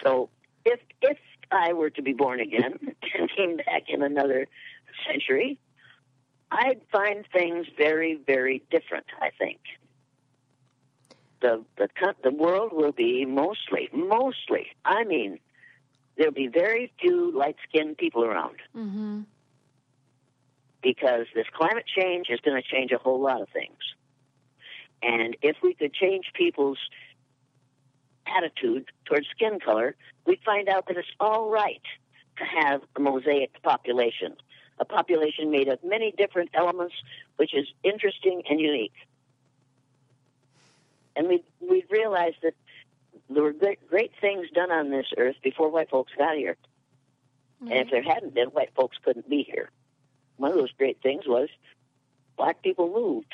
So, 0.02 0.30
if 0.64 0.80
if 1.02 1.18
I 1.52 1.74
were 1.74 1.90
to 1.92 2.02
be 2.02 2.14
born 2.14 2.40
again 2.40 2.80
and 3.20 3.30
came 3.36 3.58
back 3.58 3.84
in 3.88 4.02
another 4.02 4.48
century, 5.08 5.60
I'd 6.52 6.82
find 6.92 7.26
things 7.32 7.68
very, 7.78 8.20
very 8.26 8.64
different. 8.72 9.06
I 9.22 9.30
think 9.38 9.60
the 11.42 11.64
the 11.78 11.88
the 12.24 12.32
world 12.32 12.72
will 12.74 12.92
be 12.92 13.26
mostly, 13.26 13.90
mostly. 13.94 14.68
I 14.86 15.04
mean, 15.06 15.40
there'll 16.18 16.34
be 16.34 16.48
very 16.48 16.92
few 17.00 17.32
light 17.38 17.56
skinned 17.68 17.98
people 17.98 18.24
around 18.24 18.58
Mm-hmm. 18.76 19.22
because 20.84 21.26
this 21.36 21.46
climate 21.54 21.86
change 21.88 22.28
is 22.30 22.40
going 22.42 22.62
to 22.62 22.68
change 22.68 22.92
a 22.92 22.98
whole 22.98 23.22
lot 23.22 23.42
of 23.42 23.50
things. 23.50 23.78
And 25.04 25.36
if 25.42 25.58
we 25.64 25.74
could 25.74 25.94
change 25.94 26.26
people's 26.36 26.78
attitude 28.36 28.86
towards 29.06 29.28
skin 29.30 29.60
color, 29.60 29.96
we'd 30.26 30.42
find 30.46 30.70
out 30.70 30.88
that 30.88 30.98
it's 30.98 31.08
all 31.20 31.50
right 31.50 31.82
to 32.38 32.46
have 32.46 32.82
a 32.96 33.00
mosaic 33.00 33.62
population, 33.62 34.36
a 34.80 34.86
population 34.86 35.52
made 35.52 35.68
of 35.68 35.80
many 35.84 36.14
different 36.18 36.50
elements, 36.54 36.96
which 37.38 37.54
is 37.54 37.68
interesting 37.84 38.44
and 38.50 38.60
unique. 38.60 38.94
And 41.16 41.28
we 41.28 41.44
we 41.60 41.86
realized 41.90 42.38
that 42.44 42.54
there 43.30 43.44
were 43.44 43.54
great, 43.54 43.88
great 43.90 44.12
things 44.20 44.48
done 44.54 44.72
on 44.72 44.90
this 44.90 45.08
earth 45.18 45.36
before 45.44 45.70
white 45.70 45.90
folks 45.90 46.12
got 46.18 46.36
here. 46.36 46.58
And 47.62 47.72
if 47.72 47.88
mm-hmm. 47.88 47.90
there 47.92 48.04
hadn't 48.04 48.34
been, 48.34 48.48
white 48.48 48.74
folks 48.76 48.98
couldn't 49.04 49.30
be 49.30 49.44
here. 49.44 49.70
One 50.38 50.52
of 50.52 50.58
those 50.58 50.72
great 50.78 51.02
things 51.02 51.28
was 51.28 51.50
black 52.36 52.64
people 52.64 52.92
moved. 52.92 53.34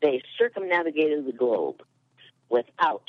They 0.00 0.22
circumnavigated 0.38 1.26
the 1.26 1.32
globe 1.32 1.82
without 2.48 3.04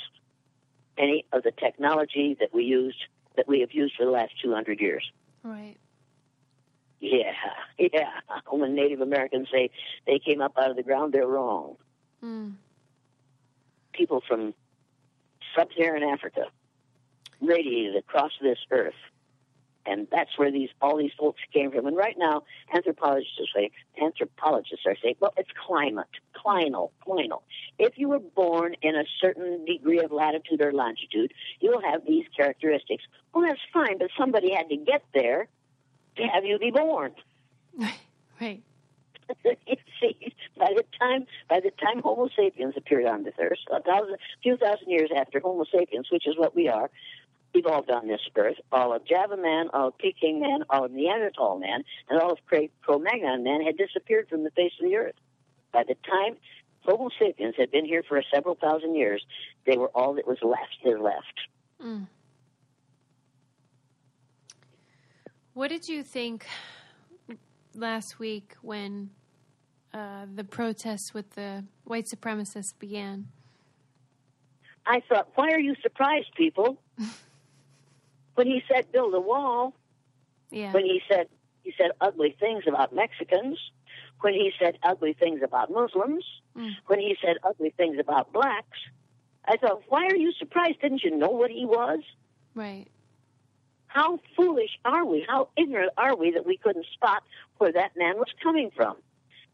any 0.97 1.25
of 1.31 1.43
the 1.43 1.51
technology 1.51 2.35
that 2.39 2.53
we 2.53 2.63
used 2.63 3.05
that 3.37 3.47
we 3.47 3.61
have 3.61 3.71
used 3.71 3.95
for 3.95 4.05
the 4.05 4.11
last 4.11 4.33
200 4.43 4.79
years. 4.79 5.09
Right. 5.43 5.75
Yeah, 6.99 7.33
yeah. 7.79 8.09
When 8.49 8.75
Native 8.75 9.01
Americans 9.01 9.47
say 9.51 9.71
they 10.05 10.19
came 10.19 10.41
up 10.41 10.53
out 10.57 10.69
of 10.69 10.75
the 10.75 10.83
ground, 10.83 11.13
they're 11.13 11.27
wrong. 11.27 11.77
Mm. 12.23 12.53
People 13.93 14.21
from 14.27 14.53
sub-Saharan 15.55 16.03
Africa 16.03 16.45
radiated 17.41 17.95
across 17.95 18.31
this 18.41 18.59
earth, 18.69 18.93
and 19.85 20.07
that's 20.11 20.37
where 20.37 20.51
these 20.51 20.69
all 20.81 20.97
these 20.97 21.11
folks 21.17 21.41
came 21.53 21.71
from. 21.71 21.87
And 21.87 21.95
right 21.95 22.15
now, 22.17 22.43
anthropologists 22.73 23.39
are 23.39 23.51
saying 23.55 23.71
anthropologists 24.01 24.85
are 24.85 24.95
saying, 25.01 25.15
well, 25.19 25.33
it's 25.37 25.49
climate, 25.67 26.07
clinal, 26.35 26.91
clinal. 27.05 27.41
If 27.79 27.97
you 27.97 28.09
were 28.09 28.19
born 28.19 28.75
in 28.81 28.95
a 28.95 29.03
certain 29.19 29.65
degree 29.65 29.99
of 29.99 30.11
latitude 30.11 30.61
or 30.61 30.71
longitude, 30.71 31.33
you'll 31.59 31.81
have 31.81 32.05
these 32.05 32.25
characteristics. 32.35 33.03
Well, 33.33 33.45
that's 33.47 33.61
fine, 33.73 33.97
but 33.97 34.09
somebody 34.17 34.53
had 34.53 34.69
to 34.69 34.77
get 34.77 35.03
there 35.13 35.47
to 36.17 36.23
have 36.23 36.45
you 36.45 36.59
be 36.59 36.71
born. 36.71 37.13
Right. 38.39 38.63
you 39.45 39.75
see, 40.01 40.33
by 40.57 40.73
the 40.75 40.83
time 40.99 41.25
by 41.47 41.59
the 41.59 41.69
time 41.71 42.01
Homo 42.01 42.27
sapiens 42.35 42.73
appeared 42.75 43.05
on 43.05 43.23
this 43.23 43.35
earth, 43.39 43.59
a 43.71 43.81
thousand, 43.81 44.17
few 44.41 44.57
thousand 44.57 44.89
years 44.89 45.09
after 45.15 45.39
Homo 45.39 45.63
sapiens, 45.71 46.07
which 46.11 46.27
is 46.27 46.35
what 46.37 46.55
we 46.55 46.67
are, 46.67 46.89
evolved 47.53 47.89
on 47.89 48.07
this 48.07 48.21
earth, 48.35 48.57
all 48.71 48.93
of 48.93 49.05
Java 49.05 49.37
man, 49.37 49.69
all 49.73 49.89
of 49.89 49.97
Peking 49.97 50.39
man, 50.39 50.63
all 50.69 50.85
of 50.85 50.91
Neanderthal 50.91 51.59
man, 51.59 51.83
and 52.09 52.19
all 52.19 52.31
of 52.31 52.39
Cro-Magnon 52.81 53.43
man 53.43 53.61
had 53.61 53.77
disappeared 53.77 54.27
from 54.29 54.43
the 54.43 54.51
face 54.51 54.71
of 54.81 54.89
the 54.89 54.95
earth. 54.95 55.15
By 55.71 55.83
the 55.83 55.95
time 56.09 56.37
Homo 56.81 57.09
sapiens 57.19 57.55
had 57.57 57.71
been 57.71 57.85
here 57.85 58.03
for 58.07 58.21
several 58.33 58.55
thousand 58.55 58.95
years, 58.95 59.23
they 59.65 59.77
were 59.77 59.89
all 59.89 60.15
that 60.15 60.27
was 60.27 60.37
left. 60.41 60.77
They're 60.83 60.99
left. 60.99 61.39
Mm. 61.83 62.07
What 65.53 65.69
did 65.69 65.87
you 65.87 66.03
think 66.03 66.45
last 67.75 68.19
week 68.19 68.55
when 68.61 69.09
uh, 69.93 70.25
the 70.33 70.43
protests 70.43 71.13
with 71.13 71.31
the 71.31 71.65
white 71.83 72.05
supremacists 72.05 72.77
began? 72.79 73.27
I 74.85 75.01
thought, 75.07 75.29
why 75.35 75.49
are 75.49 75.59
you 75.59 75.75
surprised, 75.81 76.33
people? 76.35 76.81
when 78.41 78.47
he 78.47 78.63
said 78.73 78.91
build 78.91 79.13
a 79.13 79.19
wall, 79.21 79.75
Yeah. 80.49 80.71
when 80.73 80.83
he 80.83 80.99
said 81.07 81.27
he 81.63 81.71
said 81.77 81.91
ugly 82.01 82.35
things 82.39 82.63
about 82.67 82.91
Mexicans, 82.91 83.59
when 84.21 84.33
he 84.33 84.51
said 84.57 84.79
ugly 84.81 85.13
things 85.13 85.41
about 85.43 85.69
Muslims, 85.69 86.25
Mm. 86.57 86.71
when 86.87 86.99
he 86.99 87.15
said 87.23 87.37
ugly 87.43 87.69
things 87.69 87.99
about 87.99 88.33
blacks, 88.33 88.79
I 89.45 89.57
thought, 89.57 89.83
why 89.89 90.07
are 90.07 90.15
you 90.15 90.31
surprised? 90.33 90.81
Didn't 90.81 91.03
you 91.03 91.11
know 91.15 91.29
what 91.29 91.51
he 91.51 91.65
was? 91.67 91.99
Right. 92.55 92.87
How 93.85 94.17
foolish 94.35 94.71
are 94.85 95.05
we? 95.05 95.23
How 95.29 95.49
ignorant 95.55 95.91
are 95.99 96.15
we 96.15 96.31
that 96.31 96.47
we 96.47 96.57
couldn't 96.57 96.87
spot 96.93 97.21
where 97.59 97.71
that 97.73 97.95
man 97.95 98.17
was 98.17 98.33
coming 98.41 98.71
from? 98.71 98.97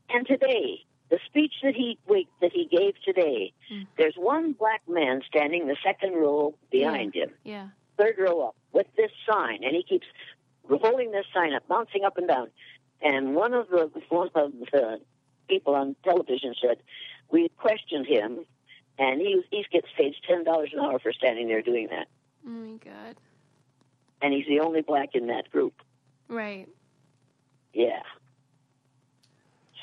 And 0.10 0.26
today, 0.26 0.86
the 1.10 1.20
speech 1.26 1.56
that 1.64 1.76
he 1.76 2.00
that 2.40 2.54
he 2.54 2.66
gave 2.66 2.94
today, 3.04 3.52
there's 3.98 4.16
one 4.16 4.54
black 4.54 4.82
man 4.88 5.24
standing 5.28 5.68
the 5.68 5.76
second 5.84 6.14
row 6.14 6.56
behind 6.72 7.16
him, 7.16 7.32
Yeah. 7.44 7.70
Third 7.98 8.16
row 8.20 8.48
up, 8.48 8.56
with 8.72 8.88
this 8.96 9.12
sign, 9.30 9.64
and 9.64 9.76
he 9.76 9.84
keeps 9.84 10.06
holding 10.70 11.12
this 11.12 11.26
sign 11.34 11.54
up, 11.54 11.68
bouncing 11.68 12.04
up 12.04 12.18
and 12.18 12.28
down. 12.28 12.50
And 13.02 13.36
one 13.36 13.54
of 13.54 13.70
the 13.70 13.90
one 14.10 14.30
of 14.36 14.52
the 14.72 15.00
people 15.48 15.76
on 15.76 15.96
television 16.04 16.54
said, 16.62 16.78
we 17.32 17.50
questioned 17.58 18.06
him, 18.08 18.40
and 18.98 19.22
he 19.22 19.42
he 19.52 19.66
gets 19.72 19.88
paid 19.98 20.14
ten 20.28 20.44
dollars 20.44 20.72
an 20.74 20.80
hour 20.80 21.00
for 21.00 21.12
standing 21.14 21.48
there 21.48 21.62
doing 21.62 21.88
that, 21.92 22.08
Oh 22.46 22.50
my 22.50 22.78
god. 22.78 23.16
and 24.22 24.34
he's 24.34 24.48
the 24.48 24.60
only 24.62 24.82
black 24.82 25.10
in 25.14 25.28
that 25.28 25.50
group. 25.52 25.74
Right. 26.28 26.68
Yeah. 27.74 28.02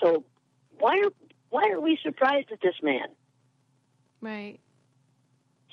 So 0.02 0.24
why 0.78 0.98
are 1.04 1.10
why 1.50 1.70
are 1.70 1.80
we 1.80 1.98
surprised 2.02 2.50
at 2.52 2.60
this 2.60 2.74
man? 2.82 3.06
Right. 4.20 4.58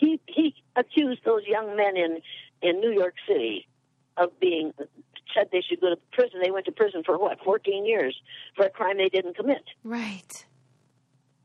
He 0.01 0.19
he 0.25 0.55
accused 0.75 1.21
those 1.23 1.43
young 1.45 1.77
men 1.77 1.95
in 1.95 2.21
in 2.61 2.81
New 2.81 2.91
York 2.91 3.13
City 3.27 3.67
of 4.17 4.37
being 4.39 4.73
said 5.33 5.49
they 5.51 5.61
should 5.61 5.79
go 5.79 5.91
to 5.91 5.97
prison. 6.11 6.41
They 6.43 6.49
went 6.49 6.65
to 6.65 6.71
prison 6.71 7.03
for 7.05 7.17
what, 7.19 7.37
fourteen 7.43 7.85
years 7.85 8.19
for 8.55 8.65
a 8.65 8.69
crime 8.69 8.97
they 8.97 9.09
didn't 9.09 9.37
commit. 9.37 9.63
Right. 9.83 10.45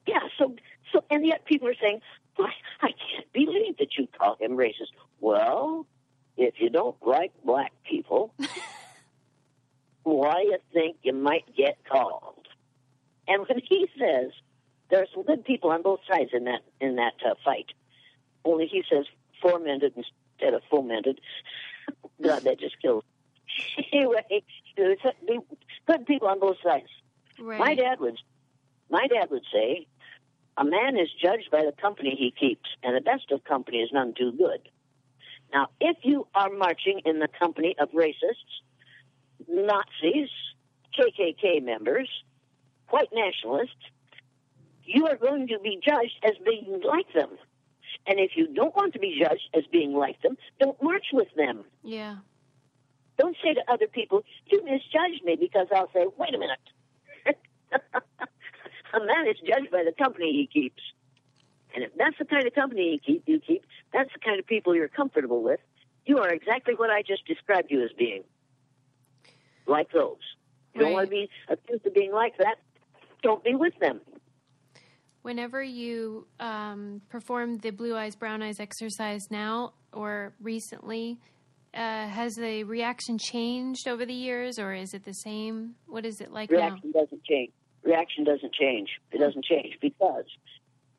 Yeah, 0.07 0.21
so 0.39 0.57
so 0.91 1.05
and 1.11 1.27
yet 1.27 1.45
people 1.45 1.69
are 1.69 1.75
saying, 1.81 2.01
Why 2.37 2.53
I 2.81 2.89
can't 2.89 3.31
believe 3.35 3.77
that 3.77 3.99
you 3.99 4.09
call 4.19 4.37
him 4.41 4.53
racist. 4.53 4.93
Well, 5.21 5.87
if 6.39 6.55
you 6.59 6.71
don't 6.71 6.97
like 7.07 7.33
black 7.45 7.73
people, 7.85 8.33
why 10.03 10.41
you 10.43 10.59
think 10.73 10.97
you 11.03 11.13
might 11.13 11.45
get 11.55 11.77
called? 11.85 12.49
And 13.29 13.47
when 13.47 13.61
he 13.69 13.87
says 13.99 14.31
there 14.89 15.03
are 15.03 15.07
some 15.13 15.25
good 15.25 15.45
people 15.45 15.71
on 15.71 15.83
both 15.83 16.01
sides 16.11 16.31
in 16.33 16.45
that 16.45 16.63
in 16.81 16.97
that 16.97 17.15
uh, 17.23 17.35
fight, 17.45 17.67
only 18.47 18.67
he 18.67 18.83
says 18.91 19.05
fomented 19.43 19.93
instead 19.97 20.55
of 20.55 20.63
fomented. 20.71 21.21
God, 22.23 22.43
that 22.45 22.59
just 22.59 22.81
kills. 22.81 23.05
anyway, 23.93 24.25
uh, 24.31 24.37
there's 24.77 24.99
good 25.87 26.07
people 26.07 26.29
on 26.29 26.41
both 26.41 26.57
sides. 26.65 26.89
Right. 27.39 27.59
My 27.59 27.75
dad 27.75 28.01
would, 28.01 28.19
my 28.91 29.07
dad 29.07 29.31
would 29.31 29.45
say, 29.53 29.87
a 30.57 30.65
man 30.65 30.97
is 30.97 31.09
judged 31.21 31.51
by 31.51 31.65
the 31.65 31.73
company 31.81 32.17
he 32.19 32.31
keeps, 32.31 32.69
and 32.83 32.97
the 32.97 33.01
best 33.01 33.31
of 33.31 33.45
company 33.45 33.79
is 33.79 33.91
none 33.93 34.15
too 34.17 34.33
good. 34.33 34.69
Now, 35.53 35.69
if 35.81 35.99
you 36.03 36.27
are 36.35 36.51
marching 36.51 37.03
in 37.05 37.19
the 37.19 37.29
company 37.29 37.77
of 37.79 37.91
racists, 37.91 38.63
Nazis, 39.49 40.31
KKK 40.99 41.63
members, 41.63 42.09
white 42.89 43.11
nationalists, 43.13 43.75
you 44.85 45.07
are 45.09 45.17
going 45.17 45.49
to 45.49 45.59
be 45.59 45.79
judged 45.85 46.19
as 46.25 46.33
being 46.45 46.81
like 46.85 47.13
them. 47.13 47.31
And 48.07 48.21
if 48.21 48.33
you 48.37 48.47
don't 48.47 48.75
want 48.77 48.93
to 48.93 48.99
be 48.99 49.21
judged 49.21 49.49
as 49.55 49.65
being 49.71 49.93
like 49.93 50.21
them, 50.23 50.37
don't 50.61 50.81
march 50.83 51.07
with 51.13 51.29
them. 51.37 51.65
Yeah. 51.83 52.17
Don't 53.19 53.37
say 53.43 53.55
to 53.55 53.63
other 53.69 53.87
people, 53.87 54.23
you 54.47 54.65
misjudged 54.65 55.25
me, 55.25 55.37
because 55.39 55.67
I'll 55.75 55.91
say, 55.93 56.07
wait 56.17 56.35
a 56.35 56.39
minute. 56.39 56.59
a 58.95 59.01
man 59.05 59.27
is 59.27 59.37
judged 59.47 59.71
by 59.71 59.85
the 59.85 59.93
company 59.93 60.33
he 60.33 60.47
keeps. 60.47 60.83
And 61.75 61.85
if 61.85 61.91
that's 61.97 62.17
the 62.19 62.25
kind 62.25 62.47
of 62.47 62.55
company 62.55 62.93
you 62.93 62.99
keep, 62.99 63.23
you 63.27 63.41
keep, 63.41 63.65
that's 63.93 64.11
the 64.13 64.21
kind 64.21 64.39
of 64.39 64.47
people 64.47 64.75
you're 64.75 64.89
comfortable 64.89 65.43
with, 65.43 65.61
you 66.07 66.19
are 66.19 66.29
exactly 66.29 66.75
what 66.75 66.91
I 66.91 67.03
just 67.03 67.27
described 67.27 67.71
you 67.71 67.83
as 67.83 67.91
being. 67.99 68.23
Like 69.67 69.91
those. 69.93 70.19
You 70.75 70.83
don't 70.83 70.93
want 70.93 71.07
to 71.07 71.11
be 71.11 71.31
accused 71.49 71.87
of 71.87 71.95
being 71.95 72.13
like 72.13 72.37
that, 72.39 72.57
don't 73.23 73.43
be 73.43 73.55
with 73.55 73.77
them. 73.81 74.01
Whenever 75.27 75.61
you 75.61 76.25
um, 76.39 77.03
perform 77.09 77.59
the 77.59 77.71
blue 77.71 77.97
eyes, 77.97 78.15
brown 78.15 78.45
eyes 78.45 78.61
exercise 78.61 79.23
now 79.29 79.73
or 79.93 80.33
recently, 80.41 81.19
uh, 81.75 82.07
has 82.07 82.37
the 82.37 82.63
reaction 82.63 83.19
changed 83.19 83.89
over 83.89 84.07
the 84.07 84.15
years 84.15 84.57
or 84.57 84.73
is 84.73 84.95
it 84.95 85.05
the 85.05 85.13
same? 85.13 85.75
What 85.89 86.07
is 86.07 86.21
it 86.21 86.31
like 86.31 86.53
now? 86.53 86.59
Reaction 86.59 86.93
doesn't 86.93 87.25
change. 87.25 87.51
Reaction 87.83 88.23
doesn't 88.23 88.55
change. 88.55 88.89
It 89.11 89.19
doesn't 89.19 89.45
change 89.45 89.77
because 89.83 90.27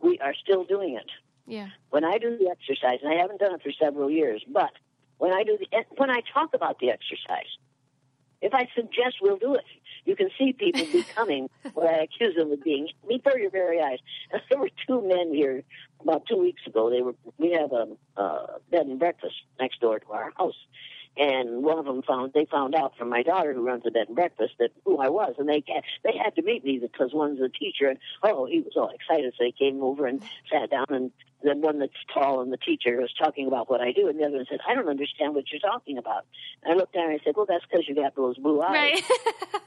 we 0.01 0.19
are 0.19 0.33
still 0.43 0.65
doing 0.65 0.97
it. 0.97 1.09
Yeah. 1.45 1.67
when 1.91 2.03
I 2.03 2.17
do 2.17 2.37
the 2.37 2.49
exercise, 2.49 2.99
and 3.01 3.13
I 3.13 3.21
haven't 3.21 3.39
done 3.39 3.55
it 3.55 3.61
for 3.63 3.71
several 3.81 4.11
years, 4.11 4.43
but 4.51 4.71
when 5.19 5.31
I 5.31 5.43
do 5.43 5.57
the 5.57 5.67
when 5.95 6.09
I 6.09 6.19
talk 6.33 6.49
about 6.53 6.79
the 6.79 6.89
exercise, 6.89 7.47
if 8.41 8.53
I 8.53 8.67
suggest 8.75 9.21
we'll 9.21 9.37
do 9.37 9.55
it, 9.55 9.63
you 10.07 10.15
can 10.15 10.29
see 10.37 10.53
people 10.53 10.85
becoming 10.91 11.49
what 11.73 11.87
I 11.87 12.03
accuse 12.03 12.35
them 12.35 12.51
of 12.51 12.63
being 12.63 12.87
before 13.07 13.37
your 13.37 13.51
very 13.51 13.79
eyes. 13.81 13.99
And 14.31 14.41
there 14.49 14.59
were 14.59 14.69
two 14.87 15.07
men 15.07 15.33
here 15.33 15.63
about 16.01 16.23
two 16.27 16.37
weeks 16.37 16.61
ago. 16.65 16.89
They 16.89 17.01
were 17.01 17.15
we 17.37 17.51
have 17.51 17.71
a 17.73 17.87
uh, 18.19 18.57
bed 18.71 18.87
and 18.87 18.97
breakfast 18.97 19.35
next 19.59 19.81
door 19.81 19.99
to 19.99 20.11
our 20.11 20.31
house. 20.37 20.55
And 21.19 21.63
one 21.63 21.79
of 21.79 21.85
them 21.85 22.03
found 22.03 22.33
they 22.33 22.45
found 22.45 22.75
out 22.75 22.95
from 22.95 23.09
my 23.09 23.23
daughter 23.23 23.51
who 23.51 23.65
runs 23.65 23.83
the 23.83 23.91
bed 23.91 24.05
and 24.07 24.15
breakfast 24.15 24.53
that 24.59 24.69
who 24.85 24.99
I 24.99 25.09
was, 25.09 25.33
and 25.39 25.49
they 25.49 25.63
they 26.03 26.15
had 26.15 26.35
to 26.35 26.43
meet 26.43 26.63
me 26.63 26.77
because 26.77 27.11
one's 27.11 27.41
a 27.41 27.49
teacher, 27.49 27.87
and 27.87 27.97
oh, 28.21 28.45
he 28.45 28.59
was 28.59 28.73
all 28.75 28.91
excited. 28.91 29.33
So 29.35 29.43
they 29.43 29.51
came 29.51 29.81
over 29.81 30.05
and 30.05 30.21
sat 30.51 30.69
down, 30.69 30.85
and 30.89 31.11
the 31.41 31.55
one 31.55 31.79
that's 31.79 31.91
tall 32.13 32.41
and 32.41 32.53
the 32.53 32.57
teacher 32.57 32.97
was 32.97 33.11
talking 33.17 33.47
about 33.47 33.67
what 33.67 33.81
I 33.81 33.93
do, 33.93 34.07
and 34.07 34.19
the 34.19 34.25
other 34.25 34.37
one 34.37 34.45
said, 34.47 34.59
"I 34.67 34.75
don't 34.75 34.89
understand 34.89 35.33
what 35.33 35.45
you're 35.51 35.59
talking 35.59 35.97
about." 35.97 36.27
And 36.61 36.73
I 36.73 36.75
looked 36.75 36.93
down 36.93 37.05
and 37.09 37.19
I 37.19 37.23
said, 37.23 37.33
"Well, 37.35 37.47
that's 37.47 37.65
because 37.65 37.87
you 37.87 37.95
got 37.95 38.15
those 38.15 38.37
blue 38.37 38.61
eyes. 38.61 38.71
Right. 38.71 39.03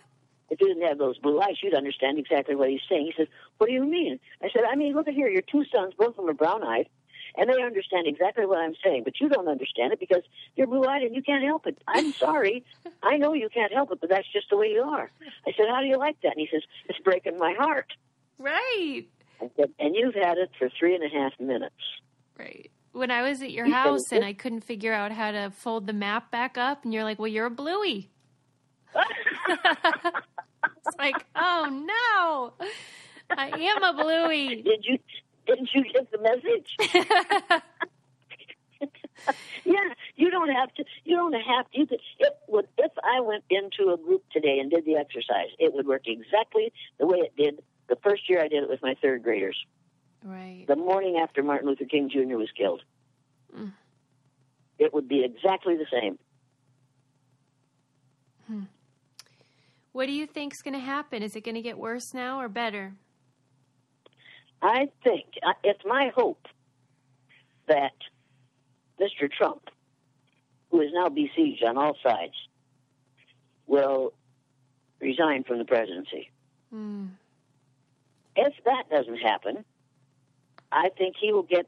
If 0.50 0.60
you 0.60 0.68
didn't 0.68 0.86
have 0.86 0.98
those 0.98 1.16
blue 1.18 1.40
eyes, 1.40 1.56
you'd 1.62 1.74
understand 1.74 2.18
exactly 2.18 2.54
what 2.54 2.68
he's 2.68 2.80
saying." 2.88 3.06
He 3.06 3.14
says, 3.16 3.28
"What 3.58 3.68
do 3.68 3.72
you 3.72 3.84
mean?" 3.84 4.20
I 4.42 4.50
said, 4.50 4.64
"I 4.64 4.74
mean, 4.76 4.94
look 4.94 5.08
at 5.08 5.14
here. 5.14 5.28
Your 5.28 5.42
two 5.42 5.64
sons, 5.72 5.94
both 5.96 6.08
of 6.10 6.16
them 6.16 6.28
are 6.28 6.34
brown-eyed." 6.34 6.88
And 7.36 7.48
they 7.48 7.62
understand 7.62 8.08
exactly 8.08 8.44
what 8.44 8.58
I'm 8.58 8.74
saying, 8.82 9.04
but 9.04 9.20
you 9.20 9.28
don't 9.28 9.46
understand 9.46 9.92
it 9.92 10.00
because 10.00 10.22
you're 10.56 10.66
blue-eyed 10.66 11.02
and 11.02 11.14
you 11.14 11.22
can't 11.22 11.44
help 11.44 11.64
it. 11.66 11.78
I'm 11.86 12.12
sorry. 12.24 12.64
I 13.04 13.18
know 13.18 13.34
you 13.34 13.48
can't 13.48 13.72
help 13.72 13.92
it, 13.92 14.00
but 14.00 14.10
that's 14.10 14.26
just 14.32 14.50
the 14.50 14.56
way 14.56 14.66
you 14.72 14.82
are. 14.82 15.08
I 15.46 15.52
said, 15.56 15.66
how 15.68 15.80
do 15.80 15.86
you 15.86 15.96
like 15.96 16.20
that? 16.22 16.32
And 16.36 16.40
he 16.40 16.48
says, 16.50 16.62
it's 16.88 16.98
breaking 16.98 17.38
my 17.38 17.54
heart. 17.56 17.92
right. 18.38 19.04
I 19.40 19.48
said, 19.56 19.70
and 19.78 19.94
you've 19.94 20.14
had 20.16 20.38
it 20.38 20.50
for 20.58 20.68
three 20.78 20.94
and 20.94 21.04
a 21.04 21.08
half 21.08 21.32
minutes. 21.38 21.74
Right. 22.36 22.70
When 22.92 23.10
I 23.10 23.22
was 23.22 23.40
at 23.42 23.52
your 23.52 23.70
house 23.70 24.10
and 24.12 24.24
I 24.24 24.32
couldn't 24.32 24.62
figure 24.62 24.92
out 24.92 25.12
how 25.12 25.30
to 25.30 25.50
fold 25.50 25.86
the 25.86 25.92
map 25.92 26.30
back 26.30 26.58
up, 26.58 26.84
and 26.84 26.92
you're 26.92 27.04
like, 27.04 27.18
well, 27.18 27.28
you're 27.28 27.46
a 27.46 27.50
bluey. 27.50 28.10
It's 28.94 30.96
like, 30.98 31.24
oh 31.36 31.68
no, 31.70 32.52
I 33.30 33.48
am 33.48 33.82
a 33.82 33.92
bluey. 33.92 34.62
Did 34.62 34.84
you? 34.84 34.98
Didn't 35.46 35.70
you 35.74 35.84
get 35.92 36.10
the 36.10 36.18
message? 36.18 36.76
yeah, 39.64 39.94
you 40.16 40.30
don't 40.30 40.50
have 40.50 40.74
to. 40.74 40.84
You 41.04 41.16
don't 41.16 41.32
have 41.32 41.70
to. 41.70 41.78
You 41.78 41.86
could. 41.86 42.00
It 42.18 42.36
would. 42.48 42.68
If 42.78 42.92
I 43.02 43.20
went 43.20 43.44
into 43.50 43.92
a 43.92 43.96
group 43.96 44.24
today 44.32 44.58
and 44.60 44.70
did 44.70 44.84
the 44.84 44.96
exercise, 44.96 45.48
it 45.58 45.72
would 45.72 45.86
work 45.86 46.06
exactly 46.06 46.72
the 46.98 47.06
way 47.06 47.18
it 47.18 47.34
did 47.36 47.62
the 47.90 47.96
first 47.96 48.30
year 48.30 48.40
I 48.40 48.48
did 48.48 48.62
it 48.62 48.70
with 48.70 48.80
my 48.82 48.94
third 49.02 49.22
graders. 49.22 49.58
right. 50.24 50.64
the 50.66 50.76
morning 50.76 51.18
after 51.20 51.42
Martin 51.42 51.68
Luther 51.68 51.84
King 51.84 52.08
Jr. 52.08 52.36
was 52.36 52.48
killed. 52.56 52.82
Mm. 53.54 53.72
It 54.78 54.94
would 54.94 55.08
be 55.08 55.24
exactly 55.24 55.76
the 55.76 55.86
same. 55.92 56.18
What 59.92 60.06
do 60.06 60.12
you 60.12 60.26
think 60.26 60.54
is 60.54 60.62
going 60.62 60.74
to 60.74 60.80
happen? 60.80 61.22
Is 61.22 61.34
it 61.36 61.44
going 61.44 61.56
to 61.56 61.62
get 61.62 61.78
worse 61.78 62.14
now 62.14 62.40
or 62.40 62.48
better? 62.48 62.94
I 64.62 64.88
think 65.02 65.24
uh, 65.42 65.52
it's 65.64 65.80
my 65.84 66.10
hope 66.14 66.46
that 67.66 67.92
Mr. 69.00 69.30
Trump, 69.30 69.62
who 70.70 70.80
is 70.80 70.90
now 70.92 71.08
besieged 71.08 71.64
on 71.64 71.76
all 71.76 71.96
sides, 72.04 72.34
will 73.66 74.12
resign 75.00 75.44
from 75.44 75.58
the 75.58 75.64
presidency. 75.64 76.30
Hmm. 76.70 77.06
If 78.36 78.52
that 78.64 78.84
doesn't 78.90 79.16
happen, 79.16 79.64
I 80.70 80.90
think 80.96 81.16
he 81.20 81.32
will 81.32 81.42
get 81.42 81.66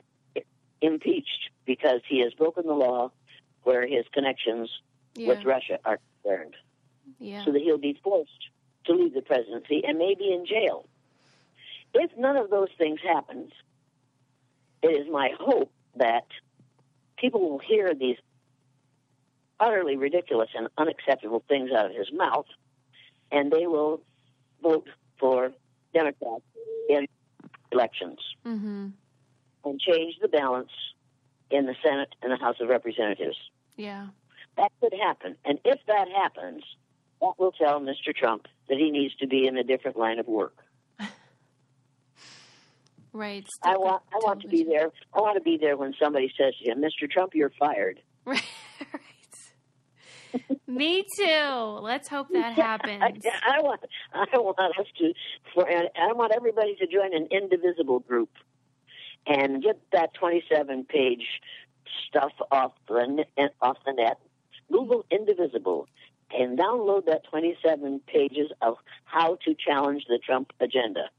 impeached 0.80 1.50
because 1.66 2.00
he 2.08 2.20
has 2.20 2.32
broken 2.34 2.66
the 2.66 2.74
law 2.74 3.10
where 3.62 3.86
his 3.86 4.04
connections 4.12 4.68
Yeah. 5.14 5.28
with 5.28 5.44
Russia 5.44 5.78
are 5.84 5.98
concerned. 6.22 6.54
Yeah. 7.18 7.44
so 7.44 7.52
that 7.52 7.60
he'll 7.62 7.78
be 7.78 7.98
forced 8.02 8.30
to 8.86 8.92
leave 8.94 9.14
the 9.14 9.22
presidency 9.22 9.82
and 9.86 9.98
maybe 9.98 10.32
in 10.32 10.44
jail. 10.46 10.86
If 11.94 12.10
none 12.16 12.36
of 12.36 12.50
those 12.50 12.68
things 12.78 13.00
happens, 13.02 13.52
it 14.82 14.88
is 14.88 15.06
my 15.12 15.30
hope 15.38 15.70
that 15.96 16.26
people 17.18 17.40
will 17.48 17.58
hear 17.60 17.94
these 17.94 18.16
utterly 19.60 19.96
ridiculous 19.96 20.48
and 20.56 20.68
unacceptable 20.78 21.44
things 21.48 21.70
out 21.70 21.86
of 21.86 21.92
his 21.92 22.08
mouth, 22.12 22.46
and 23.30 23.52
they 23.52 23.66
will 23.66 24.00
vote 24.62 24.88
for 25.18 25.52
Democrats 25.94 26.42
in 26.88 27.06
elections 27.70 28.18
Mm-hmm. 28.44 28.88
and 29.64 29.80
change 29.80 30.14
the 30.20 30.28
balance 30.28 30.70
in 31.50 31.66
the 31.66 31.74
Senate 31.82 32.14
and 32.22 32.32
the 32.32 32.36
House 32.36 32.56
of 32.60 32.68
Representatives. 32.68 33.36
Yeah. 33.76 34.08
That 34.56 34.72
could 34.80 34.92
happen. 34.94 35.36
And 35.44 35.58
if 35.64 35.78
that 35.86 36.08
happens, 36.08 36.64
that 37.22 37.38
will 37.38 37.52
tell 37.52 37.80
Mr. 37.80 38.14
Trump 38.14 38.46
that 38.68 38.76
he 38.76 38.90
needs 38.90 39.14
to 39.16 39.26
be 39.26 39.46
in 39.46 39.56
a 39.56 39.64
different 39.64 39.96
line 39.96 40.18
of 40.18 40.26
work. 40.26 40.56
Right. 43.14 43.44
I 43.62 43.76
want 43.76 44.02
I 44.10 44.16
want 44.22 44.40
to 44.40 44.48
be 44.48 44.64
there. 44.64 44.90
I 45.12 45.20
want 45.20 45.36
to 45.36 45.42
be 45.42 45.58
there 45.58 45.76
when 45.76 45.92
somebody 46.02 46.32
says 46.34 46.54
to 46.64 46.70
him, 46.70 46.80
"Mr. 46.80 47.10
Trump, 47.10 47.34
you're 47.34 47.52
fired." 47.58 48.00
Right. 48.24 48.42
Me 50.66 51.04
too. 51.18 51.78
Let's 51.82 52.08
hope 52.08 52.28
that 52.32 52.54
happens. 52.54 53.02
I, 53.02 53.58
I 53.58 53.60
want 53.60 53.80
I 54.14 54.24
want 54.38 54.58
us 54.58 54.86
to 54.96 55.12
for 55.52 55.68
and 55.68 55.90
I 55.94 56.14
want 56.14 56.32
everybody 56.34 56.74
to 56.76 56.86
join 56.86 57.14
an 57.14 57.28
indivisible 57.30 57.98
group 57.98 58.30
and 59.26 59.62
get 59.62 59.78
that 59.92 60.14
27 60.14 60.84
page 60.84 61.26
stuff 62.08 62.32
off 62.50 62.72
the 62.88 63.26
off 63.60 63.76
the 63.84 63.92
net. 63.92 64.20
Google 64.70 65.04
indivisible 65.10 65.86
and 66.34 66.58
download 66.58 67.06
that 67.06 67.24
27 67.30 68.00
pages 68.06 68.50
of 68.60 68.76
how 69.04 69.36
to 69.44 69.54
challenge 69.54 70.04
the 70.08 70.18
Trump 70.18 70.52
agenda. 70.60 71.10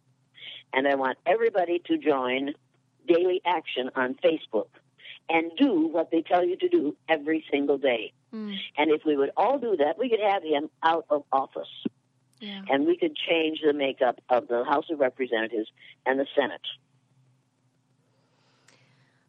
And 0.73 0.87
I 0.87 0.95
want 0.95 1.17
everybody 1.25 1.81
to 1.85 1.97
join 1.97 2.53
daily 3.07 3.41
action 3.45 3.89
on 3.95 4.15
Facebook 4.15 4.67
and 5.29 5.51
do 5.57 5.87
what 5.87 6.11
they 6.11 6.21
tell 6.21 6.45
you 6.45 6.57
to 6.57 6.67
do 6.67 6.95
every 7.07 7.45
single 7.51 7.77
day. 7.77 8.11
Mm, 8.33 8.55
And 8.77 8.91
if 8.91 9.01
we 9.05 9.15
would 9.15 9.31
all 9.37 9.59
do 9.59 9.77
that, 9.77 9.97
we 9.97 10.09
could 10.09 10.19
have 10.19 10.43
him 10.43 10.69
out 10.81 11.05
of 11.09 11.23
office 11.31 11.67
yeah. 12.39 12.61
and 12.69 12.85
we 12.85 12.97
could 12.97 13.15
change 13.15 13.59
the 13.63 13.73
makeup 13.73 14.19
of 14.29 14.47
the 14.47 14.63
House 14.65 14.85
of 14.89 14.99
Representatives 14.99 15.69
and 16.05 16.19
the 16.19 16.25
Senate. 16.35 16.61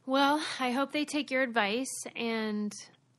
Well, 0.06 0.43
I 0.61 0.70
hope 0.73 0.93
they 0.93 1.05
take 1.06 1.31
your 1.31 1.43
advice, 1.43 2.05
and 2.15 2.74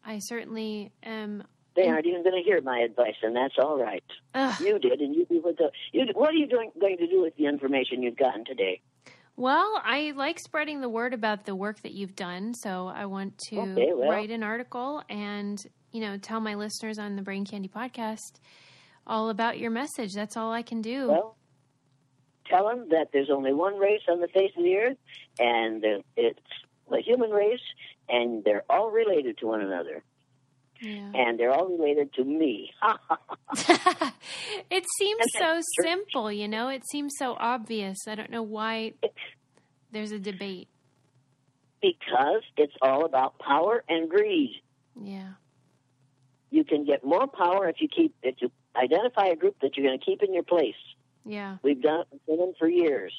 I 0.05 0.19
certainly 0.19 0.91
am. 1.01 1.43
They 1.76 1.88
aren't 1.88 2.06
even 2.06 2.23
going 2.23 2.35
to 2.35 2.43
hear 2.43 2.61
my 2.61 2.80
advice, 2.80 3.15
and 3.22 3.35
that's 3.35 3.56
all 3.60 3.77
right. 3.77 4.03
Ugh. 4.34 4.61
You 4.61 4.80
did, 4.80 5.02
and 5.02 5.14
you 5.14 5.26
do 5.26 5.41
what 5.41 5.57
the. 5.57 5.72
You, 5.91 6.06
what 6.14 6.30
are 6.30 6.38
you 6.38 6.47
doing, 6.47 6.72
going 6.80 6.97
to 6.97 7.07
do 7.07 7.22
with 7.22 7.35
the 7.35 7.47
information 7.47 8.02
you've 8.02 8.15
gotten 8.18 8.45
today? 8.45 8.81
Well, 9.38 9.81
I 9.84 10.14
like 10.15 10.39
spreading 10.39 10.80
the 10.80 10.88
word 10.88 11.14
about 11.14 11.45
the 11.45 11.56
work 11.56 11.81
that 11.81 11.91
you've 11.91 12.15
done, 12.15 12.53
so 12.53 12.88
I 12.88 13.06
want 13.07 13.38
to 13.49 13.60
Okay, 13.60 13.91
well. 13.93 14.10
write 14.10 14.31
an 14.31 14.43
article 14.43 15.03
and 15.10 15.61
you 15.91 15.99
know 15.99 16.18
tell 16.18 16.39
my 16.39 16.56
listeners 16.56 16.97
on 16.97 17.18
the 17.18 17.22
Brain 17.22 17.45
Candy 17.45 17.68
podcast 17.68 18.39
all 19.06 19.30
about 19.30 19.60
your 19.60 19.72
message. 19.72 20.14
That's 20.14 20.38
all 20.38 20.53
I 20.53 20.61
can 20.61 20.81
do. 20.81 21.10
Well, 21.10 21.35
tell 22.47 22.69
them 22.69 22.88
that 22.91 23.10
there's 23.11 23.30
only 23.30 23.52
one 23.53 23.77
race 23.77 24.03
on 24.10 24.22
the 24.22 24.30
face 24.30 24.52
of 24.57 24.64
the 24.64 24.77
earth, 24.77 24.97
and 25.38 25.84
it's 26.15 26.39
the 26.89 27.02
human 27.02 27.31
race, 27.31 27.60
and 28.07 28.41
they're 28.45 28.64
all 28.69 28.89
related 28.89 29.38
to 29.39 29.47
one 29.47 29.60
another, 29.60 30.02
yeah. 30.81 31.11
and 31.14 31.39
they're 31.39 31.52
all 31.52 31.68
related 31.68 32.14
to 32.14 32.23
me. 32.23 32.72
it 34.69 34.84
seems 34.97 35.23
so 35.38 35.60
simple, 35.81 36.31
you 36.31 36.47
know. 36.47 36.69
It 36.69 36.84
seems 36.89 37.14
so 37.18 37.35
obvious. 37.39 37.97
I 38.07 38.15
don't 38.15 38.31
know 38.31 38.43
why 38.43 38.93
there's 39.91 40.11
a 40.11 40.19
debate. 40.19 40.68
because 41.81 42.41
it's 42.57 42.73
all 42.81 43.06
about 43.06 43.38
power 43.39 43.84
and 43.88 44.10
greed. 44.10 44.61
Yeah. 45.02 45.34
You 46.52 46.64
can 46.64 46.85
get 46.85 47.03
more 47.03 47.27
power 47.27 47.68
if 47.69 47.77
you 47.80 47.88
keep 47.88 48.15
if 48.23 48.35
you 48.39 48.52
identify 48.76 49.27
a 49.27 49.35
group 49.35 49.56
that 49.61 49.76
you're 49.76 49.85
going 49.85 49.99
to 49.99 50.06
keep 50.06 50.23
in 50.23 50.34
your 50.34 50.43
place. 50.43 50.76
Yeah. 51.26 51.57
We've 51.64 51.81
done 51.81 52.02
it 52.11 52.22
for 52.26 52.38
them 52.38 52.53
for 52.57 52.68
years. 52.68 53.14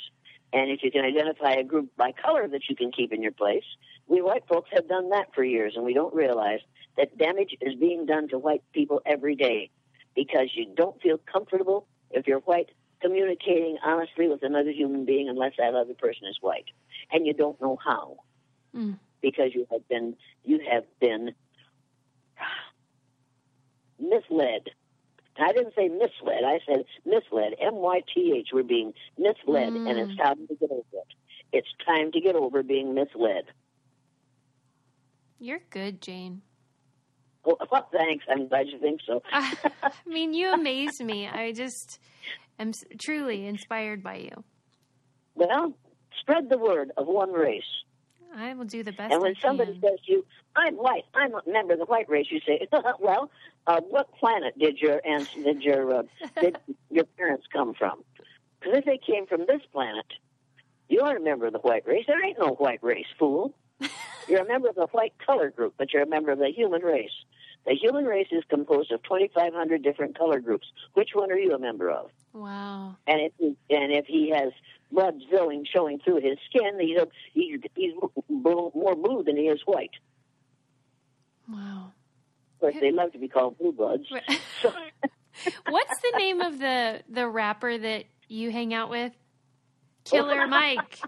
And 0.53 0.71
if 0.71 0.81
you 0.83 0.91
can 0.91 1.05
identify 1.05 1.53
a 1.55 1.65
group 1.65 1.91
by 1.97 2.13
color 2.13 2.47
that 2.49 2.63
you 2.69 2.77
can 2.77 2.93
keep 2.93 3.13
in 3.13 3.23
your 3.23 3.33
place, 3.33 3.65
we 4.07 4.23
white 4.23 4.45
folks 4.49 4.71
have 4.73 4.89
done 4.89 5.11
that 5.11 5.35
for 5.35 5.43
years, 5.43 5.73
and 5.75 5.85
we 5.85 5.93
don't 5.93 6.15
realize 6.15 6.61
that 6.97 7.17
damage 7.19 7.57
is 7.61 7.75
being 7.75 8.07
done 8.07 8.29
to 8.29 8.39
white 8.39 8.63
people 8.73 9.01
every 9.07 9.35
day 9.37 9.71
because 10.15 10.49
you 10.55 10.67
don't 10.75 11.01
feel 11.03 11.19
comfortable 11.19 11.87
if 12.11 12.27
you're 12.27 12.41
white 12.41 12.71
communicating 13.01 13.77
honestly 13.85 14.29
with 14.29 14.43
another 14.43 14.71
human 14.71 15.05
being 15.05 15.29
unless 15.29 15.53
that 15.59 15.75
other 15.75 15.95
person 15.95 16.27
is 16.29 16.39
white, 16.41 16.67
and 17.13 17.27
you 17.27 17.35
don't 17.35 17.61
know 17.61 17.77
how 17.85 18.17
Mm. 18.75 18.99
because 19.21 19.55
you 19.55 19.67
have 19.71 19.87
been 19.89 20.17
you 20.45 20.61
have 20.71 20.85
been 21.01 21.35
misled. 23.99 24.69
I 25.39 25.53
didn't 25.53 25.75
say 25.75 25.89
misled. 25.89 26.45
I 26.45 26.61
said 26.67 26.85
misled. 27.05 27.55
M 27.61 27.77
Y 27.77 28.01
T 28.15 28.33
H. 28.37 28.49
We're 28.53 28.63
being 28.63 28.95
misled, 29.19 29.75
and 29.75 29.99
Mm. 29.99 30.09
it's 30.09 30.17
time 30.17 30.47
to 30.47 30.55
get 30.55 30.71
over 30.71 30.85
it. 30.93 31.15
It's 31.53 31.69
time 31.87 32.11
to 32.13 32.21
get 32.21 32.35
over 32.37 32.63
being 32.63 32.95
misled. 32.95 33.45
You're 35.39 35.61
good, 35.71 36.01
Jane. 36.01 36.43
Well, 37.47 37.59
well, 37.71 37.89
thanks. 37.93 38.25
I'm 38.29 38.49
glad 38.49 38.67
you 38.69 38.79
think 38.79 39.01
so. 39.07 39.23
I 39.33 39.55
mean, 40.05 40.35
you 40.35 40.53
amaze 40.53 41.01
me. 41.01 41.29
I 41.29 41.53
just 41.53 42.01
am 42.59 42.73
truly 43.01 43.47
inspired 43.47 44.03
by 44.03 44.17
you. 44.17 44.45
Well, 45.35 45.75
spread 46.21 46.49
the 46.49 46.59
word 46.59 46.91
of 46.97 47.07
one 47.07 47.33
race. 47.33 47.63
I 48.35 48.53
will 48.55 48.65
do 48.65 48.83
the 48.83 48.93
best 48.93 49.13
And 49.13 49.23
when 49.23 49.35
somebody 49.41 49.79
says 49.81 49.99
to 50.07 50.13
you, 50.13 50.27
"I'm 50.57 50.75
white. 50.75 51.05
I'm 51.15 51.35
a 51.35 51.43
member 51.47 51.75
of 51.75 51.79
the 51.79 51.87
white 51.87 52.09
race," 52.09 52.27
you 52.31 52.41
say, 52.41 52.67
"Well, 53.01 53.31
uh, 53.67 53.81
what 53.89 54.13
planet 54.15 54.59
did 54.59 54.79
your 54.79 55.01
ans- 55.07 55.33
did 55.33 55.63
your 55.63 56.01
uh, 56.01 56.03
did 56.41 56.59
your 56.91 57.05
parents 57.17 57.47
come 57.53 57.73
from? 57.75 58.03
Because 58.61 58.79
if 58.79 58.85
they 58.85 58.99
came 58.99 59.27
from 59.27 59.47
this 59.47 59.63
planet, 59.73 60.07
you 60.89 61.01
aren't 61.01 61.21
a 61.21 61.25
member 61.25 61.47
of 61.47 61.53
the 61.53 61.61
white 61.61 61.87
race. 61.87 62.05
There 62.07 62.23
ain't 62.25 62.39
no 62.39 62.55
white 62.55 62.83
race, 62.83 63.07
fool. 63.19 63.55
You're 64.29 64.43
a 64.43 64.49
member 64.49 64.69
of 64.69 64.75
the 64.75 64.87
white 64.93 65.15
color 65.25 65.51
group, 65.51 65.75
but 65.79 65.93
you're 65.93 66.03
a 66.03 66.09
member 66.09 66.33
of 66.33 66.39
the 66.39 66.51
human 66.51 66.83
race. 66.83 67.13
The 67.67 67.75
human 67.75 68.05
race 68.05 68.29
is 68.31 68.45
composed 68.49 68.93
of 68.93 69.03
2,500 69.03 69.83
different 69.83 70.17
color 70.17 70.39
groups. 70.39 70.67
Which 70.95 71.11
one 71.15 71.33
are 71.33 71.39
you 71.39 71.53
a 71.55 71.59
member 71.59 71.91
of? 71.91 72.11
Wow. 72.33 72.97
And 73.09 73.21
if 73.21 73.33
he, 73.39 73.57
and 73.75 73.93
if 73.93 74.07
he 74.07 74.31
has 74.31 74.53
blood 74.93 75.21
showing 75.31 75.67
showing 75.71 75.99
through 75.99 76.21
his 76.21 76.39
skin, 76.49 76.79
he's 76.79 76.97
a, 76.97 77.09
he's, 77.33 77.61
he's 77.75 77.93
more 78.29 78.95
blue 78.95 79.25
than 79.25 79.37
he 79.37 79.49
is 79.49 79.61
white. 79.65 79.91
Wow. 81.49 81.93
Of 82.55 82.61
course, 82.61 82.77
they 82.81 82.93
love 82.93 83.13
to 83.13 83.19
be 83.19 83.29
called 83.29 83.59
blue 83.59 83.73
bloods. 83.73 84.07
So, 84.63 84.73
What's 85.69 86.01
the 86.01 86.17
name 86.17 86.41
of 86.41 86.59
the 86.59 87.03
the 87.11 87.29
rapper 87.29 87.77
that 87.77 88.05
you 88.27 88.51
hang 88.51 88.73
out 88.73 88.89
with? 88.89 89.13
Killer 90.05 90.47
Mike. 90.49 90.99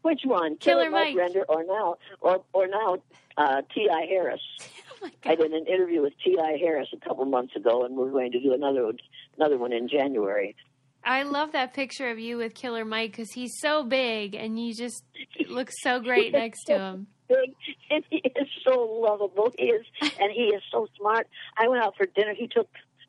which 0.00 0.22
one? 0.24 0.56
Killer 0.56 0.90
Mike 0.90 1.14
Mike. 1.14 1.16
Render 1.18 1.44
or 1.46 1.64
now 1.64 1.96
or 2.20 2.42
or 2.54 2.66
now 2.68 2.96
uh, 3.36 3.60
T.I. 3.74 4.06
Harris. 4.06 4.40
Oh 5.02 5.08
my 5.24 5.32
I 5.32 5.34
did 5.34 5.52
an 5.52 5.66
interview 5.66 6.02
with 6.02 6.12
T.I. 6.24 6.58
Harris 6.58 6.88
a 6.92 7.08
couple 7.08 7.24
months 7.24 7.56
ago, 7.56 7.84
and 7.84 7.96
we're 7.96 8.10
going 8.10 8.32
to 8.32 8.40
do 8.40 8.52
another 8.52 8.84
one, 8.84 8.98
another 9.36 9.56
one 9.56 9.72
in 9.72 9.88
January. 9.88 10.54
I 11.04 11.22
love 11.22 11.52
that 11.52 11.72
picture 11.72 12.10
of 12.10 12.18
you 12.18 12.36
with 12.36 12.54
Killer 12.54 12.84
Mike 12.84 13.12
because 13.12 13.32
he's 13.32 13.58
so 13.60 13.82
big 13.84 14.34
and 14.34 14.58
you 14.58 14.74
just 14.74 15.02
look 15.48 15.70
so 15.82 16.00
great 16.00 16.32
next 16.34 16.64
to 16.66 16.78
him. 16.78 17.06
Big, 17.28 17.54
and 17.90 18.04
he 18.10 18.18
is 18.18 18.48
so 18.66 18.80
lovable. 18.80 19.52
He 19.56 19.66
is, 19.66 19.86
and 20.02 20.32
he 20.32 20.48
is 20.48 20.62
so 20.70 20.88
smart. 20.98 21.28
I 21.56 21.68
went 21.68 21.82
out 21.82 21.96
for 21.96 22.06
dinner. 22.06 22.34
He 22.36 22.48
took 22.48 22.68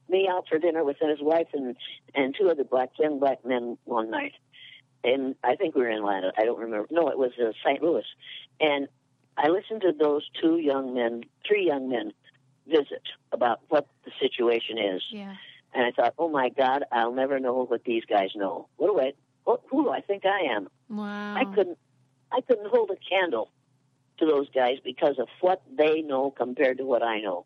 me 0.10 0.28
out 0.32 0.46
for 0.48 0.60
dinner 0.60 0.84
with 0.84 0.98
his 1.00 1.20
wife 1.22 1.48
and 1.54 1.76
and 2.14 2.36
two 2.40 2.50
other 2.50 2.64
black 2.64 2.90
young 3.00 3.20
black 3.20 3.46
men 3.46 3.78
one 3.86 4.12
night, 4.12 4.34
and 5.04 5.36
I 5.44 5.56
think 5.56 5.76
we 5.76 5.82
were 5.82 5.90
in 5.90 5.98
Atlanta. 6.00 6.32
I 6.38 6.46
don't 6.46 6.60
remember. 6.60 6.88
No, 6.92 7.08
it 7.10 7.18
was 7.18 7.32
uh, 7.42 7.52
St. 7.66 7.82
Louis, 7.82 8.06
and 8.60 8.88
I 9.38 9.48
listened 9.48 9.82
to 9.82 9.94
those 9.98 10.28
two 10.40 10.58
young 10.58 10.94
men, 10.94 11.24
three 11.48 11.66
young 11.66 11.90
men, 11.90 12.14
visit 12.68 13.04
about 13.32 13.62
what 13.70 13.88
the 14.06 14.12
situation 14.20 14.78
is. 14.78 15.04
Yeah. 15.10 15.36
And 15.74 15.86
I 15.86 15.92
thought, 15.92 16.14
oh 16.18 16.30
my 16.30 16.50
God, 16.50 16.84
I'll 16.92 17.14
never 17.14 17.40
know 17.40 17.64
what 17.66 17.84
these 17.86 18.04
guys 18.06 18.30
know. 18.36 18.68
What 18.78 18.88
do 18.88 19.00
I? 19.02 19.14
What, 19.46 19.62
who 19.70 19.84
do 19.84 19.90
I 19.90 20.02
think 20.02 20.26
I 20.26 20.54
am? 20.54 20.68
Wow. 20.90 21.36
I 21.36 21.46
couldn't. 21.56 21.78
I 22.32 22.42
couldn't 22.42 22.68
hold 22.70 22.92
a 22.92 22.98
candle 23.10 23.50
to 24.20 24.26
those 24.26 24.50
guys 24.54 24.78
because 24.84 25.18
of 25.18 25.28
what 25.40 25.62
they 25.76 26.02
know 26.02 26.30
compared 26.32 26.78
to 26.78 26.86
what 26.86 27.02
I 27.04 27.20
know, 27.22 27.46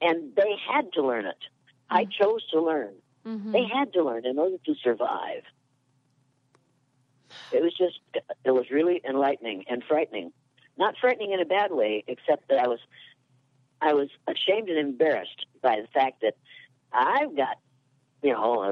and 0.00 0.34
they 0.34 0.56
had 0.68 0.92
to 0.94 1.02
learn 1.02 1.26
it. 1.26 1.38
I 1.88 2.04
chose 2.06 2.44
to 2.52 2.60
learn. 2.60 2.94
Mhm. 3.26 3.52
They 3.52 3.64
had 3.64 3.92
to 3.92 4.02
learn 4.02 4.24
in 4.26 4.38
order 4.38 4.56
to 4.64 4.74
survive. 4.82 5.42
It 7.52 7.62
was 7.62 7.74
just. 7.76 7.98
It 8.44 8.50
was 8.50 8.70
really 8.70 9.00
enlightening 9.08 9.64
and 9.68 9.84
frightening. 9.84 10.32
Not 10.80 10.94
frightening 11.00 11.32
in 11.32 11.40
a 11.40 11.44
bad 11.44 11.70
way, 11.72 12.02
except 12.08 12.48
that 12.48 12.58
I 12.58 12.66
was. 12.66 12.80
I 13.82 13.94
was 13.94 14.08
ashamed 14.26 14.68
and 14.68 14.78
embarrassed 14.78 15.46
by 15.62 15.76
the 15.80 15.86
fact 15.88 16.20
that 16.22 16.34
I've 16.92 17.34
got, 17.34 17.56
you 18.22 18.32
know, 18.32 18.62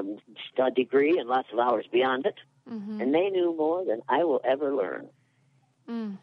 a, 0.59 0.63
a 0.63 0.69
degree 0.71 1.17
and 1.17 1.27
lots 1.27 1.47
of 1.51 1.57
hours 1.57 1.85
beyond 1.91 2.27
it, 2.27 2.35
Mhm. 2.69 3.01
and 3.01 3.11
they 3.13 3.29
knew 3.31 3.55
more 3.57 3.83
than 3.85 4.01
I 4.07 4.23
will 4.23 4.39
ever 4.43 4.71
learn. 4.75 5.09
Mm. 5.87 6.17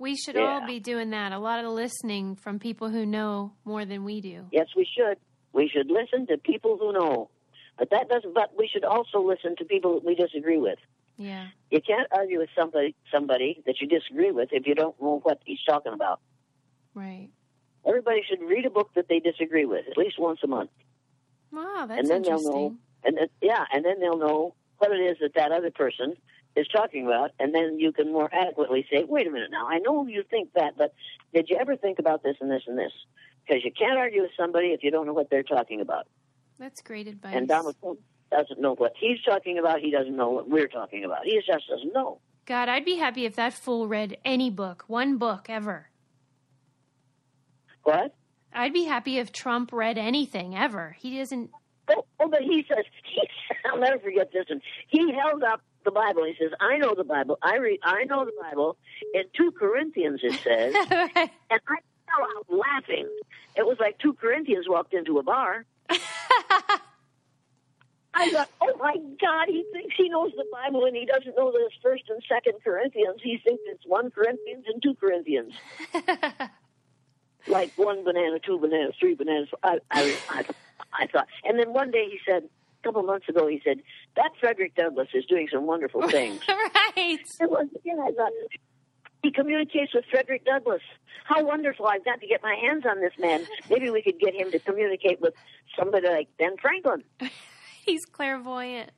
We 0.00 0.16
should 0.16 0.34
Yeah. 0.34 0.60
all 0.60 0.66
be 0.66 0.80
doing 0.80 1.10
that. 1.10 1.30
A 1.30 1.38
lot 1.38 1.64
of 1.64 1.70
listening 1.72 2.34
from 2.34 2.58
people 2.58 2.88
who 2.88 3.06
know 3.06 3.52
more 3.64 3.84
than 3.84 4.02
we 4.04 4.20
do. 4.20 4.46
Yes, 4.50 4.66
we 4.74 4.84
should. 4.84 5.18
We 5.52 5.68
should 5.68 5.88
listen 5.88 6.26
to 6.26 6.36
people 6.38 6.76
who 6.76 6.92
know, 6.92 7.30
but 7.78 7.90
that 7.90 8.08
doesn't. 8.08 8.34
But 8.34 8.56
we 8.58 8.66
should 8.66 8.84
also 8.84 9.20
listen 9.20 9.54
to 9.56 9.64
people 9.64 9.94
that 9.94 10.04
we 10.04 10.16
disagree 10.16 10.58
with. 10.58 10.80
Yeah. 11.16 11.48
You 11.70 11.80
can't 11.80 12.08
argue 12.10 12.38
with 12.38 12.50
somebody 12.56 12.94
somebody 13.12 13.62
that 13.66 13.80
you 13.80 13.86
disagree 13.86 14.30
with 14.32 14.48
if 14.52 14.66
you 14.66 14.74
don't 14.74 15.00
know 15.00 15.20
what 15.22 15.40
he's 15.44 15.62
talking 15.68 15.92
about. 15.92 16.20
Right. 16.94 17.28
Everybody 17.86 18.22
should 18.28 18.40
read 18.40 18.64
a 18.66 18.70
book 18.70 18.90
that 18.94 19.08
they 19.08 19.20
disagree 19.20 19.64
with 19.66 19.84
at 19.90 19.96
least 19.98 20.18
once 20.18 20.40
a 20.42 20.46
month, 20.46 20.70
Wow, 21.52 21.84
that's 21.86 22.00
and 22.00 22.08
then 22.08 22.22
they'll 22.22 22.32
interesting. 22.38 22.52
know. 22.52 22.76
And 23.04 23.16
then, 23.18 23.28
yeah, 23.42 23.64
and 23.72 23.84
then 23.84 24.00
they'll 24.00 24.16
know 24.18 24.54
what 24.78 24.90
it 24.90 25.00
is 25.00 25.18
that 25.20 25.34
that 25.34 25.52
other 25.52 25.70
person 25.70 26.14
is 26.56 26.66
talking 26.68 27.04
about, 27.06 27.32
and 27.38 27.54
then 27.54 27.78
you 27.78 27.92
can 27.92 28.12
more 28.12 28.32
adequately 28.32 28.86
say, 28.90 29.04
"Wait 29.04 29.26
a 29.26 29.30
minute, 29.30 29.50
now 29.50 29.68
I 29.68 29.78
know 29.78 30.06
you 30.06 30.22
think 30.28 30.52
that, 30.54 30.76
but 30.78 30.94
did 31.34 31.50
you 31.50 31.56
ever 31.56 31.76
think 31.76 31.98
about 31.98 32.22
this 32.22 32.36
and 32.40 32.50
this 32.50 32.62
and 32.66 32.78
this?" 32.78 32.92
Because 33.46 33.62
you 33.64 33.72
can't 33.72 33.98
argue 33.98 34.22
with 34.22 34.30
somebody 34.36 34.68
if 34.68 34.82
you 34.82 34.90
don't 34.90 35.04
know 35.06 35.12
what 35.12 35.28
they're 35.30 35.42
talking 35.42 35.80
about. 35.80 36.06
That's 36.58 36.80
great 36.80 37.06
advice. 37.08 37.34
And 37.34 37.46
Donald 37.46 37.76
Trump 37.80 37.98
doesn't 38.34 38.60
know 38.60 38.74
what 38.74 38.92
he's 38.98 39.22
talking 39.22 39.58
about. 39.58 39.80
He 39.80 39.90
doesn't 39.90 40.16
know 40.16 40.30
what 40.30 40.48
we're 40.48 40.68
talking 40.68 41.04
about. 41.04 41.24
He 41.24 41.36
just 41.36 41.68
doesn't 41.68 41.92
know. 41.92 42.20
God, 42.46 42.68
I'd 42.68 42.84
be 42.84 42.96
happy 42.96 43.24
if 43.24 43.36
that 43.36 43.54
fool 43.54 43.88
read 43.88 44.18
any 44.24 44.50
book, 44.50 44.84
one 44.86 45.16
book 45.16 45.46
ever. 45.48 45.88
What? 47.84 48.14
I'd 48.52 48.72
be 48.72 48.84
happy 48.84 49.18
if 49.18 49.32
Trump 49.32 49.72
read 49.72 49.98
anything 49.98 50.56
ever. 50.56 50.96
He 50.98 51.18
doesn't. 51.18 51.50
Oh, 51.88 52.04
oh, 52.20 52.28
but 52.28 52.42
he 52.42 52.64
says, 52.68 52.84
he, 53.04 53.22
I'll 53.66 53.78
never 53.78 53.98
forget 53.98 54.32
this 54.32 54.46
one. 54.48 54.60
He 54.88 55.12
held 55.12 55.42
up 55.42 55.60
the 55.84 55.90
Bible. 55.90 56.24
He 56.24 56.34
says, 56.40 56.52
I 56.60 56.78
know 56.78 56.94
the 56.94 57.04
Bible. 57.04 57.38
I 57.42 57.56
read, 57.56 57.80
I 57.82 58.04
know 58.04 58.24
the 58.24 58.32
Bible. 58.40 58.76
In 59.12 59.24
2 59.36 59.52
Corinthians, 59.52 60.20
it 60.22 60.40
says, 60.42 60.74
and 60.90 61.30
I 61.50 61.76
fell 62.06 62.26
out 62.36 62.46
laughing. 62.48 63.08
It 63.56 63.66
was 63.66 63.76
like 63.78 63.98
2 63.98 64.14
Corinthians 64.14 64.66
walked 64.68 64.94
into 64.94 65.18
a 65.18 65.22
bar. 65.22 65.64
I 68.14 68.30
thought, 68.30 68.48
oh 68.60 68.76
my 68.78 68.94
God, 69.20 69.46
he 69.48 69.64
thinks 69.72 69.94
he 69.96 70.08
knows 70.08 70.32
the 70.36 70.44
Bible 70.52 70.84
and 70.84 70.96
he 70.96 71.04
doesn't 71.04 71.36
know 71.36 71.52
there's 71.52 71.72
First 71.82 72.04
and 72.08 72.22
Second 72.28 72.58
Corinthians. 72.62 73.20
He 73.22 73.38
thinks 73.44 73.62
it's 73.66 73.84
one 73.86 74.10
Corinthians 74.10 74.64
and 74.72 74.82
two 74.82 74.94
Corinthians. 74.94 75.52
like 77.46 77.72
one 77.76 78.04
banana, 78.04 78.38
two 78.44 78.58
bananas, 78.58 78.94
three 79.00 79.14
bananas. 79.14 79.48
I, 79.62 79.78
I, 79.90 80.16
I, 80.28 80.44
I 80.92 81.06
thought, 81.08 81.26
and 81.44 81.58
then 81.58 81.72
one 81.72 81.90
day 81.90 82.06
he 82.10 82.18
said, 82.28 82.44
a 82.44 82.86
couple 82.86 83.02
months 83.02 83.28
ago, 83.28 83.48
he 83.48 83.60
said 83.64 83.78
that 84.16 84.30
Frederick 84.38 84.74
Douglass 84.74 85.08
is 85.14 85.24
doing 85.26 85.48
some 85.52 85.66
wonderful 85.66 86.06
things. 86.08 86.40
right. 86.48 87.18
It 87.40 87.50
was, 87.50 87.66
yeah, 87.82 87.94
I 87.94 88.12
thought 88.12 88.32
he 89.22 89.32
communicates 89.32 89.94
with 89.94 90.04
Frederick 90.10 90.44
Douglass. 90.44 90.82
How 91.24 91.42
wonderful! 91.42 91.86
I've 91.86 92.04
got 92.04 92.20
to 92.20 92.26
get 92.26 92.42
my 92.42 92.54
hands 92.54 92.84
on 92.86 93.00
this 93.00 93.14
man. 93.18 93.46
Maybe 93.70 93.88
we 93.88 94.02
could 94.02 94.20
get 94.20 94.34
him 94.34 94.52
to 94.52 94.58
communicate 94.58 95.22
with 95.22 95.32
somebody 95.78 96.06
like 96.06 96.28
Ben 96.38 96.56
Franklin. 96.60 97.02
He's 97.86 98.06
clairvoyant. 98.06 98.90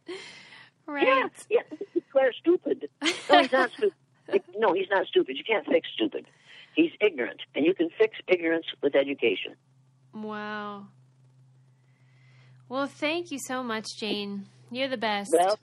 Right. 0.86 1.06
Yeah, 1.50 1.60
yeah. 1.70 1.78
Claire 2.12 2.32
stupid. 2.32 2.88
No, 3.02 3.40
he's 3.42 3.52
not 3.52 3.70
stupid. 3.72 3.92
No, 4.56 4.72
he's 4.72 4.88
not 4.90 5.06
stupid. 5.06 5.36
You 5.36 5.44
can't 5.44 5.64
fix 5.66 5.88
stupid. 5.94 6.26
He's 6.74 6.90
ignorant, 7.00 7.40
and 7.54 7.64
you 7.64 7.74
can 7.74 7.90
fix 7.96 8.16
ignorance 8.26 8.66
with 8.82 8.96
education. 8.96 9.54
Wow. 10.12 10.88
Well, 12.68 12.88
thank 12.88 13.30
you 13.30 13.38
so 13.38 13.62
much, 13.62 13.96
Jane. 13.96 14.46
You're 14.72 14.88
the 14.88 14.96
best. 14.96 15.30
Well, 15.32 15.58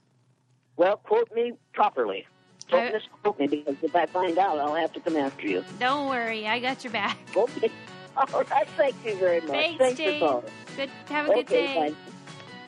well, 0.78 0.96
quote 0.96 1.30
me 1.36 1.54
properly. 1.74 2.26
Don't 2.70 2.88
I- 2.88 2.92
misquote 2.92 3.38
me 3.38 3.48
because 3.48 3.76
if 3.82 3.94
I 3.96 4.06
find 4.06 4.38
out, 4.38 4.60
I'll 4.60 4.76
have 4.76 4.94
to 4.94 5.02
come 5.02 5.18
after 5.18 5.46
you. 5.46 5.66
Don't 5.80 6.08
worry, 6.10 6.48
I 6.48 6.60
got 6.60 6.84
your 6.86 6.94
back. 6.94 7.18
Okay. 7.36 7.70
All 8.18 8.44
right. 8.50 8.68
Thank 8.78 8.96
you 9.06 9.16
very 9.16 9.42
much. 9.42 9.50
Thanks, 9.50 9.78
Thanks 9.80 9.98
Jane. 9.98 10.42
Good. 10.78 10.90
Have 11.10 11.30
a 11.30 11.34
good 11.34 11.48
day. 11.48 11.76
Bye. 11.90 11.96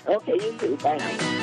Okay, 0.08 0.34
you 0.36 0.58
too. 0.60 0.78
Bye. 0.84 1.35